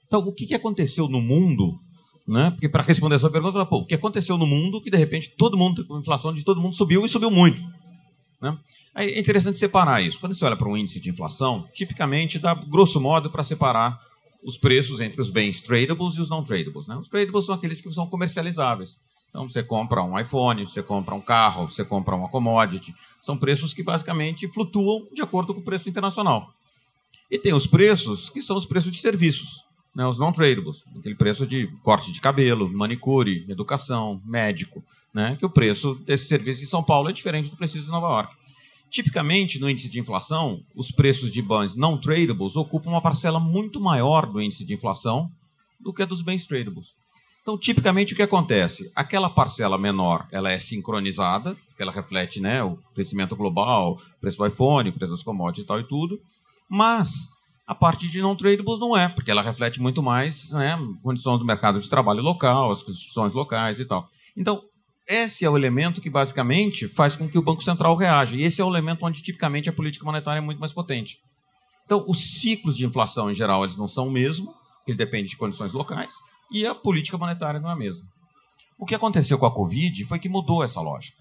Então, 0.06 0.20
o 0.20 0.32
que, 0.32 0.46
que 0.46 0.54
aconteceu 0.54 1.10
no 1.10 1.20
mundo 1.20 1.80
né? 2.28 2.52
Porque 2.52 2.70
para 2.70 2.84
responder 2.84 3.16
a 3.16 3.20
sua 3.20 3.30
pergunta, 3.30 3.66
pô, 3.66 3.80
o 3.80 3.86
que 3.86 3.96
aconteceu 3.96 4.38
no 4.38 4.48
mundo 4.48 4.82
que 4.82 4.90
de 4.90 4.98
repente 4.98 5.30
todo 5.38 5.58
mundo, 5.58 5.86
a 5.92 6.00
inflação 6.00 6.34
de 6.34 6.44
todo 6.44 6.62
mundo 6.62 6.74
subiu 6.74 7.06
e 7.06 7.10
subiu 7.10 7.30
muito. 7.30 7.62
Né? 8.42 8.58
É 8.96 9.20
interessante 9.20 9.58
separar 9.58 10.02
isso. 10.02 10.20
Quando 10.20 10.34
você 10.34 10.46
olha 10.46 10.56
para 10.56 10.68
um 10.68 10.78
índice 10.78 11.00
de 11.00 11.10
inflação, 11.10 11.68
tipicamente 11.74 12.40
dá, 12.40 12.54
grosso 12.54 13.00
modo, 13.00 13.30
para 13.30 13.44
separar 13.44 14.00
os 14.46 14.58
preços 14.58 15.00
entre 15.00 15.22
os 15.22 15.30
bens 15.30 15.62
tradables 15.62 16.16
e 16.16 16.22
os 16.22 16.30
não 16.30 16.44
tradables. 16.44 16.88
Né? 16.88 16.96
Os 16.96 17.08
tradables 17.08 17.46
são 17.46 17.56
aqueles 17.56 17.82
que 17.82 17.92
são 17.92 18.08
comercializáveis. 18.08 18.98
Então, 19.30 19.50
você 19.50 19.64
compra 19.64 20.04
um 20.04 20.20
iPhone, 20.20 20.66
você 20.66 20.84
compra 20.84 21.16
um 21.16 21.22
carro, 21.22 21.68
você 21.70 21.84
compra 21.84 22.16
uma 22.16 22.30
commodity. 22.30 22.94
São 23.22 23.36
preços 23.36 23.74
que 23.74 23.82
basicamente 23.82 24.48
flutuam 24.48 25.08
de 25.12 25.22
acordo 25.22 25.54
com 25.54 25.60
o 25.60 25.64
preço 25.64 25.90
internacional. 25.90 26.54
E 27.32 27.40
tem 27.40 27.54
os 27.54 27.66
preços 27.66 28.30
que 28.30 28.42
são 28.42 28.56
os 28.56 28.66
preços 28.66 28.92
de 28.92 29.00
serviços, 29.00 29.66
né? 29.96 30.06
os 30.06 30.20
não 30.20 30.32
tradables. 30.32 30.84
Aquele 31.00 31.16
preço 31.16 31.48
de 31.48 31.68
corte 31.82 32.12
de 32.12 32.22
cabelo, 32.22 32.70
manicure, 32.72 33.46
educação, 33.50 34.22
médico 34.24 34.84
né, 35.14 35.36
que 35.38 35.46
o 35.46 35.50
preço 35.50 35.96
desse 36.06 36.26
serviço 36.26 36.64
em 36.64 36.68
São 36.68 36.84
Paulo 36.84 37.10
é 37.10 37.14
diferente 37.14 37.50
do 37.50 37.56
preço 37.56 37.80
de 37.80 37.88
Nova 37.88 38.08
York. 38.08 38.36
Tipicamente, 38.94 39.58
no 39.58 39.68
índice 39.68 39.90
de 39.90 40.00
inflação, 40.00 40.64
os 40.76 40.92
preços 40.92 41.32
de 41.32 41.42
bens 41.42 41.76
não 41.76 42.00
tradables 42.00 42.56
ocupam 42.56 42.92
uma 42.92 43.02
parcela 43.02 43.40
muito 43.40 43.82
maior 43.82 44.28
do 44.28 44.40
índice 44.40 44.64
de 44.64 44.76
inflação 44.76 45.32
do 45.80 45.92
que 45.92 46.04
a 46.04 46.06
dos 46.06 46.22
bens 46.22 46.46
tradables. 46.46 46.90
Então, 47.42 47.58
tipicamente, 47.58 48.14
o 48.14 48.16
que 48.16 48.22
acontece? 48.22 48.92
Aquela 48.96 49.32
parcela 49.32 49.80
menor 49.80 50.28
ela 50.32 50.52
é 50.52 50.60
sincronizada, 50.60 51.58
ela 51.80 51.92
reflete 51.92 52.40
né, 52.40 52.64
o 52.64 52.78
crescimento 52.94 53.36
global, 53.36 53.94
o 53.94 54.20
preço 54.22 54.38
do 54.38 54.46
iPhone, 54.46 54.92
o 54.92 54.94
preço 54.94 55.12
das 55.12 55.24
commodities 55.24 55.64
e 55.64 55.68
tal 55.68 55.80
e 55.80 55.88
tudo, 55.88 56.22
mas 56.70 57.30
a 57.66 57.74
parte 57.74 58.08
de 58.08 58.22
não 58.22 58.36
tradables 58.36 58.80
não 58.80 58.96
é, 58.96 59.10
porque 59.10 59.32
ela 59.32 59.42
reflete 59.42 59.82
muito 59.82 60.04
mais 60.04 60.52
né, 60.52 60.78
condições 61.02 61.40
do 61.40 61.46
mercado 61.46 61.80
de 61.80 61.90
trabalho 61.90 62.22
local, 62.22 62.72
as 62.72 62.84
condições 62.84 63.34
locais 63.34 63.80
e 63.80 63.86
tal. 63.86 64.08
Então, 64.38 64.64
esse 65.08 65.44
é 65.44 65.50
o 65.50 65.58
elemento 65.58 66.02
que 66.02 66.10
basicamente 66.10 66.88
faz 66.88 67.16
com 67.16 67.28
que 67.28 67.38
o 67.38 67.42
Banco 67.42 67.64
Central 67.64 67.96
reaja. 67.96 68.36
E 68.36 68.44
esse 68.44 68.62
é 68.62 68.66
o 68.66 68.70
elemento 68.70 69.06
onde 69.06 69.22
tipicamente 69.22 69.70
a 69.70 69.74
política 69.74 70.06
monetária 70.06 70.40
é 70.40 70.42
muito 70.42 70.60
mais 70.60 70.72
potente. 70.72 71.20
Então, 71.86 72.06
os 72.08 72.40
ciclos 72.40 72.78
de 72.78 72.86
inflação 72.86 73.30
em 73.30 73.34
geral 73.34 73.64
eles 73.64 73.76
não 73.76 73.88
são 73.88 74.08
o 74.08 74.12
mesmo, 74.12 74.54
eles 74.88 74.98
dependem 74.98 75.26
de 75.26 75.38
condições 75.38 75.74
locais, 75.74 76.16
e 76.52 76.66
a 76.66 76.74
política 76.74 77.18
monetária 77.18 77.60
não 77.60 77.70
é 77.70 77.74
a 77.74 77.76
mesma. 77.76 78.08
O 78.78 78.86
que 78.86 78.96
aconteceu 78.96 79.38
com 79.38 79.46
a 79.46 79.54
Covid 79.54 80.06
foi 80.06 80.20
que 80.20 80.30
mudou 80.30 80.64
essa 80.64 80.82
lógica. 80.82 81.18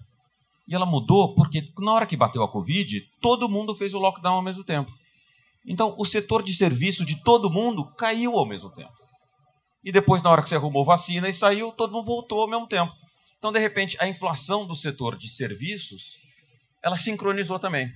E 0.67 0.73
ela 0.73 0.85
mudou 0.85 1.35
porque 1.35 1.65
na 1.77 1.91
hora 1.91 2.05
que 2.05 2.15
bateu 2.15 2.41
a 2.43 2.47
Covid, 2.47 3.01
todo 3.21 3.49
mundo 3.49 3.75
fez 3.75 3.93
o 3.93 3.99
lockdown 3.99 4.35
ao 4.35 4.41
mesmo 4.41 4.63
tempo. 4.63 4.91
Então, 5.65 5.95
o 5.97 6.05
setor 6.05 6.41
de 6.41 6.53
serviço 6.53 7.05
de 7.05 7.21
todo 7.21 7.49
mundo 7.49 7.85
caiu 7.97 8.37
ao 8.37 8.45
mesmo 8.45 8.69
tempo. 8.69 8.93
E 9.83 9.91
depois, 9.91 10.23
na 10.23 10.29
hora 10.29 10.41
que 10.41 10.47
você 10.47 10.55
arrumou 10.55 10.85
vacina 10.85 11.27
e 11.27 11.33
saiu, 11.33 11.71
todo 11.73 11.91
mundo 11.91 12.05
voltou 12.05 12.41
ao 12.41 12.49
mesmo 12.49 12.67
tempo. 12.67 12.93
Então, 13.43 13.51
de 13.51 13.59
repente, 13.59 13.97
a 13.99 14.07
inflação 14.07 14.65
do 14.65 14.73
setor 14.73 15.17
de 15.17 15.27
serviços, 15.27 16.15
ela 16.81 16.95
sincronizou 16.95 17.59
também. 17.59 17.91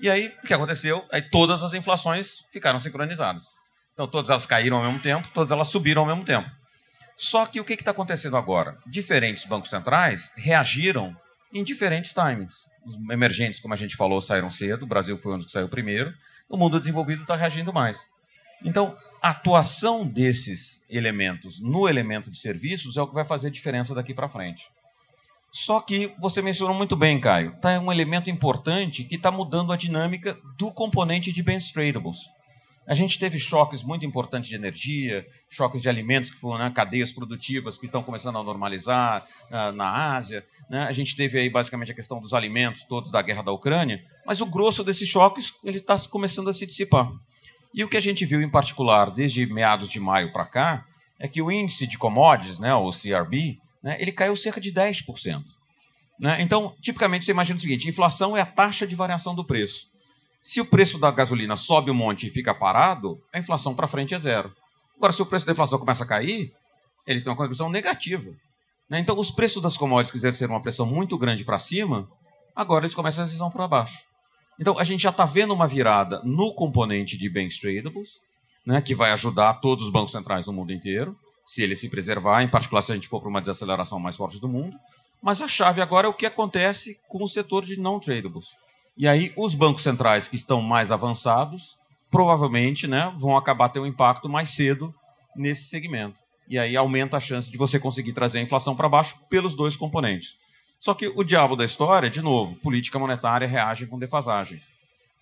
E 0.00 0.08
aí, 0.08 0.28
o 0.42 0.46
que 0.46 0.54
aconteceu? 0.54 1.06
Aí 1.12 1.20
todas 1.20 1.62
as 1.62 1.74
inflações 1.74 2.36
ficaram 2.50 2.80
sincronizadas. 2.80 3.44
Então, 3.92 4.08
todas 4.08 4.30
elas 4.30 4.46
caíram 4.46 4.78
ao 4.78 4.82
mesmo 4.82 4.98
tempo, 5.02 5.28
todas 5.34 5.52
elas 5.52 5.68
subiram 5.68 6.00
ao 6.00 6.08
mesmo 6.08 6.24
tempo. 6.24 6.50
Só 7.18 7.44
que 7.44 7.60
o 7.60 7.66
que 7.66 7.74
está 7.74 7.90
acontecendo 7.90 8.38
agora? 8.38 8.78
Diferentes 8.86 9.44
bancos 9.44 9.68
centrais 9.68 10.32
reagiram 10.38 11.14
em 11.52 11.62
diferentes 11.62 12.14
timings. 12.14 12.54
Os 12.86 12.94
emergentes, 13.10 13.60
como 13.60 13.74
a 13.74 13.76
gente 13.76 13.94
falou, 13.94 14.22
saíram 14.22 14.50
cedo, 14.50 14.84
o 14.84 14.88
Brasil 14.88 15.18
foi 15.18 15.34
um 15.34 15.36
dos 15.36 15.48
que 15.48 15.52
saiu 15.52 15.68
primeiro, 15.68 16.14
o 16.48 16.56
mundo 16.56 16.80
desenvolvido 16.80 17.20
está 17.20 17.36
reagindo 17.36 17.74
mais. 17.74 18.06
Então, 18.64 18.96
a 19.20 19.28
atuação 19.28 20.08
desses 20.08 20.82
elementos 20.88 21.60
no 21.60 21.86
elemento 21.86 22.30
de 22.30 22.38
serviços 22.38 22.96
é 22.96 23.02
o 23.02 23.06
que 23.06 23.14
vai 23.14 23.26
fazer 23.26 23.50
diferença 23.50 23.94
daqui 23.94 24.14
para 24.14 24.30
frente. 24.30 24.66
Só 25.50 25.80
que 25.80 26.12
você 26.18 26.42
mencionou 26.42 26.74
muito 26.74 26.94
bem, 26.94 27.18
Caio, 27.18 27.56
tá 27.60 27.78
um 27.80 27.90
elemento 27.90 28.28
importante 28.28 29.04
que 29.04 29.14
está 29.14 29.30
mudando 29.30 29.72
a 29.72 29.76
dinâmica 29.76 30.38
do 30.56 30.70
componente 30.70 31.32
de 31.32 31.42
bens 31.42 31.72
tradables. 31.72 32.18
A 32.86 32.94
gente 32.94 33.18
teve 33.18 33.38
choques 33.38 33.82
muito 33.82 34.06
importantes 34.06 34.48
de 34.48 34.54
energia, 34.54 35.26
choques 35.50 35.82
de 35.82 35.90
alimentos, 35.90 36.30
que 36.30 36.38
foram 36.38 36.64
né, 36.64 36.70
cadeias 36.70 37.12
produtivas 37.12 37.76
que 37.76 37.84
estão 37.84 38.02
começando 38.02 38.38
a 38.38 38.42
normalizar 38.42 39.26
uh, 39.50 39.72
na 39.72 40.16
Ásia. 40.16 40.42
Né? 40.70 40.84
A 40.84 40.92
gente 40.92 41.14
teve 41.14 41.38
aí 41.38 41.50
basicamente 41.50 41.92
a 41.92 41.94
questão 41.94 42.18
dos 42.18 42.32
alimentos 42.32 42.84
todos 42.84 43.10
da 43.10 43.20
guerra 43.20 43.42
da 43.42 43.52
Ucrânia, 43.52 44.02
mas 44.26 44.40
o 44.40 44.46
grosso 44.46 44.82
desses 44.82 45.06
choques 45.06 45.52
ele 45.62 45.76
está 45.76 45.98
começando 46.10 46.48
a 46.48 46.54
se 46.54 46.64
dissipar. 46.64 47.12
E 47.74 47.84
o 47.84 47.88
que 47.88 47.96
a 47.96 48.00
gente 48.00 48.24
viu 48.24 48.40
em 48.40 48.48
particular 48.48 49.10
desde 49.10 49.44
meados 49.44 49.90
de 49.90 50.00
maio 50.00 50.32
para 50.32 50.46
cá 50.46 50.86
é 51.18 51.28
que 51.28 51.42
o 51.42 51.52
índice 51.52 51.86
de 51.86 51.98
commodities, 51.98 52.58
né, 52.58 52.74
o 52.74 52.90
CRB, 52.90 53.58
né, 53.82 53.96
ele 54.00 54.12
caiu 54.12 54.36
cerca 54.36 54.60
de 54.60 54.72
10%. 54.72 55.42
Né? 56.18 56.40
Então, 56.40 56.74
tipicamente, 56.80 57.24
você 57.24 57.30
imagina 57.30 57.56
o 57.56 57.60
seguinte: 57.60 57.88
inflação 57.88 58.36
é 58.36 58.40
a 58.40 58.46
taxa 58.46 58.86
de 58.86 58.96
variação 58.96 59.34
do 59.34 59.44
preço. 59.44 59.86
Se 60.42 60.60
o 60.60 60.64
preço 60.64 60.98
da 60.98 61.10
gasolina 61.10 61.56
sobe 61.56 61.90
um 61.90 61.94
monte 61.94 62.26
e 62.26 62.30
fica 62.30 62.54
parado, 62.54 63.20
a 63.32 63.38
inflação 63.38 63.74
para 63.74 63.86
frente 63.86 64.14
é 64.14 64.18
zero. 64.18 64.52
Agora, 64.96 65.12
se 65.12 65.22
o 65.22 65.26
preço 65.26 65.46
da 65.46 65.52
inflação 65.52 65.78
começa 65.78 66.04
a 66.04 66.06
cair, 66.06 66.52
ele 67.06 67.20
tem 67.20 67.30
uma 67.30 67.36
contribuição 67.36 67.70
negativa. 67.70 68.32
Né? 68.88 68.98
Então, 68.98 69.16
os 69.16 69.30
preços 69.30 69.62
das 69.62 69.76
commodities 69.76 70.10
que 70.10 70.16
exerceram 70.16 70.54
uma 70.54 70.62
pressão 70.62 70.86
muito 70.86 71.16
grande 71.18 71.44
para 71.44 71.58
cima, 71.58 72.08
agora 72.54 72.84
eles 72.84 72.94
começam 72.94 73.22
a 73.22 73.26
decisão 73.26 73.50
para 73.50 73.68
baixo. 73.68 73.98
Então, 74.58 74.78
a 74.78 74.84
gente 74.84 75.02
já 75.02 75.10
está 75.10 75.24
vendo 75.24 75.54
uma 75.54 75.68
virada 75.68 76.20
no 76.24 76.52
componente 76.52 77.16
de 77.16 77.28
bens 77.28 77.60
tradables, 77.60 78.18
né, 78.66 78.80
que 78.80 78.94
vai 78.94 79.12
ajudar 79.12 79.54
todos 79.54 79.84
os 79.84 79.90
bancos 79.90 80.12
centrais 80.12 80.46
no 80.46 80.52
mundo 80.52 80.72
inteiro 80.72 81.16
se 81.48 81.62
ele 81.62 81.74
se 81.74 81.88
preservar, 81.88 82.42
em 82.42 82.48
particular 82.48 82.82
se 82.82 82.92
a 82.92 82.94
gente 82.94 83.08
for 83.08 83.20
para 83.20 83.30
uma 83.30 83.40
desaceleração 83.40 83.98
mais 83.98 84.14
forte 84.16 84.38
do 84.38 84.46
mundo. 84.46 84.78
Mas 85.22 85.40
a 85.40 85.48
chave 85.48 85.80
agora 85.80 86.06
é 86.06 86.10
o 86.10 86.12
que 86.12 86.26
acontece 86.26 87.00
com 87.08 87.24
o 87.24 87.28
setor 87.28 87.64
de 87.64 87.80
não 87.80 87.98
tradables. 87.98 88.48
E 88.98 89.08
aí 89.08 89.32
os 89.34 89.54
bancos 89.54 89.82
centrais 89.82 90.28
que 90.28 90.36
estão 90.36 90.60
mais 90.60 90.92
avançados 90.92 91.78
provavelmente 92.10 92.86
né, 92.86 93.14
vão 93.18 93.34
acabar 93.34 93.70
tendo 93.70 93.84
um 93.84 93.86
impacto 93.86 94.28
mais 94.28 94.50
cedo 94.50 94.94
nesse 95.34 95.64
segmento. 95.64 96.20
E 96.46 96.58
aí 96.58 96.76
aumenta 96.76 97.16
a 97.16 97.20
chance 97.20 97.50
de 97.50 97.56
você 97.56 97.80
conseguir 97.80 98.12
trazer 98.12 98.40
a 98.40 98.42
inflação 98.42 98.76
para 98.76 98.88
baixo 98.88 99.16
pelos 99.30 99.54
dois 99.54 99.74
componentes. 99.74 100.36
Só 100.78 100.92
que 100.92 101.08
o 101.08 101.24
diabo 101.24 101.56
da 101.56 101.64
história, 101.64 102.10
de 102.10 102.20
novo, 102.20 102.56
política 102.56 102.98
monetária 102.98 103.48
reage 103.48 103.86
com 103.86 103.98
defasagens. 103.98 104.74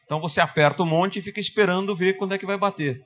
Então 0.05 0.20
você 0.20 0.40
aperta 0.40 0.82
um 0.82 0.86
monte 0.86 1.20
e 1.20 1.23
fica 1.23 1.39
esperando 1.39 1.94
ver 1.94 2.15
quando 2.15 2.35
é 2.35 2.39
que 2.39 2.47
vai 2.47 2.59
bater. 2.59 3.01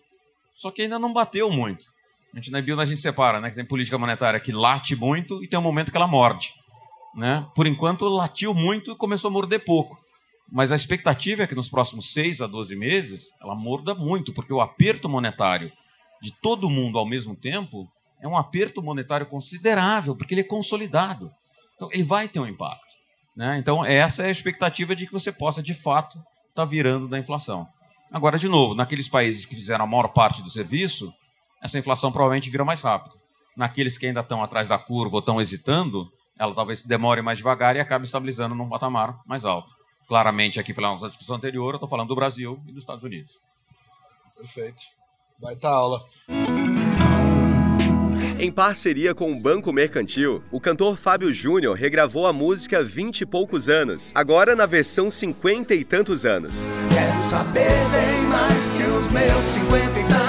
Só 0.55 0.71
que 0.71 0.81
ainda 0.81 0.99
não 0.99 1.13
bateu 1.13 1.51
muito. 1.51 2.00
A 2.33 2.37
gente, 2.37 2.51
na 2.51 2.61
Bio 2.61 2.79
a 2.81 2.85
gente 2.85 3.01
separa, 3.01 3.41
né? 3.41 3.51
Que 3.51 3.57
tem 3.57 3.65
política 3.65 3.99
monetária 3.99 4.39
que 4.39 4.53
late 4.53 4.95
muito 4.95 5.43
e 5.43 5.49
tem 5.49 5.59
um 5.59 5.63
momento 5.63 5.91
que 5.91 5.97
ela 5.97 6.07
morde. 6.07 6.55
Né? 7.15 7.47
Por 7.55 7.67
enquanto, 7.67 8.05
latiu 8.07 8.55
muito 8.55 8.93
e 8.93 8.97
começou 8.97 9.29
a 9.29 9.33
morder 9.33 9.65
pouco. 9.65 9.99
Mas 10.51 10.71
a 10.71 10.77
expectativa 10.77 11.43
é 11.43 11.47
que 11.47 11.55
nos 11.55 11.69
próximos 11.69 12.13
6 12.13 12.41
a 12.41 12.47
12 12.47 12.75
meses 12.77 13.31
ela 13.41 13.55
morda 13.55 13.95
muito, 13.95 14.33
porque 14.33 14.53
o 14.53 14.61
aperto 14.61 15.09
monetário 15.09 15.73
de 16.21 16.33
todo 16.33 16.71
mundo 16.71 16.99
ao 16.99 17.07
mesmo 17.07 17.35
tempo 17.35 17.89
é 18.21 18.29
um 18.29 18.37
aperto 18.37 18.83
monetário 18.83 19.27
considerável, 19.27 20.15
porque 20.15 20.35
ele 20.35 20.43
é 20.43 20.45
consolidado. 20.45 21.33
Então, 21.75 21.89
ele 21.93 22.03
vai 22.03 22.29
ter 22.29 22.39
um 22.39 22.47
impacto. 22.47 22.95
Né? 23.35 23.57
Então, 23.59 23.85
essa 23.85 24.23
é 24.23 24.27
a 24.27 24.31
expectativa 24.31 24.95
de 24.95 25.07
que 25.07 25.13
você 25.13 25.33
possa, 25.33 25.63
de 25.63 25.73
fato, 25.73 26.19
estar 26.19 26.27
tá 26.55 26.65
virando 26.65 27.09
da 27.09 27.19
inflação. 27.19 27.67
Agora, 28.13 28.37
de 28.37 28.49
novo, 28.49 28.75
naqueles 28.75 29.09
países 29.09 29.47
que 29.47 29.55
fizeram 29.55 29.85
a 29.85 29.89
maior 29.89 30.09
parte 30.09 30.43
do 30.43 30.51
serviço, 30.51 31.15
essa 31.63 31.79
inflação 31.79 32.11
provavelmente 32.11 32.51
vira 32.51 32.65
mais 32.65 32.81
rápido. 32.81 33.15
Naqueles 33.57 33.99
que 33.99 34.07
ainda 34.07 34.21
estão 34.21 34.43
atrás 34.43 34.69
da 34.69 34.79
curva 34.79 35.17
ou 35.17 35.21
estão 35.21 35.41
hesitando, 35.41 36.09
ela 36.39 36.55
talvez 36.55 36.83
demore 36.83 37.21
mais 37.21 37.39
devagar 37.39 37.77
e 37.77 37.81
acabe 37.81 38.07
estabilizando 38.07 38.55
num 38.55 38.69
patamar 38.69 39.19
mais 39.27 39.45
alto. 39.45 39.71
Claramente, 40.09 40.59
aqui 40.59 40.73
pela 40.73 40.89
nossa 40.89 41.09
discussão 41.09 41.37
anterior, 41.37 41.75
eu 41.75 41.77
estou 41.77 41.89
falando 41.89 42.09
do 42.09 42.17
Brasil 42.17 42.61
e 42.67 42.73
dos 42.73 42.83
Estados 42.83 43.05
Unidos. 43.05 43.39
Perfeito. 44.37 44.83
Vai 45.39 45.55
estar 45.55 45.71
aula. 45.71 46.03
Em 48.39 48.51
parceria 48.51 49.15
com 49.15 49.31
o 49.31 49.41
Banco 49.41 49.71
Mercantil, 49.71 50.43
o 50.51 50.59
cantor 50.59 50.97
Fábio 50.97 51.31
Júnior 51.31 51.77
regravou 51.77 52.27
a 52.27 52.33
música 52.33 52.83
Vinte 52.83 53.21
e 53.21 53.27
Poucos 53.27 53.69
Anos, 53.69 54.13
agora 54.15 54.57
na 54.57 54.65
versão 54.65 55.11
Cinquenta 55.11 55.75
e 55.75 55.85
Tantos 55.85 56.25
Anos. 56.25 56.65
Quero 56.89 57.23
saber 57.23 57.69
bem 57.91 58.23
mais 58.29 58.69
que 58.69 58.83
os 58.83 59.11
meus 59.11 59.45
cinquenta 59.45 59.99
e 59.99 60.03
tantos 60.03 60.13
anos. 60.13 60.20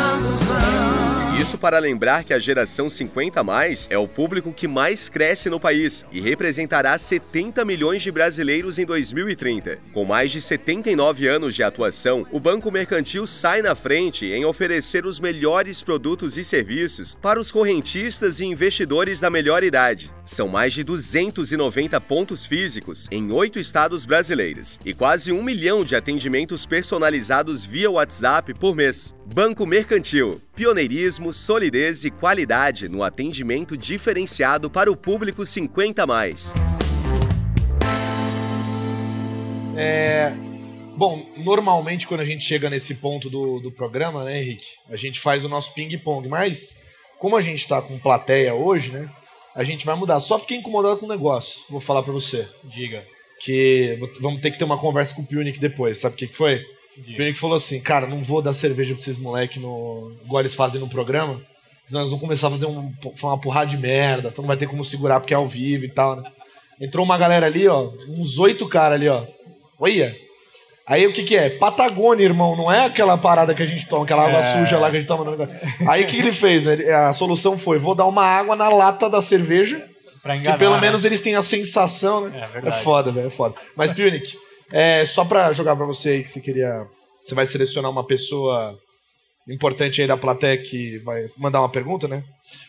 Isso 1.42 1.58
para 1.58 1.80
lembrar 1.80 2.24
que 2.24 2.36
a 2.36 2.40
geração 2.40 2.88
50 2.88 3.44
mais 3.44 3.88
é 3.90 3.98
o 3.98 4.08
público 4.08 4.54
que 4.54 4.68
mais 4.68 5.10
cresce 5.10 5.50
no 5.50 5.60
país 5.60 6.06
e 6.12 6.22
representará 6.22 6.96
70 6.96 7.66
milhões 7.66 8.04
de 8.04 8.12
brasileiros 8.12 8.78
em 8.78 8.86
2030. 8.86 9.80
Com 9.92 10.06
mais 10.06 10.32
de 10.32 10.40
79 10.40 11.28
anos 11.28 11.56
de 11.56 11.64
atuação, 11.64 12.28
o 12.30 12.40
Banco 12.40 12.70
Mercantil 12.70 13.26
sai 13.26 13.64
na 13.64 13.74
frente 13.74 14.28
em 14.28 14.46
oferecer 14.46 15.04
os 15.04 15.20
melhores 15.20 15.82
produtos 15.82 16.38
e 16.38 16.44
serviços 16.44 17.18
para 17.20 17.40
os 17.40 17.52
correntistas 17.52 18.40
e 18.40 18.46
investidores 18.46 19.20
da 19.20 19.32
melhor 19.32 19.64
idade. 19.64 20.12
São 20.24 20.48
mais 20.48 20.74
de 20.74 20.84
290 20.84 22.00
pontos 22.02 22.46
físicos 22.46 23.08
em 23.10 23.32
oito 23.32 23.58
estados 23.58 24.06
brasileiros 24.06 24.80
e 24.86 24.94
quase 24.94 25.32
um 25.32 25.42
milhão 25.42 25.84
de 25.84 25.96
atendimentos 25.96 26.68
personalizados 26.68 27.66
via 27.66 27.90
WhatsApp 27.90 28.54
por 28.54 28.76
mês. 28.76 29.16
Banco 29.34 29.66
Mercantil. 29.66 30.42
Pioneirismo, 30.54 31.34
solidez 31.34 32.04
e 32.04 32.12
qualidade 32.12 32.90
no 32.90 33.02
atendimento 33.02 33.78
diferenciado 33.78 34.70
para 34.70 34.92
o 34.92 34.98
público 34.98 35.46
50 35.46 36.06
mais. 36.06 36.54
É, 39.78 40.34
bom, 40.98 41.26
normalmente 41.38 42.06
quando 42.06 42.20
a 42.20 42.26
gente 42.26 42.44
chega 42.44 42.70
nesse 42.70 42.96
ponto 42.96 43.30
do, 43.30 43.62
do 43.62 43.72
programa, 43.72 44.26
né, 44.26 44.42
Henrique, 44.42 44.66
a 44.90 44.98
gente 44.98 45.18
faz 45.18 45.46
o 45.46 45.50
nosso 45.50 45.74
ping-pong, 45.74 46.28
mas 46.28 46.76
como 47.18 47.38
a 47.38 47.42
gente 47.42 47.60
está 47.60 47.82
com 47.82 47.98
plateia 47.98 48.54
hoje, 48.54 48.92
né, 48.92 49.10
a 49.56 49.64
gente 49.64 49.86
vai 49.86 49.96
mudar. 49.96 50.20
Só 50.20 50.38
fiquei 50.38 50.58
incomodado 50.58 50.98
com 50.98 51.06
o 51.06 51.10
negócio, 51.10 51.62
vou 51.70 51.80
falar 51.80 52.04
para 52.04 52.12
você. 52.12 52.46
Diga. 52.66 53.06
Que 53.40 53.98
vamos 54.20 54.42
ter 54.42 54.52
que 54.52 54.60
ter 54.60 54.66
uma 54.66 54.78
conversa 54.78 55.16
com 55.16 55.22
o 55.22 55.26
Punic 55.26 55.58
depois, 55.58 56.00
sabe 56.00 56.16
o 56.16 56.18
que, 56.18 56.28
que 56.28 56.36
foi? 56.36 56.62
O 56.98 57.36
falou 57.36 57.56
assim, 57.56 57.80
cara, 57.80 58.06
não 58.06 58.22
vou 58.22 58.42
dar 58.42 58.54
cerveja 58.54 58.94
pra 58.94 59.02
esses 59.02 59.18
moleque 59.18 59.60
no... 59.60 60.14
igual 60.26 60.42
eles 60.42 60.54
fazem 60.54 60.80
no 60.80 60.90
programa, 60.90 61.42
senão 61.86 62.02
eles 62.02 62.12
vão 62.12 62.20
começar 62.20 62.48
a 62.48 62.52
fazer 62.52 62.66
um, 62.66 62.94
uma 63.24 63.40
porrada 63.40 63.68
de 63.68 63.78
merda, 63.78 64.30
então 64.30 64.42
não 64.42 64.48
vai 64.48 64.58
ter 64.58 64.68
como 64.68 64.84
segurar 64.84 65.20
porque 65.20 65.34
é 65.34 65.38
ao 65.38 65.48
vivo 65.48 65.86
e 65.86 65.90
tal, 65.90 66.18
né? 66.18 66.30
Entrou 66.80 67.06
uma 67.06 67.18
galera 67.18 67.46
ali, 67.46 67.68
ó, 67.68 67.92
uns 68.10 68.38
oito 68.40 68.68
caras 68.68 68.96
ali, 68.96 69.08
ó. 69.08 69.26
Olha. 69.80 70.16
Aí 70.86 71.08
o 71.08 71.14
que 71.14 71.24
que 71.24 71.38
é? 71.38 71.50
Patagônia, 71.50 72.26
irmão, 72.26 72.58
não 72.58 72.72
é 72.72 72.86
aquela 72.86 73.18
parada 73.18 73.54
que 73.54 73.64
a 73.64 73.66
gente 73.66 73.88
toma, 73.88 74.04
aquela 74.04 74.26
água 74.26 74.40
é... 74.40 74.44
suja 74.44 74.78
lá 74.78 74.90
que 74.90 74.98
a 74.98 75.00
gente 75.00 75.08
toma. 75.08 75.24
No... 75.24 75.48
Aí 75.88 76.04
o 76.04 76.08
que, 76.08 76.16
que 76.16 76.22
ele 76.22 76.32
fez? 76.32 76.66
Né? 76.66 76.92
A 76.92 77.14
solução 77.14 77.58
foi, 77.58 77.80
vou 77.80 77.96
dar 77.96 78.06
uma 78.06 78.26
água 78.26 78.56
na 78.56 78.68
lata 78.68 79.10
da 79.10 79.22
cerveja, 79.22 79.88
pra 80.22 80.36
enganar, 80.36 80.58
que 80.58 80.60
pelo 80.60 80.76
né? 80.76 80.82
menos 80.82 81.06
eles 81.06 81.22
têm 81.22 81.36
a 81.36 81.42
sensação, 81.42 82.28
né? 82.28 82.50
É, 82.64 82.68
é 82.68 82.72
foda, 82.72 83.12
velho, 83.12 83.28
é 83.28 83.30
foda. 83.30 83.56
Mas, 83.76 83.92
Punic, 83.92 84.36
é, 84.72 85.06
só 85.06 85.26
para 85.26 85.52
jogar 85.54 85.76
para 85.76 85.86
você 85.86 86.10
aí 86.10 86.24
que 86.24 86.30
você 86.30 86.42
queria. 86.42 86.88
Você 87.22 87.36
vai 87.36 87.46
selecionar 87.46 87.92
uma 87.92 88.06
pessoa 88.06 88.78
importante 89.48 90.02
aí 90.02 90.08
da 90.08 90.18
plateia 90.18 90.58
que 90.58 91.00
vai 91.00 91.30
mandar 91.38 91.62
uma 91.62 91.70
pergunta, 91.70 92.08
né? 92.08 92.24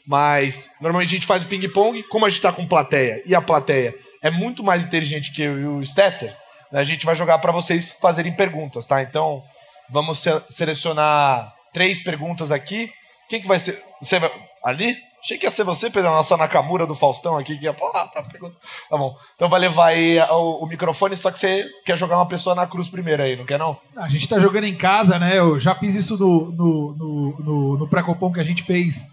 Mas 0.07 0.71
normalmente 0.81 1.09
a 1.09 1.13
gente 1.13 1.27
faz 1.27 1.43
o 1.43 1.47
ping-pong, 1.47 2.03
como 2.05 2.27
a 2.27 2.29
gente 2.29 2.41
tá 2.41 2.53
com 2.53 2.67
plateia 2.67 3.23
e 3.25 3.35
a 3.35 3.41
plateia 3.41 3.95
é 4.23 4.31
muito 4.31 4.63
mais 4.63 4.85
inteligente 4.85 5.33
que 5.33 5.43
eu 5.43 5.59
e 5.59 5.67
o 5.67 5.85
Stetter, 5.85 6.37
a 6.71 6.85
gente 6.85 7.05
vai 7.05 7.15
jogar 7.15 7.39
para 7.39 7.53
vocês 7.53 7.93
fazerem 7.93 8.33
perguntas, 8.33 8.87
tá? 8.87 9.03
Então 9.03 9.43
vamos 9.91 10.21
se 10.21 10.31
selecionar 10.49 11.53
três 11.73 12.03
perguntas 12.03 12.51
aqui. 12.51 12.91
Quem 13.29 13.41
que 13.41 13.49
vai 13.49 13.59
ser? 13.59 13.83
Você 14.01 14.19
vai... 14.19 14.31
ali? 14.65 14.97
Achei 15.23 15.39
que 15.39 15.47
ia 15.47 15.51
ser 15.53 15.63
você, 15.63 15.89
Pedro, 15.89 16.11
a 16.11 16.17
nossa 16.17 16.37
Nakamura 16.37 16.85
do 16.85 16.97
Faustão 16.97 17.39
aqui, 17.39 17.57
que 17.57 17.65
ia 17.65 17.73
falar, 17.73 18.03
ah, 18.03 18.07
tá, 18.09 18.23
tá 18.23 18.99
bom. 18.99 19.17
Então 19.37 19.49
vai 19.49 19.61
levar 19.61 19.87
aí 19.87 20.19
o, 20.19 20.65
o, 20.65 20.67
microfone, 20.67 21.17
só 21.17 21.31
que 21.31 21.39
você 21.39 21.65
quer 21.87 21.97
jogar 21.97 22.17
uma 22.17 22.27
pessoa 22.27 22.57
na 22.57 22.67
cruz 22.67 22.89
primeiro 22.89 23.23
aí, 23.23 23.37
não 23.37 23.47
quer 23.47 23.57
não? 23.57 23.79
A 23.97 24.09
gente 24.09 24.29
tá 24.29 24.41
jogando 24.41 24.65
em 24.65 24.75
casa, 24.75 25.21
né? 25.21 25.39
Eu 25.39 25.61
já 25.61 25.77
fiz 25.77 25.95
isso 25.95 26.19
no, 26.19 26.51
no, 26.51 26.97
no, 26.97 27.37
no, 27.39 27.79
no 27.79 27.89
pré-copom 27.89 28.33
que 28.33 28.41
a 28.41 28.45
gente 28.45 28.65
fez 28.65 29.13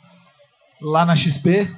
lá 0.82 1.06
na 1.06 1.16
XP. 1.16 1.70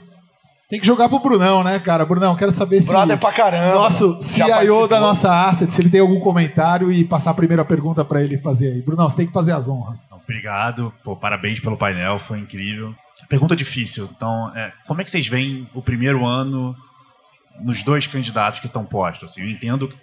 Tem 0.69 0.79
que 0.79 0.87
jogar 0.87 1.09
pro 1.09 1.19
Brunão, 1.19 1.61
né, 1.61 1.77
cara? 1.79 2.05
Brunão, 2.05 2.33
quero 2.33 2.53
saber 2.53 2.81
se. 2.81 2.87
Brother 2.87 3.17
pra 3.17 3.33
caramba. 3.33 3.75
Nosso 3.75 4.21
CIO 4.21 4.87
da 4.87 5.01
nossa 5.01 5.45
Asset, 5.45 5.69
se 5.73 5.81
ele 5.81 5.89
tem 5.89 5.99
algum 5.99 6.21
comentário 6.21 6.89
e 6.89 7.03
passar 7.03 7.31
a 7.31 7.33
primeira 7.33 7.65
pergunta 7.65 8.05
pra 8.05 8.23
ele 8.23 8.37
fazer 8.37 8.71
aí. 8.71 8.81
Brunão, 8.81 9.09
você 9.09 9.17
tem 9.17 9.27
que 9.27 9.33
fazer 9.33 9.51
as 9.51 9.67
honras. 9.67 10.07
Obrigado, 10.09 10.93
pô, 11.03 11.17
parabéns 11.17 11.59
pelo 11.59 11.75
painel, 11.75 12.17
foi 12.17 12.39
incrível. 12.39 12.95
Pergunta 13.31 13.55
difícil, 13.55 14.09
então, 14.13 14.53
é, 14.53 14.73
como 14.85 14.99
é 14.99 15.05
que 15.05 15.09
vocês 15.09 15.25
veem 15.25 15.65
o 15.73 15.81
primeiro 15.81 16.25
ano 16.25 16.75
nos 17.61 17.81
dois 17.81 18.05
candidatos 18.05 18.59
que 18.59 18.67
estão 18.67 18.85
postos? 18.85 19.31
Assim, 19.31 19.41
eu 19.43 19.49
entendo 19.49 19.87
que 19.87 19.97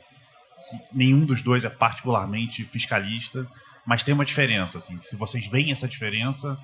nenhum 0.94 1.26
dos 1.26 1.42
dois 1.42 1.62
é 1.62 1.68
particularmente 1.68 2.64
fiscalista, 2.64 3.46
mas 3.86 4.02
tem 4.02 4.14
uma 4.14 4.24
diferença. 4.24 4.78
Assim, 4.78 4.98
se 5.04 5.14
vocês 5.14 5.46
veem 5.46 5.70
essa 5.70 5.86
diferença, 5.86 6.56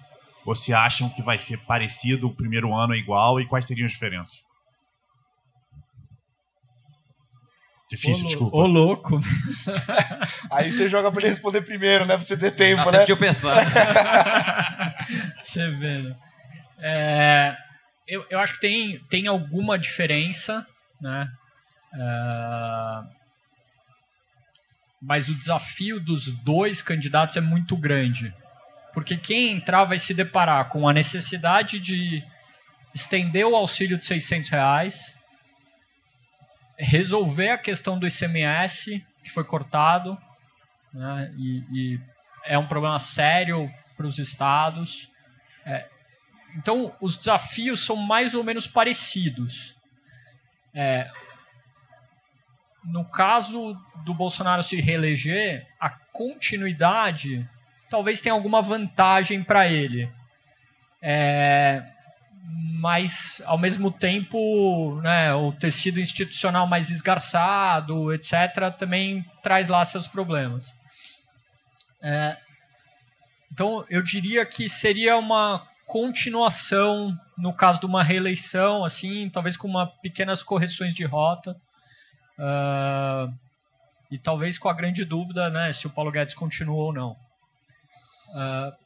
ou 0.47 0.55
se 0.55 0.73
acham 0.73 1.11
que 1.11 1.20
vai 1.20 1.39
ser 1.39 1.59
parecido, 1.66 2.28
o 2.28 2.35
primeiro 2.35 2.74
ano 2.74 2.95
é 2.95 2.97
igual, 2.97 3.39
e 3.39 3.47
quais 3.47 3.66
seriam 3.66 3.85
as 3.85 3.93
diferenças? 3.93 4.43
Difícil, 7.91 8.24
Ô, 8.24 8.28
desculpa. 8.28 8.57
Ô, 8.57 8.66
louco. 8.66 9.20
Aí 10.51 10.73
você 10.73 10.89
joga 10.89 11.12
pra 11.12 11.20
ele 11.20 11.28
responder 11.28 11.61
primeiro, 11.61 12.07
né? 12.07 12.16
Pra 12.16 12.24
você 12.24 12.39
ter 12.39 12.53
tempo, 12.53 12.86
Dá 12.86 12.93
né? 12.93 12.99
tempo 13.01 13.07
de 13.07 13.12
eu 13.12 13.19
pensar. 13.19 13.66
Você 15.39 15.70
vê, 15.70 15.99
né? 15.99 16.16
É, 16.86 17.56
eu, 18.06 18.27
eu 18.28 18.39
acho 18.39 18.52
que 18.52 18.61
tem, 18.61 18.98
tem 19.09 19.27
alguma 19.27 19.78
diferença, 19.78 20.66
né? 21.01 21.32
É, 21.94 23.24
mas 25.01 25.28
o 25.31 25.35
desafio 25.35 25.98
dos 25.98 26.27
dois 26.43 26.82
candidatos 26.82 27.36
é 27.36 27.40
muito 27.40 27.74
grande. 27.74 28.35
Porque 28.93 29.16
quem 29.16 29.52
entrar 29.52 29.85
vai 29.85 29.98
se 29.98 30.12
deparar 30.12 30.69
com 30.69 30.86
a 30.86 30.93
necessidade 30.93 31.81
de 31.81 32.23
estender 32.94 33.47
o 33.47 33.56
auxílio 33.56 33.98
de 33.98 34.05
600 34.05 34.51
reais, 34.51 35.19
resolver 36.78 37.51
a 37.51 37.59
questão 37.59 37.98
do 37.98 38.06
ICMS, 38.06 39.05
que 39.23 39.31
foi 39.31 39.44
cortado, 39.44 40.19
né? 40.93 41.32
e, 41.39 41.65
e 41.73 42.01
é 42.44 42.59
um 42.59 42.66
problema 42.66 42.98
sério 42.98 43.73
para 43.97 44.06
os 44.06 44.19
estados. 44.19 45.11
É, 45.65 45.89
então, 46.55 46.94
os 47.01 47.16
desafios 47.16 47.85
são 47.85 47.97
mais 47.97 48.35
ou 48.35 48.44
menos 48.44 48.66
parecidos. 48.66 49.74
É, 50.72 51.10
no 52.85 53.05
caso 53.05 53.74
do 54.05 54.14
Bolsonaro 54.14 54.62
se 54.62 54.81
reeleger, 54.81 55.66
a 55.81 55.90
continuidade 55.90 57.48
talvez 57.90 58.20
tenha 58.20 58.35
alguma 58.35 58.60
vantagem 58.60 59.43
para 59.43 59.68
ele. 59.68 60.10
É, 61.01 61.82
mas, 62.81 63.43
ao 63.47 63.56
mesmo 63.56 63.90
tempo, 63.90 65.01
né, 65.01 65.35
o 65.35 65.52
tecido 65.52 66.01
institucional 66.01 66.66
mais 66.66 66.90
esgarçado, 66.90 68.12
etc., 68.12 68.72
também 68.76 69.24
traz 69.43 69.68
lá 69.68 69.85
seus 69.85 70.06
problemas. 70.06 70.74
É, 72.02 72.36
então, 73.51 73.85
eu 73.89 74.02
diria 74.02 74.44
que 74.44 74.68
seria 74.68 75.16
uma 75.16 75.66
continuação 75.86 77.19
no 77.36 77.52
caso 77.52 77.81
de 77.81 77.86
uma 77.86 78.02
reeleição, 78.02 78.85
assim, 78.85 79.28
talvez 79.31 79.56
com 79.56 79.69
uma 79.69 79.86
pequenas 79.86 80.43
correções 80.43 80.94
de 80.94 81.05
rota. 81.05 81.56
Uh, 82.39 83.32
e 84.11 84.19
talvez 84.19 84.59
com 84.59 84.69
a 84.69 84.74
grande 84.74 85.05
dúvida 85.05 85.48
né, 85.51 85.73
se 85.73 85.86
o 85.86 85.90
Paulo 85.90 86.11
Guedes 86.11 86.35
continua 86.35 86.85
ou 86.85 86.93
não. 86.93 87.12
Uh, 88.31 88.85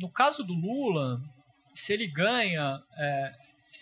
no 0.00 0.08
caso 0.08 0.42
do 0.42 0.54
Lula, 0.54 1.20
se 1.74 1.92
ele 1.92 2.06
ganha, 2.06 2.82
é, 2.96 3.32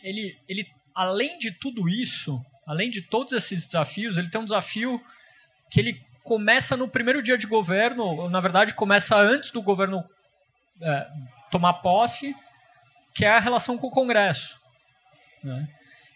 ele, 0.03 0.39
ele, 0.49 0.67
além 0.95 1.39
de 1.39 1.53
tudo 1.53 1.89
isso, 1.89 2.45
além 2.67 2.91
de 2.91 3.03
todos 3.03 3.33
esses 3.33 3.67
desafios, 3.67 4.17
ele 4.17 4.31
tem 4.31 4.41
um 4.41 4.45
desafio 4.45 5.01
que 5.71 5.81
ele 5.81 6.03
começa 6.23 6.77
no 6.77 6.89
primeiro 6.89 7.23
dia 7.23 7.39
de 7.39 7.47
governo, 7.47 8.05
ou, 8.05 8.31
na 8.31 8.41
verdade 8.41 8.75
começa 8.75 9.17
antes 9.17 9.51
do 9.51 9.63
governo 9.63 10.05
é, 10.81 11.11
tomar 11.51 11.75
posse, 11.75 12.35
que 13.19 13.25
é 13.25 13.31
a 13.31 13.41
relação 13.41 13.77
com 13.77 13.89
o 13.89 13.91
Congresso. 13.91 14.61
Né? 15.43 15.69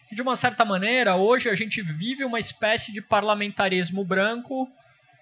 Que, 0.07 0.15
de 0.15 0.21
uma 0.21 0.37
certa 0.37 0.63
maneira, 0.63 1.17
hoje 1.17 1.49
a 1.49 1.55
gente 1.55 1.81
vive 1.81 2.23
uma 2.23 2.39
espécie 2.39 2.93
de 2.93 3.01
parlamentarismo 3.01 4.05
branco, 4.05 4.71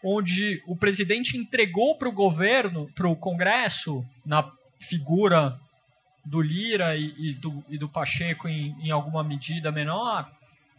onde 0.03 0.62
o 0.68 0.76
presidente 0.76 1.36
entregou 1.36 1.98
para 1.98 2.08
o 2.08 2.12
governo, 2.12 2.88
para 2.94 3.08
o 3.08 3.16
Congresso, 3.16 4.06
na 4.24 4.48
figura 4.80 5.60
do 6.24 6.40
Lira 6.40 6.95
e, 6.95 7.16
e, 7.18 7.34
do, 7.34 7.66
e 7.68 7.80
do, 7.80 7.90
Pacheco 7.90 8.48
em, 8.48 8.76
em, 8.80 8.91
alguma 8.91 9.24
medida 9.24 9.72
menor, 9.72 10.30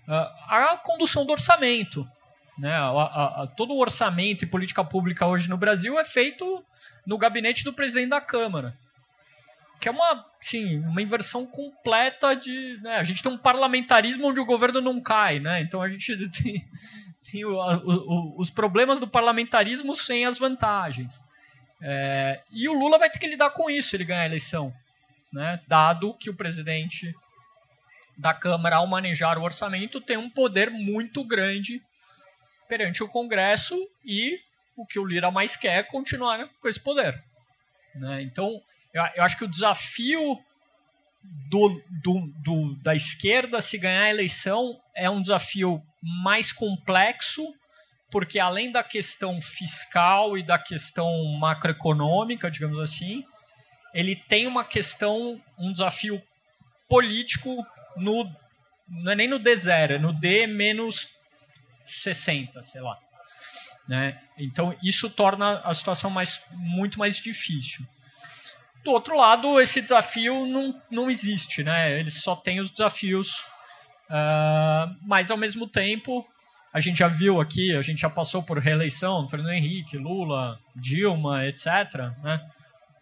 a 0.06 0.80
condução 0.84 1.26
do 1.26 1.32
orçamento. 1.32 2.08
Né? 2.56 2.72
A, 2.72 2.90
a, 2.90 3.42
a, 3.42 3.46
todo 3.48 3.74
o 3.74 3.80
orçamento 3.80 4.44
e 4.44 4.48
política 4.48 4.84
pública 4.84 5.26
hoje 5.26 5.50
no 5.50 5.56
Brasil 5.56 5.98
é 5.98 6.04
feito 6.04 6.64
no 7.04 7.18
gabinete 7.18 7.64
do 7.64 7.72
presidente 7.72 8.10
da 8.10 8.20
Câmara. 8.20 8.72
Que 9.82 9.88
é 9.88 9.90
uma, 9.90 10.24
sim, 10.40 10.78
uma 10.78 11.02
inversão 11.02 11.44
completa 11.44 12.34
de. 12.36 12.78
Né? 12.82 12.98
A 12.98 13.02
gente 13.02 13.20
tem 13.20 13.32
um 13.32 13.36
parlamentarismo 13.36 14.28
onde 14.28 14.38
o 14.38 14.44
governo 14.44 14.80
não 14.80 15.00
cai, 15.00 15.40
né? 15.40 15.60
Então 15.60 15.82
a 15.82 15.88
gente 15.88 16.16
tem, 16.30 16.64
tem 17.28 17.44
o, 17.44 17.56
o, 17.56 18.40
os 18.40 18.48
problemas 18.48 19.00
do 19.00 19.08
parlamentarismo 19.08 19.92
sem 19.96 20.24
as 20.24 20.38
vantagens. 20.38 21.20
É, 21.82 22.40
e 22.52 22.68
o 22.68 22.72
Lula 22.72 22.96
vai 22.96 23.10
ter 23.10 23.18
que 23.18 23.26
lidar 23.26 23.50
com 23.50 23.68
isso 23.68 23.96
ele 23.96 24.04
ganhar 24.04 24.22
a 24.22 24.26
eleição. 24.26 24.72
Né? 25.32 25.60
Dado 25.66 26.14
que 26.14 26.30
o 26.30 26.36
presidente 26.36 27.12
da 28.16 28.32
Câmara, 28.32 28.76
ao 28.76 28.86
manejar 28.86 29.36
o 29.36 29.42
orçamento, 29.42 30.00
tem 30.00 30.16
um 30.16 30.30
poder 30.30 30.70
muito 30.70 31.24
grande 31.24 31.82
perante 32.68 33.02
o 33.02 33.08
Congresso 33.08 33.76
e 34.04 34.38
o 34.76 34.86
que 34.86 35.00
o 35.00 35.04
Lira 35.04 35.28
mais 35.28 35.56
quer 35.56 35.78
é 35.78 35.82
continuar 35.82 36.48
com 36.60 36.68
esse 36.68 36.78
poder. 36.78 37.20
Né? 37.96 38.22
Então, 38.22 38.62
eu, 38.92 39.02
eu, 39.16 39.24
acho 39.24 39.36
que 39.36 39.44
o 39.44 39.50
desafio 39.50 40.38
do, 41.22 41.82
do, 42.02 42.32
do, 42.42 42.82
da 42.82 42.94
esquerda 42.94 43.60
se 43.60 43.78
ganhar 43.78 44.02
a 44.02 44.10
eleição 44.10 44.80
é 44.94 45.08
um 45.08 45.22
desafio 45.22 45.82
mais 46.02 46.52
complexo, 46.52 47.46
porque 48.10 48.38
além 48.38 48.70
da 48.70 48.82
questão 48.82 49.40
fiscal 49.40 50.36
e 50.36 50.42
da 50.42 50.58
questão 50.58 51.24
macroeconômica, 51.38 52.50
digamos 52.50 52.78
assim, 52.80 53.24
ele 53.94 54.16
tem 54.16 54.46
uma 54.46 54.64
questão, 54.64 55.40
um 55.58 55.72
desafio 55.72 56.22
político 56.88 57.66
no 57.96 58.30
não 58.88 59.12
é 59.12 59.14
nem 59.14 59.28
no 59.28 59.40
D0, 59.40 59.92
é 59.92 59.98
no 59.98 60.12
D 60.12 60.46
menos 60.46 61.08
60, 61.86 62.62
sei 62.64 62.80
lá. 62.80 62.98
Né? 63.88 64.20
Então 64.36 64.76
isso 64.82 65.08
torna 65.08 65.60
a 65.60 65.72
situação 65.74 66.10
mais, 66.10 66.42
muito 66.52 66.98
mais 66.98 67.16
difícil. 67.16 67.86
Do 68.84 68.90
outro 68.90 69.16
lado, 69.16 69.60
esse 69.60 69.80
desafio 69.80 70.46
não, 70.46 70.82
não 70.90 71.10
existe, 71.10 71.62
né? 71.62 71.98
Ele 71.98 72.10
só 72.10 72.34
tem 72.34 72.60
os 72.60 72.70
desafios, 72.70 73.44
uh, 74.10 74.94
mas 75.02 75.30
ao 75.30 75.36
mesmo 75.36 75.68
tempo 75.68 76.26
a 76.72 76.80
gente 76.80 76.98
já 76.98 77.08
viu 77.08 77.40
aqui, 77.40 77.76
a 77.76 77.82
gente 77.82 78.00
já 78.00 78.08
passou 78.08 78.42
por 78.42 78.58
reeleição, 78.58 79.28
Fernando 79.28 79.52
Henrique, 79.52 79.98
Lula, 79.98 80.58
Dilma, 80.74 81.46
etc. 81.46 81.66
Né? 82.22 82.40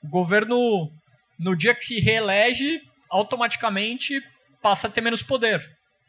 O 0.02 0.08
governo, 0.08 0.90
no 1.38 1.56
dia 1.56 1.74
que 1.74 1.84
se 1.84 2.00
reelege, 2.00 2.80
automaticamente 3.08 4.20
passa 4.60 4.88
a 4.88 4.90
ter 4.90 5.00
menos 5.00 5.22
poder, 5.22 5.66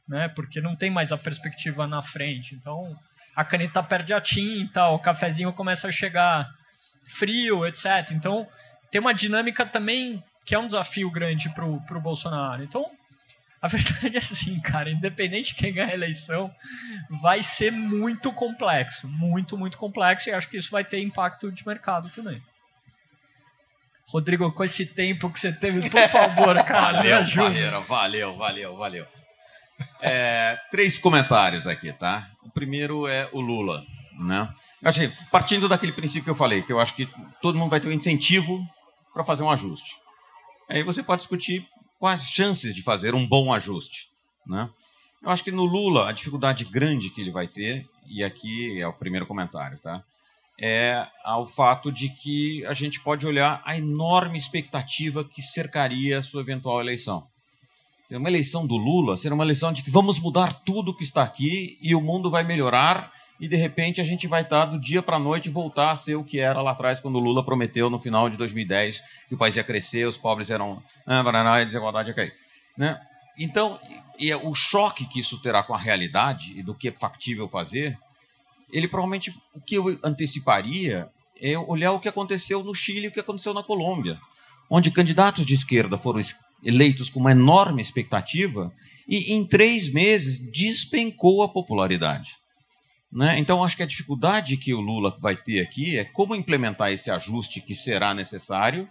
né? 0.08 0.28
Porque 0.30 0.60
não 0.60 0.76
tem 0.76 0.90
mais 0.90 1.12
a 1.12 1.18
perspectiva 1.18 1.88
na 1.88 2.02
frente. 2.02 2.56
Então, 2.56 2.96
a 3.36 3.46
caneta 3.46 3.82
perde 3.82 4.12
a 4.12 4.20
tinta, 4.20 4.88
o 4.88 5.00
cafezinho 5.00 5.54
começa 5.54 5.88
a 5.88 5.92
chegar 5.92 6.48
frio, 7.06 7.66
etc. 7.66 8.12
Então, 8.12 8.48
tem 8.92 9.00
uma 9.02 9.14
dinâmica 9.14 9.66
também 9.66 10.22
que 10.46 10.54
é 10.54 10.60
um 10.60 10.68
desafio 10.68 11.10
grande 11.10 11.50
pro, 11.54 11.80
pro 11.82 12.02
Bolsonaro. 12.02 12.64
Então, 12.64 12.86
a 13.62 13.68
verdade 13.70 14.18
é 14.18 14.20
assim, 14.20 14.60
cara, 14.60 14.90
independente 14.90 15.50
de 15.50 15.56
quem 15.56 15.74
ganhar 15.74 15.90
a 15.90 15.94
eleição, 15.94 16.54
vai 17.10 17.42
ser 17.42 17.72
muito 17.72 18.32
complexo, 18.34 19.08
muito, 19.08 19.58
muito 19.58 19.78
complexo, 19.78 20.30
e 20.30 20.34
acho 20.34 20.50
que 20.50 20.58
isso 20.58 20.72
vai 20.72 20.84
ter 20.84 21.00
impacto 21.00 21.52
de 21.52 21.66
mercado 21.66 22.10
também. 22.10 22.42
Rodrigo, 24.08 24.52
com 24.52 24.64
esse 24.64 24.86
tempo 24.86 25.30
que 25.30 25.40
você 25.40 25.54
teve, 25.54 25.90
por 25.90 26.10
favor, 26.10 26.56
cara, 26.66 27.02
me 27.04 27.10
Valeu, 27.10 27.18
ajuda. 27.20 27.50
valeu, 27.50 27.84
valeu, 27.84 28.38
valeu, 28.38 28.78
valeu. 28.78 29.08
É, 30.02 30.60
três 30.70 30.98
comentários 30.98 31.66
aqui, 31.66 31.94
tá? 31.94 32.30
O 32.44 32.50
primeiro 32.50 33.08
é 33.08 33.30
o 33.32 33.40
Lula, 33.40 33.84
né? 34.20 34.50
Achei, 34.84 35.12
partindo 35.32 35.70
daquele 35.70 35.94
princípio 35.94 36.24
que 36.26 36.30
eu 36.30 36.36
falei, 36.36 36.62
que 36.62 36.74
eu 36.74 36.80
acho 36.80 36.94
que 36.94 37.08
todo 37.42 37.58
mundo 37.58 37.70
vai 37.70 37.80
ter 37.80 37.88
um 37.88 37.92
incentivo 37.92 38.60
para 39.14 39.24
fazer 39.24 39.44
um 39.44 39.52
ajuste. 39.52 39.98
Aí 40.70 40.84
você 40.84 41.04
pode 41.04 41.22
discutir 41.22 41.68
quais 42.00 42.24
chances 42.24 42.74
de 42.74 42.82
fazer 42.82 43.14
um 43.14 43.28
bom 43.28 43.54
ajuste, 43.54 44.10
né? 44.48 44.70
Eu 45.22 45.30
acho 45.30 45.44
que 45.44 45.52
no 45.52 45.66
Lula 45.66 46.10
a 46.10 46.12
dificuldade 46.12 46.66
grande 46.66 47.10
que 47.12 47.22
ele 47.22 47.32
vai 47.32 47.48
ter, 47.48 47.88
e 48.08 48.24
aqui 48.24 48.82
é 48.82 48.88
o 48.88 48.94
primeiro 48.94 49.28
comentário, 49.28 49.78
tá? 49.78 50.04
É 50.60 51.08
ao 51.24 51.46
fato 51.46 51.92
de 51.92 52.10
que 52.10 52.66
a 52.66 52.74
gente 52.74 53.00
pode 53.00 53.26
olhar 53.28 53.62
a 53.66 53.78
enorme 53.78 54.38
expectativa 54.38 55.24
que 55.24 55.42
cercaria 55.42 56.20
a 56.20 56.24
sua 56.24 56.42
eventual 56.42 56.80
eleição. 56.80 57.28
uma 58.10 58.30
eleição 58.30 58.66
do 58.66 58.78
Lula 58.78 59.16
ser 59.18 59.32
uma 59.32 59.44
eleição 59.44 59.72
de 59.72 59.84
que 59.84 59.92
vamos 59.92 60.20
mudar 60.20 60.62
tudo 60.64 60.96
que 60.96 61.04
está 61.04 61.24
aqui 61.24 61.78
e 61.82 61.94
o 61.94 62.02
mundo 62.02 62.30
vai 62.32 62.44
melhorar 62.44 63.12
e 63.42 63.48
de 63.48 63.56
repente 63.56 64.00
a 64.00 64.04
gente 64.04 64.28
vai 64.28 64.44
estar 64.44 64.66
do 64.66 64.80
dia 64.80 65.02
para 65.02 65.18
a 65.18 65.20
noite 65.20 65.50
voltar 65.50 65.92
a 65.92 65.96
ser 65.96 66.16
o 66.16 66.24
que 66.24 66.40
era 66.40 66.62
lá 66.62 66.72
atrás 66.72 67.00
quando 67.00 67.16
o 67.16 67.20
Lula 67.20 67.44
prometeu 67.44 67.90
no 67.90 68.00
final 68.00 68.30
de 68.30 68.38
2010 68.38 69.04
que 69.28 69.34
o 69.34 69.38
país 69.38 69.56
ia 69.56 69.64
crescer, 69.64 70.08
os 70.08 70.16
pobres 70.16 70.52
eram 70.52 70.82
ah, 71.08 71.22
a 71.56 71.64
desigualdade 71.64 72.10
ia 72.10 72.14
cair, 72.14 72.36
né? 72.78 73.02
Então, 73.36 73.80
e 74.20 74.32
o 74.36 74.54
choque 74.54 75.06
que 75.06 75.20
isso 75.20 75.42
terá 75.42 75.64
com 75.64 75.74
a 75.74 75.78
realidade 75.78 76.54
e 76.56 76.62
do 76.62 76.76
que 76.76 76.90
é 76.90 76.92
factível 76.92 77.50
fazer, 77.50 77.98
ele 78.72 78.88
provavelmente 78.88 79.34
o 79.56 79.60
que 79.60 79.74
eu 79.74 79.98
anteciparia 80.04 81.10
é 81.42 81.58
olhar 81.58 81.94
o 81.94 82.00
que 82.00 82.10
aconteceu 82.10 82.64
no 82.64 82.76
Chile 82.76 83.06
e 83.06 83.08
o 83.08 83.12
que 83.12 83.20
aconteceu 83.20 83.54
na 83.56 83.64
Colômbia, 83.64 84.20
onde 84.70 84.92
candidatos 84.92 85.46
de 85.46 85.56
esquerda 85.56 85.98
foram 85.98 86.22
eleitos 86.64 87.10
com 87.10 87.20
uma 87.20 87.32
enorme 87.32 87.82
expectativa 87.82 88.72
e 89.08 89.34
em 89.34 89.44
três 89.44 89.92
meses 89.92 90.38
despencou 90.52 91.42
a 91.42 91.50
popularidade. 91.50 92.41
Né? 93.12 93.38
Então, 93.38 93.64
acho 93.64 93.76
que 93.76 93.84
a 93.84 93.88
dificuldade 93.88 94.56
que 94.56 94.74
o 94.74 94.80
Lula 94.80 95.16
vai 95.20 95.36
ter 95.36 95.60
aqui 95.60 95.98
é 95.98 96.06
como 96.06 96.34
implementar 96.36 96.92
esse 96.92 97.12
ajuste 97.12 97.60
que 97.60 97.76
será 97.76 98.14
necessário 98.14 98.88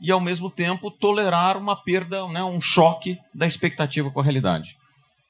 e, 0.00 0.10
ao 0.10 0.20
mesmo 0.20 0.50
tempo, 0.50 0.90
tolerar 0.90 1.56
uma 1.56 1.76
perda, 1.76 2.26
né, 2.26 2.42
um 2.42 2.60
choque 2.60 3.16
da 3.32 3.46
expectativa 3.46 4.10
com 4.10 4.18
a 4.18 4.22
realidade. 4.24 4.76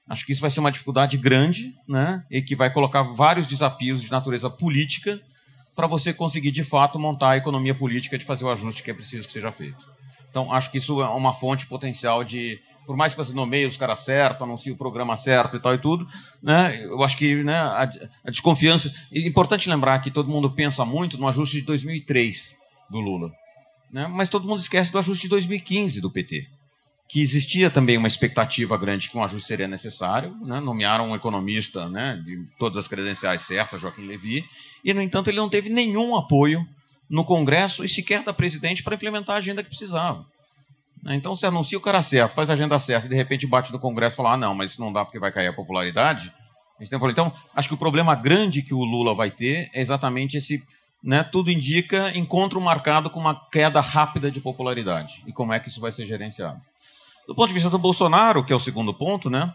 Acho 0.08 0.24
que 0.24 0.32
isso 0.32 0.40
vai 0.40 0.50
ser 0.50 0.60
uma 0.60 0.72
dificuldade 0.72 1.18
grande 1.18 1.74
né, 1.86 2.24
e 2.30 2.40
que 2.40 2.56
vai 2.56 2.72
colocar 2.72 3.02
vários 3.02 3.46
desafios 3.46 4.00
de 4.02 4.10
natureza 4.10 4.48
política 4.48 5.20
para 5.76 5.86
você 5.86 6.12
conseguir, 6.12 6.50
de 6.50 6.64
fato, 6.64 6.98
montar 6.98 7.30
a 7.30 7.36
economia 7.36 7.74
política 7.74 8.16
de 8.16 8.24
fazer 8.24 8.44
o 8.44 8.50
ajuste 8.50 8.82
que 8.82 8.90
é 8.90 8.94
preciso 8.94 9.26
que 9.26 9.32
seja 9.32 9.52
feito. 9.52 9.92
Então, 10.30 10.50
acho 10.50 10.70
que 10.70 10.78
isso 10.78 11.02
é 11.02 11.08
uma 11.08 11.34
fonte 11.34 11.66
potencial 11.66 12.24
de, 12.24 12.58
por 12.86 12.96
mais 12.96 13.12
que 13.14 13.18
você 13.18 13.32
nomeie 13.32 13.66
os 13.66 13.76
caras 13.76 14.00
certos, 14.00 14.42
anuncie 14.42 14.72
o 14.72 14.76
programa 14.76 15.16
certo 15.16 15.56
e 15.56 15.60
tal 15.60 15.74
e 15.74 15.78
tudo, 15.78 16.06
né, 16.42 16.84
eu 16.84 17.02
acho 17.02 17.16
que 17.16 17.42
né, 17.42 17.54
a, 17.54 17.90
a 18.24 18.30
desconfiança. 18.30 18.92
É 19.12 19.20
importante 19.20 19.68
lembrar 19.68 19.98
que 20.00 20.10
todo 20.10 20.30
mundo 20.30 20.50
pensa 20.50 20.84
muito 20.84 21.18
no 21.18 21.28
ajuste 21.28 21.60
de 21.60 21.66
2003 21.66 22.56
do 22.90 23.00
Lula, 23.00 23.32
né, 23.90 24.08
mas 24.08 24.28
todo 24.28 24.46
mundo 24.46 24.60
esquece 24.60 24.90
do 24.90 24.98
ajuste 24.98 25.22
de 25.22 25.28
2015 25.28 26.00
do 26.00 26.10
PT, 26.10 26.48
que 27.08 27.20
existia 27.20 27.70
também 27.70 27.98
uma 27.98 28.08
expectativa 28.08 28.76
grande 28.76 29.10
que 29.10 29.16
um 29.16 29.22
ajuste 29.22 29.46
seria 29.46 29.68
necessário. 29.68 30.34
Né, 30.42 30.60
nomearam 30.60 31.10
um 31.10 31.14
economista 31.14 31.88
né, 31.88 32.20
de 32.24 32.46
todas 32.58 32.78
as 32.78 32.88
credenciais 32.88 33.42
certas, 33.42 33.80
Joaquim 33.80 34.06
Levy, 34.06 34.44
e, 34.84 34.92
no 34.92 35.02
entanto, 35.02 35.28
ele 35.28 35.36
não 35.36 35.48
teve 35.48 35.68
nenhum 35.68 36.16
apoio 36.16 36.66
no 37.08 37.24
Congresso 37.24 37.84
e 37.84 37.88
sequer 37.88 38.24
da 38.24 38.32
presidente 38.32 38.82
para 38.82 38.94
implementar 38.94 39.36
a 39.36 39.38
agenda 39.38 39.62
que 39.62 39.68
precisava. 39.68 40.26
Né, 41.02 41.14
então, 41.16 41.34
se 41.34 41.44
anuncia 41.44 41.76
o 41.76 41.80
cara 41.80 42.02
certo, 42.02 42.32
faz 42.32 42.48
a 42.48 42.52
agenda 42.52 42.78
certa 42.78 43.06
e 43.06 43.10
de 43.10 43.16
repente 43.16 43.46
bate 43.46 43.72
no 43.72 43.78
Congresso 43.78 44.14
e 44.14 44.18
fala: 44.18 44.34
ah, 44.34 44.36
não, 44.36 44.54
mas 44.54 44.72
isso 44.72 44.80
não 44.80 44.92
dá 44.92 45.04
porque 45.04 45.18
vai 45.18 45.32
cair 45.32 45.48
a 45.48 45.52
popularidade. 45.52 46.32
Então, 46.80 47.32
acho 47.54 47.68
que 47.68 47.74
o 47.74 47.78
problema 47.78 48.14
grande 48.14 48.62
que 48.62 48.74
o 48.74 48.82
Lula 48.82 49.14
vai 49.14 49.30
ter 49.30 49.70
é 49.72 49.80
exatamente 49.80 50.36
esse. 50.36 50.62
Né, 51.02 51.24
tudo 51.24 51.50
indica 51.50 52.16
encontro 52.16 52.60
marcado 52.60 53.10
com 53.10 53.18
uma 53.18 53.34
queda 53.50 53.80
rápida 53.80 54.30
de 54.30 54.40
popularidade. 54.40 55.20
E 55.26 55.32
como 55.32 55.52
é 55.52 55.58
que 55.58 55.68
isso 55.68 55.80
vai 55.80 55.90
ser 55.90 56.06
gerenciado? 56.06 56.60
Do 57.26 57.34
ponto 57.34 57.48
de 57.48 57.54
vista 57.54 57.68
do 57.68 57.76
Bolsonaro, 57.76 58.44
que 58.44 58.52
é 58.52 58.56
o 58.56 58.60
segundo 58.60 58.94
ponto, 58.94 59.28
né, 59.28 59.52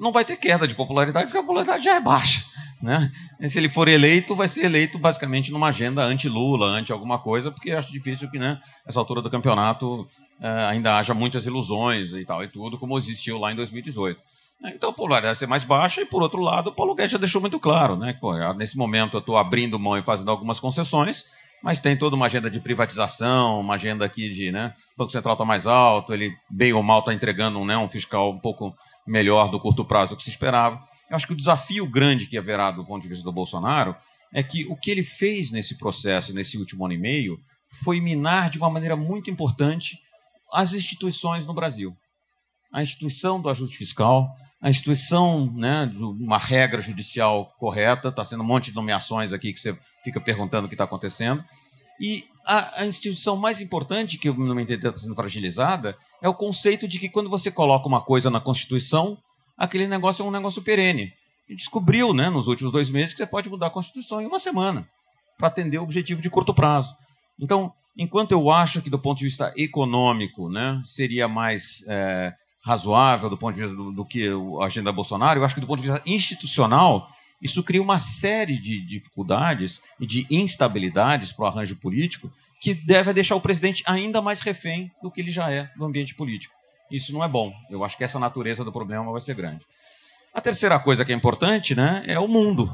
não 0.00 0.10
vai 0.10 0.24
ter 0.24 0.36
queda 0.38 0.66
de 0.66 0.74
popularidade, 0.74 1.26
porque 1.26 1.38
a 1.38 1.42
popularidade 1.42 1.84
já 1.84 1.96
é 1.96 2.00
baixa. 2.00 2.42
Né? 2.82 3.12
E 3.38 3.50
se 3.50 3.58
ele 3.58 3.68
for 3.68 3.86
eleito, 3.86 4.34
vai 4.34 4.48
ser 4.48 4.64
eleito 4.64 4.98
basicamente 4.98 5.52
numa 5.52 5.68
agenda 5.68 6.02
anti-Lula, 6.02 6.66
anti 6.66 6.90
alguma 6.90 7.18
coisa, 7.18 7.50
porque 7.52 7.70
acho 7.72 7.92
difícil 7.92 8.30
que, 8.30 8.38
né, 8.38 8.58
nessa 8.86 8.98
altura 8.98 9.20
do 9.20 9.30
campeonato, 9.30 10.08
eh, 10.40 10.66
ainda 10.70 10.96
haja 10.96 11.12
muitas 11.12 11.44
ilusões 11.44 12.14
e 12.14 12.24
tal 12.24 12.42
e 12.42 12.48
tudo, 12.48 12.78
como 12.78 12.96
existiu 12.96 13.38
lá 13.38 13.52
em 13.52 13.56
2018. 13.56 14.18
Então 14.64 14.90
a 14.90 14.92
popularidade 14.92 15.34
vai 15.34 15.36
ser 15.36 15.46
mais 15.46 15.64
baixa, 15.64 16.00
e 16.00 16.06
por 16.06 16.22
outro 16.22 16.40
lado, 16.40 16.68
o 16.68 16.72
Paulo 16.72 16.94
Guedes 16.94 17.12
já 17.12 17.18
deixou 17.18 17.40
muito 17.40 17.60
claro, 17.60 17.96
né? 17.96 18.14
Pô, 18.18 18.34
nesse 18.54 18.76
momento 18.78 19.16
eu 19.16 19.20
estou 19.20 19.36
abrindo 19.36 19.78
mão 19.78 19.98
e 19.98 20.02
fazendo 20.02 20.30
algumas 20.30 20.58
concessões, 20.58 21.24
mas 21.62 21.80
tem 21.80 21.96
toda 21.96 22.16
uma 22.16 22.26
agenda 22.26 22.50
de 22.50 22.60
privatização, 22.60 23.60
uma 23.60 23.74
agenda 23.74 24.04
aqui 24.04 24.30
de, 24.32 24.50
né? 24.50 24.74
O 24.94 24.98
Banco 24.98 25.12
Central 25.12 25.34
está 25.34 25.44
mais 25.44 25.66
alto, 25.66 26.12
ele 26.12 26.32
bem 26.48 26.72
ou 26.72 26.82
mal 26.82 27.00
está 27.00 27.12
entregando 27.12 27.62
né, 27.64 27.76
um 27.76 27.88
fiscal 27.88 28.30
um 28.30 28.38
pouco 28.38 28.74
melhor 29.06 29.50
do 29.50 29.60
curto 29.60 29.84
prazo 29.84 30.10
do 30.10 30.16
que 30.16 30.22
se 30.22 30.30
esperava. 30.30 30.82
Eu 31.08 31.16
acho 31.16 31.26
que 31.26 31.32
o 31.32 31.36
desafio 31.36 31.88
grande 31.88 32.26
que 32.26 32.38
haverá 32.38 32.70
do 32.70 32.84
ponto 32.84 33.02
de 33.02 33.08
vista 33.08 33.24
do 33.24 33.32
Bolsonaro 33.32 33.96
é 34.32 34.42
que 34.42 34.64
o 34.66 34.76
que 34.76 34.90
ele 34.90 35.02
fez 35.02 35.50
nesse 35.50 35.76
processo, 35.76 36.32
nesse 36.32 36.56
último 36.56 36.84
ano 36.84 36.94
e 36.94 36.98
meio, 36.98 37.38
foi 37.82 38.00
minar 38.00 38.50
de 38.50 38.58
uma 38.58 38.70
maneira 38.70 38.96
muito 38.96 39.30
importante 39.30 39.98
as 40.52 40.72
instituições 40.72 41.46
no 41.46 41.54
Brasil. 41.54 41.96
A 42.72 42.82
instituição 42.82 43.40
do 43.40 43.48
ajuste 43.48 43.76
fiscal, 43.76 44.28
a 44.60 44.70
instituição 44.70 45.52
né, 45.56 45.86
de 45.86 46.02
uma 46.02 46.38
regra 46.38 46.80
judicial 46.80 47.52
correta, 47.58 48.08
está 48.08 48.24
sendo 48.24 48.42
um 48.42 48.46
monte 48.46 48.70
de 48.70 48.76
nomeações 48.76 49.32
aqui 49.32 49.52
que 49.52 49.60
você 49.60 49.76
fica 50.04 50.20
perguntando 50.20 50.66
o 50.66 50.68
que 50.68 50.74
está 50.74 50.84
acontecendo. 50.84 51.44
E 52.00 52.24
a, 52.46 52.80
a, 52.80 52.86
instituição 52.86 53.36
mais 53.36 53.60
importante, 53.60 54.16
que 54.16 54.30
no 54.30 54.54
meu 54.54 54.60
entender 54.60 54.88
está 54.88 54.98
sendo 54.98 55.14
fragilizada, 55.14 55.96
é 56.22 56.28
o 56.28 56.34
conceito 56.34 56.88
de 56.88 56.98
que 56.98 57.10
quando 57.10 57.28
você 57.28 57.50
coloca 57.50 57.86
uma 57.86 58.00
coisa 58.00 58.30
na 58.30 58.40
Constituição, 58.40 59.18
aquele 59.56 59.86
negócio 59.86 60.22
é 60.22 60.26
um 60.26 60.30
negócio 60.30 60.62
perene. 60.62 61.12
E 61.46 61.54
descobriu, 61.54 62.14
né, 62.14 62.30
nos 62.30 62.46
últimos 62.46 62.72
dois 62.72 62.88
meses, 62.88 63.12
que 63.12 63.18
você 63.18 63.26
pode 63.26 63.50
mudar 63.50 63.66
a 63.66 63.70
Constituição 63.70 64.22
em 64.22 64.26
uma 64.26 64.38
semana 64.38 64.88
para 65.36 65.48
atender 65.48 65.78
o 65.78 65.82
objetivo 65.82 66.22
de 66.22 66.30
curto 66.30 66.54
prazo. 66.54 66.94
Então, 67.38 67.72
enquanto 67.96 68.32
eu 68.32 68.50
acho 68.50 68.80
que 68.80 68.88
do 68.88 68.98
ponto 68.98 69.18
de 69.18 69.26
vista 69.26 69.52
econômico, 69.56 70.48
né, 70.48 70.80
seria 70.84 71.28
mais 71.28 71.84
é, 71.86 72.32
razoável 72.64 73.28
do 73.28 73.36
ponto 73.36 73.54
de 73.54 73.60
vista 73.60 73.76
do, 73.76 73.92
do, 73.92 74.04
que 74.06 74.28
a 74.60 74.64
agenda 74.64 74.92
Bolsonaro, 74.92 75.40
eu 75.40 75.44
acho 75.44 75.54
que 75.54 75.60
do 75.60 75.66
ponto 75.66 75.82
de 75.82 75.90
vista 75.90 76.02
institucional 76.06 77.08
isso 77.40 77.62
cria 77.62 77.82
uma 77.82 77.98
série 77.98 78.58
de 78.58 78.80
dificuldades 78.80 79.80
e 79.98 80.06
de 80.06 80.26
instabilidades 80.30 81.32
para 81.32 81.44
o 81.44 81.48
arranjo 81.48 81.76
político 81.76 82.30
que 82.60 82.74
deve 82.74 83.12
deixar 83.14 83.36
o 83.36 83.40
presidente 83.40 83.82
ainda 83.86 84.20
mais 84.20 84.42
refém 84.42 84.90
do 85.02 85.10
que 85.10 85.20
ele 85.20 85.30
já 85.30 85.50
é 85.50 85.70
no 85.76 85.86
ambiente 85.86 86.14
político. 86.14 86.54
Isso 86.90 87.12
não 87.12 87.24
é 87.24 87.28
bom. 87.28 87.52
Eu 87.70 87.82
acho 87.82 87.96
que 87.96 88.04
essa 88.04 88.18
natureza 88.18 88.64
do 88.64 88.72
problema 88.72 89.10
vai 89.10 89.20
ser 89.20 89.34
grande. 89.34 89.64
A 90.34 90.40
terceira 90.40 90.78
coisa 90.78 91.04
que 91.04 91.12
é 91.12 91.14
importante 91.14 91.74
né, 91.74 92.04
é 92.06 92.18
o 92.18 92.28
mundo. 92.28 92.70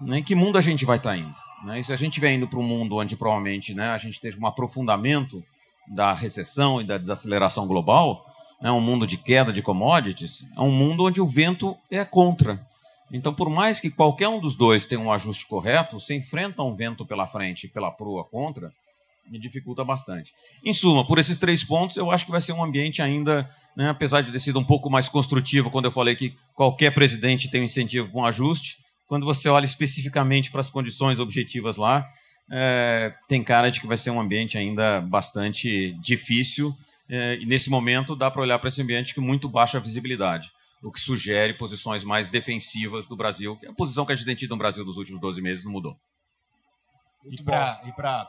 Né, 0.00 0.18
em 0.18 0.22
que 0.22 0.34
mundo 0.34 0.58
a 0.58 0.60
gente 0.60 0.84
vai 0.84 0.96
estar 0.96 1.16
indo? 1.16 1.34
Né? 1.64 1.80
E 1.80 1.84
se 1.84 1.92
a 1.92 1.96
gente 1.96 2.08
estiver 2.08 2.32
indo 2.32 2.48
para 2.48 2.58
um 2.58 2.64
mundo 2.64 2.96
onde 2.96 3.16
provavelmente 3.16 3.72
né, 3.72 3.90
a 3.90 3.98
gente 3.98 4.14
esteja 4.14 4.38
um 4.40 4.46
aprofundamento 4.46 5.44
da 5.86 6.12
recessão 6.12 6.80
e 6.80 6.84
da 6.84 6.98
desaceleração 6.98 7.66
global, 7.66 8.26
né, 8.60 8.70
um 8.72 8.80
mundo 8.80 9.06
de 9.06 9.16
queda 9.16 9.52
de 9.52 9.62
commodities, 9.62 10.44
é 10.56 10.60
um 10.60 10.70
mundo 10.70 11.04
onde 11.04 11.20
o 11.20 11.26
vento 11.26 11.76
é 11.90 12.04
contra. 12.04 12.66
Então, 13.12 13.34
por 13.34 13.50
mais 13.50 13.78
que 13.78 13.90
qualquer 13.90 14.28
um 14.28 14.40
dos 14.40 14.56
dois 14.56 14.86
tenha 14.86 15.00
um 15.00 15.12
ajuste 15.12 15.46
correto, 15.46 16.00
se 16.00 16.14
enfrenta 16.14 16.62
um 16.62 16.74
vento 16.74 17.04
pela 17.04 17.26
frente 17.26 17.64
e 17.64 17.68
pela 17.68 17.90
proa 17.90 18.24
contra, 18.24 18.72
me 19.30 19.38
dificulta 19.38 19.84
bastante. 19.84 20.32
Em 20.64 20.72
suma, 20.72 21.06
por 21.06 21.18
esses 21.18 21.36
três 21.36 21.62
pontos, 21.62 21.96
eu 21.96 22.10
acho 22.10 22.24
que 22.24 22.30
vai 22.30 22.40
ser 22.40 22.52
um 22.52 22.64
ambiente 22.64 23.02
ainda, 23.02 23.48
né, 23.76 23.88
apesar 23.90 24.22
de 24.22 24.32
ter 24.32 24.38
sido 24.40 24.58
um 24.58 24.64
pouco 24.64 24.90
mais 24.90 25.08
construtivo 25.08 25.70
quando 25.70 25.84
eu 25.84 25.92
falei 25.92 26.16
que 26.16 26.34
qualquer 26.54 26.92
presidente 26.92 27.50
tem 27.50 27.60
um 27.60 27.64
incentivo 27.64 28.08
com 28.10 28.20
um 28.20 28.24
ajuste, 28.24 28.78
quando 29.06 29.26
você 29.26 29.48
olha 29.48 29.64
especificamente 29.64 30.50
para 30.50 30.62
as 30.62 30.70
condições 30.70 31.20
objetivas 31.20 31.76
lá, 31.76 32.08
é, 32.50 33.14
tem 33.28 33.42
cara 33.42 33.70
de 33.70 33.80
que 33.80 33.86
vai 33.86 33.96
ser 33.96 34.10
um 34.10 34.20
ambiente 34.20 34.58
ainda 34.58 35.00
bastante 35.00 35.92
difícil, 36.00 36.74
é, 37.08 37.38
e 37.40 37.46
nesse 37.46 37.68
momento 37.68 38.16
dá 38.16 38.30
para 38.30 38.42
olhar 38.42 38.58
para 38.58 38.68
esse 38.68 38.80
ambiente 38.80 39.14
com 39.14 39.20
muito 39.20 39.48
baixa 39.48 39.78
visibilidade, 39.78 40.50
o 40.82 40.90
que 40.90 41.00
sugere 41.00 41.54
posições 41.54 42.02
mais 42.02 42.28
defensivas 42.28 43.06
do 43.06 43.16
Brasil, 43.16 43.56
que 43.56 43.66
é 43.66 43.70
a 43.70 43.74
posição 43.74 44.04
que 44.04 44.12
a 44.12 44.14
gente 44.14 44.26
tem 44.26 44.34
tido 44.34 44.50
no 44.50 44.58
Brasil 44.58 44.84
nos 44.84 44.96
últimos 44.96 45.20
12 45.20 45.40
meses 45.40 45.64
não 45.64 45.72
mudou. 45.72 45.96
Muito 47.22 47.40
e 47.40 47.44
para 47.44 48.28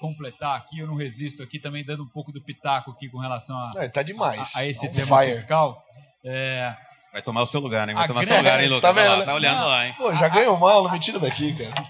completar 0.00 0.56
aqui, 0.56 0.78
eu 0.78 0.86
não 0.86 0.94
resisto 0.94 1.42
aqui 1.42 1.58
também 1.58 1.84
dando 1.84 2.04
um 2.04 2.08
pouco 2.08 2.32
do 2.32 2.42
pitaco 2.42 2.92
aqui 2.92 3.08
com 3.08 3.18
relação 3.18 3.56
a, 3.56 3.72
é, 3.84 3.88
tá 3.88 4.02
demais. 4.02 4.54
a, 4.56 4.60
a 4.60 4.66
esse 4.66 4.88
tema 4.90 5.18
fire. 5.18 5.34
fiscal. 5.34 5.82
É, 6.24 6.74
Vai 7.12 7.22
tomar 7.22 7.42
o 7.42 7.46
seu 7.46 7.60
lugar, 7.60 7.86
né? 7.86 7.94
Vai 7.94 8.04
a 8.04 8.08
tomar 8.08 8.22
o 8.22 8.26
seu 8.26 8.36
lugar, 8.36 8.60
hein, 8.60 8.68
Lucas? 8.68 8.82
Tá, 8.82 8.92
vendo? 8.92 9.18
Lá, 9.18 9.24
tá 9.24 9.34
olhando 9.34 9.60
não, 9.60 9.68
lá, 9.68 9.86
hein? 9.86 9.94
Pô, 9.96 10.14
já 10.14 10.28
ganhou 10.28 10.56
mal, 10.58 10.84
não 10.84 10.92
me 10.92 11.00
tira 11.00 11.18
daqui, 11.18 11.54
cara. 11.54 11.86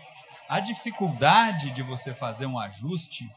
A 0.48 0.60
dificuldade 0.60 1.70
de 1.72 1.82
você 1.82 2.14
fazer 2.14 2.46
um 2.46 2.58
ajuste 2.58 3.28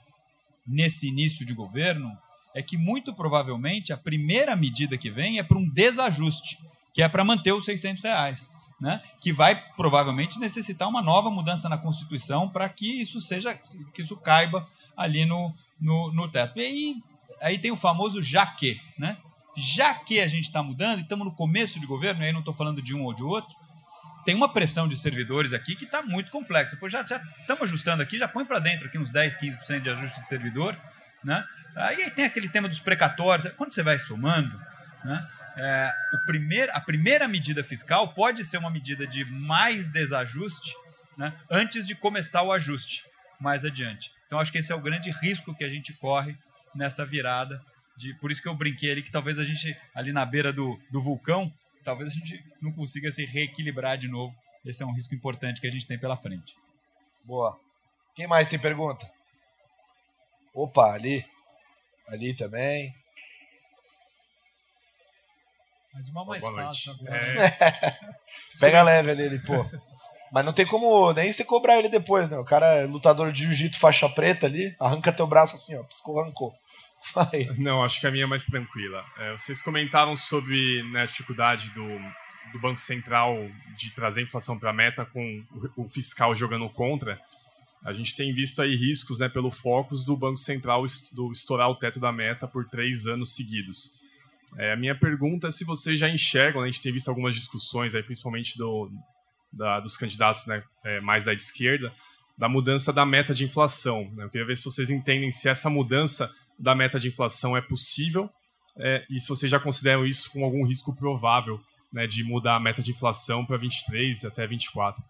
nesse 0.65 1.07
início 1.07 1.45
de 1.45 1.53
governo 1.53 2.09
é 2.53 2.61
que, 2.61 2.77
muito 2.77 3.13
provavelmente, 3.13 3.93
a 3.93 3.97
primeira 3.97 4.55
medida 4.55 4.97
que 4.97 5.09
vem 5.09 5.39
é 5.39 5.43
para 5.43 5.57
um 5.57 5.69
desajuste, 5.69 6.57
que 6.93 7.01
é 7.01 7.07
para 7.07 7.23
manter 7.23 7.53
os 7.53 7.65
600 7.65 8.01
reais 8.01 8.61
né, 8.81 8.99
que 9.21 9.31
vai 9.31 9.55
provavelmente 9.75 10.39
necessitar 10.39 10.89
uma 10.89 11.03
nova 11.03 11.29
mudança 11.29 11.69
na 11.69 11.77
Constituição 11.77 12.49
para 12.49 12.67
que 12.67 12.99
isso 12.99 13.21
seja 13.21 13.53
que 13.53 14.01
isso 14.01 14.17
caiba 14.17 14.67
ali 14.97 15.23
no, 15.23 15.53
no, 15.79 16.11
no 16.11 16.27
teto. 16.27 16.57
E 16.57 16.61
aí, 16.61 17.03
aí 17.39 17.59
tem 17.59 17.69
o 17.69 17.75
famoso 17.75 18.23
já 18.23 18.43
que, 18.47 18.81
né? 18.97 19.17
Já 19.55 19.93
que 19.93 20.19
a 20.19 20.27
gente 20.27 20.45
está 20.45 20.63
mudando 20.63 20.99
e 20.99 21.01
estamos 21.03 21.25
no 21.25 21.31
começo 21.31 21.79
de 21.79 21.85
governo, 21.85 22.23
e 22.23 22.25
aí 22.25 22.31
não 22.31 22.39
estou 22.39 22.53
falando 22.53 22.81
de 22.81 22.95
um 22.95 23.03
ou 23.03 23.13
de 23.13 23.21
outro, 23.21 23.55
tem 24.25 24.33
uma 24.33 24.49
pressão 24.49 24.87
de 24.87 24.97
servidores 24.97 25.53
aqui 25.53 25.75
que 25.75 25.83
está 25.83 26.01
muito 26.01 26.31
complexa. 26.31 26.75
Pois 26.79 26.91
já 26.91 27.01
estamos 27.01 27.61
ajustando 27.63 28.01
aqui, 28.01 28.17
já 28.17 28.27
põe 28.27 28.45
para 28.45 28.59
dentro 28.59 28.87
aqui 28.87 28.97
uns 28.97 29.11
10, 29.11 29.35
15% 29.35 29.81
de 29.81 29.89
ajuste 29.89 30.19
de 30.19 30.25
servidor. 30.25 30.75
Né? 31.23 31.43
Aí 31.75 32.09
tem 32.11 32.25
aquele 32.25 32.49
tema 32.49 32.67
dos 32.67 32.79
precatórios. 32.79 33.51
Quando 33.53 33.71
você 33.71 33.83
vai 33.83 33.99
somando, 33.99 34.59
né? 35.03 35.27
é, 35.55 35.93
o 36.13 36.71
a 36.73 36.81
primeira 36.81 37.27
medida 37.27 37.63
fiscal 37.63 38.13
pode 38.13 38.43
ser 38.45 38.57
uma 38.57 38.69
medida 38.69 39.05
de 39.05 39.25
mais 39.25 39.89
desajuste 39.89 40.73
né, 41.17 41.33
antes 41.49 41.85
de 41.85 41.95
começar 41.95 42.43
o 42.43 42.51
ajuste 42.51 43.03
mais 43.39 43.65
adiante. 43.65 44.11
Então, 44.27 44.39
acho 44.39 44.51
que 44.51 44.59
esse 44.59 44.71
é 44.71 44.75
o 44.75 44.81
grande 44.81 45.11
risco 45.11 45.55
que 45.55 45.63
a 45.63 45.69
gente 45.69 45.93
corre 45.93 46.37
nessa 46.73 47.05
virada. 47.05 47.61
De, 47.97 48.13
por 48.15 48.31
isso 48.31 48.41
que 48.41 48.47
eu 48.47 48.55
brinquei 48.55 48.91
ali 48.91 49.01
que 49.01 49.11
talvez 49.11 49.37
a 49.37 49.43
gente, 49.43 49.75
ali 49.93 50.13
na 50.13 50.25
beira 50.25 50.53
do, 50.53 50.79
do 50.89 51.01
vulcão, 51.01 51.51
talvez 51.83 52.11
a 52.11 52.15
gente 52.15 52.43
não 52.61 52.71
consiga 52.71 53.11
se 53.11 53.25
reequilibrar 53.25 53.97
de 53.97 54.07
novo. 54.07 54.33
Esse 54.63 54.83
é 54.83 54.85
um 54.85 54.93
risco 54.93 55.13
importante 55.13 55.59
que 55.59 55.67
a 55.67 55.71
gente 55.71 55.87
tem 55.87 55.99
pela 55.99 56.15
frente. 56.15 56.55
Boa. 57.25 57.59
Quem 58.15 58.27
mais 58.27 58.47
tem 58.47 58.59
pergunta? 58.59 59.05
Opa, 60.53 60.93
ali. 60.93 61.25
Ali 62.07 62.35
também. 62.35 62.93
Mas 65.93 66.09
uma 66.09 66.25
mais 66.25 66.43
Boa 66.43 66.55
fácil 66.55 66.93
noite. 66.93 67.07
agora. 67.07 67.25
É. 67.25 67.99
Pega 68.59 68.83
leve 68.83 69.11
ali, 69.11 69.23
ele, 69.23 69.39
pô. 69.39 69.65
Mas 70.31 70.45
não 70.45 70.53
tem 70.53 70.65
como 70.65 71.11
nem 71.11 71.31
você 71.31 71.43
cobrar 71.43 71.77
ele 71.77 71.89
depois, 71.89 72.29
né? 72.29 72.37
O 72.37 72.45
cara 72.45 72.65
é 72.75 72.85
lutador 72.85 73.31
de 73.33 73.43
jiu-jitsu 73.43 73.79
faixa 73.79 74.07
preta 74.07 74.45
ali, 74.45 74.73
arranca 74.79 75.11
teu 75.11 75.27
braço 75.27 75.55
assim, 75.55 75.75
ó, 75.77 75.83
piscou, 75.83 76.19
arrancou. 76.19 76.53
Vai. 77.13 77.49
Não, 77.57 77.83
acho 77.83 77.99
que 77.99 78.07
a 78.07 78.11
minha 78.11 78.23
é 78.23 78.27
mais 78.27 78.45
tranquila. 78.45 79.03
É, 79.17 79.31
vocês 79.31 79.61
comentaram 79.61 80.15
sobre 80.15 80.83
né, 80.91 81.01
a 81.01 81.05
dificuldade 81.05 81.69
do, 81.71 81.87
do 82.53 82.59
Banco 82.61 82.79
Central 82.79 83.35
de 83.75 83.91
trazer 83.91 84.21
a 84.21 84.23
inflação 84.23 84.57
para 84.57 84.69
a 84.69 84.73
meta 84.73 85.05
com 85.05 85.43
o, 85.75 85.83
o 85.83 85.89
fiscal 85.89 86.33
jogando 86.33 86.69
contra. 86.69 87.19
A 87.83 87.93
gente 87.93 88.15
tem 88.15 88.33
visto 88.33 88.61
aí 88.61 88.75
riscos 88.75 89.19
né, 89.19 89.27
pelo 89.27 89.49
focus 89.49 90.05
do 90.05 90.15
Banco 90.15 90.37
Central 90.37 90.83
do 91.13 91.31
estourar 91.31 91.69
o 91.69 91.75
teto 91.75 91.99
da 91.99 92.11
meta 92.11 92.47
por 92.47 92.65
três 92.69 93.07
anos 93.07 93.35
seguidos. 93.35 93.99
É, 94.57 94.73
a 94.73 94.75
minha 94.75 94.93
pergunta 94.93 95.47
é 95.47 95.51
se 95.51 95.63
vocês 95.63 95.97
já 95.97 96.09
enxergam, 96.09 96.61
né, 96.61 96.67
a 96.67 96.71
gente 96.71 96.81
tem 96.81 96.91
visto 96.91 97.07
algumas 97.09 97.33
discussões, 97.33 97.95
aí, 97.95 98.03
principalmente 98.03 98.57
do, 98.57 98.91
da- 99.51 99.79
dos 99.79 99.97
candidatos 99.97 100.45
né, 100.45 100.63
é, 100.83 100.99
mais 101.01 101.23
da 101.23 101.33
esquerda, 101.33 101.91
da 102.37 102.47
mudança 102.49 102.91
da 102.93 103.05
meta 103.05 103.33
de 103.33 103.45
inflação. 103.45 104.11
né? 104.13 104.25
Eu 104.25 104.29
queria 104.29 104.45
ver 104.45 104.57
se 104.57 104.63
vocês 104.65 104.89
entendem 104.89 105.31
se 105.31 105.47
essa 105.49 105.69
mudança 105.69 106.29
da 106.59 106.75
meta 106.75 106.99
de 106.99 107.07
inflação 107.07 107.55
é 107.55 107.61
possível 107.61 108.29
é, 108.77 109.05
e 109.09 109.19
se 109.19 109.27
vocês 109.27 109.51
já 109.51 109.59
consideram 109.59 110.05
isso 110.05 110.29
com 110.31 110.43
algum 110.43 110.65
risco 110.65 110.95
provável 110.95 111.59
né, 111.91 112.05
de 112.07 112.23
mudar 112.23 112.55
a 112.55 112.59
meta 112.59 112.81
de 112.81 112.91
inflação 112.91 113.45
para 113.45 113.57
23 113.57 114.25
até 114.25 114.45
24. 114.47 115.03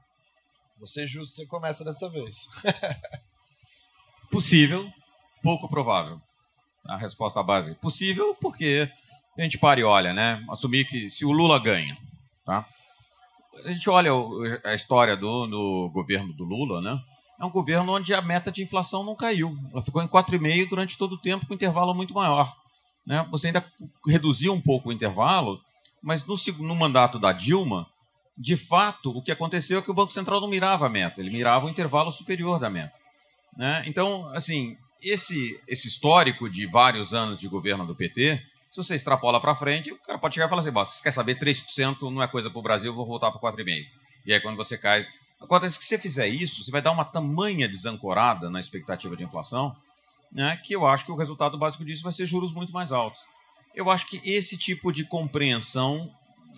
Você 0.81 1.05
justo, 1.05 1.35
você 1.35 1.45
começa 1.45 1.85
dessa 1.85 2.09
vez. 2.09 2.49
Possível, 4.31 4.91
pouco 5.43 5.69
provável. 5.69 6.19
A 6.83 6.97
resposta 6.97 7.43
base. 7.43 7.75
Possível 7.75 8.35
porque 8.41 8.91
a 9.37 9.43
gente 9.43 9.59
para 9.59 9.79
e 9.79 9.83
olha, 9.83 10.11
né? 10.11 10.43
Assumir 10.49 10.85
que 10.85 11.07
se 11.07 11.23
o 11.23 11.31
Lula 11.31 11.59
ganha, 11.59 11.95
tá? 12.43 12.67
A 13.63 13.71
gente 13.71 13.87
olha 13.91 14.09
a 14.65 14.73
história 14.73 15.15
do, 15.15 15.45
do 15.45 15.91
governo 15.93 16.33
do 16.33 16.43
Lula, 16.43 16.81
né? 16.81 16.99
É 17.39 17.45
um 17.45 17.51
governo 17.51 17.93
onde 17.93 18.11
a 18.15 18.21
meta 18.21 18.51
de 18.51 18.63
inflação 18.63 19.03
não 19.03 19.15
caiu. 19.15 19.55
Ela 19.71 19.83
ficou 19.83 20.01
em 20.01 20.07
4,5 20.07 20.67
durante 20.67 20.97
todo 20.97 21.13
o 21.13 21.21
tempo, 21.21 21.45
com 21.45 21.53
um 21.53 21.55
intervalo 21.55 21.93
muito 21.93 22.15
maior. 22.15 22.55
Né? 23.05 23.23
Você 23.29 23.47
ainda 23.47 23.63
reduziu 24.07 24.51
um 24.51 24.61
pouco 24.61 24.89
o 24.89 24.91
intervalo, 24.91 25.61
mas 26.01 26.25
no, 26.25 26.35
no 26.65 26.75
mandato 26.75 27.19
da 27.19 27.31
Dilma, 27.31 27.87
de 28.37 28.55
fato, 28.55 29.11
o 29.11 29.21
que 29.21 29.31
aconteceu 29.31 29.79
é 29.79 29.81
que 29.81 29.91
o 29.91 29.93
Banco 29.93 30.13
Central 30.13 30.41
não 30.41 30.47
mirava 30.47 30.87
a 30.87 30.89
meta, 30.89 31.19
ele 31.19 31.29
mirava 31.29 31.65
o 31.65 31.69
intervalo 31.69 32.11
superior 32.11 32.59
da 32.59 32.69
meta. 32.69 32.93
Né? 33.55 33.83
Então, 33.85 34.27
assim, 34.29 34.77
esse, 35.01 35.59
esse 35.67 35.87
histórico 35.87 36.49
de 36.49 36.65
vários 36.65 37.13
anos 37.13 37.39
de 37.39 37.47
governo 37.47 37.85
do 37.85 37.95
PT, 37.95 38.41
se 38.69 38.77
você 38.77 38.95
extrapola 38.95 39.41
para 39.41 39.53
frente, 39.53 39.91
o 39.91 39.97
cara 39.97 40.17
pode 40.17 40.35
chegar 40.35 40.45
e 40.45 40.49
falar 40.49 40.61
assim: 40.61 40.71
"Bom, 40.71 40.85
você 40.85 41.03
quer 41.03 41.11
saber, 41.11 41.37
3% 41.37 42.09
não 42.09 42.23
é 42.23 42.27
coisa 42.27 42.49
para 42.49 42.59
o 42.59 42.63
Brasil, 42.63 42.95
vou 42.95 43.05
voltar 43.05 43.31
para 43.31 43.41
4,5%. 43.41 43.85
E 44.25 44.33
aí, 44.33 44.39
quando 44.39 44.55
você 44.55 44.77
cai. 44.77 45.05
Acontece 45.39 45.77
que 45.77 45.83
se 45.83 45.89
você 45.89 45.97
fizer 45.97 46.27
isso, 46.27 46.63
você 46.63 46.69
vai 46.71 46.81
dar 46.81 46.91
uma 46.91 47.03
tamanha 47.03 47.67
desancorada 47.67 48.49
na 48.49 48.59
expectativa 48.59 49.17
de 49.17 49.23
inflação, 49.23 49.75
né, 50.31 50.55
que 50.63 50.73
eu 50.73 50.85
acho 50.85 51.03
que 51.03 51.11
o 51.11 51.15
resultado 51.15 51.57
básico 51.57 51.83
disso 51.83 52.03
vai 52.03 52.13
ser 52.13 52.27
juros 52.27 52.53
muito 52.53 52.71
mais 52.71 52.91
altos. 52.91 53.25
Eu 53.73 53.89
acho 53.89 54.05
que 54.05 54.21
esse 54.23 54.55
tipo 54.55 54.91
de 54.91 55.03
compreensão, 55.03 56.13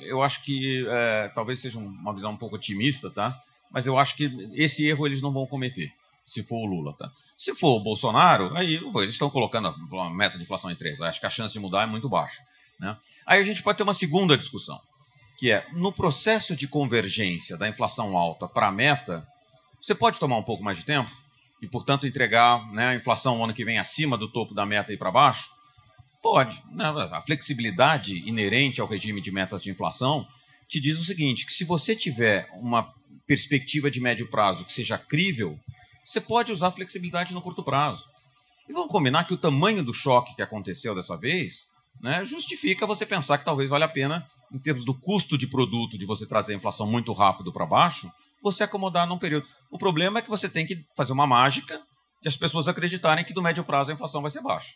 eu 0.07 0.21
acho 0.21 0.43
que 0.43 0.85
é, 0.87 1.31
talvez 1.33 1.59
seja 1.59 1.79
uma 1.79 2.13
visão 2.13 2.31
um 2.31 2.37
pouco 2.37 2.55
otimista, 2.55 3.09
tá? 3.09 3.39
Mas 3.71 3.87
eu 3.87 3.97
acho 3.97 4.15
que 4.15 4.31
esse 4.53 4.85
erro 4.85 5.05
eles 5.05 5.21
não 5.21 5.33
vão 5.33 5.47
cometer, 5.47 5.91
se 6.25 6.43
for 6.43 6.57
o 6.57 6.65
Lula, 6.65 6.95
tá? 6.97 7.11
Se 7.37 7.55
for 7.55 7.77
o 7.77 7.83
Bolsonaro, 7.83 8.55
aí 8.55 8.75
eles 8.75 9.15
estão 9.15 9.29
colocando 9.29 9.67
a 9.67 10.09
meta 10.09 10.37
de 10.37 10.43
inflação 10.43 10.69
em 10.69 10.75
3. 10.75 11.01
Acho 11.01 11.19
que 11.19 11.25
a 11.25 11.29
chance 11.29 11.53
de 11.53 11.59
mudar 11.59 11.83
é 11.83 11.87
muito 11.87 12.07
baixa. 12.07 12.41
Né? 12.79 12.95
Aí 13.25 13.41
a 13.41 13.43
gente 13.43 13.63
pode 13.63 13.77
ter 13.77 13.83
uma 13.83 13.93
segunda 13.93 14.37
discussão, 14.37 14.79
que 15.37 15.51
é 15.51 15.65
no 15.73 15.91
processo 15.91 16.55
de 16.55 16.67
convergência 16.67 17.57
da 17.57 17.67
inflação 17.67 18.15
alta 18.17 18.47
para 18.47 18.67
a 18.67 18.71
meta, 18.71 19.27
você 19.81 19.93
pode 19.93 20.19
tomar 20.19 20.37
um 20.37 20.43
pouco 20.43 20.63
mais 20.63 20.77
de 20.77 20.85
tempo 20.85 21.11
e, 21.61 21.67
portanto, 21.67 22.07
entregar 22.07 22.65
né, 22.71 22.89
a 22.89 22.95
inflação 22.95 23.43
ano 23.43 23.53
que 23.53 23.65
vem 23.65 23.79
acima 23.79 24.17
do 24.17 24.29
topo 24.29 24.53
da 24.53 24.65
meta 24.65 24.93
e 24.93 24.97
para 24.97 25.11
baixo? 25.11 25.49
Pode. 26.23 26.63
Né? 26.71 26.85
A 26.85 27.21
flexibilidade 27.21 28.17
inerente 28.25 28.79
ao 28.79 28.87
regime 28.87 29.19
de 29.19 29.29
metas 29.29 29.61
de 29.61 29.69
inflação 29.69 30.25
te 30.69 30.79
diz 30.79 30.97
o 30.97 31.03
seguinte: 31.03 31.45
que 31.45 31.51
se 31.51 31.65
você 31.65 31.93
tiver 31.93 32.49
uma 32.53 32.93
perspectiva 33.27 33.91
de 33.91 33.99
médio 33.99 34.27
prazo 34.29 34.63
que 34.63 34.71
seja 34.71 34.97
crível, 34.97 35.59
você 36.05 36.21
pode 36.21 36.53
usar 36.53 36.71
flexibilidade 36.71 37.33
no 37.33 37.41
curto 37.41 37.61
prazo. 37.61 38.07
E 38.69 38.71
vamos 38.71 38.89
combinar 38.89 39.25
que 39.25 39.33
o 39.33 39.37
tamanho 39.37 39.83
do 39.83 39.93
choque 39.93 40.33
que 40.33 40.41
aconteceu 40.41 40.95
dessa 40.95 41.17
vez 41.17 41.67
né, 42.01 42.23
justifica 42.23 42.87
você 42.87 43.05
pensar 43.05 43.37
que 43.37 43.45
talvez 43.45 43.69
valha 43.69 43.85
a 43.85 43.89
pena, 43.89 44.25
em 44.49 44.57
termos 44.57 44.85
do 44.85 44.93
custo 44.93 45.37
de 45.37 45.45
produto, 45.45 45.97
de 45.97 46.05
você 46.05 46.25
trazer 46.25 46.53
a 46.53 46.55
inflação 46.55 46.87
muito 46.87 47.11
rápido 47.11 47.51
para 47.51 47.65
baixo, 47.65 48.09
você 48.41 48.63
acomodar 48.63 49.05
num 49.05 49.17
período. 49.17 49.45
O 49.69 49.77
problema 49.77 50.19
é 50.19 50.21
que 50.21 50.29
você 50.29 50.47
tem 50.47 50.65
que 50.65 50.85
fazer 50.95 51.11
uma 51.11 51.27
mágica 51.27 51.81
de 52.21 52.29
as 52.29 52.37
pessoas 52.37 52.69
acreditarem 52.69 53.25
que 53.25 53.35
no 53.35 53.41
médio 53.41 53.65
prazo 53.65 53.91
a 53.91 53.93
inflação 53.93 54.21
vai 54.21 54.31
ser 54.31 54.41
baixa. 54.41 54.71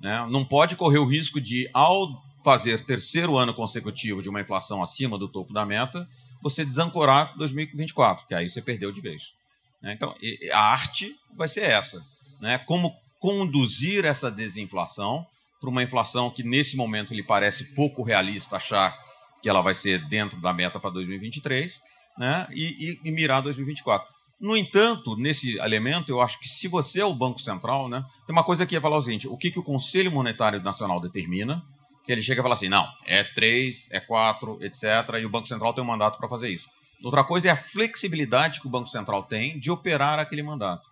Né? 0.00 0.26
Não 0.30 0.44
pode 0.44 0.76
correr 0.76 0.98
o 0.98 1.06
risco 1.06 1.40
de, 1.40 1.68
ao 1.72 2.22
fazer 2.42 2.84
terceiro 2.84 3.36
ano 3.36 3.52
consecutivo 3.52 4.22
de 4.22 4.28
uma 4.28 4.40
inflação 4.40 4.82
acima 4.82 5.18
do 5.18 5.28
topo 5.28 5.52
da 5.52 5.66
meta, 5.66 6.08
você 6.42 6.64
desancorar 6.64 7.36
2024, 7.36 8.26
que 8.26 8.34
aí 8.34 8.48
você 8.48 8.62
perdeu 8.62 8.90
de 8.90 9.00
vez. 9.00 9.34
Né? 9.82 9.92
Então, 9.92 10.14
a 10.52 10.60
arte 10.60 11.14
vai 11.36 11.48
ser 11.48 11.64
essa. 11.64 12.04
Né? 12.40 12.58
Como 12.58 12.96
conduzir 13.18 14.06
essa 14.06 14.30
desinflação 14.30 15.26
para 15.60 15.68
uma 15.68 15.82
inflação 15.82 16.30
que, 16.30 16.42
nesse 16.42 16.76
momento, 16.76 17.12
lhe 17.12 17.22
parece 17.22 17.74
pouco 17.74 18.02
realista 18.02 18.56
achar 18.56 18.96
que 19.42 19.48
ela 19.48 19.60
vai 19.60 19.74
ser 19.74 20.06
dentro 20.08 20.40
da 20.40 20.52
meta 20.52 20.80
para 20.80 20.90
2023 20.90 21.80
né? 22.18 22.46
e, 22.50 22.98
e, 23.04 23.08
e 23.08 23.10
mirar 23.10 23.42
2024. 23.42 24.19
No 24.40 24.56
entanto, 24.56 25.16
nesse 25.16 25.58
elemento, 25.58 26.10
eu 26.10 26.20
acho 26.20 26.38
que 26.40 26.48
se 26.48 26.66
você 26.66 27.00
é 27.00 27.04
o 27.04 27.14
Banco 27.14 27.38
Central, 27.38 27.88
né, 27.88 28.02
tem 28.26 28.32
uma 28.32 28.42
coisa 28.42 28.64
que 28.64 28.74
ia 28.74 28.80
falar 28.80 28.96
o 28.96 29.02
seguinte: 29.02 29.28
o 29.28 29.36
que, 29.36 29.50
que 29.50 29.58
o 29.58 29.62
Conselho 29.62 30.10
Monetário 30.10 30.62
Nacional 30.62 30.98
determina, 30.98 31.62
que 32.04 32.10
ele 32.10 32.22
chega 32.22 32.40
e 32.40 32.42
fala 32.42 32.54
assim, 32.54 32.68
não, 32.68 32.88
é 33.06 33.22
3, 33.22 33.90
é 33.92 34.00
4, 34.00 34.58
etc., 34.62 34.82
e 35.20 35.26
o 35.26 35.30
Banco 35.30 35.46
Central 35.46 35.74
tem 35.74 35.84
um 35.84 35.86
mandato 35.86 36.18
para 36.18 36.28
fazer 36.28 36.48
isso. 36.48 36.68
Outra 37.04 37.22
coisa 37.22 37.48
é 37.48 37.50
a 37.50 37.56
flexibilidade 37.56 38.60
que 38.60 38.66
o 38.66 38.70
Banco 38.70 38.88
Central 38.88 39.24
tem 39.24 39.58
de 39.58 39.70
operar 39.70 40.18
aquele 40.18 40.42
mandato. 40.42 40.88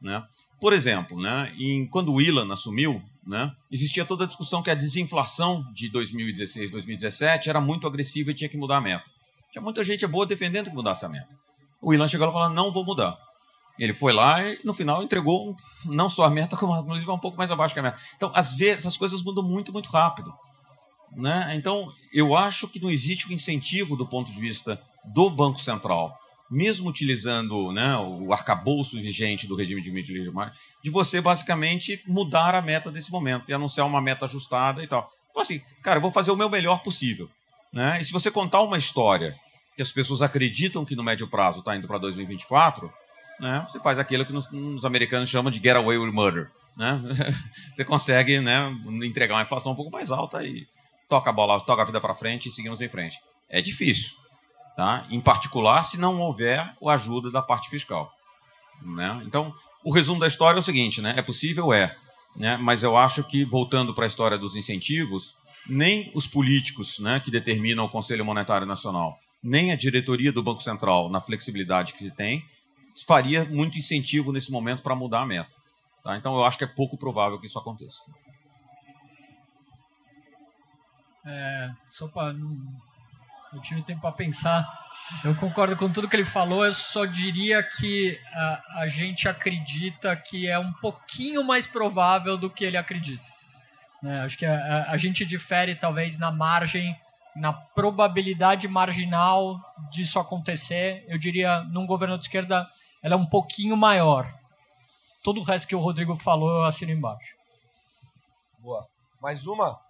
Né? 0.00 0.22
Por 0.60 0.72
exemplo, 0.72 1.20
né, 1.20 1.52
em, 1.58 1.86
quando 1.88 2.12
o 2.12 2.20
Ilan 2.20 2.52
assumiu, 2.52 3.02
né, 3.26 3.52
existia 3.70 4.04
toda 4.04 4.24
a 4.24 4.26
discussão 4.26 4.62
que 4.62 4.70
a 4.70 4.74
desinflação 4.74 5.64
de 5.72 5.88
2016, 5.88 6.70
2017 6.70 7.50
era 7.50 7.60
muito 7.60 7.86
agressiva 7.86 8.30
e 8.30 8.34
tinha 8.34 8.48
que 8.48 8.56
mudar 8.56 8.78
a 8.78 8.80
meta. 8.80 9.10
Tinha 9.52 9.62
muita 9.62 9.82
gente 9.82 10.06
boa 10.06 10.26
defendendo 10.26 10.70
que 10.70 10.74
mudasse 10.74 11.04
a 11.04 11.08
meta. 11.08 11.43
O 11.84 11.92
Ilan 11.92 12.08
chegou 12.08 12.26
lá 12.26 12.32
e 12.32 12.34
falou: 12.34 12.50
não 12.50 12.72
vou 12.72 12.84
mudar. 12.84 13.18
Ele 13.78 13.92
foi 13.92 14.12
lá 14.12 14.42
e, 14.42 14.58
no 14.64 14.72
final, 14.72 15.02
entregou 15.02 15.56
não 15.84 16.08
só 16.08 16.24
a 16.24 16.30
meta, 16.30 16.56
como 16.58 16.76
inclusive 16.76 17.10
um 17.10 17.18
pouco 17.18 17.36
mais 17.36 17.50
abaixo 17.50 17.74
que 17.74 17.80
a 17.80 17.82
meta. 17.82 17.98
Então, 18.16 18.32
às 18.34 18.54
vezes, 18.54 18.86
as 18.86 18.96
coisas 18.96 19.22
mudam 19.22 19.42
muito, 19.42 19.72
muito 19.72 19.90
rápido. 19.90 20.32
Né? 21.16 21.52
Então, 21.54 21.92
eu 22.12 22.34
acho 22.34 22.66
que 22.68 22.80
não 22.80 22.90
existe 22.90 23.28
um 23.28 23.32
incentivo 23.32 23.96
do 23.96 24.06
ponto 24.06 24.32
de 24.32 24.40
vista 24.40 24.80
do 25.04 25.30
Banco 25.30 25.60
Central, 25.60 26.18
mesmo 26.50 26.88
utilizando 26.88 27.72
né, 27.72 27.96
o 27.96 28.32
arcabouço 28.32 28.96
vigente 28.96 29.46
do 29.46 29.54
regime 29.54 29.80
de 29.80 29.92
medida 29.92 30.18
de 30.82 30.90
você 30.90 31.20
basicamente 31.20 32.02
mudar 32.06 32.54
a 32.54 32.62
meta 32.62 32.90
desse 32.90 33.12
momento 33.12 33.44
e 33.48 33.54
anunciar 33.54 33.86
uma 33.86 34.00
meta 34.00 34.24
ajustada 34.24 34.82
e 34.82 34.88
tal. 34.88 35.08
Então, 35.30 35.42
assim, 35.42 35.60
cara, 35.82 35.98
eu 35.98 36.02
vou 36.02 36.10
fazer 36.10 36.32
o 36.32 36.36
meu 36.36 36.48
melhor 36.48 36.82
possível. 36.82 37.30
Né? 37.72 38.00
E 38.00 38.04
se 38.04 38.12
você 38.12 38.30
contar 38.30 38.62
uma 38.62 38.78
história 38.78 39.38
que 39.76 39.82
as 39.82 39.92
pessoas 39.92 40.22
acreditam 40.22 40.84
que 40.84 40.96
no 40.96 41.02
médio 41.02 41.28
prazo 41.28 41.60
está 41.60 41.76
indo 41.76 41.86
para 41.86 41.98
2024, 41.98 42.92
né, 43.40 43.64
você 43.68 43.80
faz 43.80 43.98
aquilo 43.98 44.24
que 44.24 44.32
nos, 44.32 44.50
nos, 44.50 44.84
americanos 44.84 45.28
chamam 45.28 45.50
de 45.50 45.58
get 45.58 45.76
away 45.76 45.98
with 45.98 46.12
murder. 46.12 46.50
Né? 46.76 47.00
você 47.74 47.84
consegue 47.84 48.40
né, 48.40 48.72
entregar 49.02 49.34
uma 49.34 49.42
inflação 49.42 49.72
um 49.72 49.76
pouco 49.76 49.90
mais 49.90 50.10
alta 50.10 50.44
e 50.44 50.66
toca 51.08 51.30
a 51.30 51.32
bola, 51.32 51.60
toca 51.60 51.82
a 51.82 51.84
vida 51.84 52.00
para 52.00 52.14
frente 52.14 52.48
e 52.48 52.52
seguimos 52.52 52.80
em 52.80 52.88
frente. 52.88 53.18
É 53.48 53.60
difícil, 53.60 54.12
tá? 54.76 55.06
Em 55.10 55.20
particular, 55.20 55.84
se 55.84 55.98
não 55.98 56.20
houver 56.20 56.58
a 56.60 56.92
ajuda 56.92 57.30
da 57.30 57.42
parte 57.42 57.68
fiscal, 57.68 58.12
né? 58.82 59.22
Então, 59.26 59.54
o 59.84 59.92
resumo 59.92 60.18
da 60.18 60.26
história 60.26 60.58
é 60.58 60.60
o 60.60 60.62
seguinte, 60.62 61.00
né? 61.00 61.14
É 61.16 61.22
possível, 61.22 61.72
é, 61.72 61.94
né? 62.34 62.56
Mas 62.56 62.82
eu 62.82 62.96
acho 62.96 63.22
que 63.24 63.44
voltando 63.44 63.94
para 63.94 64.04
a 64.04 64.06
história 64.06 64.38
dos 64.38 64.56
incentivos, 64.56 65.36
nem 65.68 66.10
os 66.14 66.26
políticos 66.26 66.98
né, 66.98 67.20
que 67.20 67.30
determinam 67.30 67.84
o 67.84 67.88
Conselho 67.88 68.24
Monetário 68.24 68.66
Nacional, 68.66 69.18
nem 69.44 69.70
a 69.70 69.76
diretoria 69.76 70.32
do 70.32 70.42
Banco 70.42 70.62
Central, 70.62 71.10
na 71.10 71.20
flexibilidade 71.20 71.92
que 71.92 71.98
se 71.98 72.10
tem, 72.10 72.42
faria 73.06 73.44
muito 73.44 73.78
incentivo 73.78 74.32
nesse 74.32 74.50
momento 74.50 74.82
para 74.82 74.96
mudar 74.96 75.20
a 75.20 75.26
meta. 75.26 75.52
Tá? 76.02 76.16
Então, 76.16 76.34
eu 76.34 76.44
acho 76.44 76.56
que 76.56 76.64
é 76.64 76.66
pouco 76.66 76.96
provável 76.96 77.38
que 77.38 77.46
isso 77.46 77.58
aconteça. 77.58 78.00
É, 81.26 81.70
só 81.88 82.08
para 82.08 82.34
eu 83.54 83.60
tive 83.60 83.82
tempo 83.82 84.00
para 84.00 84.10
pensar. 84.10 84.66
Eu 85.24 85.34
concordo 85.36 85.76
com 85.76 85.88
tudo 85.88 86.08
que 86.08 86.16
ele 86.16 86.24
falou. 86.24 86.64
Eu 86.64 86.74
só 86.74 87.04
diria 87.04 87.62
que 87.62 88.18
a, 88.32 88.80
a 88.80 88.88
gente 88.88 89.28
acredita 89.28 90.14
que 90.16 90.48
é 90.48 90.58
um 90.58 90.72
pouquinho 90.72 91.44
mais 91.44 91.64
provável 91.66 92.36
do 92.36 92.50
que 92.50 92.64
ele 92.64 92.76
acredita. 92.76 93.24
Né? 94.02 94.22
Acho 94.22 94.36
que 94.36 94.44
a, 94.44 94.54
a, 94.54 94.90
a 94.90 94.96
gente 94.96 95.24
difere 95.24 95.76
talvez 95.76 96.18
na 96.18 96.32
margem, 96.32 96.96
na 97.36 97.52
probabilidade 97.52 98.68
marginal 98.68 99.60
disso 99.90 100.18
acontecer. 100.18 101.04
Eu 101.08 101.18
diria, 101.18 101.62
num 101.64 101.86
governo 101.86 102.16
de 102.16 102.24
esquerda, 102.24 102.68
ela 103.02 103.14
é 103.14 103.18
um 103.18 103.26
pouquinho 103.26 103.76
maior. 103.76 104.26
Todo 105.22 105.40
o 105.40 105.44
resto 105.44 105.66
que 105.66 105.74
o 105.74 105.80
Rodrigo 105.80 106.14
falou, 106.14 106.50
eu 106.50 106.64
assino 106.64 106.92
embaixo. 106.92 107.34
Boa. 108.58 108.86
Mais 109.20 109.46
uma? 109.46 109.80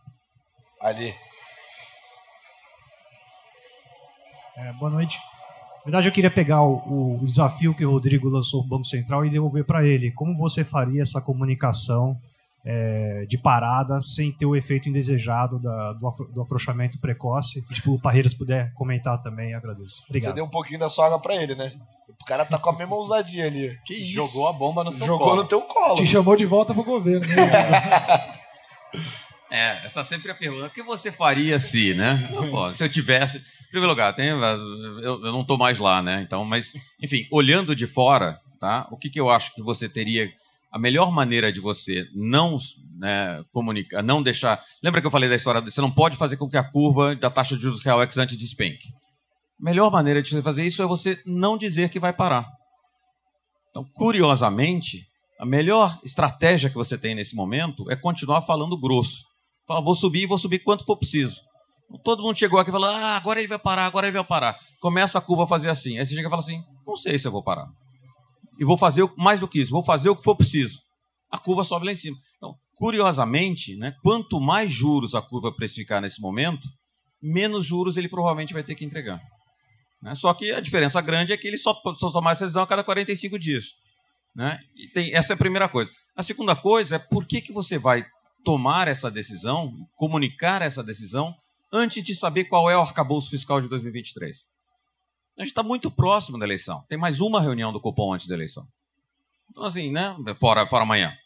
Ali. 0.80 1.14
É, 4.56 4.72
boa 4.74 4.90
noite. 4.90 5.18
Na 5.78 5.84
verdade, 5.84 6.08
eu 6.08 6.12
queria 6.12 6.30
pegar 6.30 6.62
o, 6.62 7.16
o 7.20 7.26
desafio 7.26 7.74
que 7.74 7.84
o 7.84 7.90
Rodrigo 7.90 8.28
lançou 8.28 8.60
para 8.60 8.66
o 8.66 8.70
Banco 8.70 8.84
Central 8.86 9.26
e 9.26 9.30
devolver 9.30 9.64
para 9.64 9.84
ele. 9.84 10.12
Como 10.12 10.36
você 10.36 10.64
faria 10.64 11.02
essa 11.02 11.20
comunicação 11.20 12.18
é, 12.64 13.26
de 13.28 13.36
parada 13.36 14.00
sem 14.00 14.32
ter 14.32 14.46
o 14.46 14.56
efeito 14.56 14.88
indesejado 14.88 15.58
da, 15.58 15.92
do, 15.92 16.06
afro, 16.06 16.26
do, 16.32 16.42
afrouxamento 16.42 16.98
precoce? 16.98 17.62
Tipo, 17.68 17.94
o 17.94 18.00
Parreiras 18.00 18.32
puder 18.32 18.72
comentar 18.74 19.20
também, 19.20 19.54
agradeço. 19.54 20.02
Obrigado. 20.08 20.30
Você 20.30 20.34
deu 20.34 20.44
um 20.44 20.50
pouquinho 20.50 20.78
da 20.78 20.88
sua 20.88 21.06
água 21.06 21.20
para 21.20 21.36
ele, 21.36 21.54
né? 21.54 21.72
O 22.08 22.24
cara 22.24 22.44
tá 22.44 22.58
com 22.58 22.70
a 22.70 22.76
mesma 22.76 22.96
ousadia 22.96 23.46
ali. 23.46 23.78
Que 23.84 23.94
isso? 23.94 24.14
Jogou 24.14 24.48
a 24.48 24.52
bomba 24.52 24.82
no 24.82 24.92
seu 24.92 25.06
Jogou 25.06 25.28
colo. 25.28 25.42
no 25.42 25.48
teu 25.48 25.60
colo. 25.60 25.96
Te 25.96 26.06
chamou 26.06 26.36
de 26.36 26.46
volta 26.46 26.72
pro 26.72 26.84
governo. 26.84 27.26
Né? 27.26 27.34
É, 29.54 29.86
essa 29.86 30.02
sempre 30.02 30.30
é 30.30 30.32
a 30.32 30.36
pergunta. 30.36 30.66
O 30.66 30.70
que 30.70 30.82
você 30.82 31.12
faria 31.12 31.60
se, 31.60 31.94
né? 31.94 32.28
Pô, 32.50 32.74
se 32.74 32.82
eu 32.82 32.88
tivesse. 32.88 33.38
Em 33.38 33.70
primeiro 33.70 33.90
lugar, 33.90 34.12
tem, 34.12 34.30
eu, 34.30 34.40
eu 34.40 35.20
não 35.20 35.42
estou 35.42 35.56
mais 35.56 35.78
lá, 35.78 36.02
né? 36.02 36.22
Então, 36.26 36.44
mas, 36.44 36.72
enfim, 37.00 37.28
olhando 37.30 37.74
de 37.74 37.86
fora, 37.86 38.40
tá? 38.58 38.88
O 38.90 38.96
que, 38.96 39.08
que 39.08 39.20
eu 39.20 39.30
acho 39.30 39.54
que 39.54 39.62
você 39.62 39.88
teria. 39.88 40.28
A 40.74 40.78
melhor 40.78 41.12
maneira 41.12 41.52
de 41.52 41.60
você 41.60 42.04
não 42.12 42.58
né, 42.98 43.44
comunicar, 43.52 44.02
não 44.02 44.20
deixar. 44.20 44.60
Lembra 44.82 45.00
que 45.00 45.06
eu 45.06 45.10
falei 45.10 45.28
da 45.28 45.36
história? 45.36 45.60
Você 45.60 45.80
não 45.80 45.88
pode 45.88 46.16
fazer 46.16 46.36
com 46.36 46.48
que 46.48 46.56
a 46.56 46.68
curva 46.68 47.14
da 47.14 47.30
taxa 47.30 47.54
de 47.54 47.62
juros 47.62 47.80
real 47.80 48.02
ex 48.02 48.18
ante 48.18 48.36
despenque. 48.36 48.88
A 49.60 49.64
melhor 49.64 49.88
maneira 49.88 50.20
de 50.20 50.28
você 50.28 50.42
fazer 50.42 50.64
isso 50.64 50.82
é 50.82 50.86
você 50.86 51.22
não 51.24 51.56
dizer 51.56 51.90
que 51.90 52.00
vai 52.00 52.12
parar. 52.12 52.48
Então, 53.70 53.84
curiosamente, 53.94 55.06
a 55.38 55.46
melhor 55.46 55.96
estratégia 56.02 56.68
que 56.68 56.74
você 56.74 56.98
tem 56.98 57.14
nesse 57.14 57.36
momento 57.36 57.88
é 57.88 57.94
continuar 57.94 58.42
falando 58.42 58.76
grosso. 58.76 59.22
Fala, 59.68 59.80
vou 59.80 59.94
subir 59.94 60.26
vou 60.26 60.38
subir 60.38 60.58
quanto 60.58 60.84
for 60.84 60.96
preciso. 60.96 61.40
Todo 62.02 62.24
mundo 62.24 62.36
chegou 62.36 62.58
aqui 62.58 62.70
e 62.70 62.72
falou: 62.72 62.88
ah, 62.88 63.16
agora 63.16 63.38
ele 63.38 63.46
vai 63.46 63.60
parar, 63.60 63.86
agora 63.86 64.08
ele 64.08 64.16
vai 64.16 64.24
parar. 64.24 64.58
Começa 64.80 65.18
a 65.18 65.22
curva 65.22 65.44
a 65.44 65.46
fazer 65.46 65.70
assim. 65.70 66.00
Aí 66.00 66.04
você 66.04 66.16
chega 66.16 66.26
e 66.26 66.30
fala 66.30 66.42
assim: 66.42 66.60
não 66.84 66.96
sei 66.96 67.16
se 67.16 67.28
eu 67.28 67.30
vou 67.30 67.44
parar. 67.44 67.68
E 68.58 68.64
vou 68.64 68.78
fazer 68.78 69.08
mais 69.16 69.40
do 69.40 69.48
que 69.48 69.60
isso, 69.60 69.70
vou 69.70 69.82
fazer 69.82 70.08
o 70.08 70.16
que 70.16 70.24
for 70.24 70.36
preciso. 70.36 70.78
A 71.30 71.38
curva 71.38 71.64
sobe 71.64 71.86
lá 71.86 71.92
em 71.92 71.96
cima. 71.96 72.16
Então, 72.36 72.54
curiosamente, 72.76 73.76
né, 73.76 73.94
quanto 74.02 74.40
mais 74.40 74.70
juros 74.70 75.14
a 75.14 75.22
curva 75.22 75.54
precificar 75.54 76.00
nesse 76.00 76.20
momento, 76.20 76.68
menos 77.20 77.64
juros 77.64 77.96
ele 77.96 78.08
provavelmente 78.08 78.52
vai 78.52 78.62
ter 78.62 78.74
que 78.74 78.84
entregar. 78.84 79.20
Né? 80.02 80.14
Só 80.14 80.32
que 80.34 80.52
a 80.52 80.60
diferença 80.60 81.00
grande 81.00 81.32
é 81.32 81.36
que 81.36 81.48
ele 81.48 81.56
só, 81.56 81.74
só 81.94 82.10
toma 82.10 82.30
essa 82.30 82.44
decisão 82.44 82.62
a 82.62 82.66
cada 82.66 82.84
45 82.84 83.38
dias. 83.38 83.72
Né? 84.34 84.58
E 84.76 84.88
tem, 84.88 85.14
essa 85.14 85.32
é 85.32 85.34
a 85.34 85.38
primeira 85.38 85.68
coisa. 85.68 85.90
A 86.14 86.22
segunda 86.22 86.54
coisa 86.54 86.96
é 86.96 86.98
por 86.98 87.26
que, 87.26 87.40
que 87.40 87.52
você 87.52 87.78
vai 87.78 88.04
tomar 88.44 88.86
essa 88.86 89.10
decisão, 89.10 89.72
comunicar 89.96 90.60
essa 90.60 90.82
decisão, 90.82 91.34
antes 91.72 92.04
de 92.04 92.14
saber 92.14 92.44
qual 92.44 92.70
é 92.70 92.76
o 92.76 92.80
arcabouço 92.80 93.30
fiscal 93.30 93.60
de 93.60 93.68
2023. 93.68 94.53
A 95.36 95.42
gente 95.42 95.50
está 95.50 95.62
muito 95.62 95.90
próximo 95.90 96.38
da 96.38 96.44
eleição. 96.44 96.84
Tem 96.88 96.96
mais 96.96 97.20
uma 97.20 97.40
reunião 97.40 97.72
do 97.72 97.80
Copom 97.80 98.12
antes 98.12 98.28
da 98.28 98.34
eleição. 98.34 98.66
Então, 99.50 99.64
assim, 99.64 99.90
né? 99.90 100.16
Fora, 100.38 100.66
fora 100.66 100.84
amanhã. 100.84 101.16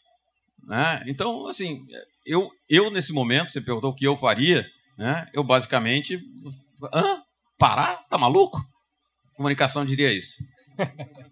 Né? 0.63 1.03
Então, 1.07 1.47
assim, 1.47 1.85
eu, 2.25 2.49
eu 2.67 2.89
nesse 2.89 3.13
momento, 3.13 3.51
você 3.51 3.61
perguntou 3.61 3.91
o 3.91 3.95
que 3.95 4.05
eu 4.05 4.17
faria, 4.17 4.67
né? 4.97 5.27
Eu 5.33 5.43
basicamente. 5.43 6.19
Hã? 6.93 7.21
Parar? 7.57 8.07
Tá 8.09 8.17
maluco? 8.17 8.63
Comunicação 9.35 9.85
diria 9.85 10.11
isso. 10.11 10.43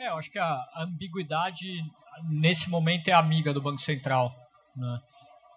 É, 0.00 0.10
eu 0.10 0.16
acho 0.16 0.30
que 0.30 0.38
a 0.38 0.64
ambiguidade 0.76 1.84
nesse 2.30 2.70
momento 2.70 3.08
é 3.08 3.12
amiga 3.12 3.52
do 3.52 3.60
Banco 3.60 3.80
Central. 3.80 4.32
Né? 4.76 5.00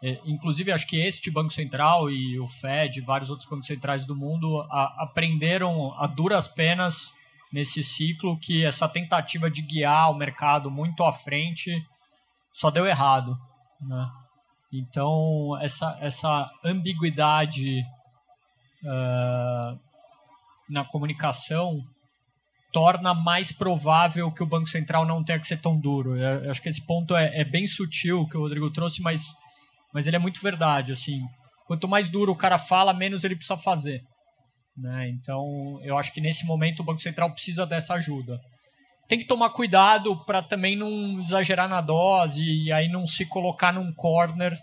É, 0.04 0.20
inclusive, 0.26 0.72
acho 0.72 0.88
que 0.88 1.00
este 1.00 1.30
Banco 1.30 1.54
Central 1.54 2.10
e 2.10 2.40
o 2.40 2.48
Fed 2.48 3.00
e 3.00 3.04
vários 3.04 3.30
outros 3.30 3.48
bancos 3.48 3.68
centrais 3.68 4.06
do 4.06 4.16
mundo 4.16 4.62
a, 4.72 5.04
aprenderam 5.04 5.94
a 6.00 6.08
duras 6.08 6.48
penas 6.48 7.14
nesse 7.52 7.84
ciclo 7.84 8.40
que 8.40 8.66
essa 8.66 8.88
tentativa 8.88 9.50
de 9.50 9.62
guiar 9.62 10.10
o 10.10 10.16
mercado 10.16 10.72
muito 10.72 11.04
à 11.04 11.12
frente 11.12 11.86
só 12.52 12.72
deu 12.72 12.86
errado. 12.86 13.38
Né? 13.80 14.10
Então, 14.74 15.58
essa, 15.62 15.98
essa 16.00 16.50
ambiguidade 16.64 17.86
uh, 18.84 19.80
na 20.70 20.86
comunicação 20.86 21.84
torna 22.72 23.14
mais 23.14 23.52
provável 23.52 24.32
que 24.32 24.42
o 24.42 24.46
Banco 24.46 24.70
Central 24.70 25.06
não 25.06 25.24
tenha 25.24 25.40
que 25.40 25.48
ser 25.48 25.58
tão 25.58 25.78
duro. 25.78 26.16
Eu 26.16 26.50
acho 26.50 26.62
que 26.62 26.70
esse 26.70 26.86
ponto 26.86 27.16
é, 27.16 27.42
é, 27.42 27.44
bem 27.44 27.68
sutil 27.68 28.26
que 28.30 28.38
o 28.38 28.42
Rodrigo 28.42 28.72
trouxe, 28.72 29.02
mas, 29.02 29.34
mas 29.94 30.08
ele 30.08 30.16
é 30.16 30.20
muito 30.20 30.42
verdade. 30.42 30.92
Assim, 30.92 31.22
quanto 31.66 31.88
mais 31.88 32.10
duro 32.10 32.32
o 32.32 32.38
cara 32.38 32.58
fala, 32.58 32.94
menos 32.94 33.24
ele 33.24 33.36
precisa 33.36 33.58
fazer. 33.58 34.04
Né? 34.76 35.10
Então, 35.10 35.80
eu 35.84 35.98
acho 35.98 36.12
que 36.12 36.22
nesse 36.22 36.46
momento 36.46 36.80
o 36.80 36.84
Banco 36.84 37.02
Central 37.02 37.32
precisa 37.32 37.66
dessa 37.66 37.94
ajuda. 37.96 38.40
Tem 39.08 39.20
que 39.20 39.26
tomar 39.26 39.50
cuidado 39.50 40.16
para 40.26 40.42
também 40.42 40.76
não 40.76 41.20
exagerar 41.20 41.68
na 41.68 41.82
dose 41.82 42.42
e 42.42 42.72
aí 42.72 42.88
não 42.88 43.06
se 43.06 43.26
colocar 43.26 43.74
num 43.74 43.94
corner, 43.94 44.58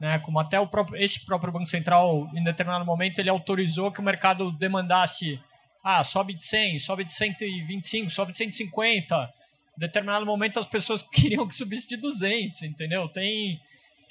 né? 0.00 0.18
Como 0.20 0.38
até 0.38 0.58
o 0.58 0.66
próprio, 0.66 1.02
esse 1.02 1.24
próprio 1.26 1.52
Banco 1.52 1.66
Central, 1.66 2.28
em 2.34 2.42
determinado 2.42 2.84
momento, 2.84 3.18
ele 3.18 3.28
autorizou 3.28 3.90
que 3.90 4.00
o 4.00 4.04
mercado 4.04 4.52
demandasse 4.52 5.40
ah, 5.82 6.04
sobe 6.04 6.34
de 6.34 6.42
100, 6.42 6.78
sobe 6.78 7.04
de 7.04 7.12
125, 7.12 8.10
sobe 8.10 8.32
de 8.32 8.38
150. 8.38 9.30
Em 9.76 9.80
determinado 9.80 10.24
momento 10.24 10.58
as 10.58 10.66
pessoas 10.66 11.02
queriam 11.10 11.46
que 11.46 11.56
subisse 11.56 11.88
de 11.88 11.96
200, 11.96 12.62
entendeu? 12.62 13.08
Tem, 13.08 13.60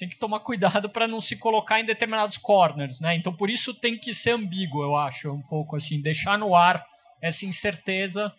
tem 0.00 0.08
que 0.08 0.16
tomar 0.16 0.40
cuidado 0.40 0.88
para 0.88 1.06
não 1.06 1.20
se 1.20 1.36
colocar 1.36 1.78
em 1.78 1.84
determinados 1.84 2.38
corners, 2.38 3.00
né? 3.00 3.14
Então 3.14 3.34
por 3.34 3.50
isso 3.50 3.74
tem 3.74 3.98
que 3.98 4.14
ser 4.14 4.30
ambíguo, 4.30 4.82
eu 4.82 4.96
acho, 4.96 5.30
um 5.30 5.42
pouco 5.42 5.76
assim, 5.76 6.00
deixar 6.00 6.38
no 6.38 6.56
ar 6.56 6.86
essa 7.20 7.44
incerteza 7.44 8.34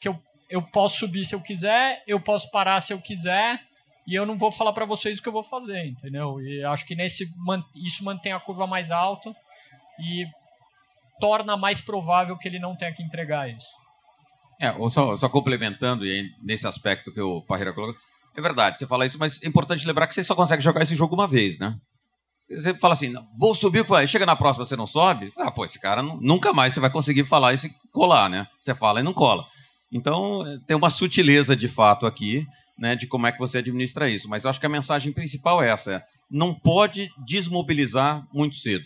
que 0.00 0.06
eu, 0.06 0.16
eu 0.48 0.62
posso 0.62 0.98
subir 0.98 1.24
se 1.24 1.34
eu 1.34 1.42
quiser, 1.42 2.04
eu 2.06 2.20
posso 2.20 2.48
parar 2.52 2.80
se 2.80 2.92
eu 2.92 3.00
quiser, 3.00 3.60
e 4.06 4.14
eu 4.14 4.24
não 4.24 4.38
vou 4.38 4.52
falar 4.52 4.72
para 4.72 4.84
vocês 4.84 5.18
o 5.18 5.22
que 5.22 5.28
eu 5.28 5.32
vou 5.32 5.42
fazer, 5.42 5.84
entendeu? 5.86 6.40
E 6.40 6.62
acho 6.62 6.86
que 6.86 6.94
nesse 6.94 7.28
isso 7.74 8.04
mantém 8.04 8.32
a 8.32 8.38
curva 8.38 8.64
mais 8.64 8.92
alta 8.92 9.34
e 9.98 10.24
torna 11.18 11.56
mais 11.56 11.80
provável 11.80 12.38
que 12.38 12.46
ele 12.46 12.60
não 12.60 12.76
tenha 12.76 12.92
que 12.92 13.02
entregar 13.02 13.50
isso. 13.50 13.74
É, 14.60 14.72
só, 14.88 15.16
só 15.16 15.28
complementando 15.28 16.06
e 16.06 16.32
nesse 16.40 16.64
aspecto 16.64 17.12
que 17.12 17.20
o 17.20 17.42
Parreira 17.42 17.72
colocou, 17.72 18.00
é 18.36 18.40
verdade, 18.40 18.78
você 18.78 18.86
fala 18.86 19.06
isso, 19.06 19.18
mas 19.18 19.42
é 19.42 19.48
importante 19.48 19.86
lembrar 19.86 20.06
que 20.06 20.14
você 20.14 20.22
só 20.22 20.34
consegue 20.34 20.62
jogar 20.62 20.82
esse 20.82 20.94
jogo 20.94 21.14
uma 21.14 21.26
vez, 21.26 21.58
né? 21.58 21.76
Você 22.48 22.74
fala 22.74 22.94
assim, 22.94 23.12
vou 23.38 23.54
subir, 23.54 23.84
chega 24.06 24.24
na 24.24 24.36
próxima 24.36 24.64
você 24.64 24.76
não 24.76 24.86
sobe, 24.86 25.32
ah, 25.36 25.50
pô, 25.50 25.64
esse 25.64 25.80
cara 25.80 26.02
nunca 26.02 26.52
mais 26.52 26.74
você 26.74 26.80
vai 26.80 26.90
conseguir 26.90 27.24
falar 27.24 27.54
e 27.54 27.58
colar, 27.90 28.28
né? 28.28 28.46
Você 28.60 28.74
fala 28.74 29.00
e 29.00 29.02
não 29.02 29.12
cola. 29.12 29.44
Então, 29.90 30.44
tem 30.66 30.76
uma 30.76 30.90
sutileza 30.90 31.56
de 31.56 31.66
fato 31.66 32.06
aqui, 32.06 32.46
né, 32.78 32.94
de 32.94 33.06
como 33.06 33.26
é 33.26 33.32
que 33.32 33.38
você 33.38 33.58
administra 33.58 34.08
isso. 34.08 34.28
Mas 34.28 34.44
acho 34.44 34.60
que 34.60 34.66
a 34.66 34.70
mensagem 34.70 35.12
principal 35.12 35.62
é 35.62 35.70
essa: 35.70 35.92
é, 35.94 36.02
não 36.30 36.54
pode 36.54 37.08
desmobilizar 37.26 38.26
muito 38.32 38.56
cedo. 38.56 38.84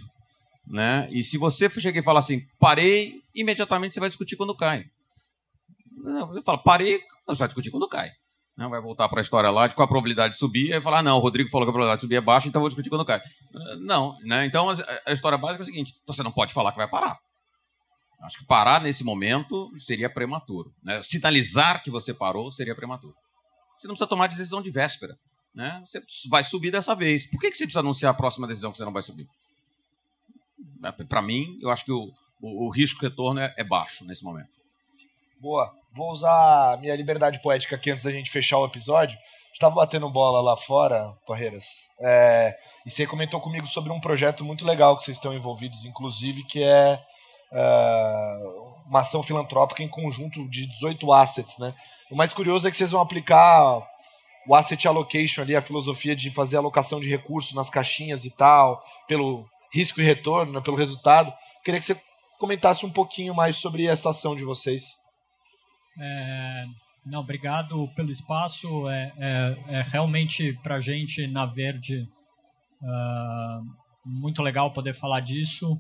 Né? 0.67 1.09
E 1.11 1.23
se 1.23 1.37
você 1.37 1.69
chegar 1.69 1.99
e 1.99 2.05
falar 2.05 2.21
assim, 2.21 2.43
parei, 2.59 3.15
imediatamente 3.35 3.95
você 3.95 4.01
vai 4.01 4.09
discutir 4.09 4.37
quando 4.37 4.57
cai. 4.57 4.85
Não, 5.97 6.29
você 6.29 6.43
fala, 6.43 6.59
parei, 6.59 7.01
você 7.27 7.39
vai 7.39 7.49
discutir 7.49 7.71
quando 7.71 7.89
cai. 7.89 8.11
Não, 8.61 8.69
vai 8.69 8.79
voltar 8.79 9.09
para 9.09 9.21
a 9.21 9.23
história 9.23 9.51
lá 9.51 9.67
de 9.67 9.75
qual 9.75 9.87
a 9.87 9.89
probabilidade 9.89 10.35
de 10.35 10.39
subir, 10.39 10.75
aí 10.75 10.83
falar, 10.83 10.99
ah, 10.99 11.03
não, 11.03 11.17
o 11.17 11.21
Rodrigo 11.21 11.49
falou 11.49 11.65
que 11.65 11.71
a 11.71 11.73
probabilidade 11.73 12.01
de 12.01 12.03
subir 12.03 12.17
é 12.17 12.21
baixa, 12.21 12.47
então 12.47 12.61
vou 12.61 12.69
discutir 12.69 12.91
quando 12.91 13.07
cai. 13.07 13.19
Não, 13.81 14.19
né? 14.21 14.45
Então 14.45 14.69
a, 14.69 14.77
a 15.07 15.13
história 15.15 15.39
básica 15.39 15.63
é 15.63 15.65
a 15.65 15.67
seguinte: 15.67 15.95
então 16.03 16.15
você 16.15 16.23
não 16.23 16.31
pode 16.31 16.53
falar 16.53 16.71
que 16.71 16.77
vai 16.77 16.87
parar. 16.87 17.19
Acho 18.23 18.39
que 18.39 18.45
parar 18.45 18.83
nesse 18.83 19.03
momento 19.03 19.71
seria 19.79 20.13
prematuro. 20.13 20.71
Né? 20.83 21.03
Sinalizar 21.03 21.83
que 21.83 21.91
você 21.91 22.13
parou 22.13 22.53
seria 22.53 22.77
prematuro. 22.77 23.15
Você 23.79 23.89
não 23.89 23.95
precisa 23.95 24.07
tomar 24.07 24.27
decisão 24.27 24.61
de 24.61 24.71
véspera. 24.71 25.17
né, 25.55 25.83
você 25.87 26.03
vai 26.29 26.45
subir 26.45 26.71
dessa 26.71 26.95
vez. 26.95 27.31
Por 27.31 27.41
que, 27.41 27.51
que 27.51 27.57
você 27.57 27.65
precisa 27.65 27.81
anunciar 27.81 28.11
a 28.11 28.15
próxima 28.15 28.47
decisão 28.47 28.71
que 28.71 28.77
você 28.77 28.85
não 28.85 28.93
vai 28.93 29.03
subir? 29.03 29.27
Para 31.09 31.23
mim, 31.23 31.59
eu 31.63 31.71
acho 31.71 31.83
que 31.83 31.93
o, 31.93 32.11
o, 32.43 32.67
o 32.67 32.71
risco-retorno 32.71 33.41
é, 33.41 33.55
é 33.57 33.65
baixo 33.65 34.05
nesse 34.05 34.23
momento. 34.23 34.60
Boa. 35.41 35.73
Vou 35.91 36.11
usar 36.11 36.79
minha 36.81 36.95
liberdade 36.95 37.41
poética 37.41 37.75
aqui 37.75 37.91
antes 37.91 38.05
da 38.05 38.13
gente 38.13 38.31
fechar 38.31 38.59
o 38.59 38.67
episódio. 38.67 39.19
Estava 39.55 39.75
batendo 39.75 40.11
bola 40.11 40.43
lá 40.43 40.55
fora, 40.55 41.15
Parreiras, 41.27 41.65
é, 41.99 42.55
e 42.85 42.91
você 42.91 43.07
comentou 43.07 43.41
comigo 43.41 43.67
sobre 43.67 43.91
um 43.91 43.99
projeto 43.99 44.45
muito 44.45 44.67
legal 44.67 44.97
que 44.99 45.03
vocês 45.03 45.17
estão 45.17 45.33
envolvidos, 45.33 45.87
inclusive, 45.87 46.45
que 46.45 46.63
é 46.63 47.01
uh, 47.53 48.87
uma 48.87 49.01
ação 49.01 49.23
filantrópica 49.23 49.83
em 49.83 49.89
conjunto 49.89 50.47
de 50.49 50.67
18 50.67 51.11
assets, 51.11 51.57
né? 51.57 51.75
O 52.11 52.15
mais 52.15 52.35
curioso 52.35 52.69
é 52.69 52.71
que 52.71 52.77
vocês 52.77 52.91
vão 52.91 53.01
aplicar 53.01 53.83
o 54.47 54.55
asset 54.55 54.87
allocation 54.87 55.41
ali, 55.41 55.57
a 55.57 55.63
filosofia 55.63 56.15
de 56.15 56.31
fazer 56.31 56.59
alocação 56.59 57.01
de 57.01 57.09
recursos 57.09 57.55
nas 57.55 57.71
caixinhas 57.71 58.27
e 58.27 58.31
tal, 58.31 58.85
pelo 59.09 59.49
risco 59.73 60.03
e 60.03 60.05
retorno, 60.05 60.53
né, 60.53 60.61
pelo 60.61 60.77
resultado. 60.77 61.33
Queria 61.65 61.81
que 61.81 61.87
você 61.87 61.99
comentasse 62.39 62.85
um 62.85 62.91
pouquinho 62.91 63.35
mais 63.35 63.57
sobre 63.57 63.87
essa 63.87 64.11
ação 64.11 64.37
de 64.37 64.45
vocês. 64.45 65.00
É, 66.01 66.65
não, 67.05 67.21
obrigado 67.21 67.89
pelo 67.95 68.11
espaço. 68.11 68.89
É, 68.89 69.13
é, 69.19 69.57
é 69.69 69.83
realmente 69.83 70.53
para 70.63 70.77
a 70.77 70.81
gente 70.81 71.27
na 71.27 71.47
Verde 71.47 72.09
uh, 72.83 73.81
muito 74.05 74.43
legal 74.43 74.73
poder 74.73 74.95
falar 74.95 75.21
disso 75.21 75.79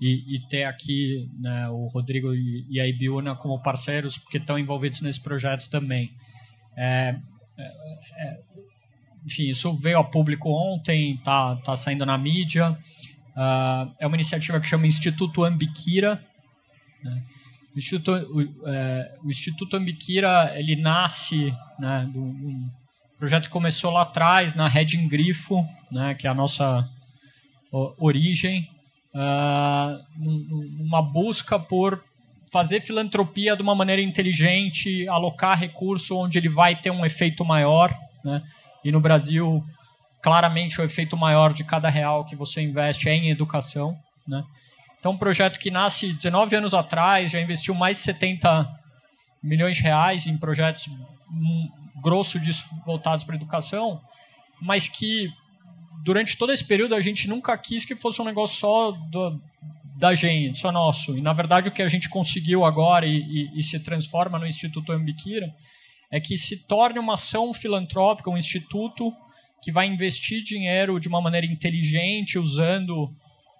e, 0.00 0.36
e 0.36 0.48
ter 0.48 0.64
aqui 0.64 1.28
né, 1.38 1.68
o 1.68 1.86
Rodrigo 1.88 2.34
e, 2.34 2.66
e, 2.70 2.80
a 2.80 2.86
Ibiúna 2.86 3.34
como 3.34 3.62
parceiros, 3.62 4.16
porque 4.16 4.38
estão 4.38 4.58
envolvidos 4.58 5.00
nesse 5.00 5.20
projeto 5.20 5.68
também. 5.68 6.12
É, 6.76 7.18
é, 7.58 7.62
é, 7.62 8.40
enfim, 9.26 9.48
isso 9.48 9.76
veio 9.76 9.98
a 9.98 10.04
público 10.04 10.50
ontem, 10.50 11.14
está 11.14 11.56
tá 11.56 11.76
saindo 11.76 12.06
na 12.06 12.16
mídia. 12.16 12.78
Uh, 13.36 13.94
é 13.98 14.06
uma 14.06 14.16
iniciativa 14.16 14.60
que 14.60 14.66
chama 14.66 14.86
Instituto 14.86 15.44
Ambiquira. 15.44 16.24
Né? 17.02 17.24
O 17.78 17.80
Instituto, 17.80 18.10
o, 18.12 18.68
é, 18.68 19.14
o 19.22 19.30
Instituto 19.30 19.76
ele 20.56 20.74
nasce 20.74 21.54
né, 21.78 22.10
um 22.12 22.68
projeto 23.16 23.44
que 23.44 23.50
começou 23.50 23.92
lá 23.92 24.02
atrás, 24.02 24.56
na 24.56 24.66
Reding 24.66 25.06
Grifo, 25.06 25.64
né, 25.88 26.12
que 26.16 26.26
é 26.26 26.30
a 26.30 26.34
nossa 26.34 26.88
origem, 27.96 28.68
uh, 29.14 30.04
uma 30.80 31.00
busca 31.00 31.56
por 31.56 32.02
fazer 32.50 32.80
filantropia 32.80 33.54
de 33.54 33.62
uma 33.62 33.76
maneira 33.76 34.02
inteligente, 34.02 35.08
alocar 35.08 35.56
recurso 35.56 36.16
onde 36.16 36.36
ele 36.36 36.48
vai 36.48 36.74
ter 36.74 36.90
um 36.90 37.06
efeito 37.06 37.44
maior. 37.44 37.96
Né? 38.24 38.42
E 38.84 38.90
no 38.90 39.00
Brasil, 39.00 39.64
claramente, 40.20 40.80
o 40.80 40.84
efeito 40.84 41.16
maior 41.16 41.52
de 41.52 41.62
cada 41.62 41.88
real 41.88 42.24
que 42.24 42.34
você 42.34 42.60
investe 42.60 43.08
é 43.08 43.14
em 43.14 43.30
educação. 43.30 43.96
Né? 44.26 44.42
Então, 44.98 45.12
um 45.12 45.18
projeto 45.18 45.58
que 45.58 45.70
nasce 45.70 46.12
19 46.12 46.56
anos 46.56 46.74
atrás, 46.74 47.30
já 47.30 47.40
investiu 47.40 47.74
mais 47.74 47.98
de 47.98 48.02
70 48.04 48.68
milhões 49.42 49.76
de 49.76 49.82
reais 49.82 50.26
em 50.26 50.36
projetos 50.36 50.88
um, 51.30 51.68
grosso 52.00 52.38
disso 52.38 52.64
voltados 52.84 53.24
para 53.24 53.34
a 53.34 53.36
educação, 53.36 54.00
mas 54.60 54.88
que 54.88 55.30
durante 56.04 56.36
todo 56.36 56.52
esse 56.52 56.64
período 56.64 56.94
a 56.94 57.00
gente 57.00 57.28
nunca 57.28 57.56
quis 57.56 57.84
que 57.84 57.94
fosse 57.94 58.20
um 58.20 58.24
negócio 58.24 58.58
só 58.58 58.92
do, 58.92 59.40
da 59.96 60.14
gente, 60.14 60.58
só 60.58 60.70
nosso. 60.72 61.16
E 61.16 61.20
na 61.20 61.32
verdade 61.32 61.68
o 61.68 61.72
que 61.72 61.82
a 61.82 61.88
gente 61.88 62.08
conseguiu 62.08 62.64
agora 62.64 63.06
e, 63.06 63.18
e, 63.18 63.58
e 63.58 63.62
se 63.62 63.78
transforma 63.80 64.38
no 64.38 64.46
Instituto 64.46 64.92
Ambiquira 64.92 65.54
é 66.10 66.20
que 66.20 66.38
se 66.38 66.66
torne 66.66 66.98
uma 66.98 67.14
ação 67.14 67.52
filantrópica, 67.52 68.30
um 68.30 68.38
instituto 68.38 69.12
que 69.60 69.70
vai 69.70 69.86
investir 69.86 70.42
dinheiro 70.42 70.98
de 70.98 71.08
uma 71.08 71.20
maneira 71.20 71.46
inteligente, 71.46 72.38
usando 72.38 73.14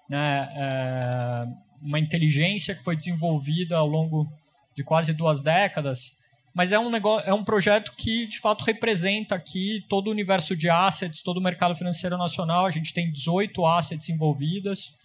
né, 0.09 0.49
é, 0.55 1.47
uma 1.81 1.99
inteligência 1.99 2.75
que 2.75 2.83
foi 2.83 2.95
desenvolvida 2.95 3.77
ao 3.77 3.87
longo 3.87 4.27
de 4.75 4.83
quase 4.83 5.13
duas 5.13 5.41
décadas 5.41 6.19
mas 6.53 6.71
é 6.71 6.79
um 6.79 6.89
negócio, 6.89 7.29
é 7.29 7.33
um 7.33 7.43
projeto 7.43 7.93
que 7.95 8.27
de 8.27 8.39
fato 8.39 8.65
representa 8.65 9.35
aqui 9.35 9.85
todo 9.87 10.07
o 10.07 10.11
universo 10.11 10.55
de 10.55 10.69
assets, 10.69 11.21
todo 11.21 11.37
o 11.37 11.41
mercado 11.41 11.75
financeiro 11.75 12.17
nacional. 12.17 12.65
A 12.65 12.69
gente 12.69 12.93
tem 12.93 13.11
18 13.11 13.65
assets 13.65 14.09
envolvidas 14.09 14.97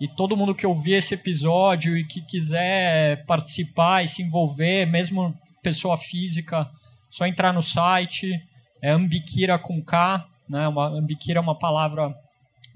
e 0.00 0.08
todo 0.08 0.36
mundo 0.36 0.54
que 0.54 0.66
ouvir 0.66 0.94
esse 0.94 1.14
episódio 1.14 1.96
e 1.96 2.06
que 2.06 2.20
quiser 2.22 3.24
participar 3.26 4.02
e 4.02 4.08
se 4.08 4.22
envolver, 4.22 4.86
mesmo 4.86 5.38
pessoa 5.62 5.96
física, 5.96 6.70
só 7.10 7.26
entrar 7.26 7.52
no 7.52 7.62
site, 7.62 8.40
é 8.80 8.90
Ambiquira 8.90 9.58
com 9.58 9.82
K, 9.82 10.26
né? 10.48 10.68
Uma, 10.68 10.88
Ambiquira 10.88 11.38
é 11.38 11.42
uma 11.42 11.58
palavra 11.58 12.14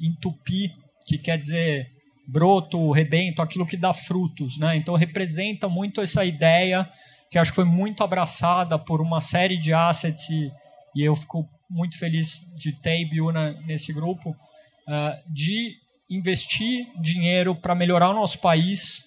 em 0.01 0.13
tupi 0.13 0.75
que 1.09 1.17
quer 1.17 1.39
dizer 1.39 1.91
broto, 2.27 2.93
rebento, 2.93 3.41
aquilo 3.41 3.67
que 3.67 3.77
dá 3.77 3.95
frutos, 3.95 4.59
né? 4.59 4.77
Então 4.77 4.95
representa 4.95 5.67
muito 5.67 6.03
essa 6.03 6.23
ideia 6.27 6.87
que 7.31 7.39
acho 7.39 7.51
que 7.51 7.57
foi 7.57 7.65
muito 7.65 8.05
abraçada 8.05 8.79
por 8.79 9.01
uma 9.01 9.19
série 9.19 9.57
de 9.57 9.73
assets 9.73 10.29
e, 10.29 10.53
e 10.95 11.03
eu 11.03 11.17
fico 11.17 11.49
muito 11.69 11.99
feliz 11.99 12.41
de 12.55 12.73
ter 12.73 13.07
Biuna 13.07 13.53
nesse 13.67 13.93
grupo, 13.93 14.31
uh, 14.31 15.33
de 15.33 15.77
investir 16.11 16.87
dinheiro 17.01 17.55
para 17.55 17.75
melhorar 17.75 18.11
o 18.11 18.15
nosso 18.15 18.39
país 18.39 19.05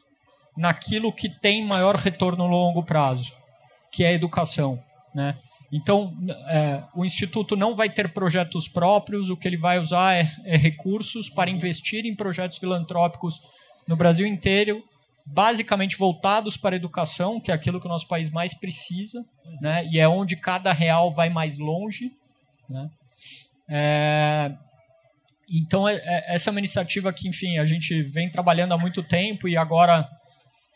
naquilo 0.57 1.13
que 1.13 1.29
tem 1.29 1.65
maior 1.65 1.95
retorno 1.95 2.47
no 2.47 2.49
longo 2.49 2.83
prazo, 2.83 3.33
que 3.91 4.03
é 4.03 4.09
a 4.09 4.13
educação. 4.13 4.83
Né? 5.13 5.37
Então, 5.71 6.13
é, 6.49 6.83
o 6.93 7.05
Instituto 7.05 7.55
não 7.55 7.73
vai 7.73 7.89
ter 7.89 8.11
projetos 8.13 8.67
próprios, 8.67 9.29
o 9.29 9.37
que 9.37 9.47
ele 9.47 9.57
vai 9.57 9.79
usar 9.79 10.15
é, 10.15 10.27
é 10.43 10.57
recursos 10.57 11.29
para 11.29 11.49
investir 11.49 12.05
em 12.05 12.15
projetos 12.15 12.57
filantrópicos 12.57 13.41
no 13.87 13.95
Brasil 13.95 14.27
inteiro 14.27 14.83
basicamente 15.25 15.97
voltados 15.97 16.57
para 16.57 16.75
a 16.75 16.77
educação, 16.77 17.39
que 17.39 17.51
é 17.51 17.53
aquilo 17.53 17.79
que 17.79 17.85
o 17.85 17.89
nosso 17.89 18.07
país 18.07 18.29
mais 18.29 18.53
precisa, 18.53 19.25
né? 19.59 19.85
E 19.87 19.99
é 19.99 20.07
onde 20.07 20.35
cada 20.35 20.73
real 20.73 21.11
vai 21.11 21.29
mais 21.29 21.57
longe, 21.57 22.11
né? 22.69 22.89
É... 23.69 24.51
Então, 25.53 25.87
é, 25.87 25.95
é, 25.95 26.35
essa 26.35 26.49
é 26.49 26.51
uma 26.51 26.59
iniciativa 26.59 27.11
que, 27.11 27.27
enfim, 27.27 27.57
a 27.57 27.65
gente 27.65 28.01
vem 28.03 28.29
trabalhando 28.29 28.73
há 28.73 28.77
muito 28.77 29.03
tempo 29.03 29.47
e 29.47 29.57
agora, 29.57 30.07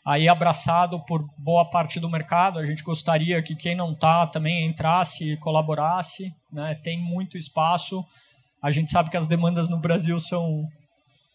aí 0.05 0.29
abraçado 0.29 1.03
por 1.05 1.27
boa 1.35 1.67
parte 1.67 1.99
do 1.99 2.07
mercado, 2.07 2.59
a 2.59 2.65
gente 2.65 2.83
gostaria 2.83 3.41
que 3.41 3.55
quem 3.55 3.75
não 3.75 3.93
está 3.93 4.27
também 4.27 4.67
entrasse 4.67 5.31
e 5.31 5.37
colaborasse. 5.37 6.31
Né? 6.53 6.79
Tem 6.83 7.01
muito 7.01 7.37
espaço. 7.37 8.05
A 8.61 8.69
gente 8.69 8.91
sabe 8.91 9.09
que 9.09 9.17
as 9.17 9.27
demandas 9.27 9.67
no 9.67 9.79
Brasil 9.79 10.19
são 10.19 10.67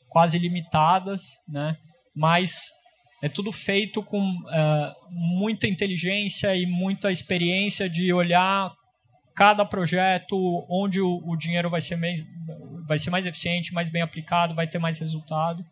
quase 0.08 0.38
limitadas, 0.38 1.22
né? 1.48 1.76
mas 2.14 2.60
é 3.20 3.28
tudo 3.28 3.50
feito 3.50 4.02
com 4.02 4.22
uh, 4.22 4.94
muita 5.10 5.66
inteligência 5.66 6.54
e 6.54 6.64
muita 6.64 7.10
experiência 7.10 7.90
de 7.90 8.12
olhar 8.12 8.72
cada 9.34 9.64
projeto, 9.64 10.36
onde 10.68 11.00
o, 11.00 11.20
o 11.24 11.36
dinheiro 11.36 11.68
vai 11.68 11.80
ser, 11.80 11.96
mais, 11.96 12.20
vai 12.86 12.98
ser 12.98 13.10
mais 13.10 13.26
eficiente, 13.26 13.72
mais 13.72 13.88
bem 13.88 14.02
aplicado, 14.02 14.54
vai 14.54 14.66
ter 14.66 14.78
mais 14.78 14.98
resultado. 14.98 15.64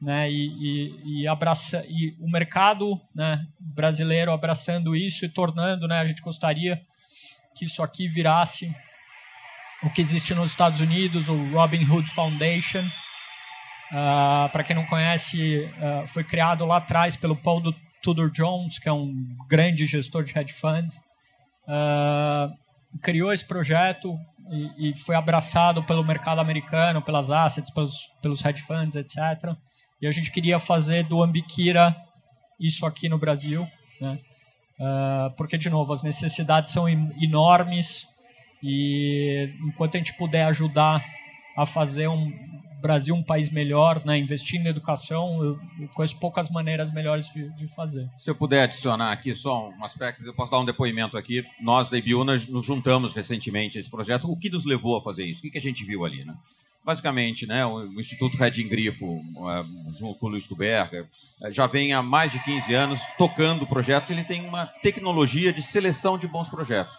Né, 0.00 0.30
e, 0.30 0.46
e, 0.46 1.22
e, 1.22 1.28
abraça, 1.28 1.84
e 1.86 2.16
o 2.18 2.30
mercado 2.30 2.98
né, 3.14 3.46
brasileiro 3.58 4.32
abraçando 4.32 4.96
isso 4.96 5.26
e 5.26 5.28
tornando, 5.28 5.86
né, 5.86 5.98
a 5.98 6.06
gente 6.06 6.22
gostaria 6.22 6.80
que 7.54 7.66
isso 7.66 7.82
aqui 7.82 8.08
virasse 8.08 8.74
o 9.82 9.90
que 9.90 10.00
existe 10.00 10.34
nos 10.34 10.52
Estados 10.52 10.80
Unidos, 10.80 11.28
o 11.28 11.50
Robin 11.50 11.84
Hood 11.84 12.10
Foundation, 12.12 12.82
Uh, 13.90 14.48
Para 14.52 14.62
quem 14.62 14.76
não 14.76 14.86
conhece, 14.86 15.64
uh, 15.64 16.06
foi 16.06 16.22
criado 16.22 16.64
lá 16.64 16.76
atrás 16.76 17.16
pelo 17.16 17.34
Paul 17.34 17.74
Tudor 18.00 18.30
Jones, 18.30 18.78
que 18.78 18.88
é 18.88 18.92
um 18.92 19.12
grande 19.48 19.84
gestor 19.84 20.22
de 20.22 20.38
hedge 20.38 20.52
funds. 20.52 20.96
Uh, 21.66 22.56
criou 23.02 23.32
esse 23.32 23.44
projeto 23.44 24.16
e, 24.48 24.90
e, 24.90 24.96
foi 24.96 25.14
abraçado 25.14 25.82
pelo 25.82 26.04
mercado 26.04 26.40
americano, 26.40 27.02
pelas 27.02 27.30
assets, 27.30 27.70
pelos, 27.70 28.08
pelos 28.22 28.44
hedge 28.44 28.62
funds, 28.62 28.94
etc. 28.94 29.56
E 30.00 30.06
a 30.06 30.10
gente 30.10 30.30
queria 30.30 30.58
fazer 30.58 31.04
do 31.04 31.22
Ambikira 31.22 31.96
isso 32.58 32.86
aqui 32.86 33.08
no 33.08 33.18
Brasil, 33.18 33.66
né? 34.00 34.18
porque, 35.36 35.58
de 35.58 35.68
novo, 35.68 35.92
as 35.92 36.02
necessidades 36.02 36.72
são 36.72 36.88
enormes 36.88 38.06
e 38.62 39.52
enquanto 39.62 39.94
a 39.94 39.98
gente 39.98 40.14
puder 40.14 40.44
ajudar 40.44 41.04
a 41.56 41.66
fazer 41.66 42.08
um, 42.08 42.32
Brasil 42.80 43.14
um 43.14 43.22
país 43.22 43.50
melhor, 43.50 44.02
né, 44.04 44.18
investindo 44.18 44.66
em 44.66 44.70
educação, 44.70 45.42
eu, 45.42 45.88
conheço 45.94 46.18
poucas 46.18 46.48
maneiras 46.48 46.92
melhores 46.92 47.30
de, 47.30 47.48
de, 47.54 47.66
fazer. 47.68 48.08
Se 48.18 48.30
eu 48.30 48.34
puder 48.34 48.62
adicionar 48.62 49.12
aqui 49.12 49.34
só 49.34 49.68
um 49.68 49.84
aspecto, 49.84 50.24
eu 50.24 50.34
posso 50.34 50.50
dar 50.50 50.58
um 50.58 50.64
depoimento 50.64 51.16
aqui. 51.16 51.44
Nós 51.60 51.88
da 51.88 51.98
Ibiúna 51.98 52.36
nos 52.48 52.66
juntamos 52.66 53.12
recentemente 53.12 53.78
a 53.78 53.80
esse 53.80 53.90
projeto. 53.90 54.30
O 54.30 54.36
que 54.36 54.50
nos 54.50 54.64
levou 54.64 54.96
a 54.96 55.02
fazer 55.02 55.24
isso? 55.24 55.46
O 55.46 55.50
que 55.50 55.58
a 55.58 55.60
gente 55.60 55.84
viu 55.84 56.04
ali, 56.04 56.24
né? 56.24 56.34
Basicamente, 56.82 57.46
né, 57.46 57.64
o 57.66 58.00
Instituto 58.00 58.38
Reding 58.38 58.68
Grifo, 58.68 59.06
uh, 59.06 59.92
junto 59.92 60.18
com 60.18 60.26
o 60.26 60.28
Luiz 60.30 60.46
Tuberga, 60.46 61.06
uh, 61.42 61.50
já 61.50 61.66
vem 61.66 61.92
há 61.92 62.02
mais 62.02 62.32
de 62.32 62.42
15 62.42 62.72
anos 62.74 63.00
tocando 63.18 63.66
projetos. 63.66 64.10
Ele 64.10 64.24
tem 64.24 64.46
uma 64.46 64.66
tecnologia 64.66 65.52
de 65.52 65.60
seleção 65.60 66.16
de 66.16 66.26
bons 66.26 66.48
projetos. 66.48 66.94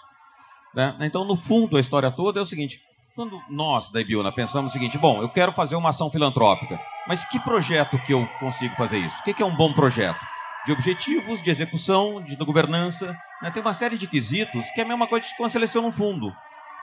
Né? 0.74 0.96
Então, 1.02 1.26
no 1.26 1.36
fundo, 1.36 1.78
a 1.78 1.80
história 1.80 2.12
toda 2.12 2.40
é 2.40 2.44
o 2.44 2.46
seguinte: 2.46 2.80
quando 3.16 3.42
nós, 3.50 3.90
da 3.90 4.00
Ibiúna, 4.00 4.32
pensamos 4.32 4.72
o 4.72 4.74
seguinte, 4.74 4.98
bom, 4.98 5.22
eu 5.22 5.30
quero 5.30 5.52
fazer 5.52 5.76
uma 5.76 5.90
ação 5.90 6.10
filantrópica, 6.10 6.80
mas 7.08 7.26
que 7.26 7.40
projeto 7.40 7.98
que 8.04 8.14
eu 8.14 8.26
consigo 8.40 8.76
fazer 8.76 9.00
isso? 9.00 9.16
O 9.20 9.24
que 9.24 9.42
é 9.42 9.46
um 9.46 9.56
bom 9.56 9.74
projeto? 9.74 10.20
De 10.66 10.72
objetivos, 10.72 11.42
de 11.42 11.50
execução, 11.50 12.22
de 12.22 12.36
governança, 12.36 13.18
né? 13.42 13.50
tem 13.50 13.62
uma 13.62 13.74
série 13.74 13.98
de 13.98 14.06
quesitos 14.06 14.70
que 14.72 14.80
é 14.80 14.84
a 14.84 14.88
mesma 14.88 15.08
coisa 15.08 15.26
que 15.26 15.36
quando 15.36 15.50
seleciona 15.50 15.88
um 15.88 15.92
fundo. 15.92 16.32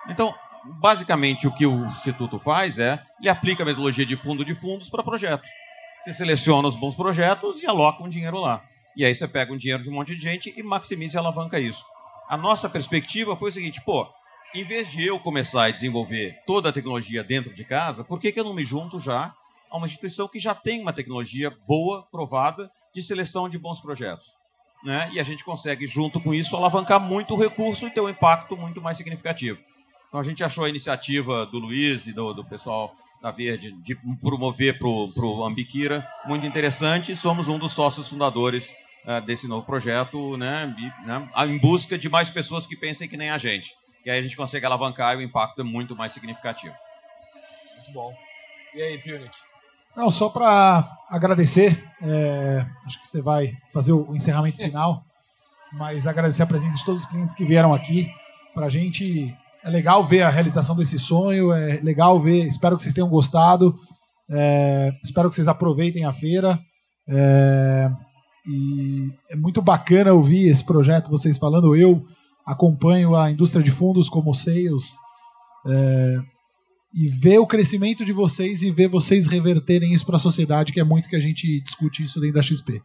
Então, 0.08 0.34
basicamente, 0.64 1.46
o 1.46 1.54
que 1.54 1.66
o 1.66 1.86
Instituto 1.86 2.38
faz 2.38 2.78
é, 2.78 3.02
ele 3.20 3.28
aplica 3.28 3.62
a 3.62 3.66
metodologia 3.66 4.06
de 4.06 4.16
fundo 4.16 4.44
de 4.44 4.54
fundos 4.54 4.88
para 4.90 5.02
projetos. 5.02 5.48
Você 6.00 6.14
seleciona 6.14 6.68
os 6.68 6.76
bons 6.76 6.94
projetos 6.94 7.62
e 7.62 7.66
aloca 7.66 8.02
um 8.02 8.08
dinheiro 8.08 8.38
lá. 8.38 8.62
E 8.96 9.04
aí 9.04 9.14
você 9.14 9.26
pega 9.28 9.52
um 9.52 9.56
dinheiro 9.56 9.82
de 9.82 9.88
um 9.88 9.92
monte 9.92 10.14
de 10.14 10.22
gente 10.22 10.52
e 10.56 10.62
maximiza 10.62 11.16
e 11.16 11.18
alavanca 11.18 11.58
isso. 11.58 11.84
A 12.28 12.36
nossa 12.36 12.68
perspectiva 12.68 13.36
foi 13.36 13.48
o 13.50 13.52
seguinte, 13.52 13.80
pô, 13.80 14.08
em 14.54 14.64
vez 14.64 14.90
de 14.90 15.06
eu 15.06 15.18
começar 15.18 15.64
a 15.64 15.70
desenvolver 15.70 16.38
toda 16.46 16.68
a 16.68 16.72
tecnologia 16.72 17.22
dentro 17.22 17.52
de 17.52 17.64
casa, 17.64 18.02
por 18.02 18.18
que, 18.18 18.32
que 18.32 18.40
eu 18.40 18.44
não 18.44 18.54
me 18.54 18.64
junto 18.64 18.98
já 18.98 19.34
a 19.70 19.76
uma 19.76 19.86
instituição 19.86 20.26
que 20.28 20.38
já 20.38 20.54
tem 20.54 20.80
uma 20.80 20.92
tecnologia 20.92 21.50
boa, 21.66 22.02
provada, 22.10 22.70
de 22.94 23.02
seleção 23.02 23.48
de 23.48 23.58
bons 23.58 23.80
projetos? 23.80 24.34
Né? 24.82 25.10
E 25.12 25.20
a 25.20 25.22
gente 25.22 25.44
consegue, 25.44 25.86
junto 25.86 26.20
com 26.20 26.32
isso, 26.32 26.56
alavancar 26.56 27.00
muito 27.00 27.34
o 27.34 27.38
recurso 27.38 27.86
e 27.86 27.90
ter 27.90 28.00
um 28.00 28.08
impacto 28.08 28.56
muito 28.56 28.80
mais 28.80 28.96
significativo. 28.96 29.58
Então 30.08 30.20
a 30.20 30.22
gente 30.22 30.42
achou 30.42 30.64
a 30.64 30.68
iniciativa 30.68 31.44
do 31.46 31.58
Luiz 31.58 32.06
e 32.06 32.12
do, 32.12 32.32
do 32.32 32.44
pessoal 32.44 32.94
da 33.20 33.30
Verde 33.30 33.72
de 33.72 33.94
promover 34.20 34.78
para 34.78 34.88
o 34.88 35.44
Ambiquira 35.44 36.06
muito 36.24 36.46
interessante 36.46 37.12
e 37.12 37.16
somos 37.16 37.48
um 37.48 37.58
dos 37.58 37.72
sócios 37.72 38.08
fundadores 38.08 38.72
uh, 39.04 39.20
desse 39.24 39.46
novo 39.46 39.66
projeto, 39.66 40.36
né, 40.36 40.74
e, 40.78 41.06
né, 41.06 41.28
em 41.46 41.58
busca 41.58 41.98
de 41.98 42.08
mais 42.08 42.30
pessoas 42.30 42.66
que 42.66 42.76
pensem 42.76 43.08
que 43.08 43.16
nem 43.16 43.30
a 43.30 43.38
gente. 43.38 43.74
E 44.04 44.10
aí 44.10 44.18
a 44.18 44.22
gente 44.22 44.36
consegue 44.36 44.64
alavancar 44.64 45.14
e 45.14 45.18
o 45.18 45.22
impacto 45.22 45.60
é 45.60 45.64
muito 45.64 45.96
mais 45.96 46.12
significativo. 46.12 46.74
Muito 47.76 47.92
bom. 47.92 48.14
E 48.74 48.80
aí, 48.80 48.98
Punic? 48.98 49.36
Não, 49.96 50.10
só 50.10 50.28
para 50.28 50.88
agradecer, 51.10 51.76
é, 52.00 52.64
acho 52.86 53.02
que 53.02 53.08
você 53.08 53.20
vai 53.20 53.56
fazer 53.72 53.92
o 53.92 54.14
encerramento 54.14 54.58
final, 54.58 55.04
mas 55.72 56.06
agradecer 56.06 56.42
a 56.42 56.46
presença 56.46 56.76
de 56.76 56.84
todos 56.84 57.02
os 57.02 57.08
clientes 57.08 57.34
que 57.34 57.44
vieram 57.44 57.74
aqui. 57.74 58.08
Para 58.54 58.66
a 58.66 58.68
gente 58.68 59.36
é 59.64 59.70
legal 59.70 60.04
ver 60.04 60.22
a 60.22 60.30
realização 60.30 60.76
desse 60.76 60.98
sonho, 60.98 61.52
é 61.52 61.80
legal 61.80 62.18
ver, 62.20 62.46
espero 62.46 62.76
que 62.76 62.82
vocês 62.82 62.94
tenham 62.94 63.08
gostado, 63.08 63.74
é, 64.30 64.92
espero 65.02 65.28
que 65.28 65.34
vocês 65.34 65.48
aproveitem 65.48 66.04
a 66.04 66.12
feira. 66.12 66.58
É, 67.08 67.90
e 68.46 69.12
é 69.30 69.36
muito 69.36 69.60
bacana 69.60 70.12
ouvir 70.12 70.48
esse 70.48 70.64
projeto, 70.64 71.10
vocês 71.10 71.36
falando. 71.36 71.74
Eu 71.74 72.04
acompanho 72.46 73.14
a 73.14 73.30
indústria 73.30 73.62
de 73.62 73.70
fundos 73.70 74.08
como 74.08 74.34
sales 74.34 74.96
é, 75.66 76.18
e 76.94 77.08
ver 77.08 77.38
o 77.38 77.46
crescimento 77.46 78.04
de 78.04 78.12
vocês 78.12 78.62
e 78.62 78.70
ver 78.70 78.88
vocês 78.88 79.26
reverterem 79.26 79.92
isso 79.92 80.06
para 80.06 80.16
a 80.16 80.20
sociedade, 80.20 80.72
que 80.72 80.80
é 80.80 80.84
muito 80.84 81.08
que 81.08 81.16
a 81.16 81.20
gente 81.20 81.60
discute 81.60 82.02
isso 82.02 82.20
dentro 82.20 82.36
da 82.36 82.42
XP. 82.42 82.80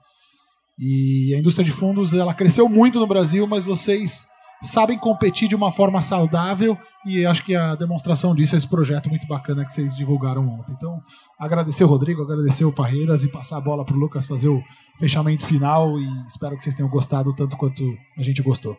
E 0.78 1.34
a 1.36 1.38
indústria 1.38 1.64
de 1.64 1.72
fundos 1.72 2.14
ela 2.14 2.34
cresceu 2.34 2.68
muito 2.68 3.00
no 3.00 3.08
Brasil, 3.08 3.45
mas 3.45 3.64
vocês 3.64 4.28
sabem 4.64 4.98
competir 4.98 5.48
de 5.48 5.56
uma 5.56 5.72
forma 5.72 6.02
saudável 6.02 6.77
e 7.06 7.26
acho 7.26 7.44
que 7.44 7.56
a 7.56 7.76
demonstração 7.76 8.34
disso 8.34 8.56
é 8.56 8.57
esse 8.57 8.68
projeto 8.68 9.10
muito 9.10 9.27
bacana 9.27 9.65
que 9.65 9.72
vocês 9.72 9.95
divulgaram 9.95 10.48
ontem. 10.48 10.73
Então, 10.73 11.02
agradecer 11.38 11.84
o 11.84 11.88
Rodrigo, 11.88 12.23
agradecer 12.23 12.64
o 12.64 12.73
Parreiras 12.73 13.23
e 13.23 13.27
passar 13.27 13.57
a 13.57 13.61
bola 13.61 13.84
para 13.84 13.95
o 13.95 13.99
Lucas 13.99 14.26
fazer 14.26 14.48
o 14.48 14.64
fechamento 14.98 15.45
final 15.45 15.99
e 15.99 16.07
espero 16.27 16.57
que 16.57 16.64
vocês 16.64 16.76
tenham 16.76 16.90
gostado 16.90 17.35
tanto 17.35 17.57
quanto 17.57 17.84
a 18.18 18.23
gente 18.23 18.41
gostou. 18.41 18.77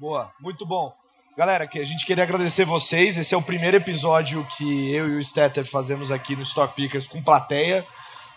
Boa, 0.00 0.32
muito 0.40 0.66
bom. 0.66 0.92
Galera, 1.36 1.68
a 1.72 1.84
gente 1.84 2.04
queria 2.04 2.24
agradecer 2.24 2.64
vocês. 2.64 3.16
Esse 3.16 3.34
é 3.34 3.36
o 3.36 3.42
primeiro 3.42 3.76
episódio 3.76 4.46
que 4.56 4.92
eu 4.92 5.08
e 5.08 5.16
o 5.16 5.24
Stetter 5.24 5.64
fazemos 5.64 6.10
aqui 6.10 6.36
no 6.36 6.42
Stock 6.42 6.74
Pickers 6.74 7.08
com 7.08 7.22
plateia. 7.22 7.84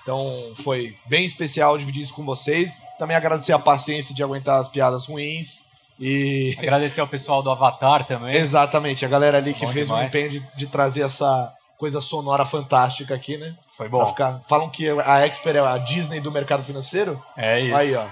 Então 0.01 0.53
foi 0.63 0.95
bem 1.07 1.25
especial 1.25 1.77
dividir 1.77 2.01
isso 2.01 2.13
com 2.13 2.23
vocês. 2.23 2.71
Também 2.97 3.15
agradecer 3.15 3.51
a 3.51 3.59
paciência 3.59 4.15
de 4.15 4.23
aguentar 4.23 4.59
as 4.61 4.67
piadas 4.67 5.05
ruins. 5.05 5.66
E... 5.99 6.55
Agradecer 6.59 7.01
ao 7.01 7.07
pessoal 7.07 7.41
do 7.41 7.49
Avatar 7.49 8.05
também. 8.05 8.35
Exatamente, 8.35 9.05
a 9.05 9.09
galera 9.09 9.37
ali 9.37 9.53
que 9.53 9.65
bom 9.65 9.71
fez 9.71 9.89
o 9.89 9.95
um 9.95 10.03
empenho 10.03 10.29
de, 10.29 10.47
de, 10.55 10.67
trazer 10.67 11.01
essa 11.01 11.51
coisa 11.77 12.01
sonora 12.01 12.45
fantástica 12.45 13.15
aqui, 13.15 13.37
né? 13.37 13.55
Foi 13.75 13.89
bom. 13.89 14.05
Ficar... 14.05 14.41
Falam 14.47 14.69
que 14.69 14.87
a 14.89 15.25
Expert 15.25 15.55
é 15.55 15.59
a 15.59 15.77
Disney 15.77 16.19
do 16.19 16.31
mercado 16.31 16.63
financeiro. 16.63 17.21
É 17.35 17.61
isso. 17.61 17.75
Aí, 17.75 17.95
ó 17.95 18.05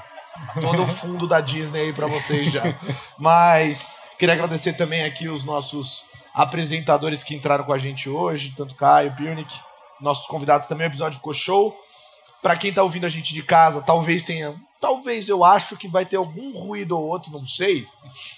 todo 0.59 0.83
o 0.83 0.87
fundo 0.87 1.27
da 1.27 1.41
Disney 1.41 1.81
aí 1.81 1.93
para 1.93 2.07
vocês 2.07 2.51
já. 2.51 2.61
Mas 3.17 4.01
queria 4.17 4.33
agradecer 4.33 4.73
também 4.73 5.03
aqui 5.03 5.27
os 5.27 5.43
nossos 5.43 6.05
apresentadores 6.33 7.23
que 7.23 7.35
entraram 7.35 7.63
com 7.63 7.73
a 7.73 7.77
gente 7.77 8.09
hoje, 8.09 8.53
tanto 8.55 8.75
Caio, 8.75 9.15
Punic, 9.15 9.57
nossos 10.01 10.27
convidados 10.27 10.67
também, 10.67 10.87
o 10.87 10.89
episódio 10.89 11.17
ficou 11.17 11.33
show. 11.33 11.75
Para 12.45 12.55
quem 12.55 12.71
tá 12.71 12.83
ouvindo 12.83 13.07
a 13.07 13.09
gente 13.09 13.33
de 13.33 13.41
casa, 13.41 13.81
talvez 13.81 14.23
tenha, 14.23 14.53
talvez 14.79 15.27
eu 15.27 15.43
acho 15.43 15.75
que 15.75 15.87
vai 15.87 16.05
ter 16.05 16.17
algum 16.17 16.55
ruído 16.55 16.95
ou 16.95 17.03
outro, 17.03 17.31
não 17.31 17.43
sei, 17.43 17.87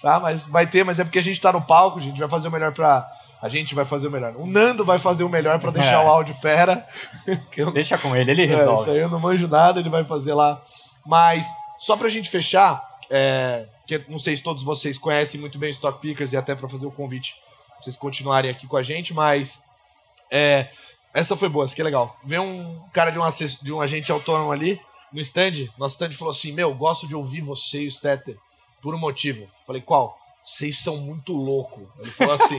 tá? 0.00 0.18
Mas 0.18 0.46
vai 0.46 0.66
ter, 0.66 0.82
mas 0.82 0.98
é 0.98 1.04
porque 1.04 1.18
a 1.18 1.22
gente 1.22 1.38
tá 1.38 1.52
no 1.52 1.60
palco, 1.60 1.98
a 1.98 2.02
gente 2.02 2.18
vai 2.18 2.26
fazer 2.26 2.48
o 2.48 2.50
melhor 2.50 2.72
para 2.72 3.06
a 3.42 3.50
gente 3.50 3.74
vai 3.74 3.84
fazer 3.84 4.08
o 4.08 4.10
melhor. 4.10 4.34
O 4.36 4.46
Nando 4.46 4.82
vai 4.82 4.98
fazer 4.98 5.24
o 5.24 5.28
melhor 5.28 5.60
para 5.60 5.72
deixar 5.72 6.00
é. 6.00 6.06
o 6.06 6.08
áudio 6.08 6.34
fera. 6.34 6.88
Eu... 7.54 7.70
Deixa 7.70 7.98
com 7.98 8.16
ele, 8.16 8.30
ele 8.30 8.46
resolve. 8.46 8.78
É, 8.78 8.82
isso 8.82 8.90
aí 8.92 8.98
eu 8.98 9.10
não 9.10 9.20
manjo 9.20 9.46
nada, 9.46 9.78
ele 9.78 9.90
vai 9.90 10.06
fazer 10.06 10.32
lá. 10.32 10.62
Mas 11.04 11.46
só 11.78 11.94
pra 11.94 12.08
gente 12.08 12.30
fechar, 12.30 12.82
é, 13.10 13.66
que 13.86 14.02
não 14.08 14.18
sei 14.18 14.34
se 14.38 14.42
todos 14.42 14.64
vocês 14.64 14.96
conhecem 14.96 15.38
muito 15.38 15.58
bem 15.58 15.68
Stock 15.68 16.00
Pickers 16.00 16.32
e 16.32 16.36
até 16.38 16.54
para 16.54 16.66
fazer 16.66 16.86
o 16.86 16.90
convite 16.90 17.34
pra 17.74 17.82
vocês 17.82 17.94
continuarem 17.94 18.50
aqui 18.50 18.66
com 18.66 18.78
a 18.78 18.82
gente, 18.82 19.12
mas 19.12 19.62
é, 20.30 20.70
essa 21.18 21.36
foi 21.36 21.48
boa, 21.48 21.64
essa 21.64 21.74
que 21.74 21.80
é 21.80 21.84
legal. 21.84 22.16
Vem 22.24 22.38
um 22.38 22.82
cara 22.92 23.10
de 23.10 23.18
um, 23.18 23.28
de 23.62 23.72
um 23.72 23.80
agente 23.80 24.12
autônomo 24.12 24.52
ali 24.52 24.80
no 25.12 25.20
stand, 25.20 25.68
nosso 25.78 25.94
stand 25.94 26.12
falou 26.12 26.30
assim: 26.30 26.52
Meu, 26.52 26.74
gosto 26.74 27.06
de 27.06 27.14
ouvir 27.14 27.40
você 27.40 27.82
e 27.82 27.86
o 27.86 27.90
Stetter 27.90 28.38
por 28.80 28.94
um 28.94 28.98
motivo. 28.98 29.46
Falei, 29.66 29.82
qual? 29.82 30.18
Vocês 30.42 30.78
são 30.78 30.96
muito 30.98 31.32
louco. 31.32 31.90
Ele 31.98 32.10
falou 32.10 32.34
assim. 32.34 32.58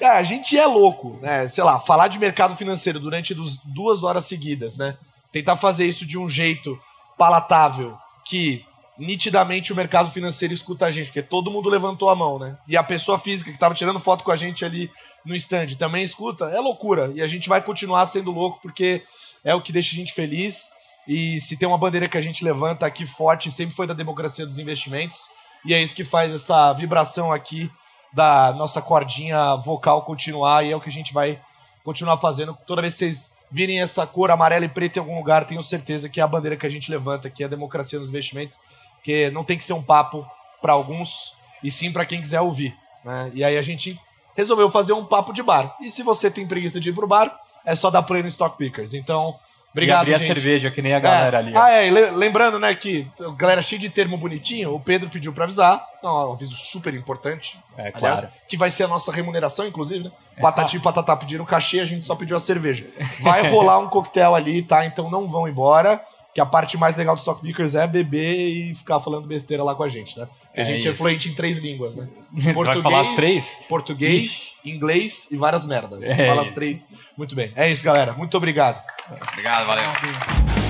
Cara, 0.00 0.16
a 0.18 0.22
gente 0.22 0.58
é 0.58 0.66
louco, 0.66 1.18
né? 1.20 1.46
Sei 1.48 1.62
lá, 1.62 1.78
falar 1.78 2.08
de 2.08 2.18
mercado 2.18 2.56
financeiro 2.56 2.98
durante 2.98 3.34
duas 3.64 4.02
horas 4.02 4.24
seguidas, 4.24 4.76
né? 4.76 4.96
Tentar 5.30 5.56
fazer 5.56 5.86
isso 5.86 6.06
de 6.06 6.16
um 6.16 6.28
jeito 6.28 6.78
palatável 7.18 7.96
que 8.24 8.64
nitidamente 8.98 9.72
o 9.72 9.76
mercado 9.76 10.10
financeiro 10.10 10.54
escuta 10.54 10.86
a 10.86 10.90
gente, 10.90 11.06
porque 11.06 11.22
todo 11.22 11.50
mundo 11.50 11.68
levantou 11.68 12.08
a 12.08 12.14
mão, 12.14 12.38
né? 12.38 12.56
E 12.66 12.76
a 12.76 12.82
pessoa 12.82 13.18
física 13.18 13.50
que 13.50 13.56
estava 13.56 13.74
tirando 13.74 14.00
foto 14.00 14.24
com 14.24 14.30
a 14.30 14.36
gente 14.36 14.64
ali 14.64 14.90
no 15.24 15.34
stand 15.34 15.74
também 15.78 16.02
escuta, 16.02 16.46
é 16.46 16.60
loucura. 16.60 17.12
E 17.14 17.22
a 17.22 17.26
gente 17.26 17.48
vai 17.48 17.60
continuar 17.60 18.06
sendo 18.06 18.30
louco 18.30 18.60
porque 18.62 19.02
é 19.44 19.54
o 19.54 19.60
que 19.60 19.72
deixa 19.72 19.94
a 19.94 19.98
gente 19.98 20.12
feliz. 20.12 20.68
E 21.06 21.40
se 21.40 21.56
tem 21.56 21.68
uma 21.68 21.78
bandeira 21.78 22.08
que 22.08 22.16
a 22.16 22.22
gente 22.22 22.44
levanta 22.44 22.86
aqui 22.86 23.04
forte, 23.04 23.50
sempre 23.50 23.74
foi 23.74 23.86
da 23.86 23.94
democracia 23.94 24.46
dos 24.46 24.58
investimentos. 24.58 25.28
E 25.64 25.74
é 25.74 25.82
isso 25.82 25.94
que 25.94 26.04
faz 26.04 26.32
essa 26.32 26.72
vibração 26.72 27.32
aqui 27.32 27.70
da 28.12 28.52
nossa 28.54 28.80
cordinha 28.80 29.56
vocal 29.56 30.02
continuar. 30.04 30.64
E 30.64 30.72
é 30.72 30.76
o 30.76 30.80
que 30.80 30.88
a 30.88 30.92
gente 30.92 31.12
vai 31.12 31.40
continuar 31.84 32.18
fazendo. 32.18 32.56
Toda 32.66 32.80
vez 32.80 32.94
que 32.94 32.98
vocês 32.98 33.36
virem 33.50 33.80
essa 33.80 34.06
cor 34.06 34.30
amarela 34.30 34.64
e 34.64 34.68
preta 34.68 34.98
em 34.98 35.02
algum 35.02 35.16
lugar, 35.16 35.44
tenho 35.44 35.62
certeza 35.62 36.08
que 36.08 36.20
é 36.20 36.22
a 36.22 36.28
bandeira 36.28 36.56
que 36.56 36.66
a 36.66 36.70
gente 36.70 36.90
levanta, 36.90 37.30
que 37.30 37.42
é 37.42 37.46
a 37.46 37.48
democracia 37.48 37.98
nos 37.98 38.08
investimentos, 38.08 38.58
que 39.06 39.30
não 39.30 39.44
tem 39.44 39.56
que 39.56 39.62
ser 39.62 39.72
um 39.72 39.80
papo 39.80 40.26
para 40.60 40.72
alguns, 40.72 41.36
e 41.62 41.70
sim 41.70 41.92
para 41.92 42.04
quem 42.04 42.20
quiser 42.20 42.40
ouvir. 42.40 42.76
Né? 43.04 43.30
E 43.34 43.44
aí 43.44 43.56
a 43.56 43.62
gente 43.62 43.96
resolveu 44.36 44.68
fazer 44.68 44.94
um 44.94 45.04
papo 45.04 45.32
de 45.32 45.44
bar. 45.44 45.76
E 45.80 45.92
se 45.92 46.02
você 46.02 46.28
tem 46.28 46.44
preguiça 46.44 46.80
de 46.80 46.88
ir 46.88 46.92
pro 46.92 47.06
bar, 47.06 47.40
é 47.64 47.76
só 47.76 47.88
dar 47.88 48.02
play 48.02 48.20
no 48.20 48.26
Stock 48.26 48.58
Pickers. 48.58 48.94
Então, 48.94 49.38
Obrigado, 49.70 50.08
e 50.08 50.12
abrir 50.12 50.18
gente. 50.18 50.32
a 50.32 50.34
cerveja, 50.34 50.70
que 50.72 50.82
nem 50.82 50.92
a 50.92 50.98
galera 50.98 51.36
é. 51.36 51.40
ali. 51.40 51.52
Ó. 51.54 51.62
Ah, 51.62 51.70
é, 51.70 51.88
lembrando, 51.88 52.58
né, 52.58 52.74
que 52.74 53.06
a 53.20 53.30
galera 53.30 53.62
cheia 53.62 53.78
de 53.78 53.88
termo 53.88 54.18
bonitinho, 54.18 54.74
o 54.74 54.80
Pedro 54.80 55.08
pediu 55.08 55.32
para 55.32 55.44
avisar. 55.44 55.86
É 56.02 56.06
um 56.08 56.32
aviso 56.32 56.54
super 56.54 56.92
importante. 56.92 57.62
É, 57.78 57.92
aliás, 57.94 58.20
claro. 58.20 58.28
Que 58.48 58.56
vai 58.56 58.72
ser 58.72 58.82
a 58.82 58.88
nossa 58.88 59.12
remuneração, 59.12 59.68
inclusive, 59.68 60.02
né? 60.02 60.10
É, 60.36 60.40
Patati 60.40 60.78
e 60.78 60.80
Patatá 60.80 61.16
pediram 61.16 61.44
cachê, 61.44 61.78
a 61.78 61.84
gente 61.84 62.04
só 62.04 62.16
pediu 62.16 62.36
a 62.36 62.40
cerveja. 62.40 62.88
Vai 63.20 63.48
rolar 63.52 63.78
um 63.78 63.88
coquetel 63.88 64.34
ali, 64.34 64.62
tá? 64.62 64.84
Então 64.84 65.08
não 65.08 65.28
vão 65.28 65.46
embora. 65.46 66.04
Que 66.36 66.40
a 66.42 66.44
parte 66.44 66.76
mais 66.76 66.98
legal 66.98 67.14
do 67.14 67.18
Stock 67.18 67.40
Pickers 67.40 67.74
é 67.74 67.86
beber 67.86 68.36
e 68.36 68.74
ficar 68.74 69.00
falando 69.00 69.26
besteira 69.26 69.64
lá 69.64 69.74
com 69.74 69.82
a 69.82 69.88
gente, 69.88 70.18
né? 70.18 70.26
Porque 70.26 70.60
a 70.60 70.62
é 70.64 70.66
gente 70.66 70.86
é 70.86 70.92
fluente 70.92 71.30
em 71.30 71.34
três 71.34 71.56
línguas, 71.56 71.96
né? 71.96 72.06
Português, 72.52 72.82
falar 72.82 73.00
as 73.00 73.16
três? 73.16 73.58
português, 73.70 74.60
inglês 74.62 75.28
e 75.30 75.36
várias 75.38 75.64
merdas. 75.64 76.02
A 76.02 76.06
gente 76.06 76.20
é 76.20 76.26
fala 76.28 76.42
isso. 76.42 76.50
as 76.50 76.54
três. 76.54 76.84
Muito 77.16 77.34
bem. 77.34 77.54
É 77.56 77.72
isso, 77.72 77.82
galera. 77.82 78.12
Muito 78.12 78.36
obrigado. 78.36 78.84
Obrigado, 79.32 79.64
valeu. 79.64 80.65